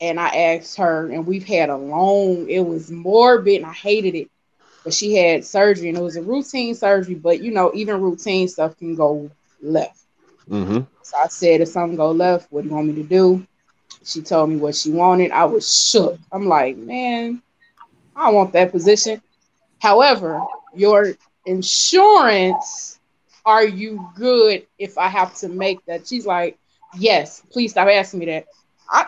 and 0.00 0.20
I 0.20 0.28
asked 0.28 0.76
her, 0.76 1.10
and 1.10 1.26
we've 1.26 1.46
had 1.46 1.70
a 1.70 1.76
long, 1.76 2.48
it 2.48 2.60
was 2.60 2.90
morbid 2.90 3.56
and 3.56 3.66
I 3.66 3.72
hated 3.72 4.14
it 4.14 4.30
but 4.86 4.94
she 4.94 5.16
had 5.16 5.44
surgery 5.44 5.88
and 5.88 5.98
it 5.98 6.00
was 6.00 6.14
a 6.14 6.22
routine 6.22 6.72
surgery. 6.72 7.16
But 7.16 7.40
you 7.42 7.50
know, 7.50 7.72
even 7.74 8.00
routine 8.00 8.46
stuff 8.46 8.78
can 8.78 8.94
go 8.94 9.28
left. 9.60 10.04
Mm-hmm. 10.48 10.82
So 11.02 11.16
I 11.16 11.26
said, 11.26 11.60
if 11.60 11.70
something 11.70 11.96
go 11.96 12.12
left, 12.12 12.52
what 12.52 12.62
do 12.62 12.68
you 12.68 12.74
want 12.76 12.86
me 12.86 12.94
to 12.94 13.02
do? 13.02 13.44
She 14.04 14.22
told 14.22 14.48
me 14.48 14.58
what 14.58 14.76
she 14.76 14.92
wanted. 14.92 15.32
I 15.32 15.44
was 15.46 15.88
shook. 15.90 16.20
I'm 16.30 16.46
like, 16.46 16.76
man, 16.76 17.42
I 18.14 18.30
want 18.30 18.52
that 18.52 18.70
position. 18.70 19.20
However, 19.80 20.40
your 20.72 21.14
insurance, 21.46 23.00
are 23.44 23.64
you 23.66 24.08
good 24.14 24.68
if 24.78 24.98
I 24.98 25.08
have 25.08 25.34
to 25.38 25.48
make 25.48 25.84
that? 25.86 26.06
She's 26.06 26.26
like, 26.26 26.60
yes, 26.96 27.42
please 27.50 27.72
stop 27.72 27.88
asking 27.88 28.20
me 28.20 28.26
that. 28.26 28.46
I, 28.88 29.06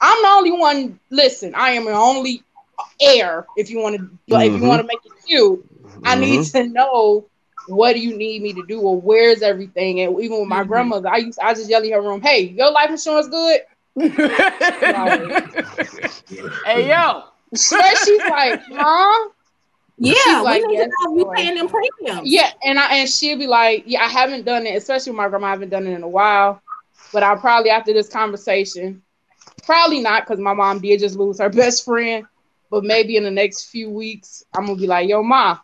I'm 0.00 0.22
the 0.22 0.28
only 0.28 0.52
one. 0.52 1.00
Listen, 1.10 1.54
I 1.54 1.70
am 1.70 1.84
the 1.84 1.92
only 1.92 2.42
heir. 3.00 3.46
if 3.56 3.70
you 3.70 3.78
want 3.78 3.96
to 3.96 4.02
mm-hmm. 4.02 4.54
if 4.54 4.60
you 4.60 4.66
want 4.66 4.80
to 4.80 4.86
make 4.86 4.98
it 5.04 5.12
cute 5.26 5.82
mm-hmm. 5.82 6.00
i 6.04 6.14
need 6.14 6.40
mm-hmm. 6.40 6.58
to 6.58 6.68
know 6.72 7.24
what 7.66 7.92
do 7.92 8.00
you 8.00 8.16
need 8.16 8.42
me 8.42 8.52
to 8.52 8.64
do 8.66 8.80
or 8.80 9.00
where's 9.00 9.42
everything 9.42 10.00
and 10.00 10.20
even 10.20 10.40
with 10.40 10.48
my 10.48 10.60
mm-hmm. 10.60 10.68
grandmother 10.68 11.08
i 11.08 11.18
used 11.18 11.38
i 11.40 11.52
just 11.54 11.68
yell 11.68 11.82
in 11.82 11.92
her 11.92 12.00
room 12.02 12.20
hey 12.20 12.40
your 12.42 12.70
life 12.70 12.90
insurance 12.90 13.28
good 13.28 13.60
hey 16.64 16.88
yo 16.88 17.24
so 17.54 17.80
she's 18.04 18.22
like 18.30 18.60
huh 18.70 19.28
yeah, 20.00 20.14
she's 20.14 20.42
like, 20.42 20.62
yes, 20.68 20.88
we 21.10 21.24
paying 21.34 21.56
them 21.56 21.68
premiums. 21.68 22.20
Yeah, 22.22 22.52
and 22.62 22.78
I 22.78 22.98
and 22.98 23.08
she'll 23.08 23.36
be 23.36 23.48
like, 23.48 23.82
yeah, 23.84 24.02
I 24.02 24.06
haven't 24.06 24.44
done 24.44 24.64
it, 24.64 24.76
especially 24.76 25.10
with 25.10 25.16
my 25.16 25.28
grandma. 25.28 25.48
I 25.48 25.50
haven't 25.50 25.70
done 25.70 25.88
it 25.88 25.90
in 25.90 26.04
a 26.04 26.08
while, 26.08 26.62
but 27.12 27.24
I'll 27.24 27.36
probably 27.36 27.70
after 27.70 27.92
this 27.92 28.08
conversation, 28.08 29.02
probably 29.68 30.00
not 30.00 30.24
because 30.24 30.40
my 30.40 30.54
mom 30.54 30.80
did 30.80 30.98
just 30.98 31.16
lose 31.16 31.38
her 31.38 31.50
best 31.50 31.84
friend. 31.84 32.26
But 32.70 32.84
maybe 32.84 33.16
in 33.16 33.22
the 33.22 33.30
next 33.30 33.66
few 33.66 33.90
weeks, 33.90 34.44
I'm 34.54 34.66
gonna 34.66 34.78
be 34.78 34.86
like, 34.86 35.08
"Yo, 35.08 35.22
ma, 35.22 35.58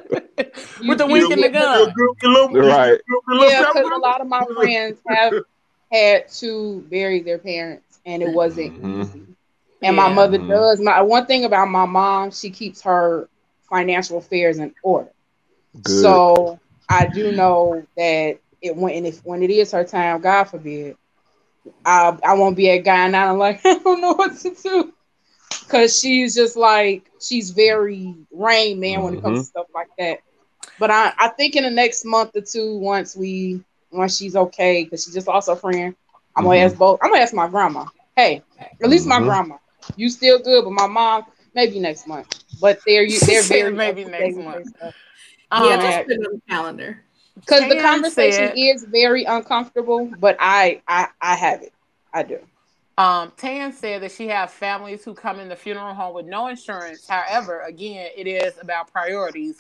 With 0.88 0.98
the 0.98 1.06
wink 1.06 1.32
in 1.32 1.40
the 1.40 1.48
gun, 1.48 1.92
right? 2.54 3.00
Yeah, 3.50 3.66
because 3.72 3.90
a 3.92 3.98
lot 3.98 4.20
of 4.20 4.26
my 4.26 4.44
friends 4.54 4.98
have 5.06 5.34
had 5.92 6.28
to 6.30 6.80
bury 6.90 7.20
their 7.20 7.38
parents, 7.38 8.00
and 8.04 8.22
it 8.22 8.32
wasn't 8.32 8.74
mm-hmm. 8.74 9.02
easy. 9.02 9.20
And 9.82 9.96
yeah. 9.96 10.08
my 10.08 10.12
mother 10.12 10.38
does. 10.38 10.80
My 10.80 11.02
one 11.02 11.26
thing 11.26 11.44
about 11.44 11.68
my 11.68 11.86
mom, 11.86 12.30
she 12.32 12.50
keeps 12.50 12.82
her 12.82 13.28
financial 13.68 14.18
affairs 14.18 14.58
in 14.58 14.74
order. 14.82 15.10
Good. 15.80 16.02
So 16.02 16.60
I 16.88 17.06
do 17.06 17.32
know 17.32 17.86
that 17.96 18.38
it 18.62 18.76
when 18.76 18.94
and 18.94 19.06
if 19.06 19.24
when 19.24 19.42
it 19.42 19.50
is 19.50 19.72
her 19.72 19.84
time, 19.84 20.20
God 20.20 20.44
forbid, 20.44 20.96
I 21.84 22.16
I 22.24 22.34
won't 22.34 22.56
be 22.56 22.68
a 22.68 22.80
guy 22.80 23.06
and 23.06 23.16
I'm 23.16 23.38
like 23.38 23.60
I 23.64 23.78
don't 23.78 24.00
know 24.00 24.14
what 24.14 24.36
to 24.38 24.54
do 24.54 24.92
because 25.60 25.98
she's 25.98 26.34
just 26.34 26.56
like 26.56 27.10
she's 27.20 27.50
very 27.50 28.14
rain 28.30 28.80
man 28.80 28.94
mm-hmm. 28.94 29.04
when 29.04 29.14
it 29.14 29.22
comes 29.22 29.38
to 29.38 29.42
mm-hmm. 29.42 29.60
stuff 29.60 29.66
like 29.74 29.88
that. 29.98 30.20
But 30.78 30.90
I 30.90 31.12
I 31.18 31.28
think 31.28 31.56
in 31.56 31.64
the 31.64 31.70
next 31.70 32.04
month 32.04 32.30
or 32.34 32.40
two, 32.40 32.78
once 32.78 33.16
we 33.16 33.62
once 33.90 34.16
she's 34.16 34.36
okay, 34.36 34.84
because 34.84 35.04
she 35.04 35.12
just 35.12 35.26
lost 35.26 35.48
a 35.48 35.56
friend, 35.56 35.94
I'm 36.36 36.44
gonna 36.44 36.56
mm-hmm. 36.56 36.66
ask 36.66 36.76
both. 36.76 37.00
I'm 37.02 37.10
gonna 37.10 37.22
ask 37.22 37.34
my 37.34 37.48
grandma. 37.48 37.86
Hey, 38.16 38.42
at 38.82 38.88
least 38.88 39.06
my 39.06 39.16
mm-hmm. 39.16 39.24
grandma, 39.24 39.56
you 39.96 40.08
still 40.08 40.38
good, 40.38 40.64
but 40.64 40.72
my 40.72 40.86
mom 40.86 41.24
maybe 41.54 41.80
next 41.80 42.06
month. 42.06 42.44
But 42.60 42.80
they're 42.86 43.02
you 43.02 43.18
they're 43.20 43.42
very 43.42 43.72
maybe 43.72 44.04
next 44.04 44.36
month. 44.36 44.72
yeah, 44.80 44.96
just 45.50 46.06
put 46.06 46.12
it 46.12 46.26
on 46.26 46.34
the 46.34 46.42
calendar 46.48 47.02
because 47.35 47.68
the 47.68 47.80
conversation 47.80 48.49
said, 48.49 48.57
is 48.57 48.85
very 48.85 49.24
uncomfortable 49.24 50.11
but 50.18 50.37
i 50.39 50.80
i 50.89 51.09
i 51.20 51.35
have 51.35 51.62
it. 51.62 51.72
I 52.12 52.22
do. 52.22 52.39
Um 52.99 53.33
tan 53.37 53.72
said 53.72 54.03
that 54.03 54.12
she 54.12 54.28
have 54.28 54.51
families 54.51 55.05
who 55.05 55.15
come 55.15 55.40
in 55.40 55.48
the 55.48 55.56
funeral 55.56 55.94
home 55.94 56.15
with 56.15 56.27
no 56.27 56.48
insurance. 56.48 57.09
However 57.09 57.61
again 57.61 58.11
it 58.16 58.27
is 58.27 58.55
about 58.61 58.93
priorities. 58.93 59.56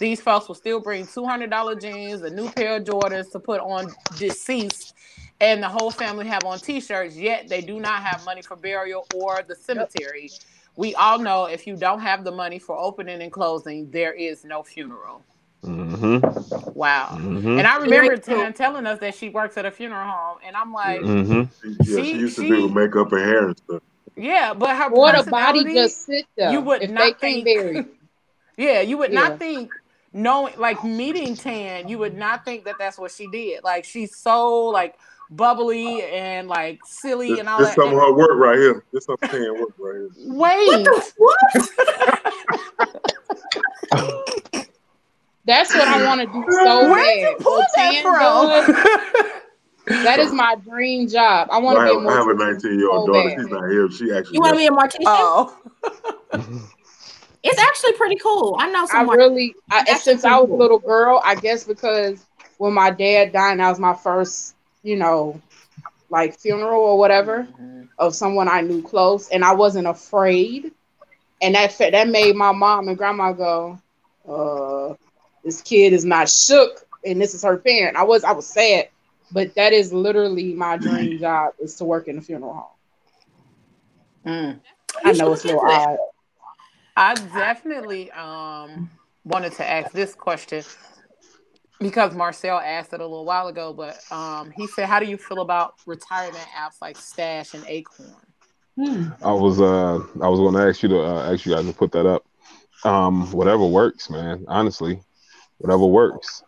These 0.00 0.20
folks 0.20 0.48
will 0.48 0.56
still 0.56 0.80
bring 0.80 1.06
$200 1.06 1.80
jeans 1.80 2.22
a 2.22 2.30
new 2.30 2.50
pair 2.50 2.76
of 2.76 2.84
jordans 2.84 3.30
to 3.32 3.38
put 3.38 3.60
on 3.60 3.92
deceased 4.18 4.94
and 5.40 5.62
the 5.62 5.68
whole 5.68 5.90
family 5.90 6.26
have 6.26 6.44
on 6.44 6.58
t-shirts 6.58 7.16
yet 7.16 7.48
they 7.48 7.60
do 7.60 7.78
not 7.78 8.02
have 8.02 8.24
money 8.24 8.42
for 8.42 8.56
burial 8.56 9.06
or 9.14 9.42
the 9.46 9.54
cemetery. 9.54 10.30
We 10.74 10.94
all 10.94 11.18
know 11.18 11.44
if 11.44 11.66
you 11.66 11.76
don't 11.76 12.00
have 12.00 12.24
the 12.24 12.32
money 12.32 12.58
for 12.58 12.76
opening 12.76 13.22
and 13.22 13.30
closing 13.30 13.90
there 13.92 14.12
is 14.12 14.44
no 14.44 14.64
funeral 14.64 15.22
Mm-hmm. 15.64 16.70
Wow. 16.74 17.10
Mm-hmm. 17.12 17.58
And 17.58 17.66
I 17.66 17.76
remember 17.78 18.16
Tan 18.16 18.52
telling 18.52 18.86
us 18.86 18.98
that 19.00 19.14
she 19.14 19.28
works 19.28 19.56
at 19.56 19.64
a 19.64 19.70
funeral 19.70 20.08
home, 20.08 20.38
and 20.44 20.56
I'm 20.56 20.72
like, 20.72 21.00
mm-hmm. 21.00 21.84
she, 21.84 21.92
yeah, 21.92 22.02
she, 22.02 22.12
used 22.12 22.36
to 22.36 22.48
do 22.48 22.68
makeup 22.68 23.12
and 23.12 23.20
hair 23.22 23.48
and 23.48 23.56
stuff. 23.56 23.82
Yeah, 24.16 24.54
but 24.54 24.76
her 24.76 24.90
what 24.90 25.18
a 25.18 25.28
body 25.28 25.64
just 25.64 26.04
sit 26.06 26.26
there. 26.36 26.50
You 26.52 26.60
would 26.60 26.90
not 26.90 27.20
think. 27.20 27.46
yeah, 28.56 28.80
you 28.80 28.98
would 28.98 29.12
yeah. 29.12 29.20
not 29.20 29.38
think 29.38 29.70
knowing 30.12 30.54
like 30.58 30.82
meeting 30.84 31.36
Tan, 31.36 31.88
you 31.88 31.98
would 31.98 32.16
not 32.16 32.44
think 32.44 32.64
that 32.64 32.76
that's 32.78 32.98
what 32.98 33.12
she 33.12 33.28
did. 33.28 33.62
Like 33.64 33.84
she's 33.84 34.16
so 34.16 34.64
like 34.66 34.98
bubbly 35.30 36.02
and 36.02 36.48
like 36.48 36.80
silly 36.84 37.30
this, 37.30 37.38
and 37.38 37.48
all 37.48 37.58
this 37.58 37.68
that. 37.68 37.76
This 37.76 37.84
some 37.84 37.94
of 37.94 38.00
her 38.00 38.12
work 38.12 38.32
right 38.34 38.58
here. 38.58 38.84
This 38.92 39.04
some 39.06 39.16
Tan 39.18 39.60
work 39.60 39.74
right 39.78 40.10
here. 40.16 40.34
Wait. 40.34 40.88
What? 41.16 41.38
That's 45.44 45.74
what 45.74 45.88
I 45.88 46.04
want 46.04 46.20
to 46.20 46.26
do 46.26 46.44
so 46.50 46.88
Where 46.88 47.02
bad. 47.02 47.18
You 47.18 47.36
pull 47.40 47.62
that 47.76 48.02
from? 48.02 49.42
that 50.04 50.20
is 50.20 50.32
my 50.32 50.56
dream 50.56 51.08
job. 51.08 51.48
I 51.50 51.58
want 51.58 51.76
to 51.78 51.84
well, 51.84 52.00
be 52.00 52.06
a 52.06 52.08
I 52.10 52.16
have 52.16 52.28
a 52.28 52.34
19 52.34 52.78
year 52.78 52.90
old 52.90 53.06
so 53.06 53.12
daughter. 53.12 53.28
Bad. 53.28 53.38
She's 53.40 53.48
not 53.48 53.68
here. 53.68 53.90
She 53.90 54.12
actually. 54.12 54.34
You 54.34 54.40
want 54.40 54.54
to 54.54 54.58
be 54.58 54.66
a 54.66 54.70
mortician? 54.70 55.02
Oh. 55.06 55.58
it's 57.42 57.58
actually 57.58 57.92
pretty 57.94 58.16
cool. 58.16 58.56
I 58.58 58.70
know 58.70 58.86
some. 58.86 59.10
I 59.10 59.14
really, 59.14 59.54
I, 59.70 59.98
since 59.98 60.24
I 60.24 60.38
was 60.38 60.50
a 60.50 60.54
little 60.54 60.78
girl, 60.78 61.20
I 61.24 61.34
guess 61.34 61.64
because 61.64 62.24
when 62.58 62.72
my 62.72 62.90
dad 62.90 63.32
died, 63.32 63.58
that 63.58 63.68
was 63.68 63.80
my 63.80 63.94
first, 63.94 64.54
you 64.84 64.96
know, 64.96 65.40
like 66.08 66.38
funeral 66.38 66.82
or 66.82 66.98
whatever 66.98 67.48
Mhm. 67.60 67.88
of 67.98 68.14
someone 68.14 68.48
I 68.48 68.60
knew 68.60 68.82
close, 68.82 69.28
and 69.30 69.44
I 69.44 69.54
wasn't 69.54 69.88
afraid, 69.88 70.72
and 71.40 71.54
that 71.56 71.76
that 71.78 72.08
made 72.08 72.36
my 72.36 72.52
mom 72.52 72.86
and 72.88 72.96
grandma 72.96 73.32
go, 73.32 73.78
uh, 74.28 74.94
"This 75.44 75.62
kid 75.62 75.92
is 75.92 76.04
not 76.04 76.28
shook, 76.28 76.86
and 77.04 77.20
this 77.20 77.34
is 77.34 77.42
her 77.42 77.56
parent." 77.56 77.96
I 77.96 78.02
was 78.02 78.24
I 78.24 78.32
was 78.32 78.46
sad, 78.46 78.88
but 79.30 79.54
that 79.54 79.72
is 79.72 79.92
literally 79.92 80.54
my 80.54 80.76
dream 80.76 81.18
job 81.18 81.54
is 81.60 81.76
to 81.76 81.84
work 81.84 82.08
in 82.08 82.18
a 82.18 82.20
funeral 82.20 82.54
home. 82.54 82.66
Mm. 84.26 84.60
I 85.04 85.12
know 85.12 85.32
it's 85.32 85.44
a 85.44 85.48
little 85.48 85.62
odd. 85.62 85.98
I 86.96 87.14
definitely 87.14 88.10
um 88.12 88.90
wanted 89.24 89.52
to 89.54 89.68
ask 89.68 89.92
this 89.92 90.14
question 90.14 90.64
because 91.80 92.14
Marcel 92.14 92.58
asked 92.58 92.92
it 92.92 93.00
a 93.00 93.06
little 93.06 93.24
while 93.24 93.48
ago, 93.48 93.72
but 93.72 94.00
um 94.10 94.50
he 94.50 94.66
said, 94.66 94.86
"How 94.86 95.00
do 95.00 95.06
you 95.06 95.16
feel 95.16 95.40
about 95.40 95.74
retirement 95.86 96.46
apps 96.56 96.80
like 96.80 96.96
Stash 96.96 97.54
and 97.54 97.64
Acorn?" 97.66 98.14
Hmm. 98.76 99.08
I 99.22 99.32
was 99.32 99.60
uh 99.60 99.96
I 100.22 100.28
was 100.28 100.40
going 100.40 100.54
to 100.54 100.60
ask 100.60 100.82
you 100.82 100.88
to 100.90 101.00
uh, 101.00 101.32
ask 101.32 101.44
you 101.44 101.54
guys 101.54 101.66
to 101.66 101.72
put 101.72 101.92
that 101.92 102.06
up. 102.06 102.24
Um, 102.84 103.30
whatever 103.30 103.66
works, 103.66 104.10
man. 104.10 104.44
Honestly, 104.48 105.00
whatever 105.62 105.86
works. 105.86 106.42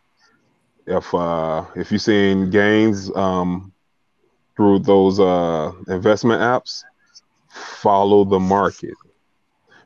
If 0.86 1.15
uh 1.15 1.65
if 1.77 1.91
you're 1.91 1.99
seeing 1.99 2.51
gains 2.51 3.15
um 3.16 3.73
through 4.57 4.81
those 4.81 5.19
uh 5.19 5.73
investment 5.89 6.41
apps, 6.43 6.82
follow 7.49 8.24
the 8.24 8.41
market 8.41 8.95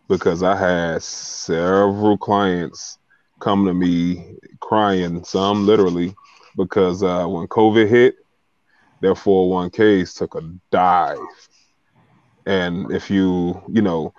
because 0.08 0.42
I 0.42 0.56
had 0.56 1.02
several 1.02 2.16
clients 2.16 2.98
come 3.40 3.66
to 3.66 3.74
me 3.74 4.36
crying, 4.60 5.22
some 5.22 5.66
literally, 5.66 6.14
because 6.56 7.02
uh, 7.02 7.26
when 7.26 7.46
COVID 7.46 7.88
hit, 7.88 8.16
their 9.00 9.14
401ks 9.14 10.16
took 10.16 10.34
a 10.34 10.40
dive. 10.72 11.18
And 12.46 12.90
if 12.90 13.10
you, 13.10 13.62
you 13.68 13.82
know, 13.82 14.12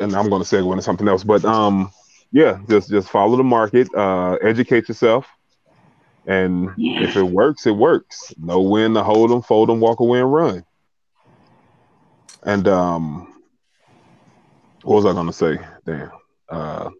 and 0.00 0.14
I'm 0.16 0.30
going 0.30 0.42
to 0.42 0.48
segue 0.48 0.70
into 0.70 0.82
something 0.82 1.06
else, 1.06 1.22
but 1.22 1.44
um, 1.44 1.92
yeah, 2.32 2.60
just 2.68 2.90
just 2.90 3.08
follow 3.08 3.36
the 3.36 3.44
market, 3.44 3.88
uh, 3.94 4.34
educate 4.42 4.88
yourself, 4.88 5.26
and 6.26 6.70
if 6.76 7.16
it 7.16 7.22
works, 7.22 7.66
it 7.66 7.76
works. 7.76 8.34
Know 8.38 8.60
when 8.60 8.94
to 8.94 9.02
hold 9.02 9.30
them, 9.30 9.42
fold 9.42 9.68
them, 9.68 9.80
walk 9.80 10.00
away, 10.00 10.20
and 10.20 10.32
run. 10.32 10.64
And 12.42 12.68
um, 12.68 13.42
what 14.82 14.96
was 14.96 15.06
I 15.06 15.12
going 15.12 15.26
to 15.26 15.32
say? 15.32 15.58
Damn. 15.84 16.10
Uh, 16.48 16.90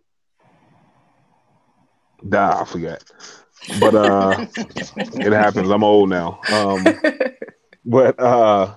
die, 2.29 2.61
I 2.61 2.65
forgot. 2.65 3.05
But 3.81 3.95
uh, 3.95 4.47
it 4.97 5.33
happens. 5.33 5.71
I'm 5.71 5.85
old 5.85 6.09
now. 6.09 6.41
Um, 6.51 6.85
but 7.85 8.19
uh, 8.19 8.75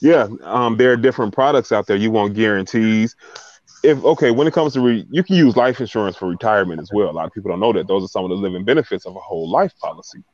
yeah, 0.00 0.28
um, 0.42 0.76
there 0.76 0.92
are 0.92 0.96
different 0.96 1.32
products 1.32 1.72
out 1.72 1.86
there. 1.86 1.96
You 1.96 2.10
want 2.10 2.34
guarantees. 2.34 3.16
If 3.82 4.04
okay, 4.04 4.30
when 4.32 4.46
it 4.46 4.54
comes 4.54 4.72
to 4.74 4.80
re- 4.80 5.06
you 5.10 5.22
can 5.22 5.36
use 5.36 5.56
life 5.56 5.80
insurance 5.80 6.16
for 6.16 6.28
retirement 6.28 6.80
as 6.80 6.90
well. 6.92 7.10
A 7.10 7.12
lot 7.12 7.26
of 7.26 7.32
people 7.32 7.50
don't 7.50 7.60
know 7.60 7.72
that 7.72 7.86
those 7.86 8.04
are 8.04 8.08
some 8.08 8.24
of 8.24 8.30
the 8.30 8.36
living 8.36 8.64
benefits 8.64 9.06
of 9.06 9.14
a 9.14 9.20
whole 9.20 9.48
life 9.50 9.72
policy. 9.80 10.24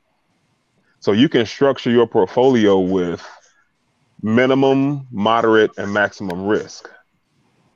So 1.00 1.12
you 1.12 1.28
can 1.28 1.44
structure 1.44 1.90
your 1.90 2.06
portfolio 2.06 2.78
with 2.78 3.22
minimum, 4.22 5.06
moderate, 5.12 5.72
and 5.76 5.92
maximum 5.92 6.46
risk. 6.46 6.88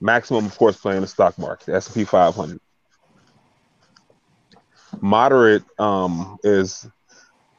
Maximum, 0.00 0.46
of 0.46 0.56
course, 0.56 0.78
playing 0.78 1.02
the 1.02 1.06
stock 1.06 1.38
market, 1.38 1.74
S 1.74 1.86
and 1.88 1.94
P 1.94 2.04
500. 2.04 2.58
Moderate 5.02 5.64
um, 5.78 6.38
is, 6.42 6.88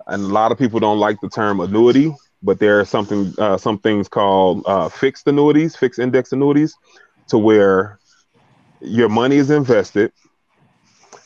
and 0.07 0.23
a 0.23 0.27
lot 0.27 0.51
of 0.51 0.57
people 0.57 0.79
don't 0.79 0.97
like 0.99 1.21
the 1.21 1.29
term 1.29 1.59
annuity, 1.59 2.15
but 2.41 2.59
there 2.59 2.79
are 2.79 2.85
something, 2.85 3.33
uh, 3.37 3.57
some 3.57 3.77
things 3.77 4.07
called 4.07 4.63
uh, 4.65 4.89
fixed 4.89 5.27
annuities, 5.27 5.75
fixed 5.75 5.99
index 5.99 6.31
annuities, 6.31 6.73
to 7.27 7.37
where 7.37 7.98
your 8.81 9.09
money 9.09 9.37
is 9.37 9.49
invested, 9.49 10.11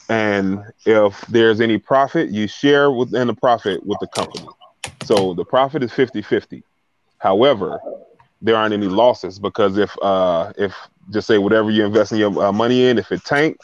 and 0.10 0.64
if 0.86 1.22
there's 1.28 1.62
any 1.62 1.78
profit, 1.78 2.30
you 2.30 2.48
share 2.48 2.92
within 2.92 3.28
the 3.28 3.34
profit 3.34 3.86
with 3.86 4.00
the 4.00 4.08
company. 4.08 4.48
So 5.04 5.34
the 5.34 5.46
profit 5.46 5.84
is 5.84 5.92
50-50. 5.92 6.64
However, 7.20 7.80
there 8.42 8.56
aren't 8.56 8.74
any 8.74 8.88
losses 8.88 9.40
because 9.40 9.78
if 9.78 9.96
uh, 10.02 10.52
if 10.58 10.76
just 11.12 11.28
say 11.28 11.38
whatever 11.38 11.72
you're 11.72 11.86
investing 11.86 12.20
your 12.20 12.44
uh, 12.44 12.52
money 12.52 12.86
in, 12.86 12.98
if 12.98 13.12
it 13.12 13.24
tank, 13.24 13.58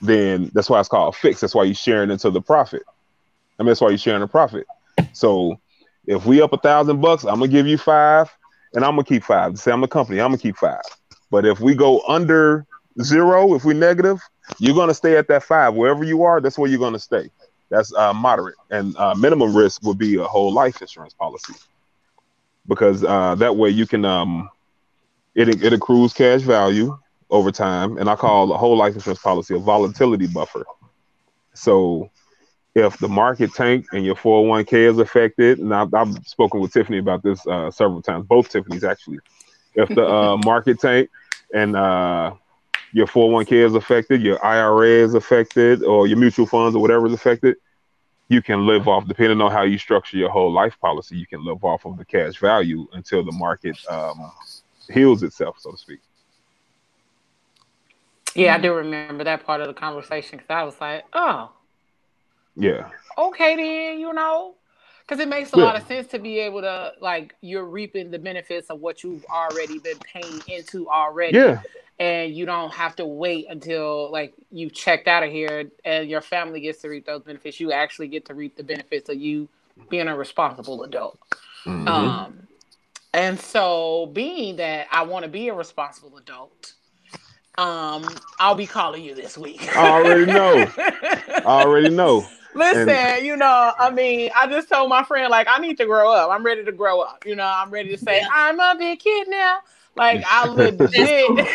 then 0.00 0.50
that's 0.54 0.70
why 0.70 0.78
it's 0.78 0.88
called 0.88 1.16
fixed. 1.16 1.40
That's 1.40 1.54
why 1.54 1.64
you're 1.64 1.74
sharing 1.74 2.10
into 2.10 2.30
the 2.30 2.40
profit. 2.40 2.82
I 3.58 3.64
mean, 3.64 3.68
that's 3.68 3.80
why 3.80 3.88
you're 3.88 3.98
sharing 3.98 4.20
the 4.20 4.28
profit. 4.28 4.66
So 5.12 5.60
if 6.06 6.24
we 6.24 6.40
up 6.40 6.52
a 6.52 6.58
thousand 6.58 7.00
bucks, 7.00 7.24
I'm 7.24 7.40
gonna 7.40 7.48
give 7.48 7.66
you 7.66 7.76
five, 7.76 8.30
and 8.74 8.84
I'm 8.84 8.92
gonna 8.92 9.04
keep 9.04 9.24
five. 9.24 9.58
Say 9.58 9.72
I'm 9.72 9.82
a 9.82 9.88
company, 9.88 10.20
I'm 10.20 10.28
gonna 10.28 10.38
keep 10.38 10.56
five. 10.56 10.82
But 11.30 11.44
if 11.44 11.58
we 11.58 11.74
go 11.74 12.00
under 12.06 12.67
zero, 13.02 13.54
if 13.54 13.64
we're 13.64 13.74
negative, 13.74 14.20
you're 14.58 14.74
gonna 14.74 14.94
stay 14.94 15.16
at 15.16 15.28
that 15.28 15.42
five. 15.42 15.74
Wherever 15.74 16.04
you 16.04 16.22
are, 16.22 16.40
that's 16.40 16.58
where 16.58 16.70
you're 16.70 16.78
gonna 16.78 16.98
stay. 16.98 17.30
That's 17.70 17.92
uh, 17.94 18.14
moderate, 18.14 18.56
and 18.70 18.96
uh, 18.96 19.14
minimum 19.14 19.54
risk 19.54 19.82
would 19.82 19.98
be 19.98 20.16
a 20.16 20.24
whole 20.24 20.52
life 20.52 20.80
insurance 20.80 21.14
policy 21.14 21.54
because 22.66 23.04
uh, 23.04 23.34
that 23.36 23.56
way 23.56 23.70
you 23.70 23.86
can 23.86 24.04
um, 24.04 24.48
it 25.34 25.62
it 25.62 25.72
accrues 25.72 26.12
cash 26.12 26.42
value 26.42 26.96
over 27.30 27.50
time, 27.50 27.98
and 27.98 28.08
I 28.08 28.16
call 28.16 28.52
a 28.52 28.58
whole 28.58 28.76
life 28.76 28.94
insurance 28.94 29.20
policy 29.20 29.54
a 29.54 29.58
volatility 29.58 30.26
buffer. 30.26 30.64
So 31.54 32.10
if 32.74 32.98
the 32.98 33.08
market 33.08 33.52
tank 33.54 33.86
and 33.92 34.04
your 34.04 34.14
401k 34.14 34.90
is 34.90 34.98
affected, 34.98 35.58
and 35.58 35.74
I've, 35.74 35.92
I've 35.92 36.14
spoken 36.26 36.60
with 36.60 36.72
Tiffany 36.72 36.98
about 36.98 37.22
this 37.22 37.44
uh, 37.46 37.70
several 37.70 38.02
times, 38.02 38.26
both 38.26 38.48
Tiffany's 38.48 38.84
actually. 38.84 39.18
If 39.74 39.88
the 39.90 40.06
uh, 40.06 40.36
market 40.44 40.78
tank 40.80 41.10
and 41.52 41.76
uh, 41.76 42.34
your 42.92 43.06
401k 43.06 43.52
is 43.52 43.74
affected, 43.74 44.22
your 44.22 44.44
IRA 44.44 44.88
is 45.04 45.14
affected, 45.14 45.82
or 45.82 46.06
your 46.06 46.18
mutual 46.18 46.46
funds 46.46 46.74
or 46.74 46.82
whatever 46.82 47.06
is 47.06 47.12
affected, 47.12 47.56
you 48.28 48.42
can 48.42 48.66
live 48.66 48.88
off, 48.88 49.06
depending 49.08 49.40
on 49.40 49.50
how 49.50 49.62
you 49.62 49.78
structure 49.78 50.16
your 50.16 50.28
whole 50.30 50.52
life 50.52 50.78
policy, 50.80 51.16
you 51.16 51.26
can 51.26 51.44
live 51.44 51.64
off 51.64 51.86
of 51.86 51.96
the 51.96 52.04
cash 52.04 52.38
value 52.38 52.86
until 52.92 53.24
the 53.24 53.32
market 53.32 53.76
um, 53.90 54.30
heals 54.90 55.22
itself, 55.22 55.56
so 55.58 55.70
to 55.70 55.78
speak. 55.78 56.00
Yeah, 58.34 58.54
I 58.54 58.58
do 58.58 58.74
remember 58.74 59.24
that 59.24 59.44
part 59.44 59.60
of 59.62 59.66
the 59.66 59.74
conversation 59.74 60.38
because 60.38 60.50
I 60.50 60.62
was 60.62 60.80
like, 60.80 61.04
"Oh, 61.12 61.50
Yeah. 62.54 62.90
okay 63.16 63.56
then," 63.56 63.98
you 63.98 64.12
know, 64.12 64.54
because 65.08 65.20
it 65.22 65.28
makes 65.28 65.52
a 65.54 65.56
Yeah. 65.56 65.64
lot 65.64 65.76
of 65.76 65.86
sense 65.86 66.06
to 66.08 66.18
be 66.18 66.38
able 66.40 66.60
to 66.60 66.92
like 67.00 67.34
you're 67.40 67.64
reaping 67.64 68.10
the 68.10 68.18
benefits 68.18 68.68
of 68.68 68.80
what 68.80 69.02
you've 69.02 69.24
already 69.26 69.78
been 69.78 69.98
paying 69.98 70.42
into 70.48 70.88
already. 70.88 71.38
Yeah. 71.38 71.62
and 72.00 72.32
you 72.32 72.46
don't 72.46 72.72
have 72.72 72.94
to 72.94 73.04
wait 73.04 73.46
until 73.48 74.08
like 74.12 74.32
you 74.52 74.70
checked 74.70 75.08
out 75.08 75.24
of 75.24 75.32
here 75.32 75.68
and 75.84 76.08
your 76.08 76.20
family 76.20 76.60
gets 76.60 76.80
to 76.82 76.88
reap 76.88 77.04
those 77.06 77.22
benefits. 77.22 77.58
You 77.58 77.72
actually 77.72 78.06
get 78.06 78.24
to 78.26 78.34
reap 78.34 78.54
the 78.56 78.62
benefits 78.62 79.08
of 79.08 79.16
you 79.16 79.48
being 79.88 80.06
a 80.06 80.16
responsible 80.16 80.84
adult. 80.84 81.18
Mhm. 81.64 81.88
Um, 81.88 82.46
and 83.12 83.40
so, 83.40 84.06
being 84.12 84.56
that 84.56 84.86
I 84.92 85.02
want 85.02 85.24
to 85.24 85.28
be 85.28 85.48
a 85.48 85.54
responsible 85.54 86.16
adult, 86.18 86.74
um, 87.56 88.06
I'll 88.38 88.54
be 88.54 88.66
calling 88.68 89.02
you 89.02 89.16
this 89.16 89.36
week. 89.36 89.76
I 89.76 89.88
already 89.90 90.26
know. 90.26 90.70
I 90.78 91.42
already 91.46 91.88
know. 91.90 92.28
Listen, 92.58 93.24
you 93.24 93.36
know, 93.36 93.72
I 93.78 93.90
mean, 93.90 94.30
I 94.36 94.46
just 94.48 94.68
told 94.68 94.88
my 94.90 95.02
friend 95.04 95.30
like 95.30 95.46
I 95.48 95.58
need 95.58 95.76
to 95.78 95.86
grow 95.86 96.12
up. 96.12 96.30
I'm 96.30 96.44
ready 96.44 96.64
to 96.64 96.72
grow 96.72 97.00
up. 97.00 97.24
You 97.26 97.36
know, 97.36 97.44
I'm 97.46 97.70
ready 97.70 97.90
to 97.90 97.98
say 97.98 98.22
I'm 98.32 98.58
a 98.60 98.74
big 98.78 98.98
kid 98.98 99.28
now. 99.28 99.58
Like 99.96 100.22
I 100.26 100.46
legit. 100.48 101.48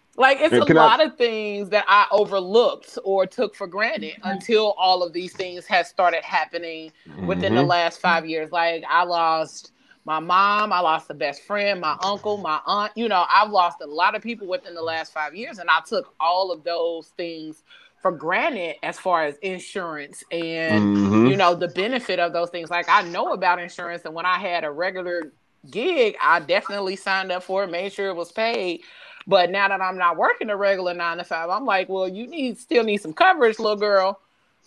like 0.16 0.38
it's 0.40 0.52
And 0.54 0.62
a 0.62 0.66
can 0.66 0.78
I- 0.78 0.84
lot 0.86 1.04
of 1.04 1.16
things 1.16 1.68
that 1.70 1.84
I 1.88 2.06
overlooked 2.10 2.98
or 3.04 3.26
took 3.26 3.54
for 3.54 3.66
granted 3.66 4.14
until 4.24 4.72
all 4.78 5.02
of 5.02 5.12
these 5.12 5.32
things 5.32 5.66
had 5.66 5.86
started 5.86 6.22
happening 6.24 6.92
within 7.26 7.54
the 7.54 7.62
Mhm. 7.62 7.68
last 7.68 8.00
five 8.00 8.26
years. 8.26 8.52
Like 8.52 8.84
I 8.88 9.04
lost 9.04 9.72
my 10.04 10.20
mom, 10.20 10.72
I 10.72 10.78
lost 10.80 11.10
a 11.10 11.14
best 11.14 11.42
friend, 11.42 11.80
my 11.80 11.96
uncle, 12.04 12.36
my 12.38 12.60
aunt. 12.64 12.92
You 12.94 13.08
know, 13.08 13.26
I've 13.28 13.50
lost 13.50 13.78
a 13.82 13.86
lot 13.86 14.14
of 14.14 14.22
people 14.22 14.46
within 14.46 14.74
the 14.74 14.82
last 14.82 15.12
five 15.12 15.34
years, 15.34 15.58
and 15.58 15.68
I 15.68 15.80
took 15.84 16.14
all 16.20 16.52
of 16.52 16.62
those 16.62 17.08
things 17.16 17.64
for 18.06 18.12
granted 18.12 18.76
as 18.84 19.00
far 19.00 19.24
as 19.24 19.36
insurance 19.38 20.22
and 20.30 20.84
Mhm. 20.94 21.28
you 21.28 21.36
know 21.36 21.56
the 21.56 21.66
benefit 21.66 22.20
of 22.20 22.32
those 22.32 22.50
things. 22.50 22.70
Like 22.70 22.88
I 22.88 23.02
know 23.02 23.32
about 23.32 23.58
insurance, 23.58 24.04
and 24.04 24.14
when 24.14 24.24
I 24.24 24.38
had 24.38 24.62
a 24.62 24.70
regular 24.70 25.32
gig, 25.68 26.16
I 26.22 26.38
definitely 26.38 26.94
signed 26.94 27.32
up 27.32 27.42
for 27.42 27.64
it, 27.64 27.70
made 27.70 27.92
sure 27.92 28.08
it 28.10 28.14
was 28.14 28.30
paid. 28.30 28.82
But 29.26 29.50
now 29.50 29.66
that 29.66 29.80
I'm 29.80 29.98
not 29.98 30.16
working 30.16 30.50
a 30.50 30.56
regular 30.56 30.94
nine 30.94 31.16
to 31.16 31.24
five, 31.24 31.50
I'm 31.50 31.64
like, 31.64 31.88
well, 31.88 32.08
you 32.08 32.28
need 32.28 32.58
still 32.58 32.84
need 32.84 32.98
some 32.98 33.12
coverage, 33.12 33.58
little 33.58 33.76
girl. 33.76 34.20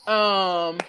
Um, 0.06 0.80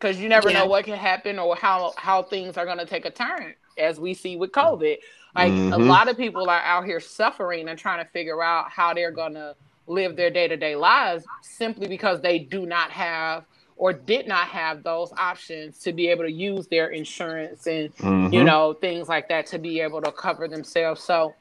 because 0.00 0.18
you 0.18 0.30
never 0.30 0.48
Yeah. 0.48 0.60
know 0.60 0.66
what 0.66 0.86
can 0.86 0.96
happen 0.96 1.38
or 1.38 1.56
how 1.56 1.92
how 1.98 2.22
things 2.22 2.56
are 2.56 2.64
gonna 2.64 2.86
take 2.86 3.04
a 3.04 3.10
turn, 3.10 3.54
as 3.76 4.00
we 4.00 4.14
see 4.14 4.36
with 4.36 4.52
COVID. 4.52 4.96
Like 5.36 5.52
a 5.72 5.78
Mhm. 5.78 5.86
lot 5.86 6.08
of 6.08 6.16
people 6.16 6.48
are 6.48 6.62
out 6.62 6.86
here 6.86 7.00
suffering 7.00 7.68
and 7.68 7.78
trying 7.78 8.02
to 8.02 8.10
figure 8.12 8.42
out 8.42 8.70
how 8.70 8.94
they're 8.94 9.10
gonna 9.10 9.56
live 9.88 10.16
their 10.16 10.30
day 10.30 10.46
to 10.48 10.56
day 10.56 10.76
lives 10.76 11.24
simply 11.40 11.88
because 11.88 12.20
they 12.20 12.38
do 12.38 12.66
not 12.66 12.90
have 12.90 13.44
or 13.76 13.92
did 13.92 14.26
not 14.26 14.48
have 14.48 14.82
those 14.82 15.12
options 15.16 15.78
to 15.78 15.92
be 15.92 16.08
able 16.08 16.24
to 16.24 16.32
use 16.32 16.66
their 16.66 16.88
insurance 16.88 17.66
and 17.66 17.94
Mhm. 17.96 18.32
you 18.32 18.44
know 18.44 18.74
things 18.74 19.08
like 19.08 19.28
that 19.28 19.46
to 19.46 19.58
be 19.58 19.80
able 19.80 20.02
to 20.02 20.12
cover 20.12 20.48
themselves. 20.48 21.02
So 21.02 21.34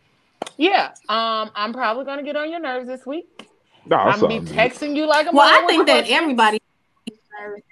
yeah, 0.55 0.91
um, 1.09 1.51
I'm 1.55 1.73
probably 1.73 2.05
gonna 2.05 2.23
get 2.23 2.35
on 2.35 2.49
your 2.49 2.59
nerves 2.59 2.87
this 2.87 3.05
week. 3.05 3.49
Nah, 3.85 3.97
I'm 3.97 4.19
gonna 4.21 4.39
be 4.39 4.47
texting 4.47 4.95
you 4.95 5.05
like 5.05 5.27
a 5.27 5.31
Well, 5.31 5.47
I 5.47 5.65
think 5.67 5.87
that 5.87 6.09
everybody 6.09 6.59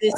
this 0.01 0.13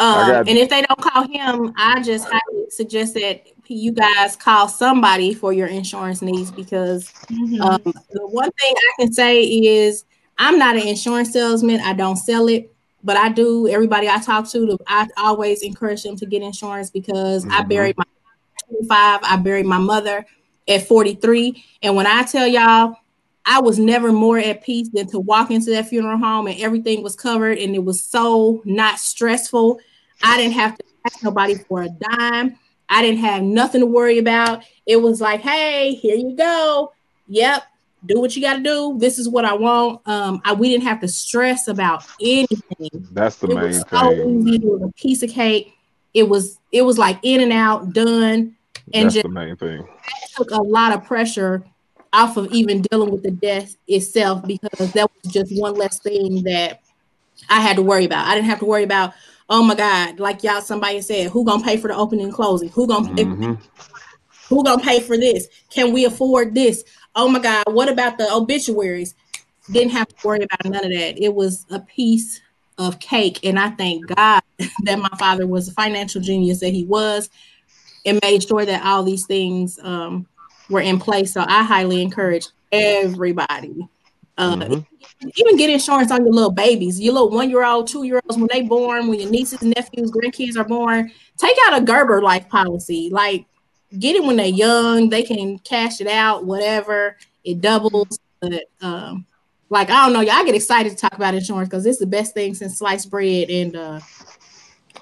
um, 0.00 0.30
and 0.30 0.48
if 0.50 0.68
they 0.68 0.82
don't 0.82 1.00
call 1.00 1.26
him, 1.26 1.74
I 1.76 2.00
just 2.02 2.24
highly 2.24 2.70
suggest 2.70 3.14
that 3.14 3.42
you 3.74 3.92
guys 3.92 4.36
call 4.36 4.68
somebody 4.68 5.34
for 5.34 5.52
your 5.52 5.66
insurance 5.66 6.22
needs 6.22 6.50
because 6.50 7.12
Mhm. 7.30 7.60
um, 7.60 7.82
the 8.10 8.26
one 8.26 8.50
thing 8.60 8.74
I 8.76 9.02
can 9.02 9.12
say 9.12 9.42
is 9.44 10.04
I'm 10.38 10.58
not 10.58 10.76
an 10.76 10.86
insurance 10.86 11.32
salesman. 11.32 11.80
I 11.80 11.92
don't 11.92 12.16
sell 12.16 12.48
it, 12.48 12.72
but 13.02 13.16
I 13.16 13.28
do. 13.28 13.68
Everybody 13.68 14.08
I 14.08 14.18
talk 14.18 14.48
to, 14.50 14.78
I 14.86 15.08
always 15.16 15.62
encourage 15.62 16.02
them 16.02 16.16
to 16.16 16.26
get 16.26 16.42
insurance 16.42 16.90
because 16.90 17.44
I 17.46 17.62
Mhm. 17.62 17.68
buried 17.68 17.98
my 17.98 18.04
25. 18.68 19.20
I 19.22 19.36
buried 19.36 19.66
my 19.66 19.78
mother 19.78 20.24
at 20.68 20.86
43, 20.86 21.64
and 21.82 21.96
when 21.96 22.06
I 22.06 22.22
tell 22.22 22.46
y'all, 22.46 22.94
I 23.46 23.60
was 23.60 23.78
never 23.78 24.12
more 24.12 24.38
at 24.38 24.62
peace 24.62 24.90
than 24.92 25.06
to 25.08 25.18
walk 25.18 25.50
into 25.50 25.70
that 25.70 25.88
funeral 25.88 26.18
home 26.18 26.46
and 26.46 26.60
everything 26.60 27.02
was 27.02 27.16
covered 27.16 27.56
and 27.56 27.74
it 27.74 27.82
was 27.82 28.04
so 28.04 28.60
not 28.66 28.98
stressful. 28.98 29.80
I 30.22 30.36
didn't 30.36 30.52
have 30.52 30.76
to 30.76 30.84
ask 31.06 31.22
nobody 31.22 31.54
for 31.54 31.82
a 31.82 31.88
dime. 31.88 32.58
I 32.88 33.02
didn't 33.02 33.20
have 33.20 33.42
nothing 33.42 33.80
to 33.80 33.86
worry 33.86 34.18
about. 34.18 34.64
It 34.86 34.96
was 34.96 35.20
like, 35.20 35.40
hey, 35.40 35.94
here 35.94 36.16
you 36.16 36.34
go. 36.34 36.92
Yep, 37.28 37.62
do 38.06 38.20
what 38.20 38.34
you 38.34 38.42
got 38.42 38.56
to 38.56 38.62
do. 38.62 38.96
This 38.98 39.18
is 39.18 39.28
what 39.28 39.44
I 39.44 39.54
want. 39.54 40.00
Um, 40.06 40.40
I 40.44 40.52
we 40.54 40.68
didn't 40.68 40.84
have 40.84 41.00
to 41.00 41.08
stress 41.08 41.68
about 41.68 42.04
anything. 42.20 42.90
That's 43.12 43.36
the 43.36 43.48
it 43.50 43.54
main 43.54 43.64
was 43.64 43.84
thing. 43.84 44.48
easy. 44.48 44.56
It 44.56 44.64
was 44.64 44.82
a 44.82 44.92
piece 44.92 45.22
of 45.22 45.30
cake. 45.30 45.74
It 46.14 46.28
was 46.28 46.58
it 46.72 46.82
was 46.82 46.98
like 46.98 47.18
in 47.22 47.40
and 47.40 47.52
out, 47.52 47.92
done, 47.92 48.56
and 48.94 49.06
That's 49.06 49.14
just 49.14 49.24
the 49.24 49.28
main 49.28 49.56
thing. 49.56 49.86
took 50.36 50.50
a 50.50 50.62
lot 50.62 50.92
of 50.92 51.04
pressure 51.04 51.64
off 52.12 52.36
of 52.36 52.50
even 52.52 52.82
dealing 52.82 53.10
with 53.10 53.22
the 53.22 53.30
death 53.30 53.76
itself 53.86 54.42
because 54.46 54.92
that 54.92 55.10
was 55.22 55.32
just 55.32 55.58
one 55.60 55.74
less 55.74 55.98
thing 55.98 56.42
that 56.44 56.80
I 57.48 57.60
had 57.60 57.76
to 57.76 57.82
worry 57.82 58.04
about. 58.04 58.26
I 58.26 58.34
didn't 58.34 58.46
have 58.48 58.60
to 58.60 58.64
worry 58.64 58.84
about, 58.84 59.12
oh 59.48 59.62
my 59.62 59.74
God, 59.74 60.20
like 60.20 60.42
y'all 60.42 60.60
somebody 60.60 61.00
said, 61.00 61.30
who 61.30 61.44
gonna 61.44 61.62
pay 61.62 61.76
for 61.76 61.88
the 61.88 61.96
opening 61.96 62.26
and 62.26 62.34
closing? 62.34 62.68
Who 62.70 62.86
gonna 62.86 63.14
pay, 63.14 63.24
Mhm. 63.24 63.58
who 64.48 64.64
gonna 64.64 64.82
pay 64.82 65.00
for 65.00 65.16
this? 65.16 65.48
Can 65.70 65.92
we 65.92 66.04
afford 66.04 66.54
this? 66.54 66.84
Oh 67.14 67.28
my 67.28 67.38
God, 67.38 67.64
what 67.68 67.88
about 67.88 68.18
the 68.18 68.32
obituaries? 68.32 69.14
Didn't 69.70 69.92
have 69.92 70.08
to 70.08 70.14
worry 70.22 70.44
about 70.44 70.64
none 70.64 70.84
of 70.84 70.92
that. 70.92 71.22
It 71.22 71.34
was 71.34 71.66
a 71.70 71.80
piece 71.80 72.40
of 72.78 73.00
cake. 73.00 73.40
And 73.44 73.58
I 73.58 73.70
thank 73.70 74.06
God 74.06 74.42
that 74.84 74.98
my 74.98 75.10
father 75.18 75.46
was 75.46 75.68
a 75.68 75.72
financial 75.72 76.20
genius 76.20 76.60
that 76.60 76.72
he 76.72 76.84
was 76.84 77.28
and 78.06 78.20
made 78.22 78.42
sure 78.42 78.64
that 78.64 78.84
all 78.84 79.02
these 79.02 79.26
things 79.26 79.78
um, 79.82 80.26
were 80.70 80.80
in 80.80 80.98
place. 80.98 81.32
So 81.32 81.44
I 81.46 81.64
highly 81.64 82.00
encourage 82.02 82.46
everybody. 82.72 83.88
Uh, 84.38 84.54
Mhm. 84.56 84.86
Even 85.36 85.56
get 85.56 85.68
insurance 85.68 86.12
on 86.12 86.24
your 86.24 86.32
little 86.32 86.52
babies, 86.52 87.00
your 87.00 87.12
little 87.12 87.30
one 87.30 87.50
year 87.50 87.64
old, 87.64 87.88
two 87.88 88.04
year 88.04 88.20
olds 88.24 88.38
when 88.38 88.48
they 88.52 88.62
born, 88.62 89.08
when 89.08 89.18
your 89.18 89.28
nieces, 89.28 89.60
nephews, 89.62 90.12
grandkids 90.12 90.56
are 90.56 90.64
born. 90.64 91.10
Take 91.36 91.56
out 91.66 91.76
a 91.76 91.84
Gerber 91.84 92.22
life 92.22 92.48
policy. 92.48 93.10
Like 93.10 93.46
get 93.98 94.14
it 94.14 94.22
when 94.22 94.36
they're 94.36 94.46
young. 94.46 95.08
They 95.08 95.24
can 95.24 95.58
cash 95.58 96.00
it 96.00 96.06
out, 96.06 96.44
whatever. 96.44 97.16
It 97.44 97.60
doubles. 97.60 98.20
But 98.40 98.64
um, 98.80 99.26
like 99.70 99.90
I 99.90 100.04
don't 100.04 100.12
know, 100.12 100.20
y'all 100.20 100.44
get 100.44 100.54
excited 100.54 100.90
to 100.90 100.96
talk 100.96 101.14
about 101.14 101.34
insurance 101.34 101.68
because 101.68 101.84
it's 101.84 101.98
the 101.98 102.06
best 102.06 102.32
thing 102.32 102.54
since 102.54 102.78
sliced 102.78 103.10
bread. 103.10 103.50
And 103.50 103.74
uh, 103.74 104.00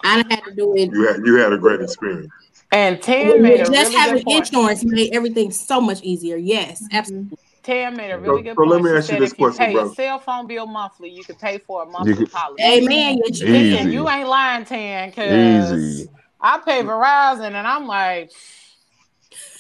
I 0.03 0.23
done 0.23 0.31
had 0.31 0.45
to 0.45 0.55
do 0.55 0.75
it. 0.77 0.91
You 0.93 1.07
had 1.07 1.17
you 1.27 1.35
had 1.37 1.53
a 1.53 1.59
great 1.59 1.83
experience. 1.83 2.33
And 2.73 3.01
Tam 3.03 3.43
made 3.43 3.61
a 3.61 3.65
Just 3.67 3.71
really 3.71 3.95
having 3.97 4.15
good 4.17 4.25
point. 4.25 4.47
insurance 4.49 4.85
made 4.85 5.15
everything 5.15 5.51
so 5.51 5.79
much 5.81 6.03
easier. 6.03 6.37
Yes, 6.37 6.83
absolutely. 6.91 7.37
Tam 7.67 7.97
made 7.97 8.11
a 8.13 8.19
really 8.19 8.39
So- 8.39 8.43
good 8.43 8.55
so 8.57 8.63
let 8.63 8.83
me 8.83 8.91
She 8.91 8.97
ask 8.97 9.13
you 9.13 9.19
this 9.19 9.33
if 9.33 9.39
you 9.39 9.45
question, 9.45 9.67
pay 9.67 9.73
brother. 9.73 9.91
a 9.91 9.95
cell 9.95 10.19
phone 10.21 10.47
bill 10.47 10.67
monthly, 10.67 11.11
you 11.11 11.25
can 11.25 11.35
pay 11.35 11.59
for 11.59 11.83
a 11.83 11.87
monthly 11.87 12.15
could- 12.15 12.31
policy. 12.31 12.63
Amen. 12.63 13.17
You- 13.19 13.47
Listen, 13.47 13.91
you 13.93 14.09
ain't 14.09 14.29
lying, 14.29 14.65
Tan, 14.65 15.09
because 15.11 16.07
I 16.41 16.59
pay 16.59 16.83
Verizon 16.83 17.55
and 17.55 17.67
I'm 17.67 17.87
like, 17.89 18.31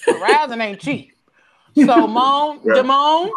Verizon 0.07 0.61
ain't 0.63 0.81
cheap. 0.81 1.13
So, 1.75 2.07
Mone, 2.07 2.61
Yeah. 2.65 2.75
Damone, 2.75 3.31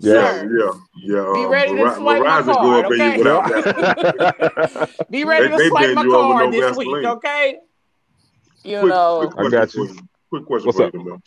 Yeah. 0.00 0.12
Yeah, 0.12 0.42
yeah, 0.42 0.72
yeah. 0.96 1.32
Be 1.32 1.44
um, 1.44 1.48
ready 1.50 1.70
to 1.70 1.76
Veri- 1.76 1.94
swipe 1.94 2.22
my 2.22 2.42
Verizon 2.42 2.46
go 2.46 2.54
card, 2.54 2.84
okay? 2.86 3.12
you 3.12 3.18
without 3.18 3.48
that. 3.48 5.06
be 5.10 5.24
ready 5.24 5.44
They- 5.46 5.50
to 5.52 5.56
they 5.56 5.68
swipe 5.68 5.94
my 5.94 6.04
card 6.04 6.44
no 6.44 6.50
this 6.50 6.76
week, 6.76 6.88
Vaseline. 6.88 7.06
okay? 7.16 7.58
You 8.64 8.80
Quick- 8.80 8.90
know, 8.90 9.30
quick 9.32 9.46
I 9.46 9.50
got 9.50 9.58
question 9.70 9.84
you. 9.84 10.08
Quick 10.30 10.44
question 10.46 10.66
What's 10.66 10.78
for 10.78 10.84
up? 10.86 10.94
you, 10.94 11.04
man. 11.04 11.22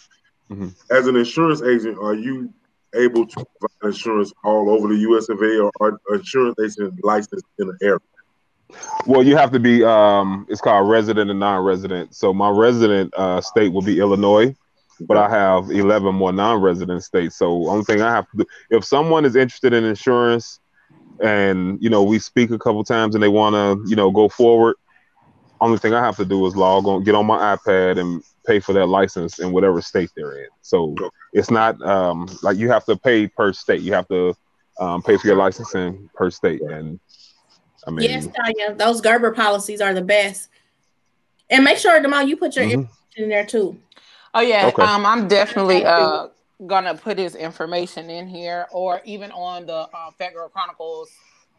Mhm. 0.52 0.76
As 0.92 1.08
an 1.08 1.16
insurance 1.16 1.62
agent, 1.62 1.98
are 2.00 2.14
you 2.14 2.54
able 2.96 3.26
to 3.26 3.46
provide 3.60 3.94
insurance 3.94 4.34
all 4.44 4.70
over 4.70 4.88
the 4.88 5.00
U.S. 5.02 5.30
of 5.30 5.42
A. 5.42 5.70
or 5.80 6.00
insurance 6.14 6.56
agents 6.60 7.00
licensed 7.04 7.46
in 7.60 7.70
an 7.70 7.78
area? 7.82 8.00
Well, 9.06 9.24
you 9.24 9.36
have 9.36 9.52
to 9.52 9.60
be. 9.60 9.84
Um, 9.84 10.46
it's 10.50 10.62
called 10.62 10.90
resident 10.90 11.30
and 11.32 11.40
non-resident. 11.40 12.16
So 12.16 12.34
my 12.34 12.50
resident 12.50 13.14
uh, 13.16 13.42
state 13.42 13.74
will 13.74 13.82
be 13.82 14.00
Illinois, 14.00 14.56
but 15.02 15.18
I 15.18 15.30
have 15.30 15.72
eleven 15.72 16.14
more 16.14 16.32
non-resident 16.32 17.04
states. 17.04 17.36
So 17.36 17.68
only 17.68 17.84
thing 17.86 18.02
I 18.02 18.12
have 18.12 18.30
to 18.32 18.38
do, 18.38 18.46
if 18.70 18.86
someone 18.86 19.26
is 19.26 19.36
interested 19.36 19.74
in 19.74 19.84
insurance, 19.86 20.60
and 21.20 21.82
you 21.82 21.90
know 21.90 22.04
we 22.04 22.20
speak 22.20 22.52
a 22.52 22.60
couple 22.60 22.84
times 22.84 23.16
and 23.16 23.24
they 23.24 23.28
want 23.28 23.56
to, 23.56 23.90
you 23.90 23.96
know, 23.96 24.12
go 24.12 24.30
forward, 24.30 24.76
only 25.62 25.78
thing 25.78 25.94
I 25.94 26.04
have 26.04 26.18
to 26.18 26.26
do 26.26 26.46
is 26.46 26.56
log 26.56 26.86
on, 26.86 27.04
get 27.04 27.16
on 27.16 27.26
my 27.26 27.56
iPad, 27.56 28.00
and 28.00 28.24
pay 28.50 28.60
for 28.60 28.74
that 28.74 28.88
license 28.88 29.38
in 29.38 29.52
whatever 29.52 29.80
state 29.82 30.10
they're 30.16 30.40
in. 30.40 30.48
So 30.62 30.96
Okay. 31.00 31.10
it's 31.34 31.52
not 31.52 31.80
um, 31.84 32.28
like 32.42 32.58
you 32.58 32.70
have 32.72 32.84
to 32.86 32.98
pay 32.98 33.28
per 33.28 33.54
state. 33.54 33.82
You 33.82 33.94
have 33.94 34.08
to 34.08 34.34
um, 34.80 35.04
pay 35.04 35.18
for 35.18 35.28
your 35.28 35.36
licensing 35.36 36.10
per 36.16 36.32
state, 36.32 36.62
and 36.62 37.00
I 37.86 37.92
mean, 37.92 38.10
Yes, 38.10 38.28
Tanya, 38.28 38.76
those 38.76 39.02
Gerber 39.02 39.32
policies 39.32 39.82
are 39.82 39.94
the 39.94 40.02
best. 40.02 40.50
And 41.50 41.64
make 41.64 41.78
sure, 41.78 42.00
Damone, 42.02 42.28
you 42.28 42.38
put 42.38 42.56
your 42.56 42.66
mhm. 42.66 42.72
information 42.72 43.24
in 43.24 43.30
there 43.30 43.46
too. 43.46 43.78
Oh 44.34 44.42
yeah, 44.42 44.68
Okay. 44.68 44.84
um, 44.84 45.06
I'm 45.06 45.28
definitely 45.28 45.86
uh 45.86 46.28
gonna 46.66 46.96
put 46.96 47.18
his 47.18 47.36
information 47.36 48.10
in 48.10 48.28
here, 48.28 48.68
or 48.72 49.02
even 49.06 49.32
on 49.32 49.66
the 49.66 49.88
uh, 49.94 50.12
Phat 50.18 50.34
Girl 50.34 50.50
Chronicles 50.50 51.12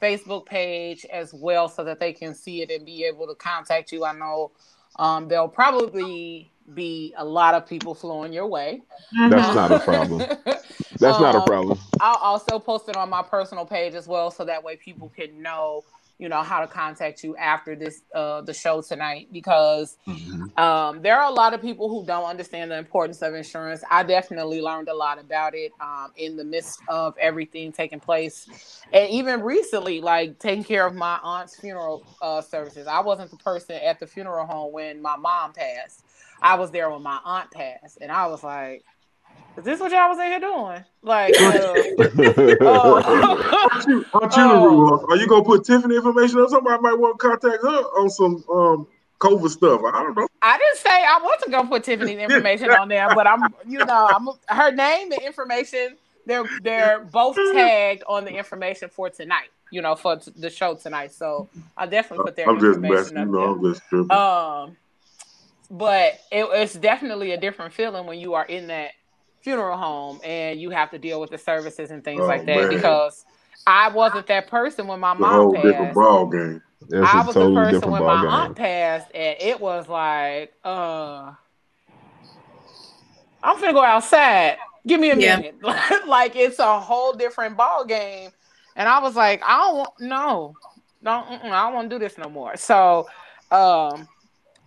Facebook 0.02 0.46
page 0.46 1.04
as 1.06 1.32
well, 1.34 1.68
so 1.68 1.84
that 1.84 2.00
they 2.00 2.12
can 2.12 2.34
see 2.34 2.62
it 2.62 2.70
and 2.70 2.84
be 2.84 3.04
able 3.04 3.26
to 3.28 3.34
contact 3.34 3.92
you. 3.92 4.04
I 4.04 4.12
know 4.12 4.50
um, 4.96 5.28
there'll 5.28 5.48
probably 5.48 6.50
be 6.74 7.14
a 7.18 7.24
lot 7.24 7.54
of 7.54 7.66
people 7.66 7.94
flowing 7.94 8.32
your 8.32 8.46
way. 8.48 8.82
That's 9.28 9.52
not 9.54 9.72
a 9.72 9.76
problem. 9.76 10.26
That's 11.00 11.20
not 11.20 11.36
a 11.36 11.40
Um, 11.40 11.42
problem. 11.42 11.78
I'll 12.00 12.18
also 12.18 12.58
post 12.60 12.88
it 12.88 12.96
on 12.96 13.10
my 13.10 13.22
personal 13.22 13.66
page 13.66 13.94
as 13.94 14.08
well, 14.08 14.30
so 14.30 14.44
that 14.46 14.64
way 14.64 14.76
people 14.76 15.10
can 15.10 15.42
know, 15.42 15.84
you 16.18 16.28
know, 16.28 16.42
how 16.42 16.60
to 16.60 16.68
contact 16.68 17.24
you 17.24 17.36
after 17.36 17.76
this 17.76 18.02
uh 18.14 18.42
the 18.42 18.54
show 18.54 18.82
tonight 18.82 19.28
because 19.32 19.96
um, 20.56 21.02
there 21.02 21.20
are 21.20 21.30
a 21.30 21.34
lot 21.34 21.54
of 21.54 21.62
people 21.62 21.90
who 21.90 22.06
don't 22.06 22.26
understand 22.26 22.70
the 22.70 22.78
importance 22.78 23.22
of 23.22 23.34
insurance. 23.34 23.82
I 23.90 24.04
definitely 24.04 24.62
learned 24.62 24.88
a 24.88 24.94
lot 24.94 25.18
about 25.20 25.56
it 25.56 25.74
um, 25.80 26.12
in 26.16 26.36
the 26.36 26.44
midst 26.44 26.82
of 26.88 27.16
everything 27.18 27.72
taking 27.72 28.00
place, 28.00 28.48
and 28.92 29.10
even 29.10 29.42
recently, 29.42 30.00
like 30.00 30.38
taking 30.38 30.64
care 30.64 30.86
of 30.86 30.94
my 30.94 31.18
aunt's 31.24 31.56
funeral 31.56 32.06
uh, 32.22 32.42
services. 32.42 32.86
I 32.86 33.00
wasn't 33.00 33.32
the 33.32 33.38
person 33.38 33.76
at 33.84 34.00
the 34.00 34.06
funeral 34.06 34.46
home 34.46 34.72
when 34.72 35.02
my 35.02 35.16
mom 35.16 35.54
passed. 35.54 36.04
I 36.42 36.56
was 36.56 36.70
there 36.70 36.90
when 36.90 37.02
my 37.02 37.18
aunt 37.24 37.50
passed, 37.50 37.98
and 38.00 38.10
I 38.10 38.26
was 38.26 38.42
like, 38.42 38.84
"Is 39.56 39.64
this 39.64 39.80
what 39.80 39.92
y'all 39.92 40.08
was 40.08 40.18
in 40.18 40.26
here 40.26 40.40
doing?" 40.40 40.84
Like, 41.02 41.34
uh, 41.40 41.74
oh. 42.60 44.10
Itinerary, 44.22 45.04
Are 45.08 45.16
you 45.16 45.26
gonna 45.26 45.44
put 45.44 45.64
Tiffany 45.64 45.96
information 45.96 46.38
on? 46.38 46.48
Somebody 46.48 46.82
might 46.82 46.98
want 46.98 47.18
to 47.18 47.28
contact 47.28 47.62
her 47.62 47.68
on 47.68 48.10
some 48.10 48.44
um 48.52 48.86
COVID 49.20 49.50
stuff. 49.50 49.82
I 49.84 50.02
don't 50.02 50.16
know. 50.16 50.26
I 50.42 50.58
didn't 50.58 50.78
say 50.78 50.90
I 50.90 51.20
wasn't 51.22 51.52
gonna 51.52 51.68
put 51.68 51.84
Tiffany's 51.84 52.18
information 52.30 52.70
on 52.70 52.88
there, 52.88 53.14
but 53.14 53.26
I'm, 53.26 53.42
you 53.66 53.78
know, 53.84 54.10
I'm 54.14 54.28
her 54.48 54.72
name 54.72 55.12
and 55.12 55.22
information. 55.22 55.96
They're 56.26 56.44
they're 56.62 57.00
both 57.00 57.36
tagged 57.52 58.02
on 58.08 58.24
the 58.24 58.32
information 58.32 58.88
for 58.88 59.10
tonight. 59.10 59.50
You 59.70 59.82
know, 59.82 59.94
for 59.94 60.16
t- 60.16 60.32
the 60.34 60.50
show 60.50 60.74
tonight. 60.74 61.12
So 61.12 61.48
I 61.76 61.86
definitely 61.86 62.24
put 62.24 62.36
their 62.36 62.48
I'm 62.48 62.58
just 62.58 62.76
information 62.76 63.14
messing. 63.14 63.16
You 63.16 63.22
up 63.22 63.28
know, 63.28 63.52
I'm 63.52 63.62
just 63.62 63.82
tripping. 63.88 64.08
there. 64.08 64.18
Um, 64.18 64.76
but 65.70 66.14
it, 66.32 66.46
it's 66.52 66.74
definitely 66.74 67.32
a 67.32 67.38
different 67.40 67.72
feeling 67.74 68.06
when 68.06 68.18
you 68.18 68.34
are 68.34 68.44
in 68.44 68.68
that 68.68 68.92
funeral 69.42 69.78
home 69.78 70.20
and 70.24 70.60
you 70.60 70.70
have 70.70 70.90
to 70.90 70.98
deal 70.98 71.20
with 71.20 71.30
the 71.30 71.38
services 71.38 71.90
and 71.90 72.04
things 72.04 72.22
Oh, 72.22 72.28
like 72.28 72.46
that 72.46 72.68
man. 72.68 72.68
because 72.68 73.24
I 73.66 73.88
wasn't 73.88 74.26
that 74.28 74.48
person 74.48 74.86
when 74.86 75.00
my 75.00 75.14
the 75.18 75.26
whole 75.26 75.46
mom 75.46 75.52
different 75.62 75.92
passed. 75.92 75.94
ball 75.94 76.26
game. 76.26 76.62
It's 76.90 77.12
I 77.12 77.14
a 77.14 77.22
was 77.22 77.36
totally 77.36 77.66
the 77.66 77.80
person 77.80 77.90
when 77.90 78.04
my 78.04 78.20
game. 78.20 78.30
aunt 78.44 78.56
passed, 78.56 79.08
and 79.14 79.36
it 79.40 79.60
was 79.60 79.88
like, 79.88 80.52
uh, 80.64 81.32
I'm 83.42 83.56
finna 83.56 83.72
go 83.72 83.82
outside. 83.84 84.58
Give 84.86 85.00
me 85.00 85.10
a 85.10 85.16
Yeah. 85.16 85.36
minute. 85.36 85.56
like 86.06 86.36
it's 86.36 86.58
a 86.58 86.80
whole 86.80 87.12
different 87.12 87.56
ball 87.56 87.84
game. 87.84 88.30
And 88.76 88.88
I 88.88 89.00
was 89.00 89.16
like, 89.16 89.42
I 89.44 89.58
don't 89.58 89.76
want 89.78 89.90
no. 90.00 90.56
don't. 91.02 91.26
I 91.28 91.64
don't 91.64 91.74
want 91.74 91.90
to 91.90 91.94
do 91.96 91.98
this 91.98 92.18
no 92.18 92.28
more. 92.28 92.56
So, 92.56 93.08
um, 93.50 94.08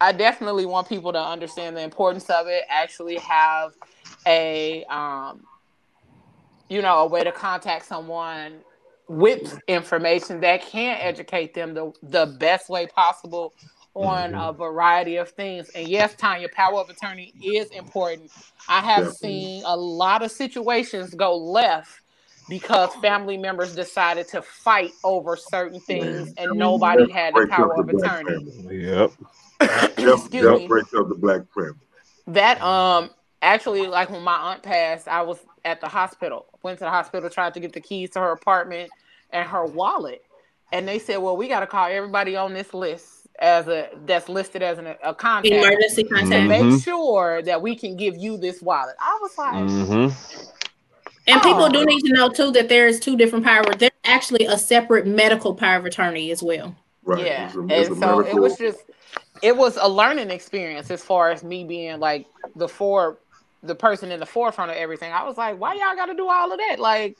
I 0.03 0.11
definitely 0.11 0.65
want 0.65 0.89
people 0.89 1.13
to 1.13 1.21
understand 1.21 1.77
the 1.77 1.81
importance 1.81 2.29
of 2.29 2.47
it. 2.47 2.65
Actually, 2.67 3.17
have 3.19 3.73
a 4.27 4.83
um, 4.85 5.45
you 6.67 6.81
know, 6.81 6.99
a 6.99 7.07
way 7.07 7.23
to 7.23 7.31
contact 7.31 7.85
someone 7.85 8.59
with 9.07 9.59
information 9.67 10.41
that 10.41 10.61
can 10.61 10.97
educate 10.99 11.53
them 11.53 11.73
the 11.73 11.93
the 12.03 12.35
best 12.37 12.69
way 12.69 12.85
possible 12.85 13.53
on 13.93 14.31
mm-hmm. 14.31 14.41
a 14.41 14.51
variety 14.51 15.15
of 15.15 15.29
things. 15.29 15.69
And 15.69 15.87
yes, 15.87 16.15
Tanya, 16.15 16.49
power 16.49 16.79
of 16.79 16.89
attorney 16.89 17.33
is 17.41 17.69
important. 17.69 18.29
I 18.67 18.81
have 18.81 19.05
Definitely. 19.05 19.29
seen 19.29 19.63
a 19.65 19.77
lot 19.77 20.21
of 20.21 20.31
situations 20.31 21.13
go 21.13 21.37
left 21.37 22.01
because 22.49 22.93
family 22.95 23.37
members 23.37 23.73
decided 23.73 24.27
to 24.29 24.41
fight 24.41 24.91
over 25.05 25.37
certain 25.37 25.79
things 25.79 26.33
and 26.37 26.57
nobody 26.57 27.09
had 27.09 27.33
the 27.33 27.47
power 27.47 27.79
of 27.79 27.87
attorney. 27.87 28.51
Yep. 28.69 29.11
Excuse 29.63 30.43
yep, 30.43 30.57
me. 30.57 30.67
Breaks 30.67 30.93
up 30.93 31.09
the 31.09 31.15
black 31.15 31.41
family. 31.53 31.75
That 32.27 32.61
um 32.61 33.09
actually 33.41 33.87
like 33.87 34.09
when 34.09 34.23
my 34.23 34.35
aunt 34.35 34.63
passed, 34.63 35.07
I 35.07 35.21
was 35.21 35.39
at 35.65 35.81
the 35.81 35.87
hospital. 35.87 36.45
Went 36.63 36.79
to 36.79 36.85
the 36.85 36.91
hospital, 36.91 37.29
tried 37.29 37.53
to 37.55 37.59
get 37.59 37.73
the 37.73 37.81
keys 37.81 38.11
to 38.11 38.19
her 38.19 38.31
apartment 38.31 38.89
and 39.31 39.47
her 39.47 39.65
wallet. 39.65 40.23
And 40.71 40.87
they 40.87 40.99
said, 40.99 41.17
Well, 41.17 41.37
we 41.37 41.47
gotta 41.47 41.67
call 41.67 41.87
everybody 41.87 42.35
on 42.35 42.53
this 42.53 42.73
list 42.73 43.23
as 43.39 43.67
a 43.67 43.89
that's 44.05 44.29
listed 44.29 44.61
as 44.61 44.77
an, 44.77 44.87
a 45.03 45.13
contact 45.13 45.53
emergency 45.53 46.03
contact 46.03 46.29
to 46.29 46.47
make 46.47 46.61
mm-hmm. 46.61 46.77
sure 46.77 47.41
that 47.41 47.61
we 47.61 47.75
can 47.75 47.97
give 47.97 48.15
you 48.15 48.37
this 48.37 48.61
wallet. 48.61 48.95
I 48.99 49.19
was 49.21 49.37
like, 49.37 49.53
mm-hmm. 49.55 50.59
and 51.27 51.41
oh. 51.41 51.43
people 51.43 51.69
do 51.69 51.85
need 51.85 52.01
to 52.01 52.13
know 52.13 52.29
too 52.29 52.51
that 52.51 52.69
there 52.69 52.87
is 52.87 52.99
two 52.99 53.17
different 53.17 53.43
power. 53.43 53.63
There's 53.75 53.91
actually 54.03 54.45
a 54.45 54.57
separate 54.57 55.07
medical 55.07 55.55
power 55.55 55.77
of 55.77 55.85
attorney 55.85 56.31
as 56.31 56.43
well. 56.43 56.75
Right. 57.03 57.25
Yeah, 57.25 57.47
it's 57.47 57.55
a, 57.55 57.63
it's 57.69 57.89
and 57.89 57.97
so 57.97 58.17
medical. 58.17 58.37
it 58.37 58.41
was 58.41 58.57
just 58.57 58.79
it 59.43 59.55
was 59.55 59.77
a 59.79 59.87
learning 59.87 60.31
experience 60.31 60.89
as 60.89 61.03
far 61.03 61.29
as 61.29 61.43
me 61.43 61.65
being 61.65 61.99
like 61.99 62.25
the 62.55 62.67
four 62.67 63.19
the 63.61 63.75
person 63.75 64.11
in 64.11 64.19
the 64.19 64.25
forefront 64.25 64.71
of 64.71 64.77
everything. 64.77 65.13
I 65.13 65.23
was 65.23 65.37
like, 65.37 65.59
why 65.59 65.73
y'all 65.73 65.95
got 65.95 66.07
to 66.07 66.15
do 66.15 66.27
all 66.27 66.51
of 66.51 66.57
that? 66.57 66.79
Like 66.79 67.17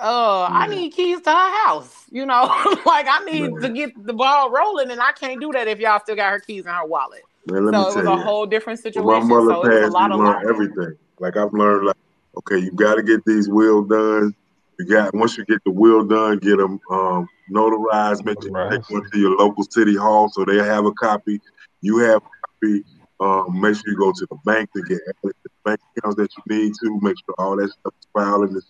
uh, 0.00 0.48
I 0.50 0.66
need 0.66 0.92
keys 0.92 1.20
to 1.22 1.30
her 1.30 1.66
house. 1.66 2.04
You 2.10 2.24
know, 2.24 2.42
like 2.86 3.06
I 3.08 3.24
need 3.24 3.60
to 3.60 3.68
get 3.68 3.92
the 4.06 4.14
ball 4.14 4.50
rolling, 4.50 4.90
and 4.90 5.00
I 5.00 5.12
can't 5.12 5.40
do 5.40 5.52
that 5.52 5.68
if 5.68 5.78
y'all 5.78 6.00
still 6.00 6.16
got 6.16 6.32
her 6.32 6.40
keys 6.40 6.64
in 6.64 6.72
her 6.72 6.86
wallet. 6.86 7.22
Man, 7.46 7.72
so 7.72 7.80
it 7.80 7.84
was 7.84 7.96
a 7.96 8.00
you, 8.02 8.16
whole 8.16 8.46
different 8.46 8.80
situation. 8.80 9.06
my 9.06 9.20
mother 9.20 9.50
so 9.50 9.62
passed, 9.62 9.88
a 9.88 9.92
lot 9.92 10.10
of 10.10 10.18
learned 10.18 10.48
everything. 10.48 10.96
Like 11.18 11.36
I've 11.36 11.52
learned, 11.52 11.86
like 11.86 11.96
okay, 12.38 12.58
you 12.58 12.70
got 12.72 12.94
to 12.94 13.02
get 13.02 13.24
these 13.24 13.48
will 13.48 13.82
done. 13.82 14.34
You 14.78 14.86
got 14.86 15.14
once 15.14 15.36
you 15.36 15.44
get 15.44 15.62
the 15.64 15.72
will 15.72 16.04
done, 16.04 16.38
get 16.38 16.58
them 16.58 16.80
um, 16.90 17.28
notarized. 17.50 18.24
Make 18.24 18.42
sure 18.42 18.64
you 18.64 18.78
take 18.78 18.90
one 18.90 19.10
to 19.10 19.18
your 19.18 19.36
local 19.36 19.64
city 19.64 19.96
hall 19.96 20.28
so 20.28 20.44
they 20.44 20.56
have 20.56 20.86
a 20.86 20.92
copy. 20.92 21.40
You 21.80 21.98
have 21.98 22.22
a 22.22 22.46
copy. 22.46 22.84
Um, 23.20 23.60
make 23.60 23.74
sure 23.74 23.84
you 23.88 23.98
go 23.98 24.12
to 24.12 24.26
the 24.30 24.36
bank 24.44 24.70
to 24.76 24.82
get 24.82 25.00
the 25.24 25.32
bank 25.64 25.80
accounts 25.96 26.16
that 26.16 26.30
you 26.36 26.56
need 26.56 26.74
to. 26.80 27.00
Make 27.02 27.16
sure 27.18 27.34
all 27.38 27.56
that 27.56 27.70
stuff 27.70 27.92
is 28.00 28.06
filed 28.12 28.48
in 28.48 28.54
the 28.54 28.62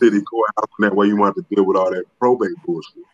city 0.00 0.20
courthouse, 0.22 0.70
and 0.78 0.90
that 0.90 0.96
way 0.96 1.06
you 1.06 1.16
want 1.16 1.36
to 1.36 1.44
deal 1.54 1.64
with 1.64 1.76
all 1.76 1.90
that 1.92 2.04
probate 2.18 2.50
bullshit. 2.66 3.04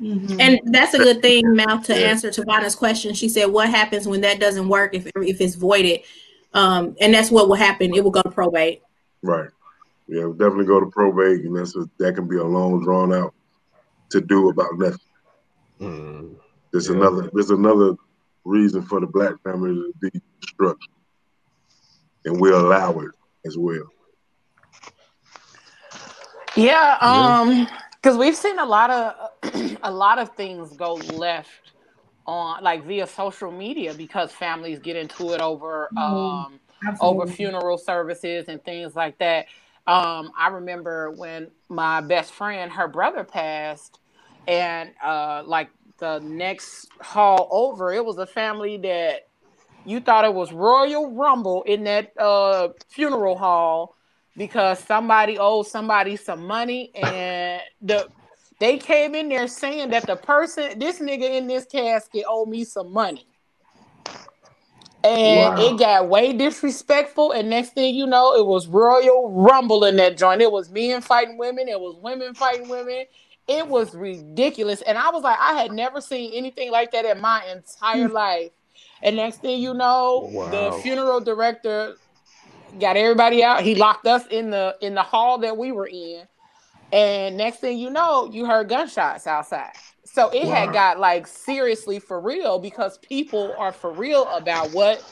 Mm-hmm. 0.00 0.40
And 0.40 0.60
that's 0.66 0.94
a 0.94 0.98
good 0.98 1.22
thing, 1.22 1.54
Mal, 1.54 1.80
to 1.82 1.98
yeah. 1.98 2.06
answer 2.06 2.30
Tavana's 2.30 2.76
question. 2.76 3.14
She 3.14 3.28
said, 3.28 3.46
"What 3.46 3.68
happens 3.68 4.06
when 4.06 4.20
that 4.20 4.38
doesn't 4.38 4.68
work? 4.68 4.94
If 4.94 5.06
if 5.16 5.40
it's 5.40 5.56
voided?" 5.56 6.00
Um, 6.52 6.96
and 7.00 7.12
that's 7.12 7.32
what 7.32 7.48
will 7.48 7.56
happen. 7.56 7.94
It 7.94 8.04
will 8.04 8.12
go 8.12 8.22
to 8.22 8.30
probate. 8.30 8.82
Right. 9.22 9.48
Yeah, 10.06 10.28
definitely 10.36 10.66
go 10.66 10.80
to 10.80 10.86
probate, 10.86 11.44
and 11.44 11.56
that's 11.56 11.76
a, 11.76 11.88
that 11.98 12.14
can 12.14 12.28
be 12.28 12.36
a 12.36 12.44
long, 12.44 12.82
drawn 12.84 13.12
out 13.12 13.34
to 14.10 14.20
do 14.20 14.50
about 14.50 14.78
nothing. 14.78 14.98
Mm, 15.80 16.36
there's 16.72 16.88
yeah. 16.88 16.96
another. 16.96 17.30
There's 17.32 17.50
another 17.50 17.94
reason 18.44 18.82
for 18.82 19.00
the 19.00 19.06
black 19.06 19.42
family 19.42 19.74
to 19.74 20.10
be 20.10 20.20
structured, 20.42 20.92
and 22.26 22.38
we 22.38 22.50
allow 22.50 22.98
it 22.98 23.12
as 23.46 23.56
well. 23.56 23.88
Yeah, 26.54 26.98
um, 27.00 27.66
because 28.04 28.18
we've 28.18 28.36
seen 28.36 28.58
a 28.58 28.66
lot 28.66 28.90
of 28.90 29.30
a 29.82 29.90
lot 29.90 30.18
of 30.18 30.34
things 30.36 30.76
go 30.76 30.94
left 30.94 31.72
on 32.26 32.62
like 32.62 32.84
via 32.84 33.06
social 33.06 33.50
media 33.50 33.94
because 33.94 34.32
families 34.32 34.78
get 34.78 34.96
into 34.96 35.32
it 35.32 35.40
over 35.40 35.88
mm-hmm. 35.94 35.98
um 35.98 36.60
over 37.00 37.26
funeral 37.26 37.78
services 37.78 38.46
and 38.48 38.62
things 38.64 38.94
like 38.94 39.18
that. 39.18 39.46
Um, 39.86 40.32
I 40.38 40.48
remember 40.48 41.10
when 41.10 41.50
my 41.68 42.00
best 42.00 42.32
friend, 42.32 42.72
her 42.72 42.88
brother 42.88 43.24
passed, 43.24 43.98
and 44.46 44.90
uh, 45.02 45.42
like 45.44 45.70
the 45.98 46.20
next 46.20 46.88
hall 47.00 47.48
over, 47.50 47.92
it 47.92 48.04
was 48.04 48.18
a 48.18 48.26
family 48.26 48.78
that 48.78 49.28
you 49.84 50.00
thought 50.00 50.24
it 50.24 50.34
was 50.34 50.52
Royal 50.52 51.14
Rumble 51.14 51.62
in 51.64 51.84
that 51.84 52.12
uh, 52.18 52.68
funeral 52.88 53.36
hall 53.36 53.96
because 54.36 54.78
somebody 54.80 55.38
owed 55.38 55.66
somebody 55.66 56.16
some 56.16 56.46
money 56.46 56.90
and 56.94 57.60
the 57.82 58.08
they 58.60 58.78
came 58.78 59.14
in 59.14 59.28
there 59.28 59.46
saying 59.46 59.90
that 59.90 60.06
the 60.06 60.16
person 60.16 60.78
this 60.78 61.00
nigga 61.00 61.36
in 61.36 61.46
this 61.46 61.66
casket 61.66 62.24
owed 62.28 62.48
me 62.48 62.64
some 62.64 62.92
money 62.92 63.26
and 65.04 65.58
wow. 65.58 65.66
it 65.66 65.78
got 65.78 66.08
way 66.08 66.32
disrespectful 66.32 67.32
and 67.32 67.50
next 67.50 67.74
thing 67.74 67.94
you 67.94 68.06
know 68.06 68.34
it 68.34 68.46
was 68.46 68.66
royal 68.66 69.30
rumble 69.30 69.84
in 69.84 69.96
that 69.96 70.16
joint 70.16 70.40
it 70.40 70.50
was 70.50 70.70
men 70.70 71.00
fighting 71.00 71.36
women 71.36 71.68
it 71.68 71.78
was 71.78 71.96
women 72.02 72.34
fighting 72.34 72.68
women 72.68 73.04
it 73.46 73.68
was 73.68 73.94
ridiculous 73.94 74.80
and 74.82 74.96
i 74.96 75.10
was 75.10 75.22
like 75.22 75.38
i 75.38 75.52
had 75.52 75.70
never 75.72 76.00
seen 76.00 76.32
anything 76.32 76.70
like 76.70 76.90
that 76.90 77.04
in 77.04 77.20
my 77.20 77.44
entire 77.54 78.08
life 78.08 78.50
and 79.02 79.16
next 79.16 79.42
thing 79.42 79.60
you 79.60 79.74
know 79.74 80.30
wow. 80.32 80.48
the 80.48 80.80
funeral 80.82 81.20
director 81.20 81.96
got 82.78 82.96
everybody 82.96 83.42
out. 83.42 83.62
He 83.62 83.74
locked 83.74 84.06
us 84.06 84.26
in 84.26 84.50
the 84.50 84.76
in 84.80 84.94
the 84.94 85.02
hall 85.02 85.38
that 85.38 85.56
we 85.56 85.72
were 85.72 85.86
in. 85.86 86.22
And 86.92 87.36
next 87.36 87.58
thing 87.58 87.78
you 87.78 87.90
know, 87.90 88.30
you 88.30 88.46
heard 88.46 88.68
gunshots 88.68 89.26
outside. 89.26 89.72
So 90.14 90.28
it 90.30 90.44
wow. 90.44 90.54
had 90.54 90.72
got 90.72 91.00
like 91.00 91.26
seriously 91.26 91.98
for 91.98 92.20
real 92.20 92.58
because 92.58 92.98
people 92.98 93.52
are 93.58 93.72
for 93.72 93.90
real 93.90 94.28
about 94.28 94.70
what 94.72 95.04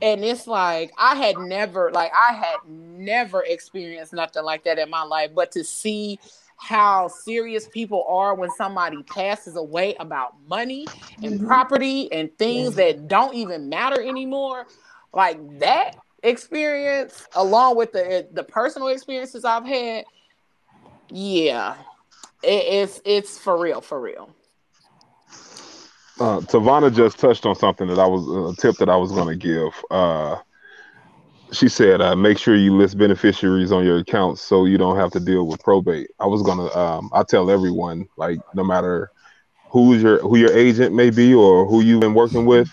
and 0.00 0.24
it's 0.24 0.46
like 0.46 0.90
I 0.96 1.16
had 1.16 1.36
never 1.36 1.90
like 1.92 2.10
I 2.16 2.32
had 2.32 2.56
never 2.66 3.42
experienced 3.42 4.14
nothing 4.14 4.44
like 4.44 4.64
that 4.64 4.78
in 4.78 4.88
my 4.88 5.02
life 5.02 5.32
but 5.34 5.52
to 5.52 5.62
see 5.62 6.18
how 6.56 7.08
serious 7.08 7.68
people 7.68 8.04
are 8.08 8.34
when 8.34 8.50
somebody 8.52 9.02
passes 9.02 9.56
away 9.56 9.94
about 10.00 10.34
money 10.48 10.86
and 11.22 11.34
mm-hmm. 11.34 11.46
property 11.46 12.10
and 12.10 12.36
things 12.38 12.74
that 12.76 13.06
don't 13.06 13.34
even 13.34 13.68
matter 13.68 14.00
anymore 14.00 14.66
like 15.12 15.58
that 15.58 15.96
experience 16.22 17.26
along 17.36 17.76
with 17.76 17.92
the 17.92 18.26
the 18.32 18.42
personal 18.42 18.88
experiences 18.88 19.44
I've 19.44 19.66
had, 19.66 20.04
yeah, 21.08 21.76
it's 22.42 23.00
it's 23.04 23.38
for 23.38 23.58
real, 23.58 23.80
for 23.80 24.00
real. 24.00 24.30
Uh, 26.20 26.40
Tavana 26.40 26.94
just 26.94 27.18
touched 27.18 27.46
on 27.46 27.54
something 27.54 27.86
that 27.86 27.98
I 27.98 28.06
was 28.06 28.26
a 28.58 28.60
tip 28.60 28.76
that 28.76 28.88
I 28.88 28.96
was 28.96 29.12
going 29.12 29.28
to 29.28 29.36
give. 29.36 29.72
Uh, 29.90 30.36
she 31.52 31.68
said, 31.68 32.00
uh, 32.00 32.16
"Make 32.16 32.38
sure 32.38 32.56
you 32.56 32.76
list 32.76 32.98
beneficiaries 32.98 33.72
on 33.72 33.84
your 33.84 33.98
accounts 33.98 34.42
so 34.42 34.64
you 34.64 34.78
don't 34.78 34.96
have 34.96 35.12
to 35.12 35.20
deal 35.20 35.46
with 35.46 35.62
probate." 35.62 36.10
I 36.18 36.26
was 36.26 36.42
gonna, 36.42 36.66
um, 36.76 37.10
I 37.12 37.22
tell 37.22 37.50
everyone, 37.50 38.08
like, 38.16 38.38
no 38.54 38.64
matter 38.64 39.10
who's 39.70 40.02
your 40.02 40.18
who 40.20 40.36
your 40.36 40.52
agent 40.52 40.94
may 40.94 41.10
be 41.10 41.34
or 41.34 41.66
who 41.66 41.80
you've 41.80 42.00
been 42.00 42.14
working 42.14 42.46
with, 42.46 42.68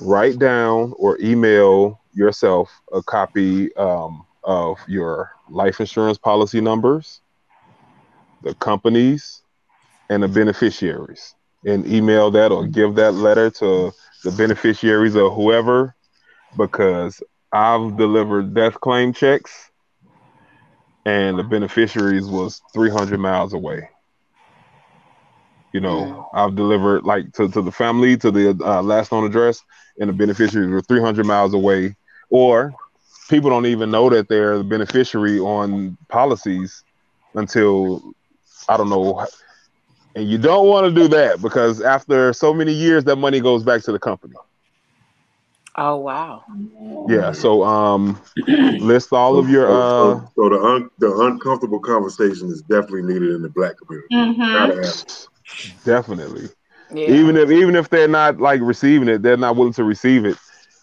write 0.00 0.38
down 0.38 0.92
or 0.98 1.18
email 1.20 2.00
yourself 2.12 2.70
a 2.92 3.02
copy 3.02 3.74
um, 3.76 4.24
of 4.44 4.78
your 4.86 5.30
life 5.48 5.80
insurance 5.80 6.18
policy 6.18 6.60
numbers, 6.60 7.20
the 8.46 8.54
companies, 8.54 9.42
and 10.08 10.22
the 10.22 10.28
beneficiaries, 10.28 11.34
and 11.66 11.86
email 11.86 12.30
that 12.30 12.52
or 12.52 12.66
give 12.66 12.94
that 12.96 13.12
letter 13.12 13.50
to 13.50 13.92
the 14.24 14.32
beneficiaries 14.32 15.16
or 15.16 15.30
whoever, 15.30 15.94
because 16.56 17.22
I've 17.52 17.96
delivered 17.96 18.54
death 18.54 18.80
claim 18.80 19.12
checks, 19.12 19.70
and 21.04 21.38
the 21.38 21.44
beneficiaries 21.44 22.26
was 22.26 22.62
300 22.72 23.18
miles 23.18 23.52
away. 23.52 23.88
You 25.72 25.80
know, 25.80 26.28
I've 26.32 26.56
delivered 26.56 27.04
like 27.04 27.32
to, 27.34 27.48
to 27.48 27.62
the 27.62 27.72
family, 27.72 28.16
to 28.18 28.30
the 28.30 28.56
uh, 28.64 28.82
last 28.82 29.12
known 29.12 29.24
address, 29.26 29.62
and 29.98 30.08
the 30.08 30.14
beneficiaries 30.14 30.70
were 30.70 30.82
300 30.82 31.26
miles 31.26 31.52
away 31.54 31.96
or 32.30 32.74
people 33.28 33.50
don't 33.50 33.66
even 33.66 33.90
know 33.90 34.08
that 34.10 34.28
they're 34.28 34.58
the 34.58 34.64
beneficiary 34.64 35.38
on 35.38 35.96
policies 36.08 36.84
until 37.34 38.02
I 38.68 38.76
don't 38.76 38.88
know. 38.90 39.24
And 40.14 40.28
you 40.28 40.38
don't 40.38 40.66
want 40.66 40.86
to 40.86 40.92
do 40.92 41.08
that 41.08 41.42
because 41.42 41.80
after 41.80 42.32
so 42.32 42.52
many 42.54 42.72
years, 42.72 43.04
that 43.04 43.16
money 43.16 43.40
goes 43.40 43.62
back 43.62 43.82
to 43.82 43.92
the 43.92 43.98
company. 43.98 44.34
Oh 45.76 45.96
wow. 45.96 46.44
Yeah. 47.08 47.32
So 47.32 47.62
um, 47.64 48.20
list 48.46 49.12
all 49.12 49.38
of 49.38 49.48
your 49.50 49.66
So, 49.66 49.72
uh. 49.72 50.14
so, 50.14 50.28
so 50.36 50.48
the 50.48 50.62
un, 50.62 50.90
the 50.98 51.16
uncomfortable 51.18 51.80
conversation 51.80 52.48
is 52.48 52.62
definitely 52.62 53.02
needed 53.02 53.34
in 53.34 53.42
the 53.42 53.50
black 53.50 53.74
community. 53.78 54.14
Mhm. 54.14 54.52
Gotta 54.52 54.74
have 54.74 54.94
it. 54.94 55.28
Definitely. 55.84 56.48
Yeah. 56.92 57.08
Even 57.10 57.36
if 57.36 57.50
even 57.50 57.76
if 57.76 57.88
they're 57.90 58.08
not 58.08 58.40
like 58.40 58.60
receiving 58.62 59.08
it, 59.08 59.22
they're 59.22 59.36
not 59.36 59.56
willing 59.56 59.72
to 59.74 59.84
receive 59.84 60.24
it. 60.24 60.36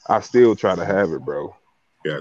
I 0.07 0.19
still 0.19 0.55
try 0.55 0.75
to 0.75 0.85
have 0.85 1.11
it, 1.11 1.21
bro. 1.23 1.55
Yeah. 2.05 2.19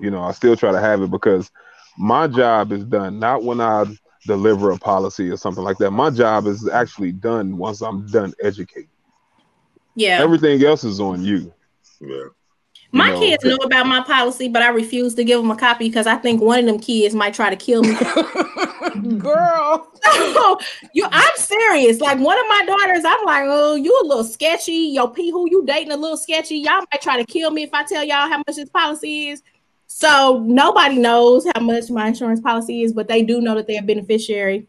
You 0.00 0.10
know, 0.10 0.22
I 0.22 0.32
still 0.32 0.56
try 0.56 0.72
to 0.72 0.80
have 0.80 1.02
it 1.02 1.10
because 1.10 1.50
my 1.98 2.26
job 2.26 2.72
is 2.72 2.84
done 2.84 3.18
not 3.18 3.42
when 3.42 3.60
I 3.60 3.84
deliver 4.26 4.70
a 4.70 4.78
policy 4.78 5.30
or 5.30 5.36
something 5.36 5.64
like 5.64 5.78
that. 5.78 5.90
My 5.90 6.10
job 6.10 6.46
is 6.46 6.68
actually 6.68 7.12
done 7.12 7.56
once 7.56 7.82
I'm 7.82 8.06
done 8.06 8.32
educating. 8.42 8.88
Yeah. 9.94 10.20
Everything 10.20 10.62
else 10.64 10.84
is 10.84 11.00
on 11.00 11.22
you. 11.22 11.52
Yeah. 12.00 12.24
My 12.94 13.10
know, 13.10 13.18
kids 13.18 13.44
know 13.44 13.56
about 13.56 13.86
my 13.88 14.02
policy, 14.04 14.48
but 14.48 14.62
I 14.62 14.68
refuse 14.68 15.16
to 15.16 15.24
give 15.24 15.40
them 15.40 15.50
a 15.50 15.56
copy 15.56 15.88
because 15.88 16.06
I 16.06 16.14
think 16.14 16.40
one 16.40 16.60
of 16.60 16.66
them 16.66 16.78
kids 16.78 17.12
might 17.12 17.34
try 17.34 17.50
to 17.50 17.56
kill 17.56 17.82
me. 17.82 17.92
Girl. 19.18 19.92
you, 20.92 21.04
I'm 21.10 21.36
serious. 21.36 22.00
Like 22.00 22.20
one 22.20 22.38
of 22.38 22.44
my 22.46 22.64
daughters, 22.66 23.04
I'm 23.04 23.24
like, 23.24 23.46
oh, 23.48 23.74
you 23.74 24.00
a 24.00 24.06
little 24.06 24.22
sketchy. 24.22 24.92
Yo, 24.94 25.08
P, 25.08 25.32
who 25.32 25.50
you 25.50 25.64
dating 25.66 25.90
a 25.90 25.96
little 25.96 26.16
sketchy? 26.16 26.58
Y'all 26.58 26.84
might 26.92 27.02
try 27.02 27.16
to 27.16 27.24
kill 27.24 27.50
me 27.50 27.64
if 27.64 27.74
I 27.74 27.82
tell 27.82 28.04
y'all 28.04 28.28
how 28.28 28.38
much 28.38 28.54
this 28.54 28.70
policy 28.70 29.30
is. 29.30 29.42
So 29.96 30.42
nobody 30.44 30.98
knows 30.98 31.46
how 31.54 31.60
much 31.60 31.88
my 31.88 32.08
insurance 32.08 32.40
policy 32.40 32.82
is, 32.82 32.92
but 32.92 33.06
they 33.06 33.22
do 33.22 33.40
know 33.40 33.54
that 33.54 33.68
they're 33.68 33.78
a 33.80 33.86
beneficiary. 33.86 34.66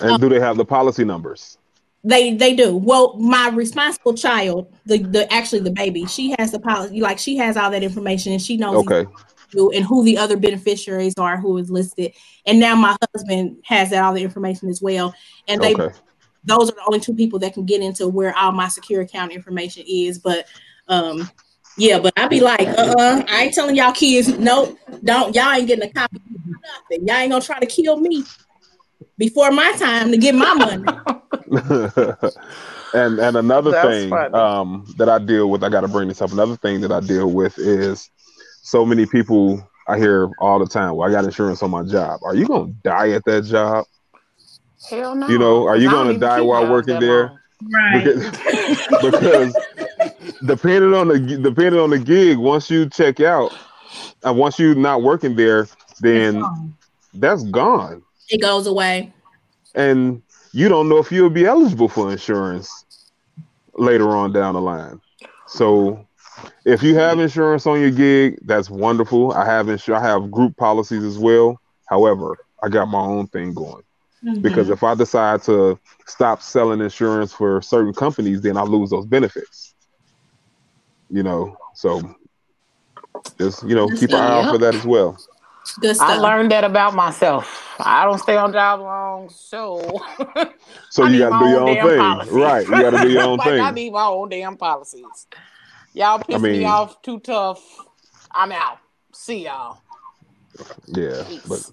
And 0.00 0.20
do 0.20 0.28
they 0.28 0.38
have 0.38 0.56
the 0.56 0.64
policy 0.64 1.04
numbers? 1.04 1.58
They 2.04 2.34
they 2.34 2.54
do. 2.54 2.76
Well, 2.76 3.18
my 3.18 3.48
responsible 3.48 4.14
child, 4.14 4.72
the 4.86 4.98
the 4.98 5.32
actually 5.32 5.62
the 5.62 5.72
baby, 5.72 6.06
she 6.06 6.36
has 6.38 6.52
the 6.52 6.60
policy. 6.60 7.00
Like 7.00 7.18
she 7.18 7.36
has 7.38 7.56
all 7.56 7.72
that 7.72 7.82
information, 7.82 8.30
and 8.30 8.40
she 8.40 8.56
knows 8.56 8.86
Okay. 8.86 9.04
and 9.74 9.84
who 9.84 10.04
the 10.04 10.16
other 10.16 10.36
beneficiaries 10.36 11.14
are 11.18 11.36
who 11.38 11.58
is 11.58 11.68
listed. 11.68 12.12
And 12.46 12.60
now 12.60 12.76
my 12.76 12.96
husband 13.12 13.56
has 13.64 13.90
that 13.90 14.04
all 14.04 14.14
the 14.14 14.22
information 14.22 14.68
as 14.68 14.80
well. 14.80 15.12
And 15.48 15.60
they 15.60 15.74
Okay. 15.74 15.92
those 16.44 16.70
are 16.70 16.74
the 16.74 16.84
only 16.86 17.00
two 17.00 17.14
people 17.14 17.40
that 17.40 17.54
can 17.54 17.66
get 17.66 17.82
into 17.82 18.06
where 18.06 18.32
all 18.36 18.52
my 18.52 18.68
secure 18.68 19.00
account 19.02 19.32
information 19.32 19.82
is. 19.88 20.20
But 20.20 20.46
um 20.86 21.28
yeah, 21.76 21.98
but 21.98 22.12
I'd 22.16 22.30
be 22.30 22.40
like, 22.40 22.68
uh-uh, 22.68 23.24
I 23.28 23.44
ain't 23.44 23.54
telling 23.54 23.76
y'all 23.76 23.92
kids, 23.92 24.28
nope, 24.38 24.78
don't 25.02 25.34
y'all 25.34 25.52
ain't 25.52 25.66
getting 25.66 25.88
a 25.88 25.92
copy 25.92 26.16
of 26.16 26.46
nothing. 26.46 27.06
Y'all 27.06 27.16
ain't 27.16 27.30
gonna 27.30 27.44
try 27.44 27.58
to 27.58 27.66
kill 27.66 27.98
me 27.98 28.24
before 29.18 29.50
my 29.50 29.72
time 29.72 30.10
to 30.10 30.18
get 30.18 30.34
my 30.34 30.54
money. 30.54 30.84
and 32.94 33.18
and 33.18 33.36
another 33.36 33.70
That's 33.70 33.88
thing 33.88 34.12
um, 34.34 34.86
that 34.98 35.08
I 35.08 35.18
deal 35.18 35.50
with, 35.50 35.64
I 35.64 35.68
got 35.68 35.82
to 35.82 35.88
bring 35.88 36.08
this 36.08 36.20
up. 36.20 36.32
Another 36.32 36.56
thing 36.56 36.80
that 36.82 36.92
I 36.92 37.00
deal 37.00 37.30
with 37.30 37.58
is 37.58 38.10
so 38.62 38.84
many 38.84 39.06
people 39.06 39.66
I 39.88 39.98
hear 39.98 40.30
all 40.38 40.58
the 40.58 40.66
time. 40.66 40.96
Well, 40.96 41.08
I 41.08 41.12
got 41.12 41.24
insurance 41.24 41.62
on 41.62 41.70
my 41.70 41.82
job. 41.82 42.20
Are 42.24 42.34
you 42.34 42.46
gonna 42.46 42.72
die 42.84 43.10
at 43.10 43.24
that 43.24 43.44
job? 43.44 43.86
Hell 44.88 45.14
no. 45.14 45.28
You 45.28 45.38
know, 45.38 45.66
are 45.66 45.76
you 45.76 45.90
gonna 45.90 46.18
die 46.18 46.40
while 46.40 46.70
working 46.70 47.00
there? 47.00 47.28
long. 47.28 47.38
Right. 47.70 48.04
Because, 48.04 48.86
because 49.02 49.56
depending 50.46 50.94
on 50.94 51.08
the 51.08 51.18
depending 51.18 51.80
on 51.80 51.90
the 51.90 51.98
gig, 51.98 52.38
once 52.38 52.70
you 52.70 52.88
check 52.88 53.20
out, 53.20 53.56
and 54.24 54.36
once 54.36 54.58
you're 54.58 54.74
not 54.74 55.02
working 55.02 55.36
there, 55.36 55.68
then 56.00 56.42
that's 57.14 57.42
gone, 57.44 58.02
It 58.30 58.40
goes 58.40 58.66
away. 58.66 59.12
and 59.74 60.22
you 60.52 60.68
don't 60.68 60.88
know 60.88 60.98
if 60.98 61.10
you'll 61.10 61.30
be 61.30 61.46
eligible 61.46 61.88
for 61.88 62.10
insurance 62.10 62.84
later 63.74 64.10
on 64.10 64.32
down 64.32 64.54
the 64.54 64.60
line. 64.60 65.00
So, 65.46 66.06
if 66.64 66.82
you 66.82 66.94
have 66.96 67.18
insurance 67.18 67.66
on 67.66 67.80
your 67.80 67.90
gig, 67.90 68.38
that's 68.42 68.70
wonderful. 68.70 69.32
I 69.32 69.44
have 69.44 69.66
insur- 69.66 69.96
I 69.96 70.00
have 70.00 70.30
group 70.30 70.56
policies 70.56 71.04
as 71.04 71.18
well. 71.18 71.60
However, 71.86 72.38
I 72.62 72.68
got 72.68 72.86
my 72.86 73.00
own 73.00 73.26
thing 73.28 73.54
going 73.54 73.82
because 74.40 74.66
mm-hmm. 74.66 74.72
if 74.72 74.82
I 74.82 74.94
decide 74.94 75.42
to 75.44 75.78
stop 76.06 76.42
selling 76.42 76.80
insurance 76.80 77.32
for 77.32 77.60
certain 77.60 77.92
companies, 77.92 78.40
then 78.40 78.56
I 78.56 78.62
lose 78.62 78.90
those 78.90 79.06
benefits. 79.06 79.71
You 81.12 81.22
know, 81.22 81.54
so 81.74 82.00
just 83.38 83.62
you 83.68 83.74
know 83.74 83.86
keep 83.86 84.08
an 84.10 84.16
eye 84.16 84.40
out 84.40 84.52
for 84.52 84.58
that 84.58 84.74
as 84.74 84.86
well. 84.86 85.18
Good 85.78 85.98
I 86.00 86.16
learned 86.16 86.50
that 86.50 86.64
about 86.64 86.94
myself. 86.94 87.76
I 87.78 88.04
don't 88.04 88.18
stay 88.18 88.36
on 88.36 88.50
job 88.52 88.80
long, 88.80 89.28
so 89.28 89.78
So 90.90 91.04
you 91.06 91.18
got 91.18 91.38
to 91.38 91.44
do 91.44 91.50
your 91.50 91.60
own 91.60 91.68
own 91.68 91.88
thing, 91.88 91.98
policies. 91.98 92.32
right? 92.32 92.66
You 92.66 92.70
got 92.70 92.90
to 92.90 93.02
do 93.02 93.10
your 93.10 93.22
own 93.22 93.38
like 93.44 93.60
I 93.60 93.70
need 93.70 93.92
my 93.92 94.04
own 94.06 94.30
damn 94.30 94.56
policies. 94.56 95.26
Y'all 95.92 96.18
piss 96.18 96.40
mean- 96.40 96.60
me 96.60 96.64
off 96.64 97.00
too 97.02 97.20
tough. 97.20 97.62
I'm 98.30 98.50
out. 98.50 98.78
See 99.12 99.44
y'all. 99.44 99.78
Yeah, 100.86 101.24
but 101.46 101.70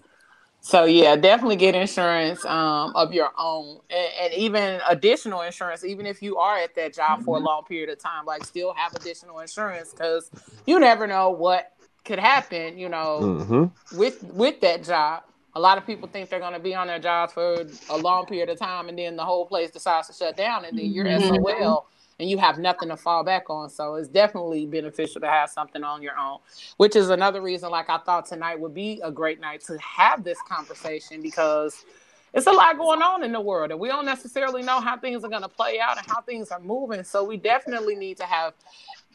So 0.69 0.85
yeah, 0.85 1.15
definitely 1.15 1.55
get 1.55 1.73
insurance 1.73 2.45
um, 2.45 2.93
of 2.95 3.11
your 3.11 3.31
own, 3.39 3.79
and, 3.89 4.09
and 4.21 4.33
even 4.35 4.79
additional 4.87 5.41
insurance. 5.41 5.83
Even 5.83 6.05
if 6.05 6.21
you 6.21 6.37
are 6.37 6.59
at 6.59 6.75
that 6.75 6.93
job 6.93 7.21
for 7.21 7.37
a 7.37 7.39
long 7.39 7.63
period 7.63 7.89
of 7.89 7.97
time, 7.97 8.25
like 8.25 8.45
still 8.45 8.75
have 8.75 8.93
additional 8.93 9.39
insurance 9.39 9.93
because 9.93 10.31
you 10.67 10.79
never 10.79 11.07
know 11.07 11.31
what 11.31 11.71
could 12.05 12.19
happen. 12.19 12.77
You 12.77 12.89
know, 12.89 13.31
hmm 13.45 13.65
with 13.91 14.17
with 14.21 14.61
that 14.61 14.83
job. 14.83 15.23
A 15.55 15.59
lot 15.59 15.79
of 15.79 15.87
people 15.87 16.07
think 16.07 16.29
they're 16.29 16.39
going 16.39 16.53
to 16.53 16.59
be 16.59 16.75
on 16.75 16.87
their 16.87 16.99
job 16.99 17.31
for 17.31 17.65
a 17.89 17.97
long 17.97 18.27
period 18.27 18.49
of 18.49 18.59
time, 18.59 18.89
and 18.89 18.99
then 18.99 19.15
the 19.15 19.25
whole 19.25 19.47
place 19.47 19.71
decides 19.71 20.07
to 20.07 20.13
shut 20.13 20.37
down, 20.37 20.65
and 20.65 20.77
then 20.77 20.91
you're 20.91 21.05
Mhm. 21.05 21.19
SOL, 21.19 21.87
and 22.19 22.29
you 22.29 22.37
have 22.37 22.57
nothing 22.59 22.89
to 22.89 22.97
fall 22.97 23.23
back 23.23 23.49
on. 23.49 23.69
So 23.69 23.95
it's 23.95 24.09
definitely 24.09 24.65
beneficial 24.65 25.21
to 25.21 25.27
have 25.27 25.49
something 25.49 25.83
on 25.83 26.01
your 26.01 26.17
own, 26.17 26.39
which 26.77 26.95
is 26.95 27.09
another 27.09 27.41
reason. 27.41 27.69
Like 27.69 27.89
I 27.89 27.97
thought 27.99 28.25
tonight 28.25 28.59
would 28.59 28.73
be 28.73 28.99
a 29.03 29.11
great 29.11 29.39
night 29.39 29.61
to 29.65 29.77
have 29.79 30.23
this 30.23 30.37
conversation 30.47 31.21
because 31.21 31.85
it's 32.33 32.45
a 32.45 32.51
lot 32.51 32.77
going 32.77 33.01
on 33.01 33.23
in 33.23 33.31
the 33.31 33.41
world, 33.41 33.71
and 33.71 33.79
we 33.79 33.87
don't 33.87 34.05
necessarily 34.05 34.61
know 34.61 34.79
how 34.79 34.95
things 34.95 35.23
are 35.23 35.29
going 35.29 35.41
to 35.41 35.49
play 35.49 35.79
out 35.79 35.97
and 35.97 36.05
how 36.07 36.21
things 36.21 36.51
are 36.51 36.59
moving. 36.59 37.03
So 37.03 37.23
we 37.23 37.37
definitely 37.37 37.95
need 37.95 38.17
to 38.17 38.25
have 38.25 38.53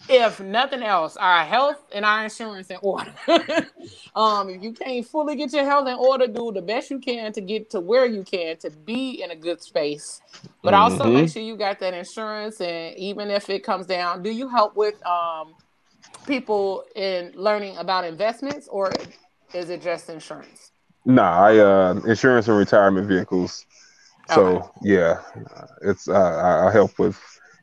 if 0.09 0.41
nothing 0.41 0.83
else, 0.83 1.17
our 1.17 1.45
health 1.45 1.85
and 1.93 2.05
our 2.05 2.25
insurance 2.25 2.71
in 2.71 2.79
order. 2.83 3.13
um, 4.15 4.51
if 4.51 4.63
you 4.63 4.73
can't 4.73 5.07
fully 5.07 5.37
get 5.37 5.53
your 5.53 5.65
health 5.65 5.89
in 5.89 5.95
order, 5.95 6.27
do 6.27 6.53
the 6.53 6.63
best 6.63 6.91
you 6.91 6.99
can 6.99 7.33
to 7.33 7.41
get 7.41 7.71
to 7.71 7.81
where 7.81 8.07
you 8.07 8.23
can 8.23 8.57
to 8.59 8.71
be 8.71 9.23
in 9.23 9.31
a 9.31 9.37
good 9.37 9.63
space. 9.63 10.21
But 10.63 10.75
also 10.75 11.09
Mhm. 11.09 11.13
make 11.13 11.29
sure 11.31 11.43
you 11.43 11.57
got 11.57 11.79
that 11.81 11.95
insurance, 11.95 12.61
and 12.61 12.97
even 12.97 13.31
if 13.31 13.51
it 13.51 13.61
comes 13.65 13.87
down, 13.87 14.23
do 14.23 14.31
you 14.31 14.49
help 14.49 14.77
with 14.77 15.05
um, 15.07 15.55
people 16.27 16.85
in 16.95 17.33
learning 17.35 17.77
about 17.77 18.05
investments, 18.05 18.69
or 18.69 18.93
is 19.55 19.71
it 19.71 19.83
just 19.83 20.09
insurance? 20.09 20.73
Nah, 21.05 21.47
I 21.47 21.59
uh 21.59 22.01
insurance 22.07 22.49
and 22.49 22.57
retirement 22.57 23.07
vehicles. 23.09 23.67
So 24.27 24.57
Okay. 24.57 24.67
yeah, 24.83 25.21
it's 25.83 26.09
uh, 26.09 26.15
I 26.15 26.69
I 26.69 26.73
help 26.73 26.99
with 26.99 27.19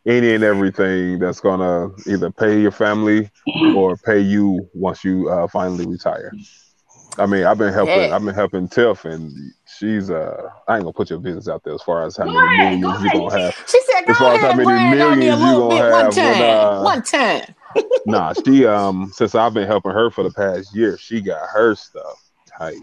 any 0.06 0.34
and 0.34 0.44
everything 0.44 1.20
that's 1.20 1.40
gonna 1.40 1.90
either 2.08 2.32
pay 2.32 2.60
your 2.60 2.72
family 2.72 3.30
or 3.76 3.96
pay 3.98 4.20
you 4.20 4.68
once 4.74 5.04
you 5.04 5.30
uh, 5.30 5.48
finally 5.48 5.86
retire. 5.86 6.34
I 7.18 7.26
mean, 7.26 7.44
I've 7.44 7.58
been 7.58 7.74
helping. 7.74 8.12
I've 8.12 8.24
been 8.24 8.34
helping 8.34 8.68
Tiff, 8.68 9.06
and 9.06 9.32
she's 9.78 10.10
uh. 10.10 10.50
I 10.68 10.76
ain't 10.76 10.84
gonna 10.84 10.94
put 10.94 11.10
your 11.10 11.20
business 11.20 11.48
out 11.48 11.62
there 11.64 11.74
as 11.74 11.82
far 11.82 12.06
as 12.06 12.16
how 12.18 12.26
Go 12.26 12.32
many 12.32 12.48
ahead, 12.48 12.80
millions 12.80 12.82
go 12.84 12.90
you 12.90 13.22
ahead. 13.22 13.30
gonna 13.30 13.44
have. 13.46 13.56
She 13.68 13.82
said, 13.82 14.06
"Go 14.06 14.12
As 14.14 14.18
far 14.18 14.34
as 14.34 14.42
how 14.42 14.54
many 14.56 14.64
brag 14.66 15.02
on 15.02 15.20
me 15.20 15.28
a 15.28 15.38
millions 15.38 15.42
you 15.42 15.58
gonna 15.58 15.76
bit 15.76 15.92
one 15.92 16.04
have 16.04 16.16
when, 16.16 16.24
time. 16.24 16.42
uh, 16.42 16.84
one 16.84 17.02
time." 17.04 17.56
Nah, 18.06 18.34
she 18.34 18.66
um 18.66 19.12
since 19.14 19.36
I've 19.36 19.54
been 19.54 19.68
helping 19.68 19.92
her 19.92 20.10
for 20.10 20.24
the 20.24 20.32
past 20.32 20.74
year, 20.76 20.98
she 20.98 21.22
got 21.22 21.48
her 21.50 21.76
stuff 21.76 22.32
tight. 22.58 22.82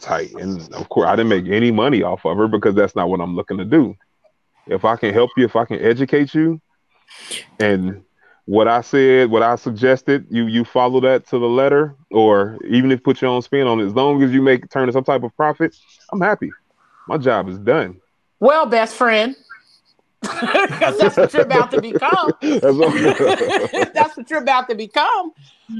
Tight. 0.00 0.32
And 0.34 0.60
of 0.74 0.88
course 0.90 1.08
I 1.08 1.16
didn't 1.16 1.28
make 1.30 1.46
any 1.46 1.70
money 1.70 2.02
off 2.02 2.26
of 2.26 2.36
her 2.36 2.48
because 2.48 2.74
that's 2.74 2.94
not 2.94 3.08
what 3.08 3.20
I'm 3.20 3.34
looking 3.34 3.56
to 3.58 3.64
do. 3.64 3.94
If 4.68 4.84
I 4.84 4.96
can 4.96 5.12
help 5.12 5.30
you, 5.36 5.44
if 5.44 5.56
I 5.56 5.64
can 5.64 5.80
educate 5.80 6.34
you, 6.34 6.60
and 7.58 8.02
what 8.46 8.68
I 8.68 8.80
said, 8.80 9.30
what 9.30 9.42
I 9.42 9.56
suggested, 9.56 10.26
you 10.30 10.46
you 10.46 10.64
follow 10.64 11.00
that 11.00 11.26
to 11.28 11.38
the 11.38 11.46
letter, 11.48 11.94
or 12.10 12.58
even 12.68 12.90
if 12.90 12.98
you 12.98 13.02
put 13.02 13.20
your 13.20 13.30
own 13.30 13.42
spin 13.42 13.66
on 13.66 13.80
it, 13.80 13.86
as 13.86 13.94
long 13.94 14.22
as 14.22 14.32
you 14.32 14.42
make 14.42 14.68
turn 14.70 14.86
to 14.86 14.92
some 14.92 15.04
type 15.04 15.22
of 15.22 15.34
profit, 15.36 15.74
I'm 16.12 16.20
happy. 16.20 16.52
My 17.06 17.18
job 17.18 17.48
is 17.48 17.58
done. 17.58 18.00
Well, 18.40 18.66
best 18.66 18.94
friend, 18.96 19.34
because 20.20 20.96
that's 20.98 21.16
what 21.16 21.32
you're 21.32 21.42
about 21.42 21.70
to 21.72 21.80
become. 21.80 22.32
That's 22.40 22.76
what- 22.76 24.20
you're 24.30 24.40
about 24.40 24.68
to 24.68 24.74
become. 24.74 25.32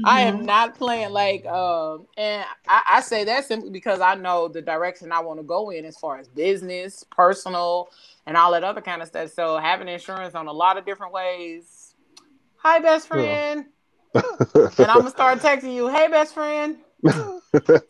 I 0.03 0.21
Mm-hmm. 0.21 0.39
am 0.39 0.45
not 0.45 0.75
playing 0.75 1.09
like, 1.11 1.45
um, 1.47 2.05
and 2.15 2.45
I, 2.67 2.81
I 2.89 3.01
say 3.01 3.23
that 3.25 3.45
simply 3.45 3.69
because 3.71 3.99
I 4.01 4.15
know 4.15 4.47
the 4.47 4.61
direction 4.61 5.11
I 5.11 5.19
want 5.19 5.39
to 5.39 5.43
go 5.43 5.71
in 5.71 5.83
as 5.83 5.97
far 5.97 6.19
as 6.19 6.27
business, 6.27 7.03
personal, 7.09 7.89
and 8.29 8.37
all 8.37 8.51
that 8.51 8.63
other 8.63 8.79
kind 8.79 9.01
of 9.01 9.07
stuff. 9.07 9.31
So 9.31 9.57
having 9.57 9.87
insurance 9.87 10.35
on 10.35 10.45
a 10.45 10.51
lot 10.51 10.77
of 10.77 10.85
different 10.85 11.11
ways. 11.11 11.95
Hi, 12.57 12.77
best 12.77 13.07
friend. 13.07 13.65
and 14.13 14.23
I'm 14.79 14.99
gonna 14.99 15.09
start 15.09 15.39
texting 15.39 15.73
you. 15.73 15.87
Hey, 15.87 16.07
best 16.07 16.33
friend. 16.35 16.77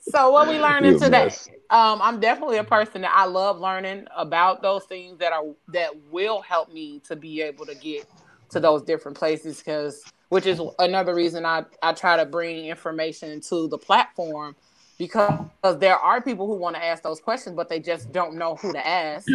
So 0.02 0.32
what 0.32 0.48
we 0.48 0.57
learning 0.57 0.98
today? 0.98 1.26
Um, 1.70 1.99
I'm 2.02 2.20
definitely 2.20 2.57
a 2.57 2.64
person 2.64 3.02
that 3.02 3.11
I 3.14 3.26
love 3.26 3.60
learning 3.60 4.07
about 4.16 4.61
those 4.61 4.86
things 4.86 5.20
that 5.20 5.34
are 5.34 5.44
that 5.68 5.91
will 6.10 6.41
help 6.41 6.74
me 6.74 7.02
to 7.07 7.16
be 7.16 7.41
able 7.41 7.66
to 7.66 7.76
get 7.76 8.10
to 8.52 8.60
those 8.60 8.82
different 8.82 9.18
places 9.18 9.60
because 9.60 10.03
which 10.30 10.45
is 10.45 10.61
another 10.80 11.14
reason 11.14 11.45
I, 11.45 11.66
I 11.84 11.94
try 11.94 12.18
to 12.18 12.26
bring 12.26 12.66
information 12.66 13.41
to 13.41 13.68
the 13.68 13.78
platform 13.78 14.56
because 14.98 15.78
there 15.80 15.98
are 15.98 16.22
people 16.22 16.48
who 16.48 16.56
want 16.56 16.76
to 16.76 16.84
ask 16.84 17.03
those 17.03 17.20
questions, 17.20 17.56
but 17.56 17.70
they 17.70 17.80
just 17.80 18.11
don't 18.11 18.36
know 18.36 18.56
who 18.56 18.72
to 18.72 18.88
ask. 18.88 19.28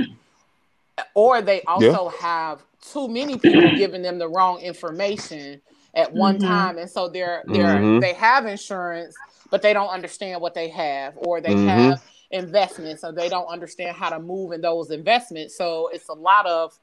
Or 1.14 1.42
they 1.42 1.62
also 1.62 2.10
yeah. 2.10 2.20
have 2.20 2.62
too 2.92 3.08
many 3.08 3.38
people 3.38 3.74
giving 3.76 4.02
them 4.02 4.18
the 4.18 4.28
wrong 4.28 4.60
information 4.60 5.60
at 5.94 6.12
one 6.12 6.38
mm-hmm. 6.38 6.46
time. 6.46 6.78
And 6.78 6.90
so 6.90 7.08
they're 7.08 7.42
they're 7.46 7.76
mm-hmm. 7.76 8.00
they 8.00 8.12
have 8.14 8.46
insurance, 8.46 9.16
but 9.50 9.62
they 9.62 9.72
don't 9.72 9.88
understand 9.88 10.40
what 10.40 10.54
they 10.54 10.68
have, 10.68 11.14
or 11.16 11.40
they 11.40 11.54
mm-hmm. 11.54 11.68
have 11.68 12.04
investments, 12.30 13.00
so 13.00 13.12
they 13.12 13.28
don't 13.28 13.46
understand 13.46 13.96
how 13.96 14.10
to 14.10 14.18
move 14.18 14.52
in 14.52 14.60
those 14.60 14.90
investments. 14.90 15.56
So 15.56 15.88
it's 15.92 16.08
a 16.08 16.14
lot 16.14 16.46
of 16.46 16.78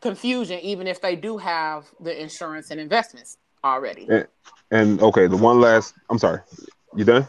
confusion, 0.00 0.58
even 0.60 0.86
if 0.86 1.00
they 1.00 1.16
do 1.16 1.36
have 1.38 1.86
the 2.00 2.20
insurance 2.20 2.70
and 2.70 2.80
investments 2.80 3.38
already. 3.64 4.06
And, 4.08 4.26
and 4.70 5.02
okay, 5.02 5.26
the 5.26 5.36
one 5.36 5.60
last 5.60 5.94
I'm 6.08 6.18
sorry. 6.18 6.40
You 6.96 7.04
done? 7.04 7.26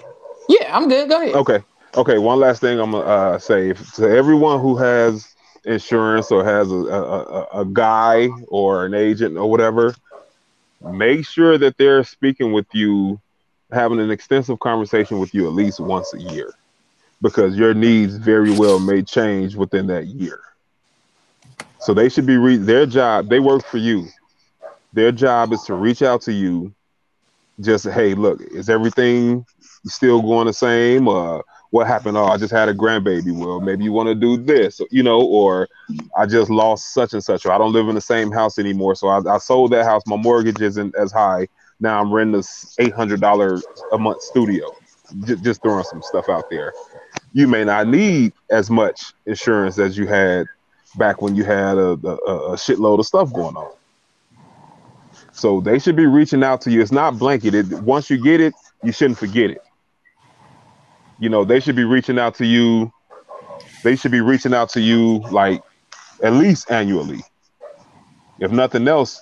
Yeah, 0.50 0.76
I'm 0.76 0.90
good. 0.90 1.10
Go 1.10 1.22
ahead. 1.22 1.36
Okay. 1.36 1.60
Okay. 1.96 2.18
One 2.18 2.40
last 2.40 2.62
thing 2.62 2.80
I'm 2.80 2.92
gonna 2.92 3.06
uh, 3.06 3.38
say 3.38 3.74
to 3.74 4.10
everyone 4.10 4.60
who 4.60 4.76
has 4.78 5.31
insurance 5.66 6.32
or 6.32 6.44
has 6.44 6.72
a, 6.72 6.76
a, 6.76 7.62
a 7.62 7.66
guy 7.66 8.30
or 8.48 8.86
an 8.86 8.94
agent 8.94 9.38
or 9.38 9.50
whatever, 9.50 9.96
make 10.82 11.26
sure 11.26 11.58
that 11.58 11.78
they're 11.78 12.04
speaking 12.04 12.52
with 12.52 12.68
you, 12.74 13.20
having 13.72 14.00
an 14.00 14.12
extensive 14.12 14.60
conversation 14.60 15.20
with 15.20 15.34
you 15.34 15.48
at 15.48 15.54
least 15.54 15.80
once 15.80 16.14
a 16.14 16.20
year, 16.20 16.54
because 17.22 17.56
your 17.56 17.74
needs 17.74 18.16
very 18.18 18.52
well 18.52 18.80
may 18.80 19.02
change 19.02 19.56
within 19.56 19.88
that 19.88 20.08
year. 20.08 20.40
So 21.80 21.94
they 21.94 22.10
should 22.10 22.26
be 22.26 22.38
re- 22.38 22.58
their 22.58 22.86
job. 22.86 23.30
They 23.30 23.40
work 23.40 23.66
for 23.66 23.78
you. 23.78 24.08
Their 24.94 25.12
job 25.12 25.54
is 25.54 25.64
to 25.64 25.74
reach 25.74 26.02
out 26.02 26.22
to 26.24 26.34
you. 26.34 26.74
Just 27.60 27.86
hey, 27.86 28.14
look, 28.14 28.42
is 28.42 28.70
everything 28.70 29.46
still 29.86 30.22
going 30.22 30.48
the 30.48 30.54
same? 30.54 31.08
Uh, 31.08 31.40
what 31.72 31.88
happened? 31.88 32.18
Oh, 32.18 32.26
I 32.26 32.38
just 32.38 32.52
had 32.52 32.70
a 32.70 32.74
grandbaby. 32.74 33.34
Well, 33.34 33.62
maybe 33.62 33.86
you 33.86 33.94
want 33.94 34.08
to 34.08 34.16
do 34.16 34.38
this, 34.38 34.82
you 34.92 35.04
know, 35.04 35.22
or 35.22 35.68
I 36.16 36.26
just 36.26 36.52
lost 36.52 36.94
such 36.94 37.14
and 37.14 37.24
such, 37.24 37.46
or 37.46 37.52
I 37.52 37.58
don't 37.58 37.74
live 37.74 37.88
in 37.88 37.96
the 37.96 38.02
same 38.02 38.32
house 38.32 38.60
anymore. 38.60 38.94
So 38.96 39.08
I, 39.08 39.36
I 39.36 39.38
sold 39.38 39.72
that 39.72 39.86
house. 39.86 40.04
My 40.06 40.18
mortgage 40.18 40.62
isn't 40.62 40.94
as 40.96 41.12
high. 41.12 41.48
Now 41.80 42.00
I'm 42.00 42.14
renting 42.14 42.34
this 42.34 42.76
eight 42.80 42.94
hundred 42.94 43.22
dollars 43.22 43.66
a 43.92 43.98
month 43.98 44.22
studio. 44.22 44.70
Just, 45.26 45.44
just 45.44 45.62
throwing 45.62 45.84
some 45.86 46.02
stuff 46.02 46.30
out 46.30 46.50
there. 46.50 46.74
You 47.34 47.48
may 47.48 47.64
not 47.64 47.88
need 47.88 48.34
as 48.50 48.70
much 48.70 49.14
insurance 49.26 49.80
as 49.80 49.98
you 49.98 50.08
had 50.08 50.48
back 50.98 51.22
when 51.22 51.36
you 51.36 51.46
had 51.46 51.78
a, 51.78 51.92
a, 51.92 52.52
a 52.52 52.56
shitload 52.56 53.00
of 53.00 53.06
stuff 53.06 53.32
going 53.34 53.56
on. 53.56 53.72
So 55.32 55.62
they 55.62 55.80
should 55.80 55.96
be 55.96 56.06
reaching 56.06 56.44
out 56.44 56.62
to 56.62 56.72
you. 56.72 56.82
It's 56.82 56.92
not 56.92 57.18
blanketed. 57.18 57.72
Once 57.84 58.10
you 58.10 58.22
get 58.22 58.42
it, 58.42 58.54
you 58.84 58.92
shouldn't 58.92 59.18
forget 59.18 59.50
it 59.50 59.62
you 61.22 61.30
know, 61.30 61.46
they 61.46 61.60
should 61.60 61.76
be 61.76 61.84
reaching 61.84 62.18
out 62.18 62.34
to 62.36 62.46
you. 62.46 62.92
They 63.84 63.96
should 63.96 64.12
be 64.12 64.22
reaching 64.22 64.56
out 64.56 64.70
to 64.70 64.82
you 64.82 65.20
like 65.30 65.62
at 66.24 66.34
least 66.34 66.72
annually. 66.72 67.22
If 68.40 68.52
nothing 68.52 68.88
else, 68.88 69.22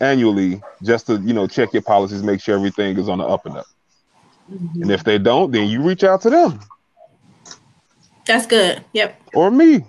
annually, 0.00 0.62
just 0.82 1.06
to, 1.08 1.20
you 1.20 1.34
know, 1.34 1.46
check 1.46 1.74
your 1.74 1.82
policies, 1.82 2.22
make 2.22 2.40
sure 2.40 2.56
everything 2.56 2.98
is 2.98 3.10
on 3.10 3.18
the 3.18 3.26
up 3.26 3.44
and 3.44 3.58
up. 3.58 3.66
Mm-hmm. 4.50 4.82
And 4.82 4.90
if 4.90 5.04
they 5.04 5.18
don't, 5.18 5.52
then 5.52 5.68
you 5.68 5.82
reach 5.82 6.02
out 6.02 6.22
to 6.22 6.30
them. 6.30 6.60
That's 8.26 8.46
good. 8.46 8.82
Yep. 8.94 9.20
Or 9.34 9.50
me. 9.50 9.84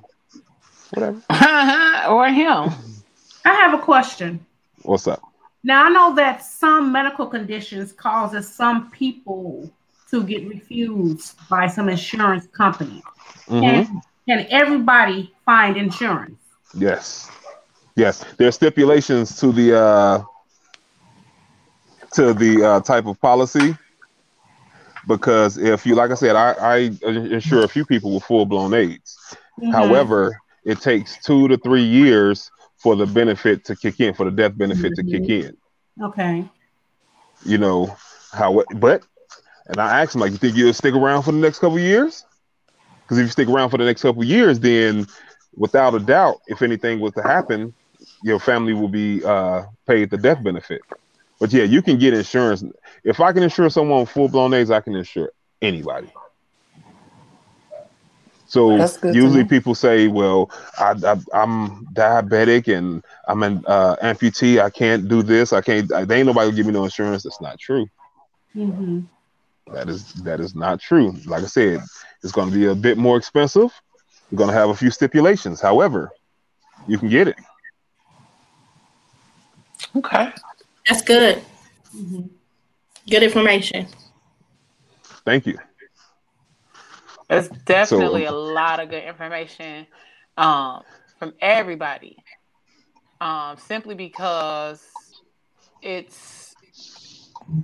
Whatever. 0.94 1.22
or 2.10 2.28
him. 2.28 2.70
I 3.46 3.54
have 3.54 3.74
a 3.74 3.82
question. 3.82 4.46
What's 4.82 5.08
up? 5.08 5.22
Now 5.64 5.86
I 5.86 5.90
know 5.90 6.16
that 6.16 6.44
some 6.44 6.92
medical 6.92 7.28
conditions 7.28 7.94
causes 7.94 8.54
some 8.54 8.92
people 8.92 9.72
to 10.16 10.24
get 10.24 10.48
refused 10.48 11.38
by 11.50 11.68
some 11.68 11.90
insurance 11.90 12.48
company. 12.48 13.04
Mm-hmm. 13.48 13.62
Can, 13.62 14.02
can 14.28 14.48
everybody 14.50 15.34
find 15.46 15.76
insurance? 15.76 16.40
Yes. 16.74 17.30
Yes. 17.96 18.24
There 18.38 18.48
are 18.48 18.52
stipulations 18.52 19.38
to 19.40 19.52
the 19.52 19.78
uh, 19.78 20.24
to 22.14 22.34
the 22.34 22.64
uh, 22.64 22.80
type 22.82 23.06
of 23.06 23.20
policy 23.20 23.78
because 25.06 25.58
if 25.58 25.86
you 25.86 25.96
like 25.96 26.12
I 26.12 26.16
said, 26.16 26.36
I, 26.36 26.52
I 26.54 26.78
insure 27.04 27.64
a 27.64 27.68
few 27.68 27.86
people 27.86 28.14
with 28.16 28.24
full 28.24 28.46
blown 28.46 28.74
AIDS. 28.74 29.18
Mm-hmm. 29.60 29.72
However, 29.72 30.40
it 30.64 30.80
takes 30.82 31.22
two 31.24 31.48
to 31.50 31.58
three 31.58 31.84
years 31.84 32.50
for 32.78 32.96
the 32.96 33.06
benefit 33.06 33.66
to 33.66 33.76
kick 33.76 34.00
in, 34.00 34.14
for 34.14 34.26
the 34.26 34.32
death 34.32 34.58
benefit 34.58 34.94
mm-hmm. 34.94 35.12
to 35.12 35.20
kick 35.20 35.30
in. 35.30 35.58
Okay. 36.02 36.46
You 37.46 37.58
know 37.58 37.96
how, 38.32 38.64
but 38.76 39.04
and 39.68 39.80
I 39.80 40.02
asked 40.02 40.16
him, 40.16 40.22
like, 40.22 40.32
you 40.32 40.38
think 40.38 40.56
you'll 40.56 40.74
stick 40.74 40.94
around 40.94 41.24
for 41.24 41.32
the 41.32 41.38
next 41.38 41.60
couple 41.60 41.80
years? 41.80 42.26
Because 43.04 43.18
if 43.18 43.24
you 43.24 43.32
stick 43.32 43.48
around 43.48 43.70
for 43.70 43.78
the 43.78 43.86
next 43.86 44.02
couple 44.02 44.24
years, 44.24 44.60
then 44.60 45.08
without 45.56 45.94
a 45.96 46.00
doubt, 46.00 46.42
if 46.48 46.62
anything 46.62 47.00
was 47.00 47.14
to 47.14 47.22
happen, 47.22 47.74
your 48.24 48.40
family 48.40 48.74
will 48.74 48.88
be 48.88 49.24
uh, 49.24 49.64
paid 49.88 50.10
the 50.10 50.18
death 50.18 50.44
benefit. 50.44 50.82
But 51.40 51.52
yeah, 51.52 51.64
you 51.64 51.82
can 51.82 51.98
get 51.98 52.14
insurance. 52.14 52.64
If 53.04 53.20
I 53.20 53.34
can 53.34 53.44
insure 53.44 53.70
someone 53.70 54.06
full 54.06 54.28
blown 54.28 54.54
AIDS, 54.54 54.72
I 54.72 54.82
can 54.82 54.96
insure 54.96 55.32
anybody. 55.62 56.08
So 58.48 58.78
usually 59.04 59.44
people 59.44 59.76
say, 59.76 60.08
"Well, 60.08 60.50
I, 60.78 60.92
am 61.34 61.88
diabetic 61.94 62.74
and 62.74 63.04
I'm 63.28 63.44
an 63.44 63.64
uh, 63.68 63.96
amputee. 63.98 64.62
I 64.62 64.70
can't 64.70 65.10
do 65.10 65.24
this. 65.24 65.52
I 65.52 65.62
can't. 65.62 65.90
They 65.90 66.18
ain't 66.18 66.28
nobody 66.28 66.52
give 66.52 66.66
me 66.66 66.72
no 66.72 66.86
insurance." 66.86 67.24
That's 67.24 67.42
not 67.42 67.60
true. 67.60 67.88
Mm-hmm. 68.56 69.02
That 69.72 69.90
is 69.90 70.14
that 70.14 70.40
is 70.40 70.56
not 70.56 70.80
true. 70.80 71.16
Like 71.26 71.44
I 71.44 71.48
said, 71.48 71.82
it's 72.24 72.32
going 72.32 72.50
to 72.52 72.56
be 72.56 72.68
a 72.68 72.76
bit 72.76 72.98
more 72.98 73.18
expensive. 73.18 73.72
You're 74.30 74.38
going 74.38 74.50
to 74.50 74.56
have 74.56 74.70
a 74.70 74.76
few 74.76 74.92
stipulations. 74.92 75.60
However, 75.60 76.12
you 76.88 76.98
can 76.98 77.10
get 77.10 77.28
it. 77.28 77.36
Okay, 79.96 80.32
that's 80.88 81.02
good. 81.02 81.44
Mm-hmm. 81.96 82.28
Good 83.10 83.24
information. 83.24 83.88
Thank 85.26 85.48
you. 85.48 85.58
It's 87.30 87.48
definitely 87.66 88.26
so, 88.26 88.36
a 88.36 88.38
lot 88.38 88.80
of 88.80 88.90
good 88.90 89.04
information 89.04 89.88
um, 90.38 90.84
from 91.18 91.34
everybody. 91.42 92.18
Um, 93.20 93.58
simply 93.58 93.96
because 93.96 94.86
it's 95.82 96.56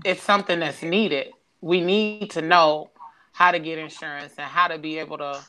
it's 0.04 0.24
something 0.24 0.60
that's 0.60 0.82
needed 0.82 1.34
we 1.62 1.80
need 1.80 2.32
to 2.32 2.42
know 2.42 2.90
how 3.34 3.52
to 3.52 3.60
get 3.60 3.78
insurance 3.78 4.34
and 4.38 4.48
how 4.48 4.68
to 4.68 4.78
be 4.78 4.98
able 4.98 5.18
to 5.18 5.40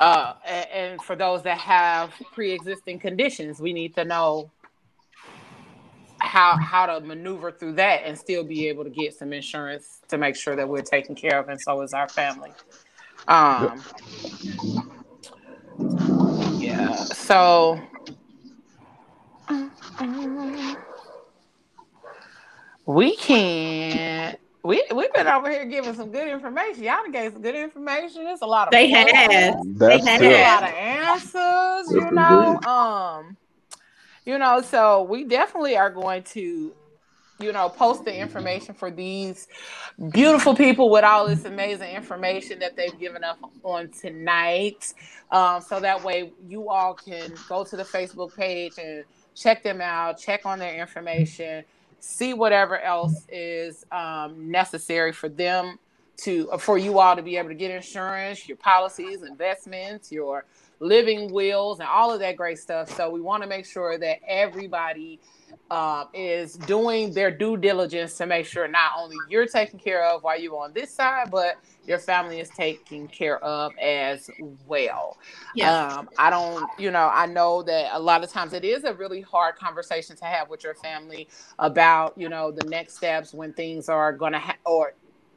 uh, 0.00 0.34
and, 0.46 0.66
and 0.70 1.02
for 1.02 1.16
those 1.16 1.42
that 1.42 1.58
have 1.58 2.12
pre-existing 2.32 2.98
conditions 2.98 3.60
we 3.60 3.72
need 3.72 3.94
to 3.94 4.04
know 4.04 4.50
how 6.20 6.56
how 6.56 6.86
to 6.86 7.00
maneuver 7.00 7.52
through 7.52 7.72
that 7.72 8.02
and 8.04 8.18
still 8.18 8.42
be 8.42 8.68
able 8.68 8.84
to 8.84 8.90
get 8.90 9.14
some 9.14 9.32
insurance 9.32 10.00
to 10.08 10.18
make 10.18 10.34
sure 10.34 10.56
that 10.56 10.68
we're 10.68 10.82
taken 10.82 11.14
care 11.14 11.38
of 11.38 11.48
and 11.48 11.60
so 11.60 11.80
is 11.82 11.92
our 11.92 12.08
family. 12.08 12.52
Um 13.28 13.82
yeah 16.58 16.94
so 16.94 17.80
we 22.84 23.14
can't 23.16 24.40
we 24.62 24.84
we've 24.94 25.12
been 25.12 25.26
over 25.26 25.50
here 25.50 25.64
giving 25.66 25.94
some 25.94 26.10
good 26.10 26.28
information. 26.28 26.82
Y'all 26.82 27.08
gave 27.10 27.32
some 27.32 27.42
good 27.42 27.54
information. 27.54 28.26
It's 28.26 28.42
a 28.42 28.46
lot 28.46 28.68
of 28.68 28.72
they 28.72 28.90
have 28.90 29.06
they 29.06 29.98
have 29.98 30.22
a 30.22 30.42
lot 30.42 30.62
of 30.62 30.74
answers. 30.74 31.92
You 31.92 32.10
know, 32.10 32.60
um, 32.62 33.36
you 34.24 34.38
know, 34.38 34.60
so 34.60 35.04
we 35.04 35.24
definitely 35.24 35.76
are 35.76 35.90
going 35.90 36.22
to, 36.24 36.74
you 37.40 37.52
know, 37.52 37.68
post 37.68 38.04
the 38.04 38.14
information 38.14 38.74
for 38.74 38.90
these 38.90 39.46
beautiful 40.10 40.56
people 40.56 40.90
with 40.90 41.04
all 41.04 41.26
this 41.26 41.44
amazing 41.44 41.94
information 41.94 42.58
that 42.58 42.76
they've 42.76 42.98
given 42.98 43.22
us 43.22 43.36
on 43.62 43.88
tonight. 43.90 44.92
Um, 45.30 45.62
so 45.62 45.78
that 45.78 46.02
way 46.02 46.32
you 46.46 46.68
all 46.68 46.94
can 46.94 47.32
go 47.48 47.62
to 47.64 47.76
the 47.76 47.84
Facebook 47.84 48.34
page 48.34 48.72
and 48.76 49.04
check 49.36 49.62
them 49.62 49.80
out, 49.80 50.18
check 50.18 50.44
on 50.44 50.58
their 50.58 50.80
information 50.80 51.64
see 52.00 52.34
whatever 52.34 52.80
else 52.80 53.26
is 53.28 53.84
um, 53.92 54.50
necessary 54.50 55.12
for 55.12 55.28
them 55.28 55.78
to 56.18 56.48
for 56.58 56.78
you 56.78 56.98
all 56.98 57.16
to 57.16 57.22
be 57.22 57.36
able 57.36 57.48
to 57.48 57.54
get 57.54 57.70
insurance, 57.70 58.48
your 58.48 58.56
policies, 58.56 59.22
investments, 59.22 60.10
your 60.12 60.44
living 60.80 61.32
wills, 61.32 61.80
and 61.80 61.88
all 61.88 62.12
of 62.12 62.20
that 62.20 62.36
great 62.36 62.58
stuff. 62.58 62.94
So 62.96 63.10
we 63.10 63.20
want 63.20 63.42
to 63.42 63.48
make 63.48 63.66
sure 63.66 63.98
that 63.98 64.18
everybody 64.26 65.20
um, 65.70 66.08
is 66.14 66.54
doing 66.54 67.12
their 67.12 67.30
due 67.30 67.56
diligence 67.56 68.16
to 68.16 68.26
make 68.26 68.46
sure 68.46 68.66
not 68.66 68.92
only 68.96 69.16
you're 69.28 69.46
taken 69.46 69.78
care 69.78 70.04
of 70.04 70.22
while 70.22 70.40
you're 70.40 70.56
on 70.56 70.72
this 70.72 70.94
side, 70.94 71.30
but 71.30 71.56
your 71.86 71.98
family 71.98 72.40
is 72.40 72.48
taken 72.50 73.06
care 73.08 73.42
of 73.44 73.72
as 73.78 74.30
well. 74.66 75.18
Yeah. 75.54 75.98
Um, 75.98 76.08
I 76.18 76.30
don't, 76.30 76.66
you 76.78 76.90
know, 76.90 77.10
I 77.12 77.26
know 77.26 77.62
that 77.64 77.90
a 77.92 77.98
lot 77.98 78.24
of 78.24 78.30
times 78.30 78.54
it 78.54 78.64
is 78.64 78.84
a 78.84 78.94
really 78.94 79.20
hard 79.20 79.56
conversation 79.56 80.16
to 80.16 80.24
have 80.24 80.48
with 80.48 80.64
your 80.64 80.74
family 80.74 81.28
about, 81.58 82.16
you 82.16 82.30
know, 82.30 82.50
the 82.50 82.66
next 82.68 82.96
steps 82.96 83.34
when 83.34 83.52
things 83.52 83.90
are 83.90 84.12
going 84.12 84.32
to, 84.32 84.38
ha- 84.38 84.56
or, 84.64 84.94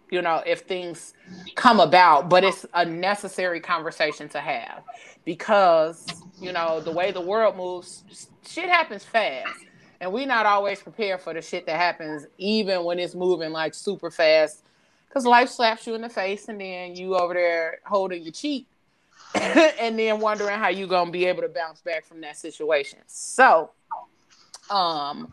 you 0.10 0.22
know, 0.22 0.42
if 0.46 0.62
things 0.62 1.14
come 1.56 1.82
about, 1.82 2.30
but 2.30 2.46
it's 2.46 2.66
a 2.74 2.86
necessary 2.86 3.60
conversation 3.60 4.30
to 4.30 4.40
have 4.40 4.84
because, 5.26 6.06
you 6.40 6.54
know, 6.54 6.80
the 6.80 6.92
way 6.92 7.12
the 7.12 7.22
world 7.22 7.58
moves, 7.58 8.30
shit 8.46 8.70
happens 8.70 9.04
fast 9.04 9.66
and 10.02 10.12
we're 10.12 10.26
not 10.26 10.48
always 10.48 10.82
prepared 10.82 11.22
for 11.22 11.32
the 11.32 11.42
shit 11.42 11.68
that 11.68 11.78
happens, 11.78 12.26
even 12.40 12.84
when 12.84 12.98
it's 12.98 13.14
moving 13.14 13.52
like 13.52 13.76
super 13.76 14.10
fast. 14.10 14.64
Because 15.08 15.26
life 15.26 15.50
slaps 15.50 15.86
you 15.86 15.94
in 15.94 16.02
the 16.02 16.10
face, 16.10 16.48
and 16.50 16.60
then 16.60 16.96
you 16.96 17.16
over 17.16 17.36
there 17.36 17.80
holding 17.86 18.24
your 18.24 18.32
cheek, 18.32 18.66
and 19.36 20.00
then 20.00 20.20
wondering 20.20 20.58
how 20.58 20.70
you 20.70 20.88
gonna 20.88 21.12
be 21.12 21.26
able 21.26 21.44
to 21.44 21.50
bounce 21.50 21.82
back 21.82 22.04
from 22.06 22.22
that 22.22 22.36
situation. 22.36 22.98
So, 23.06 23.70
um, 24.72 25.32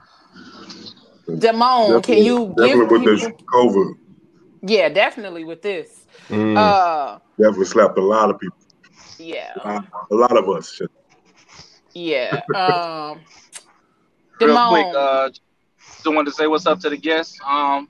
Damone, 1.27 2.03
can 2.05 2.19
you 2.19 2.55
definitely 2.57 2.69
give 2.69 2.91
with 2.91 3.05
this 3.05 3.25
people? 3.25 3.47
COVID? 3.47 3.95
Yeah, 4.63 4.89
definitely 4.91 5.45
with 5.45 5.63
this. 5.63 6.05
Mm. 6.29 6.59
Uh, 6.59 7.19
Definitely 7.39 7.67
slapped 7.67 7.97
a 7.97 8.03
lot 8.05 8.29
of 8.29 8.41
people. 8.41 8.59
yeah, 9.19 9.53
A 10.11 10.15
lot 10.15 10.37
of 10.37 10.49
us. 10.49 10.83
Yeah. 11.95 12.43
Um, 12.55 13.21
Real 14.41 14.57
Damone, 14.57 14.69
quick, 14.69 14.87
uh, 14.95 15.29
just 15.31 16.07
wanted 16.07 16.27
to 16.31 16.33
say 16.33 16.47
what's 16.47 16.67
up 16.67 16.81
to 16.81 16.91
the 16.91 16.97
guests. 16.97 17.39
Um, 17.45 17.89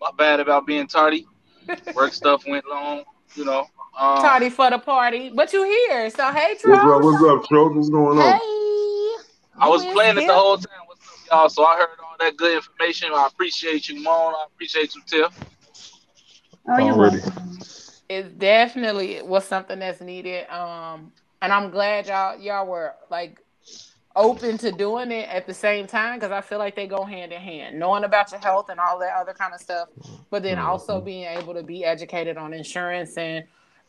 my 0.00 0.10
bad 0.16 0.40
about 0.40 0.66
being 0.66 0.86
tardy. 0.86 1.26
Work 1.94 2.12
stuff 2.12 2.44
went 2.46 2.66
long, 2.68 3.04
you 3.34 3.44
know. 3.44 3.66
Um, 3.98 4.22
tardy 4.22 4.50
for 4.50 4.70
the 4.70 4.78
party, 4.78 5.30
but 5.34 5.52
you 5.52 5.64
here, 5.64 6.08
so 6.10 6.32
hey, 6.32 6.56
What's 6.62 6.84
up? 6.84 7.02
What's 7.02 7.24
up, 7.24 7.48
Troll? 7.48 7.74
What's 7.74 7.90
going 7.90 8.18
on? 8.18 8.24
Hey, 8.24 8.30
on? 8.30 9.24
I 9.60 9.68
was 9.68 9.84
You 9.84 9.92
playing 9.92 10.18
it 10.18 10.26
the 10.26 10.34
whole 10.34 10.56
time. 10.56 10.86
What's 10.86 11.00
up, 11.00 11.18
y'all? 11.30 11.48
So 11.48 11.64
I 11.64 11.76
heard 11.76 11.88
all 12.00 12.14
that 12.20 12.36
good 12.36 12.54
information. 12.56 13.10
I 13.12 13.26
appreciate 13.26 13.88
you, 13.88 14.00
Mone. 14.02 14.34
I 14.34 14.46
appreciate 14.54 14.94
you, 14.94 15.02
Tiff. 15.06 15.32
Oh, 16.68 16.78
you're 16.78 16.96
welcome. 16.96 17.58
it 18.08 18.38
definitely 18.38 19.20
was 19.22 19.44
something 19.44 19.78
that's 19.78 20.00
needed. 20.00 20.48
Um, 20.48 21.12
and 21.42 21.52
I'm 21.52 21.70
glad 21.70 22.06
y'all 22.06 22.38
y'all 22.38 22.66
were 22.66 22.94
like 23.10 23.42
open 24.16 24.58
to 24.58 24.72
doing 24.72 25.12
it 25.12 25.28
at 25.28 25.46
the 25.46 25.54
same 25.54 25.86
time 25.86 26.18
because 26.18 26.32
I 26.32 26.40
feel 26.40 26.58
like 26.58 26.74
they 26.74 26.86
go 26.86 27.04
hand 27.04 27.32
in 27.32 27.40
hand, 27.40 27.78
knowing 27.78 28.04
about 28.04 28.30
your 28.32 28.40
health 28.40 28.68
and 28.68 28.80
all 28.80 28.98
that 28.98 29.14
other 29.14 29.32
kind 29.32 29.54
of 29.54 29.60
stuff, 29.60 29.88
but 30.30 30.42
then 30.42 30.58
also 30.58 31.00
being 31.00 31.24
able 31.24 31.54
to 31.54 31.62
be 31.62 31.84
educated 31.84 32.36
on 32.36 32.52
insurance 32.52 33.16
and 33.16 33.44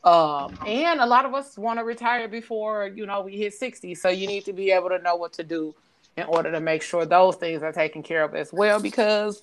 um 0.06 0.58
and 0.66 1.02
a 1.02 1.06
lot 1.06 1.26
of 1.26 1.34
us 1.34 1.58
want 1.58 1.78
to 1.78 1.84
retire 1.84 2.30
before 2.30 2.88
you 2.88 3.06
know 3.06 3.20
we 3.20 3.36
hit 3.36 3.54
60 3.54 3.96
so 3.96 4.08
you 4.08 4.28
need 4.28 4.46
to 4.46 4.54
be 4.54 4.72
able 4.72 4.88
to 4.88 4.98
know 5.00 5.18
what 5.18 5.34
to 5.34 5.44
do 5.44 5.76
in 6.16 6.24
order 6.24 6.52
to 6.52 6.60
make 6.60 6.82
sure 6.82 7.06
those 7.06 7.36
things 7.36 7.64
are 7.64 7.72
taken 7.72 8.02
care 8.04 8.24
of 8.24 8.36
as 8.36 8.54
well 8.54 8.82
because 8.82 9.42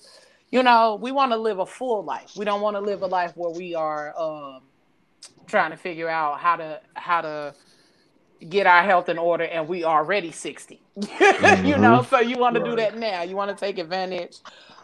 you 0.49 0.63
know 0.63 0.97
we 1.01 1.11
want 1.11 1.31
to 1.31 1.37
live 1.37 1.59
a 1.59 1.65
full 1.65 2.03
life. 2.03 2.31
We 2.35 2.45
don't 2.45 2.61
want 2.61 2.75
to 2.75 2.81
live 2.81 3.01
a 3.01 3.07
life 3.07 3.33
where 3.35 3.51
we 3.51 3.75
are 3.75 4.17
um 4.19 4.61
trying 5.47 5.71
to 5.71 5.77
figure 5.77 6.09
out 6.09 6.39
how 6.39 6.55
to 6.55 6.81
how 6.93 7.21
to 7.21 7.53
get 8.49 8.67
our 8.67 8.83
health 8.83 9.09
in 9.09 9.17
order 9.17 9.43
and 9.43 9.67
we 9.67 9.83
already 9.83 10.31
60 10.31 10.81
you 11.63 11.77
know 11.77 12.05
so 12.09 12.19
you 12.19 12.37
want 12.37 12.55
to 12.55 12.63
do 12.63 12.75
that 12.75 12.97
now. 12.97 13.21
You 13.23 13.35
want 13.35 13.55
to 13.55 13.65
take 13.65 13.77
advantage 13.77 14.37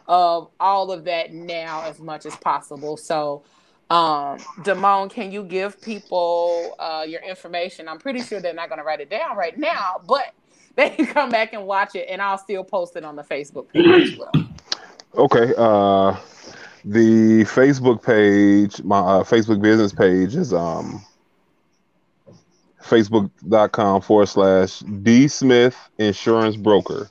of 0.07 0.49
all 0.59 0.91
of 0.91 1.05
that 1.05 1.33
now 1.33 1.83
as 1.83 1.99
much 1.99 2.25
as 2.25 2.35
possible. 2.37 2.97
So 2.97 3.43
um 3.89 4.39
Damone, 4.63 5.09
can 5.09 5.31
you 5.31 5.43
give 5.43 5.81
people 5.81 6.75
uh 6.79 7.05
your 7.07 7.21
information? 7.21 7.87
I'm 7.87 7.99
pretty 7.99 8.21
sure 8.21 8.39
they're 8.39 8.53
not 8.53 8.69
going 8.69 8.79
to 8.79 8.85
write 8.85 9.01
it 9.01 9.09
down 9.09 9.37
right 9.37 9.57
now 9.57 10.01
but 10.07 10.33
they 10.75 10.89
can 10.89 11.05
come 11.05 11.29
back 11.29 11.53
and 11.53 11.67
watch 11.67 11.93
it 11.95 12.07
and 12.09 12.19
i'll 12.19 12.37
still 12.37 12.63
post 12.63 12.95
it 12.95 13.05
on 13.05 13.15
the 13.15 13.23
facebook 13.23 13.69
page 13.69 14.11
as 14.11 14.17
well. 14.17 14.31
Okay. 15.15 15.53
Uh, 15.55 16.17
the 16.85 17.43
Facebook 17.45 18.03
page, 18.03 18.83
my 18.83 18.99
uh, 18.99 19.23
Facebook 19.23 19.61
business 19.61 19.93
page 19.93 20.35
is 20.35 20.53
um 20.53 21.03
facebook.com 22.83 24.01
forward 24.01 24.27
slash 24.27 24.79
D 24.79 25.27
Smith 25.27 25.75
Insurance 25.97 26.55
Broker. 26.55 27.09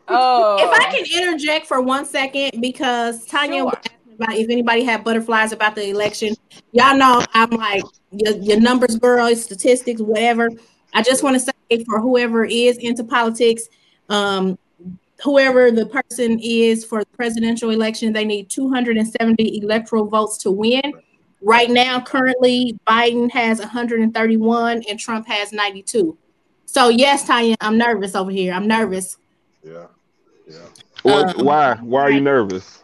Oh, 0.09 0.57
If 0.61 0.81
I 0.81 0.91
can 0.93 1.23
interject 1.23 1.67
for 1.67 1.81
one 1.81 2.05
second, 2.05 2.61
because 2.61 3.27
Tanya 3.27 3.61
Sure. 3.61 3.65
was 3.67 3.75
asking 3.77 4.15
about 4.15 4.35
if 4.37 4.51
anybody 4.51 4.85
had 4.85 5.05
butterflies 5.05 5.53
about 5.53 5.75
the 5.75 5.89
election. 5.89 6.35
Y'all 6.73 6.97
know 6.97 7.25
I'm 7.33 7.51
like 7.51 7.83
your, 8.13 8.37
your 8.37 8.61
numbers 8.61 8.97
girl, 8.97 9.35
statistics, 9.35 10.01
whatever. 10.01 10.51
I 10.93 11.03
just 11.03 11.23
want 11.23 11.35
to 11.35 11.41
say 11.41 11.85
for 11.85 12.01
whoever 12.01 12.45
is 12.45 12.77
into 12.79 13.03
politics, 13.03 13.65
um, 14.09 14.59
whoever 15.23 15.71
the 15.71 15.87
person 15.87 16.39
is 16.41 16.85
for 16.85 17.01
the 17.01 17.11
presidential 17.17 17.71
election, 17.71 18.13
they 18.13 18.25
need 18.25 18.51
270 18.51 19.59
electoral 19.63 20.07
votes 20.07 20.37
to 20.39 20.51
win. 20.51 20.93
Right 21.41 21.71
now, 21.71 22.01
currently, 22.01 22.79
Biden 22.87 23.31
has 23.31 23.59
131 23.59 24.83
and 24.89 24.99
Trump 24.99 25.27
has 25.27 25.53
92. 25.53 26.17
So 26.67 26.89
yes, 26.89 27.27
Tanya, 27.27 27.57
I'm 27.61 27.77
nervous 27.77 28.15
over 28.15 28.31
here. 28.31 28.53
I'm 28.53 28.67
nervous. 28.67 29.19
Yeah. 29.65 29.87
Yeah. 30.47 30.59
What, 31.03 31.39
Um, 31.39 31.47
why? 31.47 31.75
Why 31.77 32.03
are 32.03 32.11
you 32.11 32.21
nervous? 32.21 32.83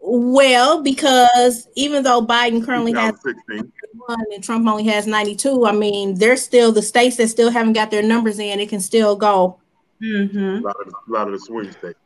Well, 0.00 0.82
because 0.82 1.68
even 1.74 2.04
though 2.04 2.24
Biden 2.24 2.64
currently 2.64 2.92
has 2.92 3.14
2016. 3.22 3.72
one 4.06 4.24
and 4.32 4.42
Trump 4.42 4.66
only 4.68 4.84
has 4.84 5.06
92, 5.06 5.66
I 5.66 5.72
mean, 5.72 6.14
there's 6.14 6.42
still 6.42 6.70
the 6.70 6.82
states 6.82 7.16
that 7.16 7.28
still 7.28 7.50
haven't 7.50 7.72
got 7.72 7.90
their 7.90 8.02
numbers 8.02 8.38
in. 8.38 8.60
It 8.60 8.68
can 8.68 8.80
still 8.80 9.16
go. 9.16 9.58
Mm-hmm. 10.00 10.38
A 10.38 10.60
lot 10.60 10.76
of 10.80 10.86
the, 10.86 10.96
a 11.08 11.12
lot 11.12 11.26
of 11.26 11.32
the 11.32 11.40
swing 11.40 11.72
states. 11.72 11.98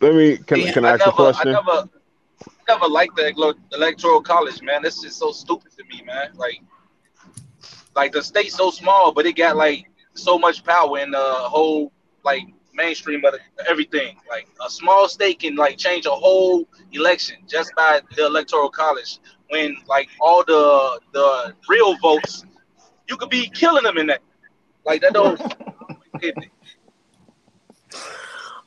Let 0.00 0.14
me. 0.14 0.36
Can, 0.38 0.60
Yeah, 0.60 0.72
can 0.72 0.84
I 0.84 0.90
ask 0.92 1.00
never, 1.00 1.10
a 1.10 1.12
question? 1.12 1.48
I 1.48 1.52
never, 1.52 1.88
never 2.68 2.86
liked 2.86 3.16
the 3.16 3.54
electoral 3.72 4.22
college, 4.22 4.62
man. 4.62 4.82
This 4.82 5.02
is 5.04 5.16
so 5.16 5.32
stupid 5.32 5.72
to 5.76 5.84
me, 5.84 6.02
man. 6.02 6.30
Like, 6.34 6.60
like 7.96 8.12
the 8.12 8.22
state's 8.22 8.54
so 8.54 8.70
small, 8.70 9.12
but 9.12 9.26
it 9.26 9.34
got 9.34 9.56
like 9.56 9.90
so 10.14 10.38
much 10.38 10.64
power 10.64 10.98
in 10.98 11.10
the 11.10 11.18
whole 11.18 11.92
like 12.24 12.44
mainstream 12.80 13.24
of 13.24 13.34
everything. 13.68 14.16
Like 14.28 14.48
a 14.64 14.70
small 14.70 15.08
state 15.08 15.40
can 15.40 15.56
like 15.56 15.76
change 15.76 16.06
a 16.06 16.10
whole 16.10 16.66
election 16.92 17.36
just 17.46 17.72
by 17.76 18.00
the 18.16 18.26
electoral 18.26 18.70
college. 18.70 19.18
When 19.48 19.76
like 19.86 20.08
all 20.20 20.44
the 20.44 21.00
the 21.12 21.54
real 21.68 21.96
votes, 21.98 22.44
you 23.08 23.16
could 23.16 23.30
be 23.30 23.48
killing 23.50 23.84
them 23.84 23.98
in 23.98 24.06
that. 24.08 24.22
Like 24.84 25.00
that 25.02 25.12
don't. 25.12 25.40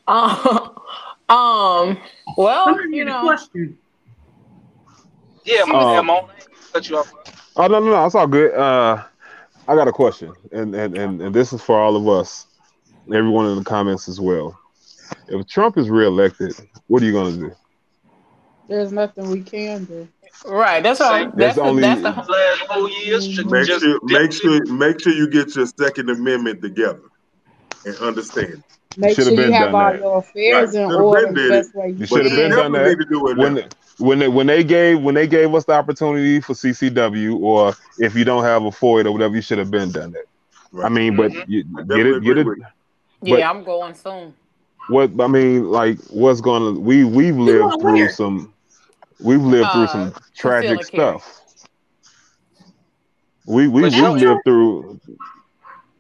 um, 0.07 0.75
um, 1.29 1.97
well, 2.37 2.87
you 2.89 3.05
know, 3.05 3.21
question. 3.21 3.77
yeah, 5.45 5.63
my, 5.65 5.79
Um, 5.79 5.93
yeah, 5.93 6.01
my, 6.01 6.23
cut 6.73 6.89
you 6.89 6.97
off. 6.97 7.13
Oh 7.55 7.67
no, 7.67 7.79
no, 7.79 7.91
no, 7.91 8.05
it's 8.05 8.15
all 8.15 8.27
good. 8.27 8.53
Uh, 8.53 9.03
I 9.67 9.75
got 9.75 9.87
a 9.87 9.91
question, 9.91 10.33
and 10.51 10.75
and 10.75 10.97
and, 10.97 11.21
and 11.21 11.33
this 11.33 11.53
is 11.53 11.61
for 11.61 11.79
all 11.79 11.95
of 11.95 12.07
us, 12.07 12.47
everyone 13.11 13.47
in 13.47 13.57
the 13.57 13.63
comments 13.63 14.07
as 14.07 14.19
well. 14.19 14.57
If 15.27 15.47
Trump 15.47 15.77
is 15.77 15.89
reelected, 15.89 16.53
what 16.87 17.01
are 17.01 17.05
you 17.05 17.11
gonna 17.13 17.31
do? 17.37 17.51
There's 18.67 18.91
nothing 18.91 19.29
we 19.29 19.41
can 19.41 19.85
do. 19.85 20.07
right? 20.45 20.81
That's 20.81 21.01
all. 21.01 21.11
That's 21.25 21.35
There's 21.35 21.55
the, 21.55 21.61
only- 21.61 21.81
that's 21.81 22.01
the 22.01 22.09
Last 22.09 22.61
four 22.73 22.89
years, 22.89 23.45
Make 23.45 23.67
just 23.67 23.83
sure, 23.83 23.99
make 24.03 24.31
sure, 24.31 24.65
make 24.73 24.99
sure 25.01 25.13
you 25.13 25.29
get 25.29 25.55
your 25.55 25.65
Second 25.65 26.09
Amendment 26.09 26.61
together 26.61 27.01
and 27.85 27.95
understand. 27.97 28.63
Make 28.95 29.15
Should 29.15 29.25
sure 29.25 29.25
have 29.25 29.33
you 29.33 29.51
been 29.51 29.53
have 29.53 29.71
done 29.71 29.75
all 29.75 29.91
that. 29.91 29.99
your 29.99 30.17
affairs 30.19 30.75
Right. 30.75 30.83
in 30.83 30.89
Should 30.89 30.91
have 30.91 31.01
order 31.01 31.25
been 31.25 31.33
the 31.35 31.41
did 31.41 31.49
best 31.49 31.69
it. 31.69 31.75
way 31.75 31.87
you 31.89 31.95
You 31.95 32.05
should 32.05 32.25
have 32.25 32.35
been 32.35 32.51
done 32.51 32.71
that 32.73 33.07
do 33.09 33.27
it 33.29 33.37
when 33.37 33.63
when 33.99 34.19
they, 34.19 34.27
when 34.27 34.47
they 34.47 34.63
gave 34.63 35.01
when 35.01 35.15
they 35.15 35.27
gave 35.27 35.53
us 35.53 35.65
the 35.65 35.73
opportunity 35.73 36.39
for 36.41 36.53
CCW, 36.53 37.39
or 37.39 37.73
if 37.99 38.15
you 38.15 38.23
don't 38.25 38.43
have 38.43 38.63
a 38.63 38.71
FOID 38.71 39.05
or 39.05 39.11
whatever, 39.11 39.35
you 39.35 39.41
should 39.41 39.59
have 39.59 39.71
been 39.71 39.91
done 39.91 40.11
that. 40.11 40.25
I 40.83 40.89
mean, 40.89 41.15
but 41.15 41.31
Mhm. 41.31 41.45
you, 41.47 41.63
get 41.63 42.05
it, 42.07 42.23
get 42.23 42.37
agree 42.37 42.61
it. 42.61 42.67
With 43.23 43.39
yeah. 43.39 43.51
but- 43.51 43.57
I'm 43.57 43.63
going 43.63 43.93
soon. 43.95 44.33
What 44.89 45.11
I 45.19 45.27
mean, 45.27 45.69
like, 45.71 45.97
what's 46.09 46.41
gonna 46.41 46.71
we 46.77 47.05
we've 47.05 47.37
lived 47.37 47.79
through 47.79 47.93
where? 47.93 48.09
some, 48.09 48.53
we've 49.21 49.41
lived 49.41 49.71
through 49.71 49.83
Uh, 49.83 49.87
some 49.87 50.13
tragic 50.35 50.77
conceal 50.79 50.79
and 50.81 50.91
carry. 50.91 51.19
stuff. 51.19 51.39
We 53.45 53.67
we 53.69 53.81
But 53.83 53.91
we 53.91 53.97
you- 53.97 54.09
lived 54.11 54.41
through 54.45 54.99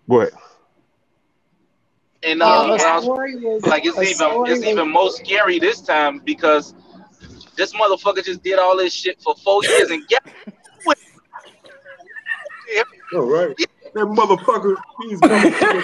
what? 0.07 0.31
And 2.23 2.39
Yeah, 2.39 2.45
uh, 2.45 2.63
the 2.63 2.69
what 2.71 2.81
I 2.81 2.99
was- 2.99 3.63
like 3.67 3.85
it's 3.85 3.97
even 3.97 4.07
it's 4.09 4.19
was- 4.59 4.63
even 4.65 4.89
more 4.89 5.11
scary 5.11 5.59
this 5.59 5.79
time 5.81 6.19
because 6.19 6.73
this 7.55 7.73
motherfucker 7.73 8.23
just 8.23 8.43
did 8.43 8.59
all 8.59 8.75
this 8.77 8.91
shit 8.93 9.21
for 9.21 9.33
four 9.35 9.63
years 9.63 9.91
and 9.91 10.05
get 10.09 10.23
All 13.13 13.21
right. 13.21 13.55
That 13.93 14.05
motherfucker, 14.07 14.75
he's 15.01 15.19
motherfucker. 15.21 15.83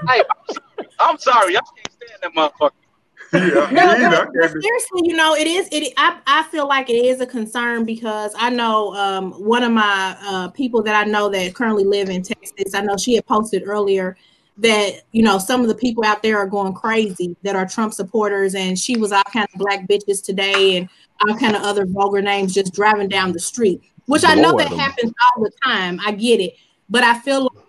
hey, 0.08 0.22
I'm 0.98 1.18
sorry, 1.18 1.56
I 1.56 1.60
can't 1.60 1.92
stand 1.92 2.20
that 2.22 2.34
motherfucker. 2.34 2.70
Yeah, 3.32 3.70
No, 3.70 3.86
me 3.98 4.04
either. 4.04 4.16
I 4.16 4.24
but, 4.24 4.32
but 4.32 4.40
can't- 4.40 4.62
seriously, 4.62 5.00
you 5.04 5.14
know, 5.16 5.34
it 5.34 5.46
is. 5.46 5.68
It 5.70 5.92
I, 5.96 6.18
I 6.26 6.42
feel 6.44 6.66
like 6.66 6.90
it 6.90 6.94
is 7.04 7.20
a 7.20 7.26
concern 7.26 7.84
because 7.84 8.34
I 8.36 8.50
know 8.50 8.94
um, 8.96 9.32
one 9.32 9.62
of 9.62 9.70
my 9.72 10.16
uh, 10.22 10.48
people 10.48 10.82
that 10.82 10.94
I 10.94 11.08
know 11.08 11.28
that 11.28 11.54
currently 11.54 11.84
live 11.84 12.08
in 12.10 12.22
Texas. 12.22 12.74
I 12.74 12.80
know 12.80 12.96
she 12.96 13.14
had 13.14 13.26
posted 13.26 13.62
earlier 13.66 14.16
that 14.58 15.02
you 15.12 15.22
know 15.22 15.38
some 15.38 15.60
of 15.62 15.68
the 15.68 15.74
people 15.74 16.04
out 16.04 16.22
there 16.22 16.38
are 16.38 16.46
going 16.46 16.72
crazy 16.74 17.36
that 17.42 17.54
are 17.56 17.66
Trump 17.66 17.94
supporters, 17.94 18.54
and 18.54 18.78
she 18.78 18.96
was 18.96 19.12
all 19.12 19.22
kind 19.32 19.46
of 19.52 19.58
black 19.60 19.86
bitches 19.86 20.24
today 20.24 20.76
and 20.78 20.88
all 21.28 21.36
kind 21.38 21.54
of 21.54 21.62
other 21.62 21.86
vulgar 21.86 22.20
names 22.22 22.52
just 22.54 22.72
driving 22.74 23.08
down 23.08 23.30
the 23.32 23.38
street, 23.40 23.80
which 24.10 24.24
I 24.24 24.34
know 24.34 24.56
that 24.58 24.70
them. 24.70 24.78
happens 24.78 25.12
all 25.24 25.44
the 25.44 25.52
time. 25.64 26.00
I 26.04 26.10
get 26.10 26.40
it, 26.40 26.54
but 26.88 27.04
I 27.04 27.18
feel 27.20 27.42
like 27.42 27.64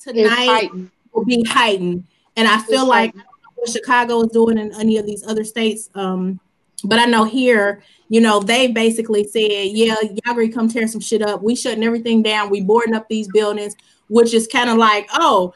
tonight 0.00 0.70
will 1.12 1.24
be 1.24 1.44
heightened. 1.44 2.04
And 2.36 2.48
I 2.48 2.58
feel 2.58 2.82
It's 2.82 2.88
like 2.88 3.14
what 3.56 3.68
Chicago 3.68 4.22
is 4.22 4.32
doing 4.32 4.56
in 4.56 4.74
any 4.74 4.96
of 4.96 5.04
these 5.04 5.22
other 5.26 5.44
states. 5.44 5.90
Um, 5.94 6.40
but 6.84 6.98
I 6.98 7.04
know 7.04 7.24
here, 7.24 7.82
you 8.08 8.22
know, 8.22 8.40
they 8.40 8.68
basically 8.68 9.24
said, 9.24 9.68
yeah, 9.72 9.96
y'all 10.00 10.34
gonna 10.34 10.48
come 10.48 10.68
tear 10.68 10.88
some 10.88 11.00
shit 11.00 11.20
up. 11.20 11.42
We 11.42 11.54
shutting 11.54 11.84
everything 11.84 12.22
down. 12.22 12.48
We 12.48 12.62
boarding 12.62 12.94
up 12.94 13.08
these 13.10 13.28
buildings, 13.28 13.76
which 14.08 14.32
is 14.32 14.46
kind 14.46 14.70
of 14.70 14.78
like, 14.78 15.08
oh, 15.12 15.52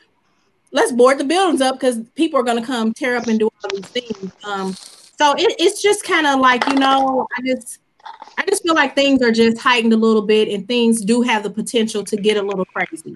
let's 0.70 0.92
board 0.92 1.18
the 1.18 1.24
buildings 1.24 1.62
up 1.62 1.76
because 1.76 2.00
people 2.14 2.38
are 2.38 2.44
gonna 2.44 2.64
come 2.64 2.92
tear 2.92 3.16
up 3.16 3.26
and 3.26 3.38
do 3.38 3.46
all 3.46 3.70
these 3.74 3.86
things. 3.88 4.32
Um, 4.44 4.74
so 4.74 5.32
it, 5.32 5.54
it's 5.58 5.82
just 5.82 6.04
kind 6.04 6.26
of 6.26 6.40
like, 6.40 6.66
you 6.68 6.74
know, 6.74 7.26
I 7.36 7.42
just 7.42 7.79
I 8.38 8.44
just 8.48 8.62
feel 8.62 8.74
like 8.74 8.94
things 8.94 9.22
are 9.22 9.32
just 9.32 9.58
heightened 9.58 9.92
a 9.92 9.96
little 9.96 10.22
bit 10.22 10.48
and 10.48 10.66
things 10.66 11.04
do 11.04 11.22
have 11.22 11.42
the 11.42 11.50
potential 11.50 12.02
to 12.04 12.16
get 12.16 12.36
a 12.36 12.42
little 12.42 12.64
crazy. 12.64 13.14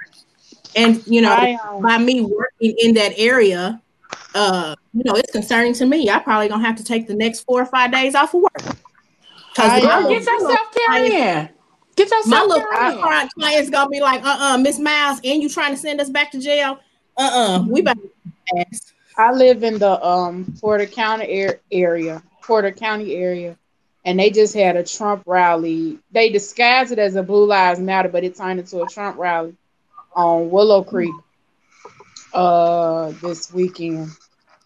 And 0.76 1.06
you 1.06 1.22
know, 1.22 1.32
I, 1.32 1.56
um, 1.66 1.82
by 1.82 1.98
me 1.98 2.22
working 2.22 2.74
in 2.78 2.94
that 2.94 3.12
area, 3.16 3.80
uh, 4.34 4.74
you 4.92 5.02
know, 5.04 5.14
it's 5.14 5.32
concerning 5.32 5.72
to 5.74 5.86
me. 5.86 6.10
I 6.10 6.18
probably 6.18 6.48
gonna 6.48 6.64
have 6.64 6.76
to 6.76 6.84
take 6.84 7.06
the 7.06 7.14
next 7.14 7.40
four 7.40 7.62
or 7.62 7.66
five 7.66 7.92
days 7.92 8.14
off 8.14 8.34
of 8.34 8.42
work. 8.42 8.52
I, 9.56 9.80
Because 9.80 9.82
Girl, 9.82 10.08
get 10.08 10.26
yourself 10.26 10.76
carrying. 10.88 11.48
Get 11.96 12.10
yourself 12.10 12.26
my 12.26 12.42
little 12.42 12.66
carrying. 12.72 13.00
client 13.00 13.32
client's 13.34 13.70
gonna 13.70 13.88
be 13.88 14.00
like, 14.00 14.22
uh, 14.24 14.36
uh 14.38 14.58
Miss 14.58 14.78
Miles, 14.78 15.20
and 15.24 15.42
you 15.42 15.48
trying 15.48 15.72
to 15.72 15.78
send 15.78 16.00
us 16.00 16.10
back 16.10 16.32
to 16.32 16.40
jail? 16.40 16.80
Uh, 17.16 17.30
uh 17.32 17.64
we 17.68 17.82
better 17.82 18.00
ask. 18.58 18.92
I 19.16 19.32
live 19.32 19.62
in 19.62 19.78
the 19.78 20.04
um 20.04 20.52
Porter 20.60 20.86
County 20.86 21.28
air, 21.28 21.60
area, 21.70 22.22
Porter 22.42 22.72
County 22.72 23.14
area, 23.14 23.56
and 24.04 24.18
they 24.18 24.30
just 24.30 24.54
had 24.54 24.76
a 24.76 24.84
Trump 24.84 25.22
rally. 25.26 25.98
They 26.10 26.30
disguised 26.30 26.92
it 26.92 26.98
as 26.98 27.16
a 27.16 27.22
Blue 27.22 27.46
Lives 27.46 27.80
Matter, 27.80 28.08
but 28.08 28.24
it 28.24 28.36
turned 28.36 28.60
into 28.60 28.82
a 28.82 28.86
Trump 28.86 29.18
rally 29.18 29.54
on 30.14 30.50
Willow 30.50 30.82
Creek 30.82 31.14
uh 32.32 33.12
this 33.22 33.52
weekend. 33.52 34.08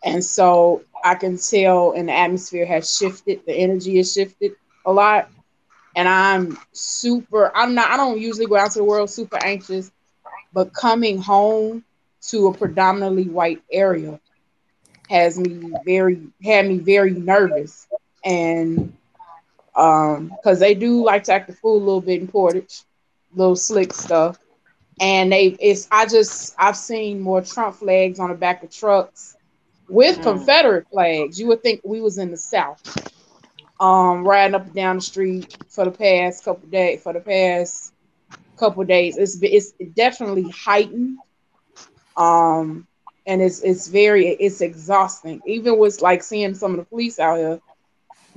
And 0.05 0.25
so 0.25 0.83
I 1.05 1.15
can 1.15 1.39
tell 1.39 1.93
and 1.93 2.09
the 2.09 2.13
atmosphere 2.13 2.67
has 2.67 2.97
shifted, 2.97 3.41
the 3.47 3.55
energy 3.55 3.97
has 3.99 4.13
shifted 4.13 4.53
a 4.87 4.93
lot. 4.93 5.29
And 5.97 6.09
I'm 6.09 6.59
super 6.73 7.51
I'm 7.55 7.75
not 7.75 7.91
I 7.91 7.97
don't 7.97 8.21
usually 8.21 8.47
go 8.47 8.57
out 8.57 8.73
to 8.73 8.79
the 8.79 8.85
world 8.85 9.11
super 9.11 9.39
anxious, 9.45 9.91
but 10.53 10.73
coming 10.73 11.19
home 11.19 11.85
to 12.29 12.49
a 12.49 12.55
predominantly 12.55 13.29
white 13.29 13.63
area 13.73 14.21
has 15.09 15.39
me 15.39 15.73
very 15.85 16.21
had 16.43 16.67
me 16.67 16.79
very 16.79 17.13
nervous 17.13 17.87
and 18.25 18.93
um 19.79 20.31
because 20.37 20.61
they 20.61 20.75
do 20.75 21.05
like 21.05 21.25
to 21.25 21.33
act 21.33 21.49
the 21.49 21.55
fool 21.55 21.77
a 21.79 21.85
little 21.85 22.03
bit 22.03 22.21
in 22.21 22.29
Portage, 22.29 22.83
little 23.35 23.57
slick 23.57 23.95
stuff. 23.95 24.39
And 25.01 25.33
they 25.33 25.47
it's 25.61 25.89
I 25.91 26.07
just 26.07 26.55
I've 26.59 26.77
seen 26.77 27.21
more 27.21 27.43
Trump 27.43 27.77
flags 27.77 28.21
on 28.21 28.31
the 28.31 28.37
back 28.37 28.63
of 28.65 28.71
trucks 28.71 29.37
with 29.89 30.21
Mm. 30.21 30.23
Confederate 30.23 30.87
flags. 30.93 31.41
You 31.41 31.49
would 31.49 31.63
think 31.63 31.81
we 31.85 32.01
was 32.01 32.19
in 32.19 32.31
the 32.31 32.39
South. 32.39 32.81
Um 33.81 34.27
riding 34.27 34.55
up 34.55 34.67
and 34.67 34.75
down 34.75 34.97
the 34.97 35.03
street 35.03 35.47
for 35.69 35.85
the 35.85 35.91
past 35.93 36.45
couple 36.45 36.69
days 36.69 37.03
for 37.03 37.13
the 37.13 37.21
past 37.21 37.93
couple 38.59 38.85
days. 38.85 39.17
It's 39.19 39.39
it's 39.43 39.73
definitely 39.95 40.51
heightened. 40.51 41.19
Um, 42.17 42.87
and 43.27 43.41
it's 43.43 43.61
it's 43.63 43.89
very 43.89 44.29
it's 44.29 44.61
exhausting. 44.61 45.41
Even 45.47 45.79
with 45.79 46.01
like 46.03 46.23
seeing 46.23 46.55
some 46.55 46.73
of 46.73 46.79
the 46.79 46.85
police 46.85 47.19
out 47.19 47.39
here, 47.39 47.61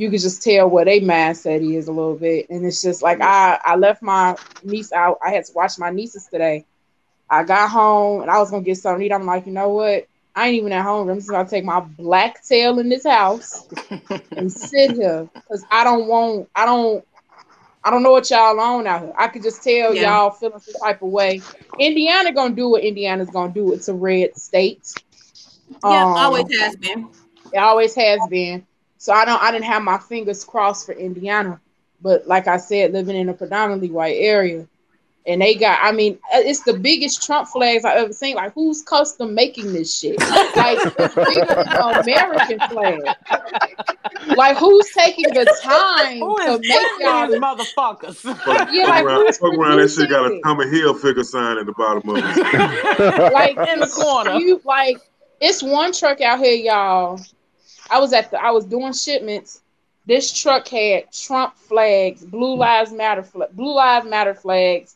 you 0.01 0.09
could 0.11 0.21
just 0.21 0.43
tell 0.43 0.69
what 0.69 0.87
a 0.87 1.01
mindset 1.01 1.61
is 1.77 1.87
a 1.87 1.93
little 1.93 2.15
bit. 2.15 2.49
And 2.49 2.65
it's 2.65 2.81
just 2.81 3.03
like 3.03 3.21
I 3.21 3.59
I 3.63 3.75
left 3.77 4.01
my 4.01 4.37
niece 4.63 4.91
out. 4.91 5.19
I 5.25 5.31
had 5.31 5.45
to 5.45 5.53
watch 5.55 5.79
my 5.79 5.91
nieces 5.91 6.27
today. 6.27 6.65
I 7.29 7.43
got 7.43 7.69
home 7.69 8.21
and 8.21 8.31
I 8.31 8.39
was 8.39 8.51
gonna 8.51 8.63
get 8.63 8.77
something 8.77 9.01
to 9.01 9.05
eat. 9.07 9.13
I'm 9.13 9.25
like, 9.25 9.45
you 9.47 9.53
know 9.53 9.69
what? 9.69 10.07
I 10.35 10.47
ain't 10.47 10.55
even 10.57 10.73
at 10.73 10.83
home. 10.83 11.09
I'm 11.09 11.17
just 11.17 11.29
gonna 11.29 11.49
take 11.49 11.65
my 11.65 11.81
black 11.81 12.43
tail 12.43 12.79
in 12.79 12.89
this 12.89 13.05
house 13.05 13.67
and 14.37 14.51
sit 14.51 14.91
here 14.91 15.29
because 15.47 15.65
I 15.71 15.83
don't 15.83 16.07
want. 16.07 16.49
I 16.55 16.65
don't. 16.65 17.05
I 17.83 17.91
don't 17.91 18.03
know 18.03 18.11
what 18.11 18.29
y'all 18.29 18.59
on 18.59 18.87
out 18.87 19.01
here. 19.01 19.13
I 19.17 19.27
could 19.27 19.43
just 19.43 19.63
tell 19.63 19.93
Yeah. 19.93 19.95
y'all 19.95 20.31
feeling 20.31 20.59
some 20.59 20.75
type 20.75 21.01
of 21.01 21.09
way. 21.09 21.47
Indiana 21.77 22.33
gonna 22.33 22.55
do 22.55 22.69
what 22.69 22.83
Indiana's 22.83 23.31
gonna 23.31 23.53
do. 23.53 23.73
It's 23.73 23.89
a 23.89 23.93
red 23.93 24.35
state. 24.37 24.97
Yeah, 25.83 26.05
Um, 26.05 26.15
always 26.15 26.45
has 26.59 26.75
been. 26.77 27.09
it 27.51 27.57
always 27.59 27.95
has 27.95 28.27
been. 28.27 28.65
So 29.01 29.11
I 29.13 29.25
don't 29.25 29.41
I 29.41 29.51
didn't 29.51 29.65
have 29.65 29.81
my 29.81 29.97
fingers 29.97 30.43
crossed 30.43 30.85
for 30.85 30.91
Indiana. 30.91 31.59
But 32.03 32.27
like 32.27 32.47
I 32.47 32.57
said, 32.57 32.93
living 32.93 33.15
in 33.15 33.29
a 33.29 33.33
predominantly 33.33 33.89
white 33.89 34.17
area. 34.17 34.67
And 35.25 35.41
they 35.41 35.55
got, 35.55 35.79
I 35.81 35.91
mean, 35.91 36.19
uh, 36.33 36.37
it's 36.39 36.61
the 36.61 36.73
biggest 36.73 37.23
Trump 37.23 37.47
flags 37.47 37.83
I've 37.83 37.97
ever 37.97 38.13
seen. 38.13 38.35
Like, 38.35 38.53
who's 38.53 38.83
custom 38.83 39.33
making 39.33 39.73
this 39.73 39.99
shit? 39.99 40.19
Like, 40.19 40.77
it's 40.83 41.15
bigger 41.15 41.45
than 41.45 41.65
the 41.65 42.01
American 42.03 42.59
flag. 42.69 44.35
Like, 44.37 44.57
who's 44.57 44.91
taking 44.91 45.33
the 45.33 45.45
time 45.63 46.19
Who 46.19 46.37
to 46.37 46.59
make 46.59 46.69
printing 46.69 46.97
y'all? 46.99 47.27
these 47.27 47.39
motherfuckers? 47.39 48.15
Fuck, 48.17 48.69
Yeah, 48.71 48.83
like, 48.83 49.05
around, 49.05 49.25
who's 49.25 49.37
fuck 49.37 49.53
around 49.53 49.77
that 49.77 49.89
shit 49.89 50.09
got 50.09 50.25
a 50.25 50.29
producing 50.29 50.37
it? 50.37 50.43
Tommy 50.43 50.65
Hilfiger 50.65 51.25
sign 51.25 51.57
at 51.57 51.65
the 51.65 51.73
bottom 51.73 52.07
of 52.07 52.17
it. 52.17 53.33
like 53.33 53.57
in 53.67 53.79
the 53.79 53.87
corner. 53.87 54.33
You 54.33 54.61
like 54.63 54.97
it's 55.39 55.63
one 55.63 55.91
truck 55.91 56.21
out 56.21 56.39
here, 56.39 56.53
y'all. 56.53 57.19
I 57.91 57.99
was 57.99 58.13
at 58.13 58.31
the 58.31 58.41
I 58.41 58.51
was 58.51 58.65
doing 58.65 58.93
shipments. 58.93 59.61
This 60.07 60.31
truck 60.33 60.67
had 60.67 61.11
Trump 61.11 61.55
flags, 61.57 62.25
Blue 62.25 62.55
Lives 62.55 62.91
Matter, 62.91 63.23
fla- 63.23 63.49
Blue 63.51 63.75
Lives 63.75 64.07
Matter 64.07 64.33
flags. 64.33 64.95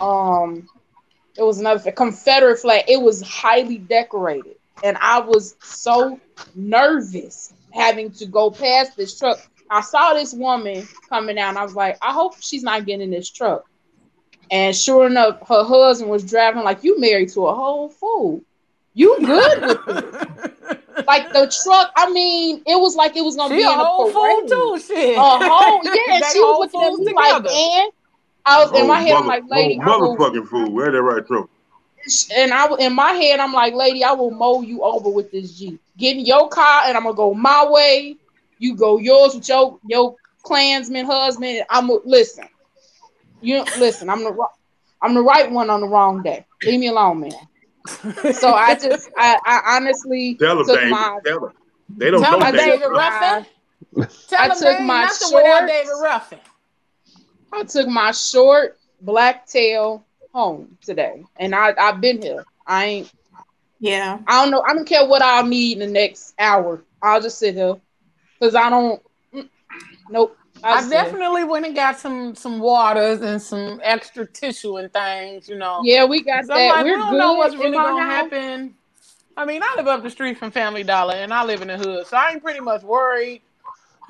Um, 0.00 0.68
it 1.36 1.42
was 1.42 1.60
another 1.60 1.92
Confederate 1.92 2.58
flag. 2.58 2.84
It 2.88 3.00
was 3.02 3.20
highly 3.20 3.78
decorated, 3.78 4.56
and 4.82 4.96
I 5.00 5.20
was 5.20 5.56
so 5.60 6.18
nervous 6.54 7.52
having 7.72 8.12
to 8.12 8.26
go 8.26 8.50
past 8.50 8.96
this 8.96 9.18
truck. 9.18 9.38
I 9.70 9.82
saw 9.82 10.14
this 10.14 10.32
woman 10.32 10.88
coming 11.08 11.36
down. 11.36 11.56
I 11.56 11.62
was 11.62 11.74
like, 11.74 11.98
I 12.02 12.12
hope 12.12 12.34
she's 12.40 12.62
not 12.62 12.86
getting 12.86 13.02
in 13.02 13.10
this 13.10 13.30
truck. 13.30 13.64
And 14.50 14.74
sure 14.74 15.06
enough, 15.06 15.46
her 15.48 15.64
husband 15.64 16.10
was 16.10 16.24
driving 16.24 16.64
like 16.64 16.82
you 16.82 16.98
married 16.98 17.30
to 17.30 17.46
a 17.46 17.54
whole 17.54 17.88
fool. 17.88 18.42
You 18.94 19.16
good 19.24 19.64
with 19.64 19.80
it? 19.88 20.06
Like 21.06 21.32
the 21.32 21.52
truck. 21.64 21.90
I 21.96 22.10
mean, 22.10 22.62
it 22.66 22.78
was 22.78 22.94
like 22.96 23.16
it 23.16 23.22
was 23.22 23.36
gonna 23.36 23.54
she 23.54 23.58
be 23.58 23.62
a 23.62 23.70
in 23.70 23.80
a 23.80 23.84
whole 23.84 24.10
fool 24.12 24.22
parade. 24.22 24.48
too. 24.48 24.80
Shit. 24.86 25.16
A 25.16 25.20
whole 25.20 25.84
yeah. 25.84 26.16
And 26.16 26.24
she 26.26 26.40
was 26.40 26.58
looking 26.60 26.80
at 26.80 26.88
fools 26.90 27.00
me 27.00 27.12
like, 27.14 27.36
together. 27.36 27.54
man. 27.54 27.88
I 28.46 28.62
was 28.62 28.70
in 28.72 28.84
Oh, 28.84 28.86
my 28.86 29.00
head. 29.00 29.12
I'm 29.16 29.26
like, 29.26 29.44
lady, 29.48 29.80
oh, 29.84 30.16
motherfucking 30.16 30.46
fool. 30.48 30.70
Where 30.72 30.90
that 30.90 31.02
right 31.02 31.26
Trump? 31.26 31.50
and 32.34 32.52
I 32.52 32.74
in 32.76 32.94
my 32.94 33.12
head, 33.12 33.40
I'm 33.40 33.52
like, 33.52 33.74
lady, 33.74 34.02
I 34.02 34.12
will 34.12 34.30
mow 34.30 34.62
you 34.62 34.82
over 34.82 35.10
with 35.10 35.30
this 35.30 35.58
Jeep. 35.58 35.80
Get 35.98 36.16
in 36.16 36.24
your 36.24 36.48
car, 36.48 36.82
and 36.86 36.96
I'm 36.96 37.02
gonna 37.04 37.14
go 37.14 37.34
my 37.34 37.68
way. 37.68 38.16
You 38.58 38.74
go 38.76 38.98
yours 38.98 39.34
with 39.34 39.48
your 39.48 39.78
your 39.86 40.16
Klansman 40.42 41.06
husband. 41.06 41.64
I'm 41.70 41.90
listen. 42.04 42.48
You 43.40 43.64
listen. 43.78 44.08
I'm 44.08 44.22
the 44.24 44.36
I'm 45.02 45.14
the 45.14 45.22
right 45.22 45.50
one 45.50 45.70
on 45.70 45.80
the 45.80 45.88
wrong 45.88 46.22
day. 46.22 46.44
Leave 46.62 46.80
me 46.80 46.88
alone, 46.88 47.20
man. 47.20 47.32
So 47.86 48.52
I 48.52 48.74
just 48.74 49.08
I, 49.16 49.38
I 49.44 49.76
honestly 49.76 50.34
Tell 50.34 50.60
him, 50.60 50.66
took 50.66 50.76
David. 50.76 50.90
my 50.90 51.18
Tell 51.24 51.44
him. 51.44 51.52
They 51.96 52.10
don't 52.10 52.22
Tell 52.22 52.38
know 52.38 52.52
David. 52.52 52.56
David 52.58 52.86
Ruffin. 52.86 53.46
Tell 54.28 54.40
I 54.40 54.44
him 54.44 54.50
took 54.50 54.60
there 54.60 54.82
my 54.82 55.02
nothing 55.04 55.36
without. 55.36 55.66
David 55.66 55.92
Ruffin. 56.02 56.38
I 57.52 57.64
took 57.64 57.88
my 57.88 58.12
short 58.12 58.78
black 59.00 59.46
tail 59.46 60.04
home 60.32 60.78
today, 60.82 61.24
and 61.36 61.54
I 61.54 61.74
I've 61.76 62.00
been 62.00 62.22
here. 62.22 62.44
I 62.66 62.84
ain't. 62.84 63.12
Yeah. 63.80 64.18
I 64.26 64.42
don't 64.42 64.50
know. 64.50 64.62
I 64.62 64.74
don't 64.74 64.86
care 64.86 65.06
what 65.06 65.22
I'll 65.22 65.46
need 65.46 65.78
in 65.78 65.78
the 65.80 65.86
next 65.92 66.34
hour. 66.38 66.82
I'll 67.02 67.20
just 67.20 67.38
sit 67.38 67.54
here 67.54 67.76
because 68.38 68.54
I 68.54 68.68
don't. 68.70 69.02
mm, 69.34 69.48
Nope. 70.08 70.36
I'll 70.64 70.74
I 70.74 70.76
just 70.78 70.88
sit 70.90 70.96
here. 70.96 71.04
definitely 71.04 71.44
went 71.44 71.66
and 71.66 71.74
got 71.74 71.98
some 71.98 72.34
some 72.34 72.58
waters 72.60 73.20
and 73.20 73.40
some 73.40 73.80
extra 73.82 74.26
tissue 74.26 74.76
and 74.78 74.92
things, 74.92 75.48
you 75.48 75.56
know. 75.56 75.80
Yeah, 75.84 76.04
we 76.04 76.22
got 76.22 76.40
I'm 76.40 76.46
that. 76.48 76.54
like, 76.76 76.84
We're 76.84 76.92
we 76.92 76.96
don't 76.98 77.10
good 77.12 77.18
know 77.18 77.34
what's 77.34 77.54
really 77.56 77.72
gonna 77.72 78.02
house. 78.02 78.30
happen. 78.32 78.74
I 79.36 79.44
mean, 79.44 79.62
I 79.62 79.74
live 79.76 79.86
up 79.88 80.02
the 80.02 80.10
street 80.10 80.36
from 80.38 80.50
Family 80.50 80.82
Dollar 80.82 81.14
and 81.14 81.32
I 81.32 81.44
live 81.44 81.62
in 81.62 81.68
the 81.68 81.78
hood, 81.78 82.06
so 82.06 82.16
I 82.16 82.32
ain't 82.32 82.42
pretty 82.42 82.60
much 82.60 82.82
worried. 82.82 83.42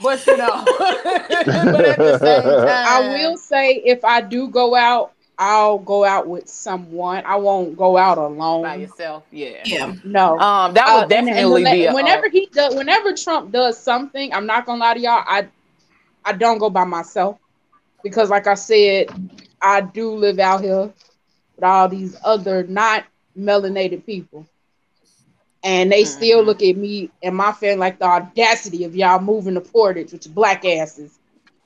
But 0.03 0.27
you 0.27 0.37
know, 0.39 0.65
but 0.79 1.85
at 1.85 1.99
the 1.99 2.19
same 2.19 2.43
time, 2.43 2.67
I 2.69 3.09
will 3.19 3.37
say 3.37 3.75
if 3.85 4.05
I 4.05 4.21
do 4.23 4.49
go 4.49 4.75
out, 4.75 5.13
I'll 5.39 5.79
go 5.79 6.05
out 6.05 6.27
with 6.27 6.49
someone. 6.49 7.23
I 7.27 7.37
won't 7.37 7.77
go 7.77 7.97
out 7.97 8.19
alone 8.19 8.63
by 8.63 8.77
yourself. 8.77 9.25
Yeah. 9.31 9.61
Yeah. 9.65 9.95
No. 10.05 10.39
Um, 10.39 10.75
that 10.75 10.87
Uh, 10.89 10.95
would 11.07 11.13
and- 11.13 11.29
and 11.29 11.37
definitely 11.37 11.65
be 11.65 11.85
a, 11.87 11.95
whenever 11.95 12.29
he 12.31 12.47
does 12.47 12.75
whenever 12.75 13.15
Trump 13.15 13.53
does 13.53 13.79
something, 13.79 14.33
I'm 14.33 14.47
not 14.47 14.65
gonna 14.67 14.81
lie 14.81 14.95
to 14.95 15.01
y'all, 15.01 15.23
I 15.27 15.47
I 16.25 16.33
don't 16.33 16.59
go 16.59 16.71
by 16.71 16.85
myself 16.85 17.39
because 18.03 18.31
like 18.31 18.47
I 18.47 18.55
said, 18.55 19.09
I 19.61 19.81
do 19.81 20.13
live 20.15 20.39
out 20.39 20.61
here 20.63 20.93
with 21.57 21.65
all 21.65 21.89
these 21.89 22.17
other 22.25 22.65
not 22.65 23.05
melanated 23.39 24.05
people. 24.07 24.47
And 25.63 25.91
they 25.93 26.05
still 26.05 26.43
Mhm. 26.43 26.45
look 26.45 26.63
at 26.63 26.77
me 26.77 27.11
and 27.23 27.37
my 27.37 27.53
family 27.53 27.77
like 27.79 27.99
the 27.99 28.05
audacity 28.07 28.85
of 28.85 28.95
y'all 28.97 29.21
moving 29.21 29.55
to 29.55 29.61
Portage 29.61 30.13
with 30.13 30.27
your 30.27 30.35
black 30.35 30.65
asses. 30.65 31.19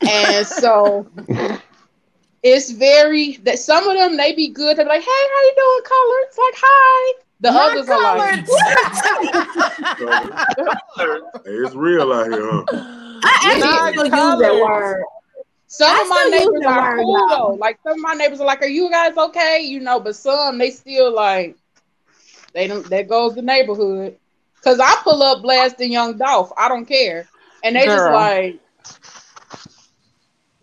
And 0.07 0.47
so 0.47 1.07
it's 2.43 2.71
very 2.71 3.37
that 3.45 3.59
some 3.59 3.89
of 3.89 3.97
them 3.97 4.17
they 4.17 4.35
be 4.35 4.49
good. 4.49 4.77
They're 4.77 4.87
like, 4.87 5.03
hey, 5.03 5.07
how 5.07 5.43
you 5.43 5.55
doing, 5.57 5.83
color? 5.85 6.17
It's 6.27 6.39
like, 6.39 6.55
hi. 6.57 7.21
The 7.41 7.51
Not 7.51 7.57
others 7.57 7.91
are 7.91 8.01
like, 8.01 8.29
colored. 8.29 8.47
Hey, 11.45 11.53
it's 11.53 11.75
real 11.75 12.13
out 12.13 12.27
here, 12.27 12.45
huh? 12.51 12.67
I 13.25 13.55
Not 13.59 13.89
actually 13.89 13.93
still 13.93 14.05
use 14.07 14.39
colored. 14.39 14.41
that 14.41 14.55
word. 14.61 15.05
Some 15.67 15.91
I 15.91 16.03
of 16.03 16.09
my 16.09 16.25
neighbors 16.31 16.65
are 16.67 16.97
cool 16.97 17.27
though. 17.29 17.29
though. 17.29 17.55
Like 17.55 17.79
some 17.83 17.95
of 17.95 17.99
my 18.01 18.15
neighbors 18.15 18.41
are 18.41 18.47
like, 18.47 18.63
"Are 18.63 18.69
you 18.69 18.91
guys 18.91 19.17
okay?" 19.17 19.61
You 19.63 19.81
know, 19.81 19.99
but 20.01 20.17
some 20.17 20.59
they 20.59 20.71
still 20.71 21.13
like 21.15 21.57
they 22.53 22.67
don't. 22.69 22.89
There 22.89 23.03
goes 23.05 23.35
the 23.35 23.43
neighborhood. 23.43 24.17
Cause 24.63 24.81
I 24.81 24.95
pull 25.03 25.23
up 25.23 25.43
blasting 25.43 25.93
Young 25.93 26.17
Dolph. 26.17 26.53
I 26.57 26.69
don't 26.69 26.87
care, 26.87 27.29
and 27.63 27.77
they 27.77 27.85
just 27.85 28.11
like, 28.11 28.59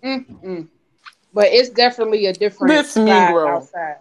mm-mm. 0.04 0.68
but 1.34 1.46
it's 1.48 1.70
definitely 1.70 2.26
a 2.26 2.34
different 2.34 2.72
This 2.72 2.92
side 2.94 3.08
Negro. 3.08 3.58
outside. 3.58 3.98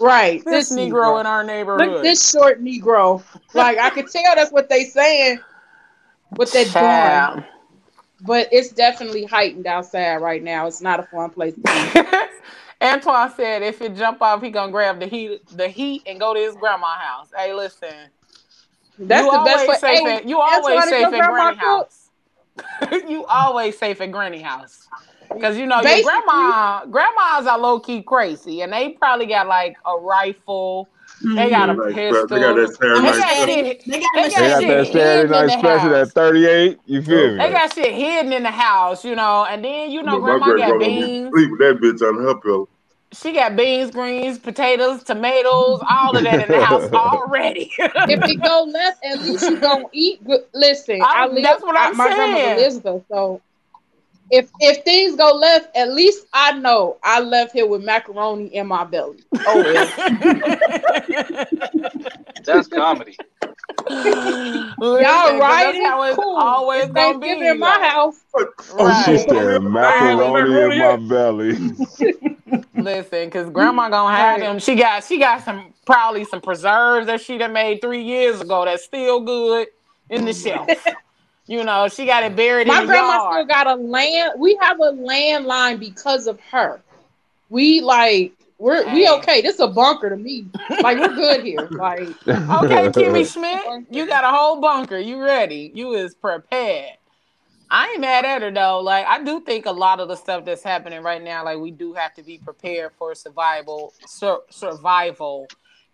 Right, 0.00 0.44
this 0.44 0.70
Negro 0.72 1.18
in 1.20 1.26
our 1.26 1.42
neighborhood. 1.42 1.88
Look, 1.88 2.02
this 2.02 2.30
short 2.30 2.62
Negro. 2.62 3.22
Like 3.54 3.78
I 3.78 3.90
could 3.90 4.08
tell 4.08 4.34
that's 4.34 4.52
what 4.52 4.68
they 4.68 4.84
saying, 4.84 5.40
what 6.30 6.52
they're 6.52 6.64
doing. 6.64 6.74
Child. 6.74 7.44
But 8.20 8.48
it's 8.50 8.70
definitely 8.70 9.24
heightened 9.24 9.66
outside 9.66 10.16
right 10.16 10.42
now. 10.42 10.66
It's 10.66 10.80
not 10.80 11.00
a 11.00 11.04
fun 11.04 11.30
place 11.30 11.54
to. 11.54 12.28
Antoine 12.82 13.30
said 13.34 13.62
if 13.62 13.80
it 13.82 13.96
jump 13.96 14.22
off, 14.22 14.42
he 14.42 14.50
gonna 14.50 14.70
grab 14.72 15.00
the 15.00 15.06
heat, 15.06 15.46
the 15.56 15.68
heat, 15.68 16.02
and 16.06 16.18
go 16.20 16.34
to 16.34 16.40
his 16.40 16.54
grandma 16.54 16.94
house. 16.94 17.30
Hey, 17.36 17.52
listen, 17.52 17.94
That's 18.98 19.24
you 19.24 19.32
the 19.32 19.38
best 19.44 19.68
way. 19.68 19.76
safe 19.76 20.00
Hey, 20.00 20.16
at 20.16 20.24
you 20.28 20.40
always 20.40 20.84
safe 20.84 21.06
at 21.06 21.10
grandma 21.10 21.52
Granny 21.52 21.56
house. 21.56 22.10
you 23.08 23.24
always 23.26 23.78
safe 23.78 24.00
at 24.00 24.10
Granny 24.12 24.40
house 24.40 24.88
because 25.32 25.56
you 25.56 25.66
know 25.66 25.80
your 25.80 26.02
grandma, 26.02 26.84
grandmas 26.86 27.46
are 27.46 27.58
low 27.58 27.80
key 27.80 28.02
crazy, 28.02 28.62
and 28.62 28.72
they 28.72 28.90
probably 28.90 29.26
got 29.26 29.46
like 29.46 29.76
a 29.86 29.96
rifle. 29.98 30.88
They 31.22 31.50
got 31.50 31.68
a 31.70 31.72
Like, 31.72 31.94
pistol. 31.94 32.26
They 32.28 32.40
got 32.40 32.54
that 32.56 32.74
Saturday 32.74 33.02
night 33.02 33.14
special. 33.14 33.46
They 33.46 33.62
got 33.74 33.84
They 33.86 34.00
got 34.00 34.10
They 34.14 34.30
got 34.30 34.60
that 34.62 34.86
Saturday 34.92 35.30
night 35.30 35.58
special 35.58 35.94
at 35.96 36.08
38. 36.12 36.78
You 36.86 37.02
feel 37.02 37.30
me? 37.32 37.38
They 37.38 37.50
got 37.50 37.74
shit 37.74 37.94
hidden 37.94 38.32
in 38.32 38.42
the 38.44 38.50
house, 38.50 39.04
you 39.04 39.14
know, 39.16 39.44
and 39.48 39.64
then 39.64 39.90
you 39.90 40.02
know, 40.02 40.18
my 40.20 40.26
grandma 40.38 40.44
great 40.46 40.58
got 40.60 40.78
beans. 40.78 41.30
sleep 41.32 41.50
with 41.50 41.60
that 41.60 41.78
bitch 41.82 42.02
on 42.08 42.22
her 42.22 42.34
pillow. 42.36 42.68
She 43.10 43.32
got 43.32 43.56
beans, 43.56 43.90
greens, 43.90 44.38
potatoes, 44.38 45.02
tomatoes, 45.02 45.80
all 45.88 46.14
of 46.14 46.22
that 46.24 46.42
in 46.46 46.48
the 46.54 46.62
house 46.64 46.88
already. 46.92 47.72
if 47.78 48.22
it 48.22 48.42
go 48.42 48.64
left, 48.70 49.02
at 49.02 49.20
least 49.22 49.42
you 49.48 49.58
gonna 49.58 49.84
eat. 49.92 50.20
Listen, 50.52 51.00
i 51.02 51.22
I'm- 51.22 51.34
live. 51.34 51.42
that's 51.42 51.62
what 51.62 51.74
I'm 51.76 51.94
I- 51.94 51.96
my 51.96 52.04
grandmother 52.14 52.34
saying. 52.44 52.56
lives 52.58 52.80
though, 52.80 53.04
so 53.10 53.40
if 54.30 54.50
if 54.60 54.84
things 54.84 55.16
go 55.16 55.32
left, 55.34 55.76
at 55.76 55.92
least 55.92 56.26
I 56.32 56.52
know 56.58 56.98
I 57.04 57.20
left 57.20 57.52
here 57.52 57.66
with 57.66 57.82
macaroni 57.84 58.46
in 58.54 58.66
my 58.68 58.84
belly. 58.84 59.24
Oh 59.46 59.62
well. 59.64 59.92
That's 62.46 62.68
comedy. 62.68 63.18
Listen, 64.80 65.20
'cause 65.20 65.38
Y'all 65.38 65.38
right? 65.40 65.58
That's 65.58 65.80
Cool. 66.10 66.32
always 66.36 66.68
It's 66.74 66.92
gonna 66.92 67.20
be. 67.20 67.26
Thanksgiving 67.26 67.48
in 67.48 67.58
my 67.58 67.78
house. 67.90 68.20
Oh, 68.78 68.90
Right. 68.90 68.92
She 68.92 69.18
said 69.18 69.62
macaroni 69.62 70.62
in 70.64 70.76
my 70.76 70.96
belly. 70.98 71.58
Listen, 72.76 73.26
because 73.26 73.50
grandma 73.50 73.88
gonna 73.90 74.16
have 74.16 74.40
them. 74.40 74.58
She 74.60 74.76
got 74.76 75.04
she 75.04 75.18
got 75.18 75.44
some 75.44 75.74
probably 75.86 76.24
some 76.24 76.40
preserves 76.42 77.06
that 77.06 77.20
she 77.20 77.38
done 77.38 77.52
made 77.54 77.80
three 77.82 78.02
years 78.02 78.40
ago 78.40 78.64
that's 78.66 78.84
still 78.84 79.20
good 79.20 79.68
in 80.10 80.24
the 80.26 80.34
shelf. 80.34 80.92
You 81.48 81.64
know, 81.64 81.88
she 81.88 82.04
got 82.04 82.22
it 82.22 82.36
buried 82.36 82.68
My 82.68 82.82
in 82.82 82.86
the 82.86 82.92
grandma 82.92 83.14
yard. 83.14 83.32
still 83.32 83.46
got 83.46 83.66
a 83.66 83.74
land. 83.74 84.38
We 84.38 84.56
have 84.60 84.78
a 84.80 84.92
landline 84.92 85.80
because 85.80 86.26
of 86.26 86.38
her. 86.52 86.80
We 87.48 87.80
like 87.80 88.34
we're 88.58 88.92
we 88.92 89.08
okay. 89.08 89.40
This 89.40 89.54
is 89.54 89.60
a 89.60 89.68
bunker 89.68 90.10
to 90.10 90.16
me. 90.16 90.46
Like 90.82 90.98
we're 90.98 91.14
good 91.14 91.42
here. 91.42 91.66
Like 91.70 92.00
Okay, 92.00 92.90
Kimmy 92.90 93.26
Schmidt, 93.32 93.86
you 93.90 94.06
got 94.06 94.24
a 94.24 94.28
whole 94.30 94.60
bunker. 94.60 94.98
You 94.98 95.22
ready? 95.22 95.72
You 95.74 95.94
is 95.94 96.14
prepared. 96.14 96.98
I 97.70 97.90
ain't 97.90 98.00
mad 98.00 98.26
at 98.26 98.42
her 98.42 98.50
though. 98.50 98.80
Like 98.80 99.06
I 99.06 99.24
do 99.24 99.40
think 99.40 99.64
a 99.64 99.72
lot 99.72 100.00
of 100.00 100.08
the 100.08 100.16
stuff 100.16 100.44
that's 100.44 100.62
happening 100.62 101.02
right 101.02 101.22
now, 101.22 101.44
like 101.44 101.58
we 101.58 101.70
do 101.70 101.94
have 101.94 102.12
to 102.14 102.22
be 102.22 102.36
prepared 102.38 102.92
for 102.98 103.14
survival, 103.14 103.94
sur- 104.06 104.42
survival, 104.50 105.46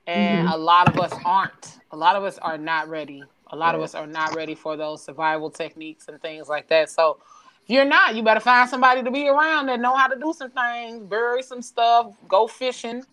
and 0.09 0.49
mm-hmm. 0.49 0.55
a 0.55 0.57
lot 0.57 0.89
of 0.89 0.99
us 0.99 1.13
aren't. 1.25 1.79
A 1.93 1.97
lot 1.97 2.17
of 2.17 2.25
us 2.25 2.39
are 2.39 2.59
not 2.59 2.89
ready. 2.89 3.23
A 3.49 3.57
lot 3.57 3.75
of 3.75 3.83
us 3.83 3.95
are 3.95 4.07
not 4.07 4.35
ready 4.35 4.55
for 4.55 4.77
those 4.77 5.05
survival 5.05 5.51
techniques 5.51 6.09
and 6.09 6.21
things 6.21 6.49
like 6.49 6.69
that. 6.69 6.91
So 6.91 7.19
if 7.63 7.71
you're 7.71 7.85
not, 7.85 8.15
you 8.15 8.23
better 8.23 8.41
find 8.41 8.69
somebody 8.69 9.03
to 9.03 9.11
be 9.11 9.29
around 9.29 9.67
that 9.67 9.81
know 9.81 9.95
how 9.95 10.07
to 10.09 10.17
do 10.19 10.33
some 10.37 10.51
things, 10.51 11.03
bury 11.05 11.43
some 11.43 11.63
stuff, 11.63 12.13
go 12.29 12.47
fishing. 12.47 13.05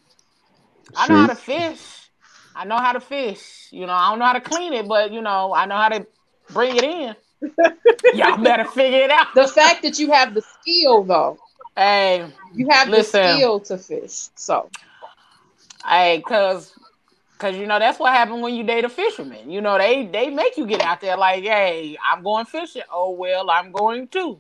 I 0.96 1.08
know 1.08 1.16
how 1.16 1.28
to 1.28 1.36
fish. 1.36 1.80
I 2.56 2.66
know 2.66 2.78
how 2.78 2.92
to 2.94 3.00
fish. 3.00 3.68
You 3.72 3.86
know, 3.86 3.94
I 3.94 4.10
don't 4.10 4.20
know 4.20 4.26
how 4.26 4.34
to 4.34 4.42
clean 4.42 4.74
it, 4.74 4.88
but 4.88 5.12
you 5.12 5.22
know, 5.22 5.54
I 5.54 5.66
know 5.66 5.76
how 5.76 5.90
to 5.90 6.06
bring 6.50 6.76
it 6.76 6.84
in. 6.84 7.16
Y'all 8.14 8.38
better 8.38 8.66
figure 8.66 9.00
it 9.00 9.10
out. 9.10 9.28
the 9.36 9.48
fact 9.48 9.84
that 9.84 10.00
you 10.00 10.12
have 10.12 10.34
the 10.34 10.42
skill 10.42 11.04
though. 11.04 11.38
Hey, 11.76 12.28
You 12.54 12.68
have 12.70 12.90
Listen. 12.90 13.22
the 13.22 13.36
skill 13.36 13.60
to 13.62 13.78
fish. 13.78 14.30
So 14.36 14.70
hey, 15.86 16.22
cause 16.28 16.74
cause 17.42 17.56
you 17.58 17.66
know 17.66 17.80
that's 17.80 17.98
what 18.00 18.14
happened 18.14 18.42
when 18.44 18.54
you 18.54 18.64
date 18.64 18.86
a 18.86 18.90
fisherman. 18.90 19.50
You 19.50 19.62
know, 19.62 19.78
they 19.78 20.06
they 20.06 20.30
make 20.30 20.56
you 20.58 20.66
get 20.68 20.82
out 20.82 21.02
there 21.02 21.18
like, 21.18 21.44
hey, 21.44 21.98
I'm 22.04 22.24
going 22.24 22.46
fishing. 22.46 22.84
Oh 22.92 23.12
well, 23.12 23.50
I'm 23.50 23.72
going 23.72 24.08
too. 24.08 24.40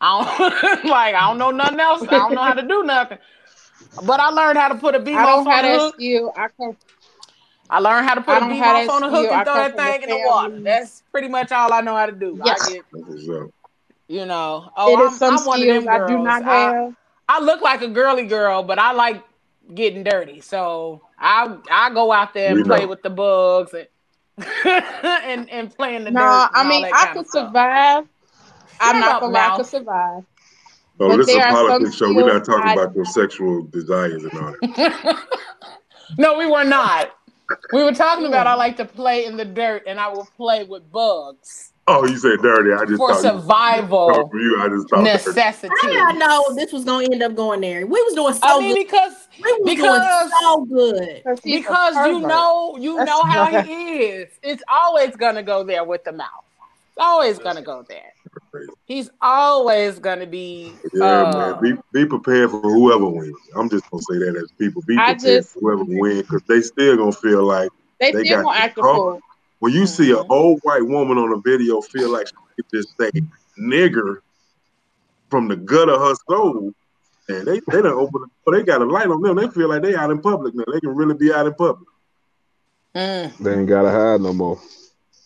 I 0.00 0.38
don't 0.38 0.84
like 0.84 1.14
I 1.14 1.20
don't 1.28 1.38
know 1.38 1.50
nothing 1.50 1.80
else. 1.80 2.02
I 2.02 2.06
don't 2.12 2.34
know 2.34 2.42
how 2.42 2.54
to 2.54 2.62
do 2.62 2.84
nothing. 2.84 3.18
But 4.04 4.20
I 4.20 4.28
learned 4.30 4.58
how 4.58 4.68
to 4.68 4.76
put 4.76 4.94
a 4.94 5.00
beam 5.00 5.16
off 5.16 5.46
on 5.46 5.52
have 5.52 5.64
the 5.64 5.78
hook. 5.78 5.94
skill. 5.96 6.32
I 6.36 6.48
come 6.56 6.76
I 7.70 7.80
learned 7.80 8.08
how 8.08 8.14
to 8.14 8.20
put 8.22 8.36
a 8.36 8.40
don't 8.40 8.50
beam 8.50 8.62
off 8.62 8.88
on 8.88 9.00
the 9.02 9.10
hook 9.10 9.26
and 9.30 9.40
I 9.40 9.44
throw 9.44 9.54
that 9.54 9.76
thing 9.76 10.02
in 10.04 10.08
the 10.08 10.22
water. 10.26 10.60
That's 10.60 11.02
pretty 11.12 11.28
much 11.28 11.50
all 11.52 11.72
I 11.72 11.80
know 11.80 11.96
how 11.96 12.06
to 12.06 12.12
do. 12.12 12.40
Yes. 12.44 12.68
Get, 12.68 12.84
That's 12.92 13.04
what's 13.08 13.28
up. 13.28 13.50
you 14.08 14.24
know, 14.24 14.70
oh, 14.76 14.92
it 14.92 15.00
I'm, 15.00 15.12
is 15.12 15.18
some 15.18 15.38
I'm 15.38 15.44
one 15.44 15.60
of 15.60 15.66
them 15.66 15.82
skills 15.82 15.86
I 15.88 15.98
girls. 15.98 16.10
do 16.10 16.18
not 16.18 16.42
I- 16.44 16.90
I 17.30 17.40
look 17.40 17.60
like 17.60 17.82
a 17.82 17.88
girly 17.88 18.26
girl, 18.26 18.62
but 18.62 18.78
I 18.78 18.92
like 18.92 19.22
getting 19.74 20.02
dirty. 20.02 20.40
So 20.40 21.02
I 21.20 21.56
I 21.70 21.90
go 21.92 22.12
out 22.12 22.34
there 22.34 22.50
and 22.50 22.56
We 22.58 22.64
play 22.64 22.80
know. 22.82 22.88
with 22.88 23.02
the 23.02 23.10
bugs 23.10 23.74
and 23.74 23.88
and, 24.64 25.50
and 25.50 25.74
play 25.74 25.96
in 25.96 26.04
the 26.04 26.10
No, 26.10 26.20
dirt. 26.20 26.50
I 26.54 26.68
mean 26.68 26.84
I 26.84 26.90
kind 26.90 27.12
could 27.14 27.20
of 27.20 27.26
stuff. 27.28 27.48
survive. 27.48 28.04
I'm 28.80 29.00
not 29.00 29.16
up, 29.16 29.20
gonna 29.22 29.32
lie, 29.32 29.48
I 29.48 29.56
could 29.56 29.66
survive. 29.66 30.24
Oh, 31.00 31.08
But 31.08 31.16
this 31.18 31.28
is 31.28 31.34
a 31.34 31.38
there 31.38 31.46
are 31.46 31.54
some 31.54 31.66
politics 31.68 31.96
show. 31.96 32.12
We're 32.14 32.32
not 32.32 32.44
talking 32.44 32.68
I- 32.68 32.72
about 32.74 32.94
your 32.94 33.04
sexual 33.04 33.62
desires 33.64 34.24
and 34.24 34.32
all 34.34 34.54
that. 34.60 35.24
no, 36.18 36.38
we 36.38 36.46
were 36.46 36.64
not. 36.64 37.10
We 37.72 37.82
were 37.82 37.92
talking 37.92 38.26
about 38.26 38.46
I 38.46 38.54
like 38.54 38.76
to 38.76 38.84
play 38.84 39.24
in 39.24 39.36
the 39.36 39.44
dirt 39.44 39.84
and 39.86 39.98
I 39.98 40.08
will 40.08 40.28
play 40.36 40.64
with 40.64 40.90
bugs 40.92 41.72
Oh, 41.90 42.06
you 42.06 42.16
said 42.18 42.40
dirty. 42.42 42.72
I 42.72 42.84
just 42.84 42.98
for 42.98 43.14
thought 43.14 43.24
you- 43.34 43.40
survival 43.40 44.08
thought 44.14 44.30
for 44.30 44.38
you. 44.38 44.60
I 44.62 44.68
just 44.68 44.88
thought 44.90 45.04
dirty. 45.04 45.12
necessity. 45.26 45.74
How 45.80 45.88
did 45.88 45.96
I 45.98 46.12
know 46.12 46.54
this 46.54 46.72
was 46.72 46.84
gonna 46.84 47.04
end 47.10 47.22
up 47.22 47.34
going 47.34 47.60
there? 47.62 47.86
We 47.86 48.00
was 48.02 48.14
doing 48.14 48.34
so 48.34 48.40
I 48.42 48.60
mean, 48.60 48.74
good. 48.74 48.84
because 48.86 49.28
We 49.42 49.52
was 49.52 49.60
because- 49.64 50.20
doing 50.20 50.32
so 50.40 50.64
good. 50.66 51.22
Because 51.24 51.40
he's 51.42 51.56
a 51.56 51.58
because 51.60 51.94
you 52.06 52.20
know 52.20 52.76
you 52.78 52.96
That's 52.98 53.08
know 53.10 53.22
how 53.22 53.50
right. 53.50 53.64
he 53.66 53.96
is. 54.00 54.28
It's 54.42 54.62
always 54.68 55.16
gonna 55.16 55.42
go 55.42 55.64
there 55.64 55.82
with 55.84 56.04
the 56.04 56.12
mouth. 56.12 56.28
It's 56.90 56.98
always 56.98 57.38
gonna 57.38 57.62
go 57.62 57.84
there. 57.88 58.12
He's 58.86 59.10
always 59.20 59.98
gonna 59.98 60.26
be. 60.26 60.72
Yeah, 60.92 61.04
uh, 61.28 61.58
man. 61.62 61.62
Be 61.92 62.00
be 62.00 62.06
prepared 62.06 62.50
for 62.50 62.60
whoever 62.60 63.06
wins. 63.08 63.36
I'm 63.56 63.68
just 63.70 63.88
gonna 63.90 64.02
say 64.10 64.18
that 64.18 64.36
as 64.42 64.50
people. 64.58 64.82
Be 64.82 64.96
prepared 64.96 65.20
just- 65.20 65.54
for 65.54 65.60
whoever 65.60 65.84
wins 65.86 66.22
because 66.22 66.42
they 66.48 66.60
still 66.60 66.96
gonna 66.96 67.12
feel 67.12 67.44
like 67.44 67.70
they, 68.00 68.12
they 68.12 68.24
still 68.24 68.42
got 68.42 68.44
gonna 68.44 68.58
act 68.58 68.78
a 68.78 68.82
fool. 68.82 69.20
When 69.60 69.72
you 69.72 69.86
see 69.86 70.10
an 70.10 70.18
Mhm. 70.18 70.26
old 70.30 70.60
white 70.62 70.86
woman 70.86 71.18
on 71.18 71.32
a 71.32 71.40
video 71.40 71.80
feel 71.80 72.10
like 72.10 72.26
she 72.28 72.34
could 72.56 72.66
just 72.72 72.96
say 72.98 73.10
nigger 73.58 74.18
from 75.30 75.48
the 75.48 75.56
gut 75.56 75.88
of 75.88 76.00
her 76.00 76.14
soul, 76.28 76.72
and 77.28 77.46
they 77.46 77.60
they 77.70 77.82
don't 77.82 77.98
open 77.98 78.22
it, 78.24 78.50
they 78.52 78.62
got 78.62 78.82
a 78.82 78.84
light 78.86 79.06
on 79.08 79.20
them. 79.22 79.36
They 79.36 79.48
feel 79.48 79.68
like 79.68 79.82
they 79.82 79.94
out 79.94 80.10
in 80.10 80.20
public 80.20 80.54
now. 80.54 80.64
They 80.72 80.80
can 80.80 80.94
really 80.94 81.14
be 81.14 81.32
out 81.32 81.46
in 81.46 81.54
public. 81.54 81.88
mm. 82.94 83.36
They 83.38 83.54
ain't 83.54 83.68
gotta 83.68 83.90
hide 83.90 84.20
no 84.20 84.32
more. 84.32 84.58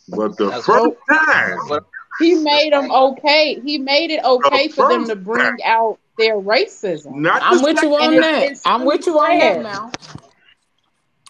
But 0.09 0.37
the 0.37 0.49
That's 0.51 0.67
first 0.67 0.97
time, 1.09 1.59
What- 1.69 1.85
He 2.21 2.35
made 2.35 2.73
them 2.73 2.91
okay. 2.91 3.59
He 3.61 3.79
made 3.79 4.11
it 4.11 4.23
okay 4.25 4.69
The 4.69 4.75
for 4.75 4.89
them 4.89 5.09
to 5.09 5.17
bring 5.17 5.57
out 5.65 5.99
their 6.19 6.37
racism. 6.37 7.15
not 7.17 7.43
I'm 7.43 7.63
with 7.63 7.83
you 7.83 7.95
on 7.95 8.17
that. 8.17 8.61
I'm 8.67 8.85
with 8.85 9.07
you 9.07 9.19
on 9.19 9.39
that 9.39 9.63
now. 9.63 9.91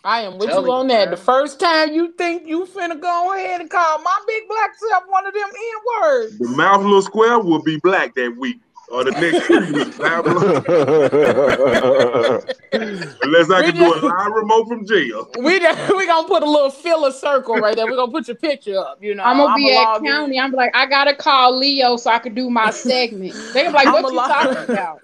I 0.04 0.22
am 0.22 0.38
with 0.38 0.48
Telling 0.48 0.66
you 0.66 0.72
on 0.72 0.88
that. 0.88 1.04
man. 1.06 1.10
The 1.12 1.16
first 1.16 1.60
time 1.60 1.92
you 1.92 2.12
think 2.12 2.46
you 2.46 2.66
finna 2.66 3.00
go 3.00 3.32
ahead 3.34 3.60
and 3.60 3.70
call 3.70 3.98
my 4.02 4.18
big 4.26 4.48
black 4.48 4.70
self 4.90 5.04
one 5.08 5.26
of 5.26 5.32
them 5.34 5.44
N 5.48 6.02
words. 6.02 6.38
the 6.38 6.48
mouth 6.48 6.82
little 6.82 7.02
square 7.02 7.38
will 7.38 7.62
be 7.62 7.78
black 7.78 8.14
that 8.16 8.36
week 8.36 8.58
or 8.92 9.04
the 9.04 9.10
next 9.12 9.48
week. 9.48 9.98
Unless 12.72 13.50
I 13.50 13.60
We 13.60 13.66
can 13.66 13.74
do 13.76 13.90
a 13.90 13.94
just- 13.94 14.02
live 14.02 14.32
remote 14.32 14.66
from 14.68 14.86
jail. 14.86 15.28
We 15.38 15.58
just, 15.58 15.78
we 15.96 16.06
gonna 16.06 16.26
put 16.28 16.42
a 16.42 16.50
little 16.50 16.70
filler 16.70 17.10
circle 17.12 17.56
right 17.56 17.74
there. 17.76 17.86
We're 17.86 17.96
gonna 17.96 18.12
put 18.12 18.28
your 18.28 18.36
picture 18.36 18.78
up. 18.78 18.98
You 19.02 19.14
know, 19.14 19.22
I'm 19.24 19.36
gonna 19.38 19.54
be 19.56 19.70
I'ma 19.76 19.80
at 19.80 19.84
log 19.94 20.04
in. 20.06 20.12
county. 20.12 20.38
I'm 20.40 20.52
like, 20.52 20.70
I 20.74 20.84
gotta 20.86 21.14
call 21.14 21.56
Leo 21.58 21.96
so 21.96 22.10
I 22.10 22.18
could 22.18 22.34
do 22.34 22.50
my 22.50 22.70
segment. 22.70 23.34
They 23.54 23.62
gonna 23.64 23.78
be 23.78 23.84
like, 23.84 23.86
I'ma 23.88 24.02
what 24.02 24.12
you 24.12 24.18
talking 24.18 24.74
about? 24.74 25.00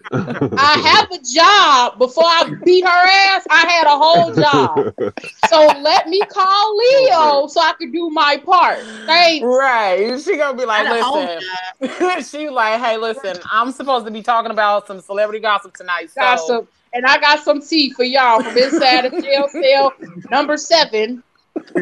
I 0.58 0.78
have 0.86 1.10
a 1.10 1.18
job. 1.22 1.98
Before 1.98 2.24
I 2.24 2.50
beat 2.64 2.84
her 2.84 2.88
ass, 2.88 3.46
I 3.50 3.66
had 3.66 3.86
a 3.86 3.98
whole 3.98 4.32
job. 4.34 4.94
So 5.48 5.66
let 5.80 6.08
me 6.08 6.20
call 6.30 6.76
Leo 6.76 7.46
so 7.48 7.60
I 7.60 7.74
could 7.78 7.92
do 7.92 8.08
my 8.10 8.36
part. 8.44 8.78
Thanks. 9.06 9.44
Right. 9.44 10.20
She 10.20 10.36
gonna 10.36 10.56
be 10.56 10.64
like, 10.64 10.88
listen. 10.88 11.40
she 12.24 12.48
like, 12.48 12.80
hey, 12.80 12.96
listen, 12.96 13.36
I'm 13.50 13.72
supposed 13.78 14.04
to 14.04 14.12
be 14.12 14.22
talking 14.22 14.50
about 14.50 14.86
some 14.86 15.00
celebrity 15.00 15.40
gossip 15.40 15.74
tonight. 15.74 16.10
So 16.10 16.20
Gossip. 16.20 16.72
And 16.92 17.04
I 17.06 17.18
got 17.18 17.40
some 17.40 17.60
tea 17.60 17.90
for 17.92 18.02
y'all 18.04 18.42
from 18.42 18.56
inside 18.56 19.04
of 19.04 19.12
jail 19.22 19.48
cell 19.48 19.92
number 20.30 20.56
seven. 20.56 21.22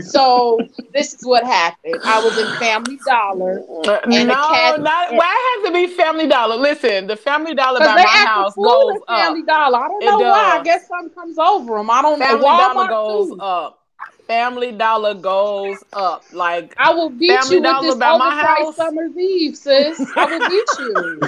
So 0.00 0.68
this 0.92 1.14
is 1.14 1.24
what 1.24 1.44
happened. 1.44 2.00
I 2.04 2.18
was 2.20 2.36
in 2.38 2.56
Family 2.56 2.98
Dollar 3.04 3.62
Uh, 3.84 4.00
And 4.04 4.28
no, 4.28 4.34
cat- 4.34 4.80
not 4.80 5.12
why 5.12 5.60
it 5.62 5.68
has 5.68 5.68
to 5.68 5.72
be 5.72 5.94
Family 5.94 6.26
Dollar. 6.26 6.56
Listen, 6.56 7.06
the 7.06 7.16
Family 7.16 7.54
Dollar 7.54 7.80
by 7.80 7.94
my 7.94 8.02
house 8.02 8.54
goes 8.54 8.96
at 9.08 9.16
Family 9.16 9.40
up. 9.42 9.46
Dollar. 9.46 9.78
I 9.84 9.88
don't 9.88 10.04
know 10.04 10.18
why. 10.18 10.58
I 10.60 10.62
guess 10.64 10.88
something 10.88 11.14
comes 11.14 11.38
over 11.38 11.76
them. 11.76 11.90
I 11.90 12.02
don't 12.02 12.18
know. 12.18 12.26
Family 12.26 12.44
Dollar 12.44 12.88
goes 12.88 13.28
too. 13.28 13.40
up. 13.40 13.85
Family 14.26 14.72
Dollar 14.72 15.14
goes 15.14 15.82
up. 15.92 16.24
Like 16.32 16.74
I 16.78 16.92
will 16.92 17.10
beat 17.10 17.30
Family 17.40 17.56
you 17.56 17.62
with 17.62 17.70
Dollar 17.70 17.86
this 17.86 17.94
by 17.96 18.16
my 18.18 18.42
overpriced 18.42 18.56
house. 18.58 18.76
summer's 18.76 19.16
eve, 19.16 19.56
sis. 19.56 20.00
I 20.16 20.24
will 20.24 20.48
beat 20.48 20.68
you. 20.78 21.20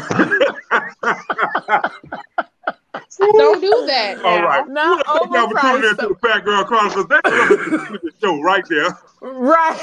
Don't 3.36 3.60
do 3.60 3.84
that. 3.86 4.18
All 4.24 4.38
now. 4.38 4.46
right. 4.46 4.68
not 4.68 5.06
Thank 5.06 5.32
y'all 5.32 5.48
for 5.50 5.60
tuning 5.60 5.90
in 5.90 5.96
to 5.96 6.02
overpriced. 6.02 6.08
the 6.08 6.14
Phat 6.28 6.44
Girl 6.44 6.64
Chronicles. 6.64 7.06
That's 7.08 7.30
the 7.30 8.12
show 8.20 8.40
right 8.42 8.64
there. 8.68 8.98
Right. 9.20 9.78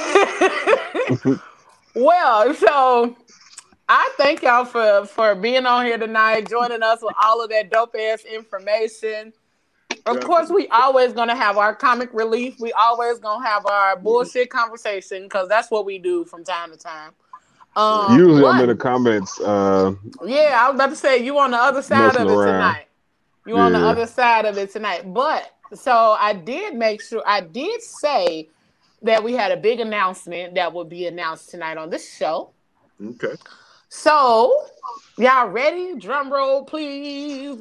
well, 1.96 2.54
so 2.54 3.16
I 3.90 4.12
thank 4.18 4.42
y'all 4.42 4.66
for 4.66 5.06
for 5.06 5.36
being 5.36 5.66
on 5.66 5.86
here 5.86 5.98
tonight, 5.98 6.50
joining 6.50 6.84
us 6.84 7.00
with 7.02 7.16
all 7.22 7.44
of 7.44 7.50
that 7.50 7.72
dope 7.72 7.96
ass 7.96 8.24
information. 8.26 9.34
Of 10.06 10.20
course, 10.22 10.50
we 10.50 10.68
always 10.68 11.14
gonna 11.14 11.36
have 11.36 11.58
our 11.58 11.74
comic 11.74 12.10
relief. 12.14 12.60
We 12.60 12.72
always 12.74 13.18
gonna 13.20 13.46
have 13.46 13.66
our 13.66 13.98
bullshit 13.98 14.52
conversation 14.52 15.24
because 15.24 15.50
that's 15.50 15.72
what 15.72 15.86
we 15.86 15.98
do 15.98 16.26
from 16.26 16.44
time 16.44 16.72
to 16.72 16.78
time. 16.78 17.12
Um, 17.76 18.18
Usually 18.18 18.46
I'm 18.46 18.62
in 18.62 18.68
the 18.68 18.76
comments. 18.76 19.40
Uh, 19.40 19.96
yeah, 20.24 20.58
I 20.62 20.70
was 20.70 20.76
about 20.76 20.92
to 20.92 20.96
say 20.96 21.24
you 21.24 21.38
on 21.40 21.52
the 21.52 21.58
other 21.58 21.82
side 21.82 22.16
of 22.16 22.22
it 22.22 22.32
around. 22.32 22.54
tonight. 22.54 22.86
You 23.46 23.58
on 23.58 23.74
the 23.74 23.80
other 23.80 24.08
side 24.08 24.46
of 24.46 24.58
it 24.58 24.72
tonight. 24.72 25.14
But 25.14 25.52
so 25.74 26.16
I 26.20 26.34
did 26.34 26.76
make 26.76 27.02
sure 27.02 27.22
I 27.26 27.42
did 27.42 27.82
say 27.82 28.50
that 29.02 29.24
we 29.24 29.34
had 29.34 29.52
a 29.52 29.58
big 29.58 29.80
announcement 29.80 30.56
that 30.56 30.72
will 30.72 30.86
be 30.86 31.08
announced 31.08 31.50
tonight 31.50 31.78
on 31.78 31.90
this 31.90 32.16
show. 32.16 32.52
Okay. 33.04 33.36
So 33.90 34.68
y'all 35.18 35.50
ready? 35.50 35.96
Drum 35.96 36.32
roll, 36.32 36.64
please. 36.64 37.60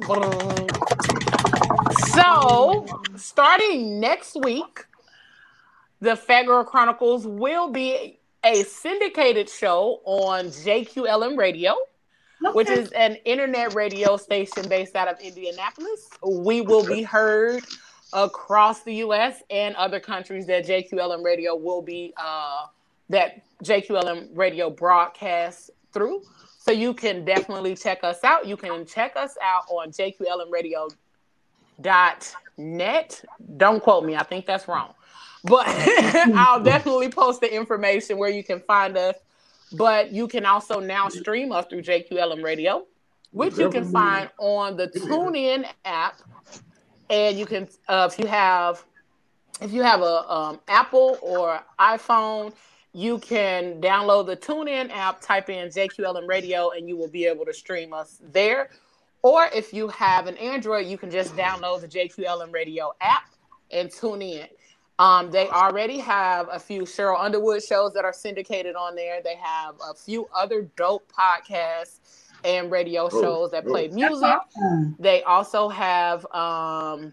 So 2.15 2.87
starting 3.17 3.99
next 3.99 4.35
week, 4.43 4.85
the 5.99 6.15
Phat 6.15 6.45
Girl 6.45 6.63
Chronicles 6.63 7.27
will 7.27 7.69
be 7.71 8.19
a 8.43 8.63
syndicated 8.63 9.49
show 9.49 10.01
on 10.05 10.45
JQLM 10.45 11.37
Radio. 11.37 11.75
which 12.53 12.69
is 12.69 12.91
an 12.91 13.15
internet 13.25 13.73
radio 13.73 14.17
station 14.17 14.67
based 14.69 14.95
out 14.95 15.07
of 15.07 15.19
Indianapolis. 15.19 16.09
We 16.23 16.61
will 16.61 16.85
be 16.85 17.01
heard 17.01 17.63
across 18.13 18.83
the 18.83 18.95
U.S. 18.95 19.41
and 19.49 19.75
other 19.75 19.99
countries 19.99 20.45
that 20.47 20.65
JQLM 20.65 21.23
Radio 21.23 21.55
will 21.55 21.81
be 21.81 22.13
uh, 22.17 22.67
that 23.09 23.43
JQLM 23.63 24.29
Radio 24.37 24.69
broadcasts 24.69 25.71
through. 25.93 26.21
So 26.59 26.71
you 26.71 26.93
can 26.93 27.25
definitely 27.25 27.75
check 27.75 28.03
us 28.03 28.23
out. 28.23 28.45
You 28.45 28.57
can 28.57 28.85
check 28.85 29.15
us 29.15 29.35
out 29.41 29.63
on 29.69 29.91
jqlmradio.net. 31.81 33.25
Don't 33.57 33.81
quote 33.81 34.05
me. 34.05 34.15
I 34.15 34.23
think 34.23 34.45
that's 34.45 34.67
wrong. 34.67 34.93
But 35.43 35.65
I'll 36.35 36.63
definitely 36.63 37.09
post 37.09 37.41
the 37.41 37.53
information 37.53 38.17
where 38.17 38.29
you 38.29 38.43
can 38.43 38.59
find 38.61 38.97
us. 38.97 39.15
But 39.73 40.11
you 40.11 40.27
can 40.27 40.45
also 40.45 40.79
now 40.79 41.09
stream 41.09 41.51
us 41.51 41.65
through 41.67 41.81
JQLM 41.81 42.43
Radio, 42.43 42.85
which 43.31 43.57
you 43.57 43.69
can 43.69 43.83
find 43.85 44.29
on 44.37 44.77
the 44.77 44.87
TuneIn 44.87 45.65
app. 45.83 46.21
And 47.09 47.37
you 47.37 47.45
can, 47.45 47.67
uh, 47.87 48.09
if 48.11 48.17
you 48.17 48.27
have, 48.27 48.83
if 49.61 49.71
you 49.71 49.83
have 49.83 50.01
a 50.01 50.31
um, 50.31 50.59
Apple 50.67 51.17
or 51.21 51.61
iPhone, 51.79 52.53
you 52.93 53.19
can 53.19 53.81
download 53.81 54.25
the 54.27 54.37
TuneIn 54.37 54.89
app, 54.89 55.19
type 55.21 55.49
in 55.49 55.67
JQLM 55.69 56.27
Radio, 56.27 56.69
and 56.69 56.87
you 56.87 56.95
will 56.95 57.09
be 57.09 57.25
able 57.25 57.45
to 57.45 57.53
stream 57.53 57.93
us 57.93 58.21
there. 58.31 58.69
Or 59.25 59.49
if 59.51 59.73
you 59.73 59.87
have 59.87 60.27
an 60.27 60.37
Android, 60.37 60.85
you 60.85 60.99
can 60.99 61.09
just 61.09 61.35
download 61.35 61.81
the 61.81 61.87
JQLM 61.87 62.53
Radio 62.53 62.93
app 63.01 63.23
and 63.71 63.89
tune 63.91 64.21
in. 64.21 64.45
Um, 64.99 65.31
they 65.31 65.49
already 65.49 65.97
have 65.97 66.47
a 66.51 66.59
few 66.59 66.83
Cheryl 66.83 67.19
Underwood 67.19 67.63
shows 67.63 67.93
that 67.93 68.05
are 68.05 68.13
syndicated 68.13 68.75
on 68.75 68.93
there. 68.95 69.23
They 69.23 69.33
have 69.37 69.77
a 69.83 69.95
few 69.95 70.29
other 70.31 70.69
dope 70.77 71.11
podcasts 71.11 72.27
and 72.43 72.69
radio 72.69 73.09
shows 73.09 73.49
that 73.49 73.65
play 73.65 73.87
music. 73.87 74.23
awesome. 74.23 74.95
They 74.99 75.23
also 75.23 75.69
have 75.69 76.23
um, 76.27 77.11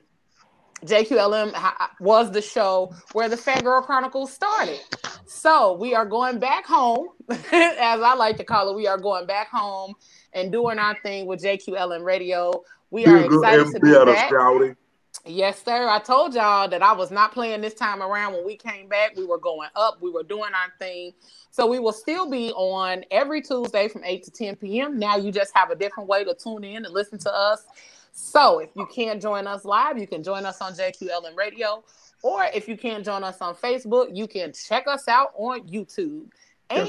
JQLM 0.84 1.54
was 1.98 2.30
the 2.30 2.42
show 2.42 2.94
where 3.12 3.30
the 3.30 3.38
Phat 3.38 3.64
Girl 3.64 3.80
Chronicles 3.80 4.34
started. 4.34 4.80
So 5.24 5.78
we 5.78 5.94
are 5.94 6.04
going 6.04 6.40
back 6.40 6.66
home, 6.66 7.08
as 7.30 7.40
I 7.52 8.14
like 8.16 8.36
to 8.36 8.44
call 8.44 8.68
it. 8.68 8.76
We 8.76 8.86
are 8.86 8.98
going 8.98 9.26
back 9.26 9.48
home 9.48 9.94
and 10.32 10.50
doing 10.52 10.78
our 10.78 10.96
thing 11.02 11.26
with 11.26 11.42
JQLM 11.42 12.04
Radio. 12.04 12.62
We 12.90 13.06
are 13.06 13.18
Be 13.18 13.24
a 13.24 13.28
good 13.28 13.36
excited 13.44 13.66
to 13.72 13.80
be 13.80 14.12
back. 14.12 14.28
scouting. 14.28 14.76
Yes, 15.24 15.62
sir. 15.62 15.88
I 15.88 15.98
told 16.00 16.34
y'all 16.34 16.68
that 16.68 16.82
I 16.82 16.92
was 16.94 17.10
not 17.10 17.32
playing 17.32 17.60
this 17.60 17.74
time 17.74 18.02
around. 18.02 18.32
When 18.32 18.44
we 18.44 18.56
came 18.56 18.88
back, 18.88 19.14
we 19.16 19.24
were 19.24 19.38
going 19.38 19.68
up. 19.76 19.98
We 20.00 20.10
were 20.10 20.22
doing 20.24 20.50
our 20.54 20.72
thing. 20.78 21.12
So 21.50 21.66
we 21.66 21.78
will 21.78 21.92
still 21.92 22.28
be 22.30 22.50
on 22.52 23.04
every 23.10 23.40
Tuesday 23.42 23.88
from 23.88 24.02
8 24.04 24.22
to 24.24 24.30
10 24.30 24.56
p.m. 24.56 24.98
Now 24.98 25.16
you 25.16 25.30
just 25.30 25.54
have 25.54 25.70
a 25.70 25.76
different 25.76 26.08
way 26.08 26.24
to 26.24 26.34
tune 26.34 26.64
in 26.64 26.84
and 26.84 26.92
listen 26.94 27.18
to 27.18 27.32
us. 27.32 27.64
So 28.12 28.58
if 28.58 28.70
you 28.74 28.86
can't 28.86 29.20
join 29.22 29.46
us 29.46 29.64
live, 29.64 29.96
you 29.98 30.06
can 30.06 30.22
join 30.22 30.44
us 30.44 30.60
on 30.60 30.72
JQLM 30.72 31.36
Radio. 31.36 31.84
Or 32.22 32.44
if 32.54 32.66
you 32.68 32.76
can't 32.76 33.04
join 33.04 33.22
us 33.22 33.40
on 33.40 33.54
Facebook, 33.54 34.16
you 34.16 34.26
can 34.26 34.52
check 34.52 34.86
us 34.88 35.08
out 35.08 35.32
on 35.36 35.68
YouTube. 35.68 36.26
And 36.70 36.88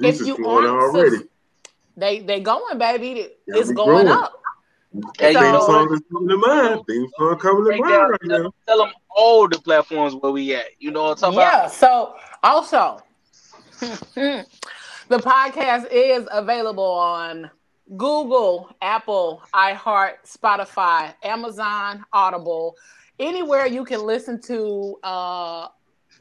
if 0.00 0.20
you 0.20 0.34
aren't 0.46 0.66
already. 0.66 1.16
sus- 1.16 1.26
they 1.96 2.20
they 2.20 2.40
going, 2.40 2.78
baby. 2.78 3.28
Yeah, 3.46 3.56
It's 3.58 3.68
we 3.68 3.74
going 3.74 4.06
growing. 4.06 4.08
up. 4.08 4.32
Hey, 5.18 5.32
So- 5.34 5.40
Theme 5.40 5.54
you 5.54 5.60
song 5.60 5.88
what? 5.88 5.92
is 5.94 6.00
coming 6.10 6.28
to 6.28 6.36
mind. 6.38 6.80
Theme 6.88 7.06
song 7.18 7.38
coming 7.38 7.64
to 7.64 7.68
Break 7.68 7.80
mind 7.80 7.92
down, 7.92 8.10
right 8.10 8.20
tell, 8.28 8.42
now. 8.44 8.52
tell 8.66 8.78
them 8.78 8.92
all 9.10 9.48
the 9.48 9.58
platforms 9.58 10.14
where 10.14 10.32
we 10.32 10.54
at. 10.54 10.66
You 10.78 10.90
know 10.90 11.02
what 11.04 11.10
I'm 11.22 11.34
talking 11.34 11.38
yeah. 11.38 11.48
about? 11.48 11.62
Yeah. 11.64 11.68
So 11.68 12.14
also, 12.42 13.02
the 14.14 14.46
podcast 15.18 15.88
is 15.90 16.26
available 16.32 16.84
on 16.84 17.50
Google, 17.96 18.70
Apple, 18.82 19.42
iHeart, 19.54 20.14
Spotify, 20.26 21.14
Amazon, 21.22 22.04
Audible, 22.12 22.74
anywhere 23.18 23.66
you 23.66 23.84
can 23.84 24.02
listen 24.04 24.40
to 24.42 24.96
uh, 25.02 25.68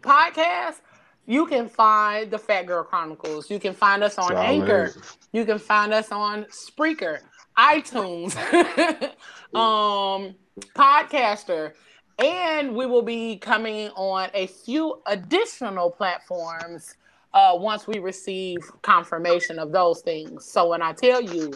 podcasts. 0.02 0.82
You 1.26 1.48
can 1.48 1.68
find 1.68 2.30
the 2.30 2.38
Phat 2.38 2.68
Girl 2.68 2.84
Chronicles. 2.84 3.50
You 3.50 3.60
can 3.60 3.74
find 3.74 4.04
us 4.04 4.18
on 4.18 4.30
Solid. 4.30 4.46
Anchor. 4.46 4.94
You 5.32 5.46
can 5.46 5.60
find 5.60 5.94
us 5.94 6.12
on 6.12 6.46
Spreaker, 6.46 7.20
iTunes, 7.58 8.36
um, 9.56 10.36
Podcaster, 10.76 11.74
and 12.20 12.76
we 12.76 12.86
will 12.86 13.02
be 13.02 13.38
coming 13.38 13.90
on 13.90 14.30
a 14.34 14.48
few 14.48 15.02
additional 15.08 15.90
platforms 15.90 16.96
uh, 17.34 17.52
once 17.54 17.88
we 17.88 18.00
receive 18.00 18.60
confirmation 18.82 19.60
of 19.60 19.72
those 19.72 20.02
things. 20.02 20.46
So 20.46 20.70
when 20.70 20.82
I 20.82 20.94
tell 20.94 21.22
you 21.22 21.54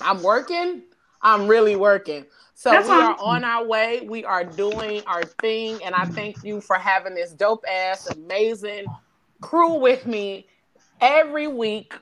I'm 0.00 0.22
working, 0.22 0.82
I'm 1.22 1.46
really 1.46 1.76
working. 1.76 2.26
So 2.62 2.70
That's 2.70 2.88
we 2.88 2.94
are 2.94 3.16
on 3.18 3.42
our 3.42 3.66
way. 3.66 4.06
We 4.08 4.24
are 4.24 4.44
doing 4.44 5.02
our 5.08 5.24
thing, 5.24 5.82
and 5.82 5.96
I 5.96 6.04
thank 6.04 6.44
you 6.44 6.60
for 6.60 6.76
having 6.76 7.12
this 7.12 7.32
dope 7.32 7.64
ass, 7.68 8.06
amazing 8.06 8.84
crew 9.40 9.80
with 9.80 10.06
me 10.06 10.46
every 11.00 11.48
week. 11.48 11.92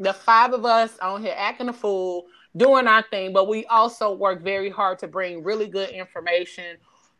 The 0.00 0.12
five 0.12 0.54
of 0.54 0.64
us 0.64 0.98
on 0.98 1.22
here 1.22 1.36
acting 1.36 1.68
a 1.68 1.72
fool, 1.72 2.26
doing 2.56 2.88
our 2.88 3.04
thing, 3.10 3.32
but 3.32 3.46
we 3.46 3.64
also 3.66 4.12
work 4.12 4.42
very 4.42 4.70
hard 4.70 4.98
to 4.98 5.06
bring 5.06 5.44
really 5.44 5.68
good 5.68 5.90
information 5.90 6.78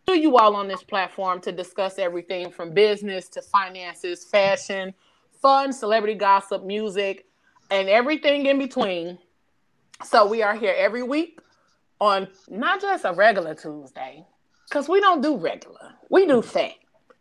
to 0.08 0.18
you 0.18 0.36
all 0.36 0.56
on 0.56 0.66
this 0.66 0.82
platform 0.82 1.40
to 1.42 1.52
discuss 1.52 2.00
everything 2.00 2.50
from 2.50 2.74
business 2.74 3.28
to 3.28 3.42
finances, 3.42 4.24
fashion, 4.24 4.92
fun, 5.40 5.72
celebrity 5.72 6.18
gossip, 6.18 6.64
music, 6.64 7.26
and 7.70 7.88
everything 7.88 8.46
in 8.46 8.58
between. 8.58 9.20
So 10.04 10.26
we 10.26 10.42
are 10.42 10.56
here 10.56 10.74
every 10.76 11.04
week 11.04 11.38
on 12.02 12.26
not 12.48 12.80
just 12.80 13.04
a 13.04 13.12
regular 13.12 13.54
Tuesday, 13.54 14.26
because 14.68 14.88
we 14.88 15.00
don't 15.00 15.20
do 15.22 15.36
regular. 15.36 15.94
We 16.10 16.26
do 16.26 16.40
mm-hmm. 16.40 16.48
fat. 16.48 16.72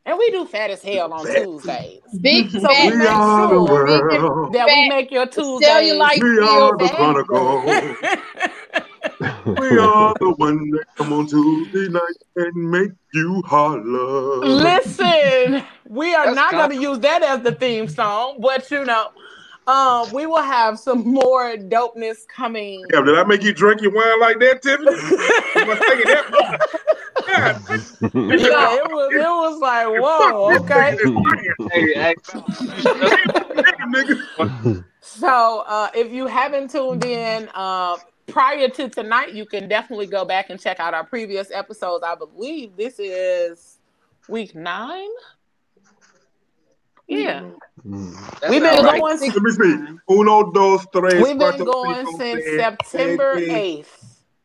And 0.04 0.18
we 0.18 0.32
do 0.32 0.46
fat 0.48 0.72
as 0.72 0.82
hell 0.82 1.14
on 1.14 1.28
Fat. 1.28 1.44
Tuesdays. 1.44 2.00
Big 2.22 2.50
So 2.50 2.62
fat 2.62 2.92
we 2.92 2.98
We 2.98 3.06
are 3.06 3.48
the 3.48 3.54
sure 3.54 3.86
world. 3.86 4.54
That 4.54 4.66
we 4.66 4.90
make 4.90 5.12
your 5.12 5.28
Tuesdays. 5.28 5.70
cellulite 5.70 6.24
We 6.24 6.40
are 6.40 6.76
the 6.76 6.88
fat. 6.88 6.96
chronicle. 6.96 7.62
We 9.46 9.78
are 9.78 10.16
the 10.20 10.34
one 10.38 10.72
that 10.72 10.86
come 10.96 11.14
on 11.14 11.28
Tuesday 11.28 11.90
night 11.90 12.02
and 12.36 12.72
make 12.72 12.92
you 13.14 13.44
holler. 13.46 14.38
Listen, 14.46 15.64
we 15.88 16.16
are 16.16 16.26
That's 16.26 16.36
not 16.36 16.52
going 16.52 16.72
to 16.72 16.82
use 16.82 17.00
that 17.00 17.22
as 17.22 17.42
the 17.42 17.52
theme 17.52 17.88
song, 17.88 18.38
but 18.40 18.70
you 18.72 18.84
know, 18.84 19.10
um, 19.72 20.12
we 20.12 20.26
will 20.26 20.42
have 20.42 20.78
some 20.78 21.08
more 21.14 21.56
dopeness 21.56 22.28
coming. 22.28 22.84
Yeah, 22.94 23.02
did 23.02 23.18
I 23.18 23.24
make 23.24 23.44
you 23.44 23.54
drink 23.54 23.82
your 23.82 23.92
wine 23.92 24.20
like 24.20 24.40
that, 24.40 24.62
Tiffany? 24.62 24.90
I 24.92 25.76
taking 25.90 26.12
that 26.12 26.32
much? 26.32 26.62
Yeah, 27.32 28.76
it 28.76 28.92
was. 28.92 29.14
It 29.14 29.20
was 29.20 29.60
like, 29.60 29.88
whoa, 29.88 30.56
okay. 30.60 30.98
Hey, 31.72 31.94
hey, 31.94 32.16
nigga. 33.88 34.84
So, 35.02 35.64
uh, 35.66 35.90
if 35.96 36.12
you 36.12 36.28
haven't 36.28 36.72
tuned 36.72 37.06
in 37.06 37.50
uh, 37.54 37.98
prior 38.28 38.68
to 38.70 38.90
tonight, 38.90 39.34
you 39.34 39.46
can 39.46 39.70
definitely 39.70 40.08
go 40.08 40.26
back 40.26 40.50
and 40.50 40.60
check 40.60 40.80
out 40.80 40.94
our 40.94 41.06
previous 41.06 41.52
episodes. 41.52 42.04
I 42.04 42.16
believe 42.16 42.76
this 42.76 43.00
is 43.00 43.78
week 44.28 44.54
nine. 44.54 45.10
Yeah, 47.12 47.44
That 48.42 48.52
we've 48.52 48.62
been 48.64 48.84
right. 48.84 49.02
going. 49.02 49.20
Let 49.34 49.44
me 49.44 49.52
see. 49.52 49.88
Uno, 50.10 50.52
dos, 50.52 50.86
tres, 50.94 51.28
We've 51.28 51.38
been 51.40 51.64
going 51.64 52.08
cinco, 52.08 52.18
since 52.18 52.44
seis, 52.46 52.56
September 52.56 53.44
eighth. 53.50 54.00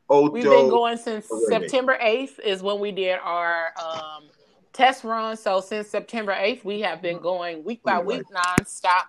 ocho. 0.09 0.33
We've 0.33 0.49
been 0.51 0.69
going 0.69 0.99
since 0.99 1.27
Okay. 1.33 1.47
September 1.49 1.99
8th 2.03 2.41
is 2.41 2.63
when 2.63 2.81
we 2.81 2.93
did 2.93 3.19
our 3.23 3.73
um, 3.79 4.25
test 4.73 5.05
run. 5.05 5.37
So 5.37 5.61
since 5.61 5.89
September 5.89 6.33
8th, 6.35 6.65
we 6.65 6.81
have 6.81 7.03
been 7.03 7.21
going 7.21 7.65
week 7.65 7.83
by 7.85 7.99
Right. 7.99 8.07
week 8.07 8.27
nonstop, 8.31 9.05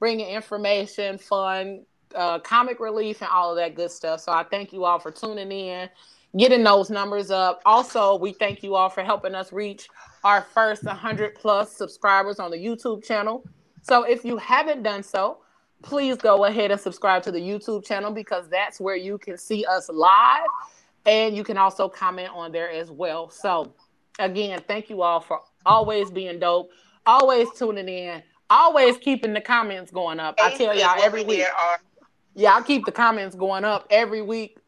bringing 0.00 0.28
information, 0.28 1.18
fun, 1.18 1.86
uh, 2.14 2.38
comic 2.40 2.80
relief, 2.80 3.22
and 3.22 3.30
all 3.32 3.50
of 3.50 3.56
that 3.58 3.74
good 3.74 3.90
stuff. 3.90 4.20
So 4.20 4.32
I 4.32 4.44
thank 4.44 4.72
you 4.72 4.84
all 4.84 5.00
for 5.00 5.10
tuning 5.10 5.52
in, 5.52 5.90
getting 6.36 6.64
those 6.64 6.90
numbers 6.90 7.30
up. 7.32 7.62
Also, 7.66 8.16
we 8.16 8.32
thank 8.32 8.62
you 8.62 8.76
all 8.76 8.90
for 8.90 9.02
helping 9.04 9.34
us 9.34 9.52
reach 9.52 9.88
our 10.24 10.42
first 10.42 10.84
100 10.84 11.34
plus 11.34 11.72
subscribers 11.72 12.38
on 12.38 12.50
the 12.50 12.56
YouTube 12.56 13.04
channel. 13.04 13.44
So 13.82 14.04
if 14.04 14.24
you 14.24 14.36
haven't 14.36 14.82
done 14.82 15.02
so, 15.02 15.38
please 15.82 16.16
go 16.16 16.44
ahead 16.44 16.70
and 16.70 16.80
subscribe 16.80 17.22
to 17.22 17.32
the 17.32 17.40
YouTube 17.40 17.84
channel 17.84 18.12
because 18.12 18.48
that's 18.48 18.80
where 18.80 18.96
you 18.96 19.18
can 19.18 19.38
see 19.38 19.64
us 19.64 19.88
live 19.88 20.46
and 21.06 21.36
you 21.36 21.44
can 21.44 21.56
also 21.56 21.88
comment 21.88 22.30
on 22.34 22.52
there 22.52 22.70
as 22.70 22.90
well. 22.90 23.30
So, 23.30 23.72
again, 24.18 24.60
thank 24.68 24.90
you 24.90 25.02
all 25.02 25.20
for 25.20 25.40
always 25.64 26.10
being 26.10 26.38
dope, 26.38 26.70
always 27.06 27.48
tuning 27.56 27.88
in, 27.88 28.22
always 28.50 28.98
keeping 28.98 29.32
the 29.32 29.40
comments 29.40 29.90
going 29.90 30.20
up. 30.20 30.34
I 30.38 30.54
tell 30.56 30.76
y'all 30.76 31.02
every 31.02 31.24
week. 31.24 31.44
Yeah, 32.34 32.54
I 32.54 32.62
keep 32.62 32.84
the 32.84 32.92
comments 32.92 33.34
going 33.34 33.64
up 33.64 33.86
every 33.90 34.22
week. 34.22 34.58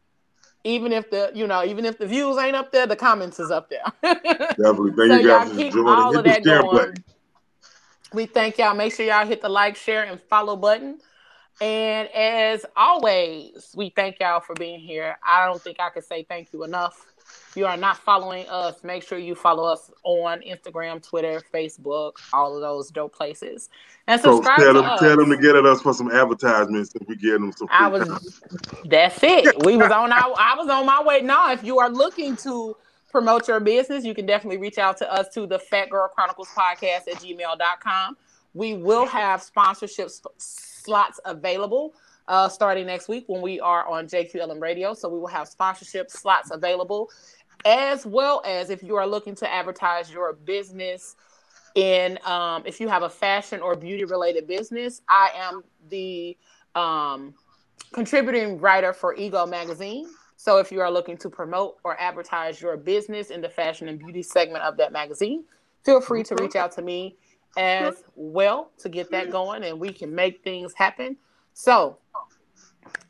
Even 0.63 0.91
if 0.93 1.09
the, 1.09 1.31
you 1.33 1.45
know, 1.45 1.63
even 1.63 1.83
if 1.85 1.97
the 1.97 2.07
views 2.07 2.37
ain't 2.37 2.55
up 2.55 2.71
there, 2.71 2.87
the 2.87 2.95
comments 2.95 3.39
is 3.39 3.51
up 3.51 3.69
there. 3.69 3.83
Definitely. 4.03 4.91
Thank 4.91 5.11
So 5.11 5.17
you 5.19 5.27
guys 5.27 5.51
for 5.51 5.69
joining. 5.69 5.87
all 5.87 6.17
of 6.17 6.23
that 6.23 6.43
share 6.43 6.61
going. 6.61 6.75
button. 6.75 7.03
We 8.13 8.25
thank 8.27 8.57
y'all. 8.57 8.75
Make 8.75 8.93
sure 8.93 9.05
y'all 9.05 9.25
hit 9.25 9.41
the 9.41 9.49
like, 9.49 9.75
share, 9.75 10.03
and 10.03 10.21
follow 10.21 10.55
button. 10.55 10.99
And 11.59 12.09
as 12.09 12.65
always, 12.75 13.73
we 13.75 13.89
thank 13.89 14.19
y'all 14.19 14.39
for 14.39 14.53
being 14.55 14.79
here. 14.79 15.17
I 15.25 15.45
don't 15.45 15.61
think 15.61 15.77
I 15.79 15.89
could 15.89 16.03
say 16.05 16.23
thank 16.23 16.53
you 16.53 16.63
enough. 16.63 17.12
If 17.53 17.57
you 17.57 17.67
are 17.67 17.77
not 17.77 17.97
following 17.97 18.47
us, 18.49 18.83
make 18.83 19.03
sure 19.03 19.19
you 19.19 19.35
follow 19.35 19.63
us 19.63 19.91
on 20.01 20.41
Instagram, 20.41 21.07
Twitter, 21.07 21.39
Facebook, 21.53 22.13
all 22.33 22.55
of 22.55 22.61
those 22.61 22.89
dope 22.89 23.13
places. 23.13 23.69
And 24.07 24.19
So 24.19 24.37
subscribe 24.37 24.57
tell 24.57 24.73
to 24.73 24.81
them, 24.81 24.89
us. 24.89 24.99
tell 24.99 25.15
them 25.17 25.29
to 25.29 25.37
get 25.37 25.55
at 25.55 25.63
us 25.63 25.79
for 25.83 25.93
some 25.93 26.09
advertisements 26.09 26.95
if 26.99 27.07
we 27.07 27.15
get 27.15 27.33
them 27.33 27.51
some. 27.51 27.67
I 27.69 27.87
was 27.89 28.07
time. 28.07 28.81
that's 28.85 29.19
it. 29.21 29.63
We 29.63 29.77
was 29.77 29.91
on 29.91 30.11
our 30.11 30.33
I 30.39 30.55
was 30.57 30.67
on 30.67 30.87
my 30.87 31.03
way. 31.03 31.21
Now, 31.21 31.51
if 31.51 31.63
you 31.63 31.77
are 31.77 31.91
looking 31.91 32.35
to 32.37 32.75
promote 33.11 33.47
your 33.47 33.59
business, 33.59 34.03
you 34.03 34.15
can 34.15 34.25
definitely 34.25 34.57
reach 34.57 34.79
out 34.79 34.97
to 34.97 35.13
us 35.13 35.29
to 35.35 35.45
the 35.45 35.59
Phat 35.59 35.91
Girl 35.91 36.07
Chronicles 36.07 36.49
podcast 36.57 37.07
at 37.07 37.17
gmail.com. 37.21 38.17
We 38.55 38.73
will 38.73 39.05
have 39.05 39.43
sponsorship 39.43 40.09
slots 40.39 41.19
available 41.23 41.93
uh, 42.27 42.49
starting 42.49 42.85
next 42.85 43.07
week 43.07 43.25
when 43.27 43.41
we 43.41 43.59
are 43.59 43.87
on 43.87 44.07
JQLM 44.07 44.61
radio. 44.61 44.93
So 44.93 45.09
we 45.09 45.19
will 45.19 45.27
have 45.27 45.47
sponsorship 45.47 46.09
slots 46.09 46.51
available, 46.51 47.09
as 47.65 48.05
well 48.05 48.41
as 48.45 48.69
if 48.69 48.83
you 48.83 48.95
are 48.95 49.07
looking 49.07 49.35
to 49.35 49.51
advertise 49.51 50.11
your 50.11 50.33
business 50.33 51.15
in 51.75 52.19
um, 52.25 52.63
if 52.65 52.79
you 52.79 52.87
have 52.87 53.03
a 53.03 53.09
fashion 53.09 53.61
or 53.61 53.75
beauty 53.75 54.05
related 54.05 54.47
business. 54.47 55.01
I 55.09 55.29
am 55.35 55.63
the 55.89 56.37
um, 56.75 57.33
contributing 57.93 58.59
writer 58.59 58.93
for 58.93 59.15
Ego 59.15 59.45
Magazine. 59.45 60.07
So 60.35 60.57
if 60.57 60.71
you 60.71 60.81
are 60.81 60.91
looking 60.91 61.17
to 61.17 61.29
promote 61.29 61.77
or 61.83 61.99
advertise 62.01 62.61
your 62.61 62.75
business 62.75 63.29
in 63.29 63.41
the 63.41 63.49
fashion 63.49 63.87
and 63.87 63.97
beauty 63.97 64.21
segment 64.21 64.63
of 64.63 64.77
that 64.77 64.91
magazine, 64.91 65.45
feel 65.85 66.01
free 66.01 66.23
to 66.23 66.35
reach 66.35 66.55
out 66.55 66.71
to 66.73 66.81
me 66.81 67.15
as 67.55 68.03
well 68.15 68.71
to 68.79 68.89
get 68.89 69.11
that 69.11 69.29
going 69.29 69.63
and 69.63 69.79
we 69.79 69.93
can 69.93 70.13
make 70.13 70.43
things 70.43 70.73
happen. 70.73 71.15
So, 71.53 71.97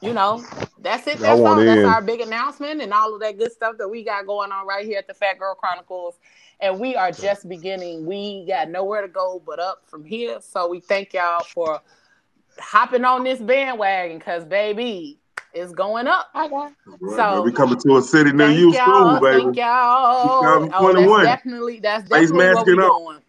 you 0.01 0.13
know, 0.13 0.43
that's 0.79 1.07
it. 1.07 1.19
That's 1.19 1.39
all. 1.39 1.43
want 1.43 1.65
That's 1.65 1.85
our 1.85 2.01
big 2.01 2.21
announcement 2.21 2.81
and 2.81 2.93
all 2.93 3.13
of 3.13 3.21
that 3.21 3.37
good 3.37 3.51
stuff 3.51 3.77
that 3.77 3.87
we 3.87 4.03
got 4.03 4.25
going 4.25 4.51
on 4.51 4.67
right 4.67 4.85
here 4.85 4.97
at 4.97 5.07
the 5.07 5.13
Phat 5.13 5.39
Girl 5.39 5.55
Chronicles. 5.55 6.15
And 6.59 6.79
we 6.79 6.95
are 6.95 7.11
just 7.11 7.47
beginning. 7.47 8.05
We 8.05 8.45
got 8.47 8.69
nowhere 8.69 9.01
to 9.01 9.07
go 9.07 9.41
but 9.45 9.59
up 9.59 9.83
from 9.85 10.03
here. 10.03 10.39
So 10.41 10.69
we 10.69 10.79
thank 10.79 11.13
y'all 11.13 11.43
for 11.43 11.81
hopping 12.59 13.05
on 13.05 13.23
this 13.23 13.39
bandwagon 13.39 14.17
because 14.17 14.45
baby, 14.45 15.19
it's 15.53 15.71
going 15.71 16.07
up. 16.07 16.29
I 16.33 16.47
Right, 16.47 17.15
So- 17.15 17.41
we 17.41 17.51
coming 17.51 17.79
to 17.79 17.97
a 17.97 18.01
city 18.01 18.31
near 18.31 18.49
you 18.49 18.73
soon, 18.73 19.21
baby. 19.21 19.43
Thank 19.43 19.57
y'all. 19.57 20.69
Oh, 20.73 20.93
that's 20.93 21.23
definitely 21.23 21.79
that's 21.79 22.03
Face 22.09 22.29
definitely 22.31 22.53
what 22.55 22.67
we 22.67 22.75
masking 22.75 22.79
up. 22.79 22.97
doing. 22.97 23.19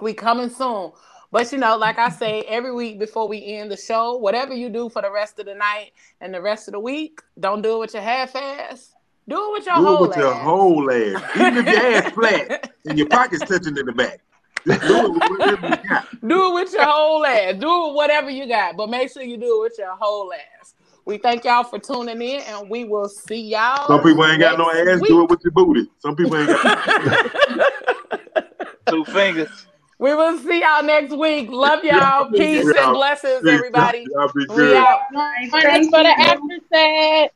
We 0.00 0.14
coming 0.14 0.50
soon. 0.50 0.92
But 1.30 1.52
you 1.52 1.58
know, 1.58 1.76
like 1.76 1.98
I 1.98 2.08
say 2.08 2.42
every 2.42 2.72
week 2.72 2.98
before 2.98 3.28
we 3.28 3.44
end 3.44 3.70
the 3.70 3.76
show, 3.76 4.16
whatever 4.16 4.54
you 4.54 4.70
do 4.70 4.88
for 4.88 5.02
the 5.02 5.10
rest 5.10 5.38
of 5.38 5.46
the 5.46 5.54
night 5.54 5.92
and 6.20 6.32
the 6.32 6.40
rest 6.40 6.68
of 6.68 6.72
the 6.72 6.80
week, 6.80 7.20
don't 7.38 7.60
do 7.60 7.76
it 7.76 7.78
with 7.80 7.94
your 7.94 8.02
half 8.02 8.34
ass. 8.34 8.94
Do 9.28 9.36
it 9.36 9.52
with 9.52 9.66
your 9.66 9.76
Do 9.76 9.82
it 9.82 9.84
whole 9.84 10.00
with 10.08 10.16
your 10.16 10.34
ass. 10.34 10.42
whole 10.42 10.90
ass, 10.90 11.22
even 11.36 11.56
if 11.58 11.66
your 11.66 11.76
ass 11.96 12.12
flat 12.12 12.72
and 12.86 12.98
your 12.98 13.08
pockets 13.08 13.44
touching 13.44 13.76
in 13.76 13.84
the 13.84 13.92
back. 13.92 14.20
Do 14.64 14.74
it 14.74 15.12
with 15.12 15.22
whatever 15.28 15.68
you 15.68 15.88
got. 15.88 16.08
Do 16.26 16.50
it 16.50 16.54
with 16.54 16.72
your 16.72 16.84
whole 16.84 17.26
ass. 17.26 17.54
Do 17.58 17.68
it 17.68 17.86
with 17.88 17.96
whatever 17.96 18.30
you 18.30 18.48
got, 18.48 18.76
but 18.76 18.88
make 18.88 19.12
sure 19.12 19.22
you 19.22 19.36
do 19.36 19.60
it 19.60 19.60
with 19.64 19.78
your 19.78 19.94
whole 19.96 20.32
ass. 20.32 20.74
We 21.04 21.18
thank 21.18 21.44
y'all 21.44 21.64
for 21.64 21.78
tuning 21.78 22.20
in, 22.20 22.40
and 22.40 22.68
we 22.68 22.84
will 22.84 23.08
see 23.08 23.40
y'all. 23.40 23.86
Some 23.86 24.02
people 24.02 24.24
ain't 24.26 24.40
got 24.40 24.58
no 24.58 24.70
ass. 24.70 25.00
week. 25.00 25.08
Do 25.08 25.22
it 25.24 25.30
with 25.30 25.40
your 25.44 25.52
booty. 25.52 25.88
Some 25.98 26.16
people 26.16 26.36
ain't 26.36 26.48
got. 26.48 27.32
Two 28.88 29.04
fingers. 29.06 29.66
We 29.98 30.14
will 30.14 30.38
see 30.38 30.60
y'all 30.60 30.82
next 30.82 31.16
week. 31.16 31.50
Love 31.50 31.82
y'all. 31.84 32.30
Peace 32.30 32.64
Yeah. 32.74 32.84
and 32.86 32.94
blessings, 32.94 33.46
everybody. 33.46 34.06
Y'all 34.14 34.28
be 34.34 34.46
We 34.48 34.54
good. 34.54 34.76
out. 34.76 35.00
Join 35.12 35.66
us 35.66 35.86
for 35.88 36.02
the 36.02 36.14
after 36.20 36.58
set. 36.72 37.32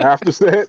After 0.00 0.32
set, 0.32 0.68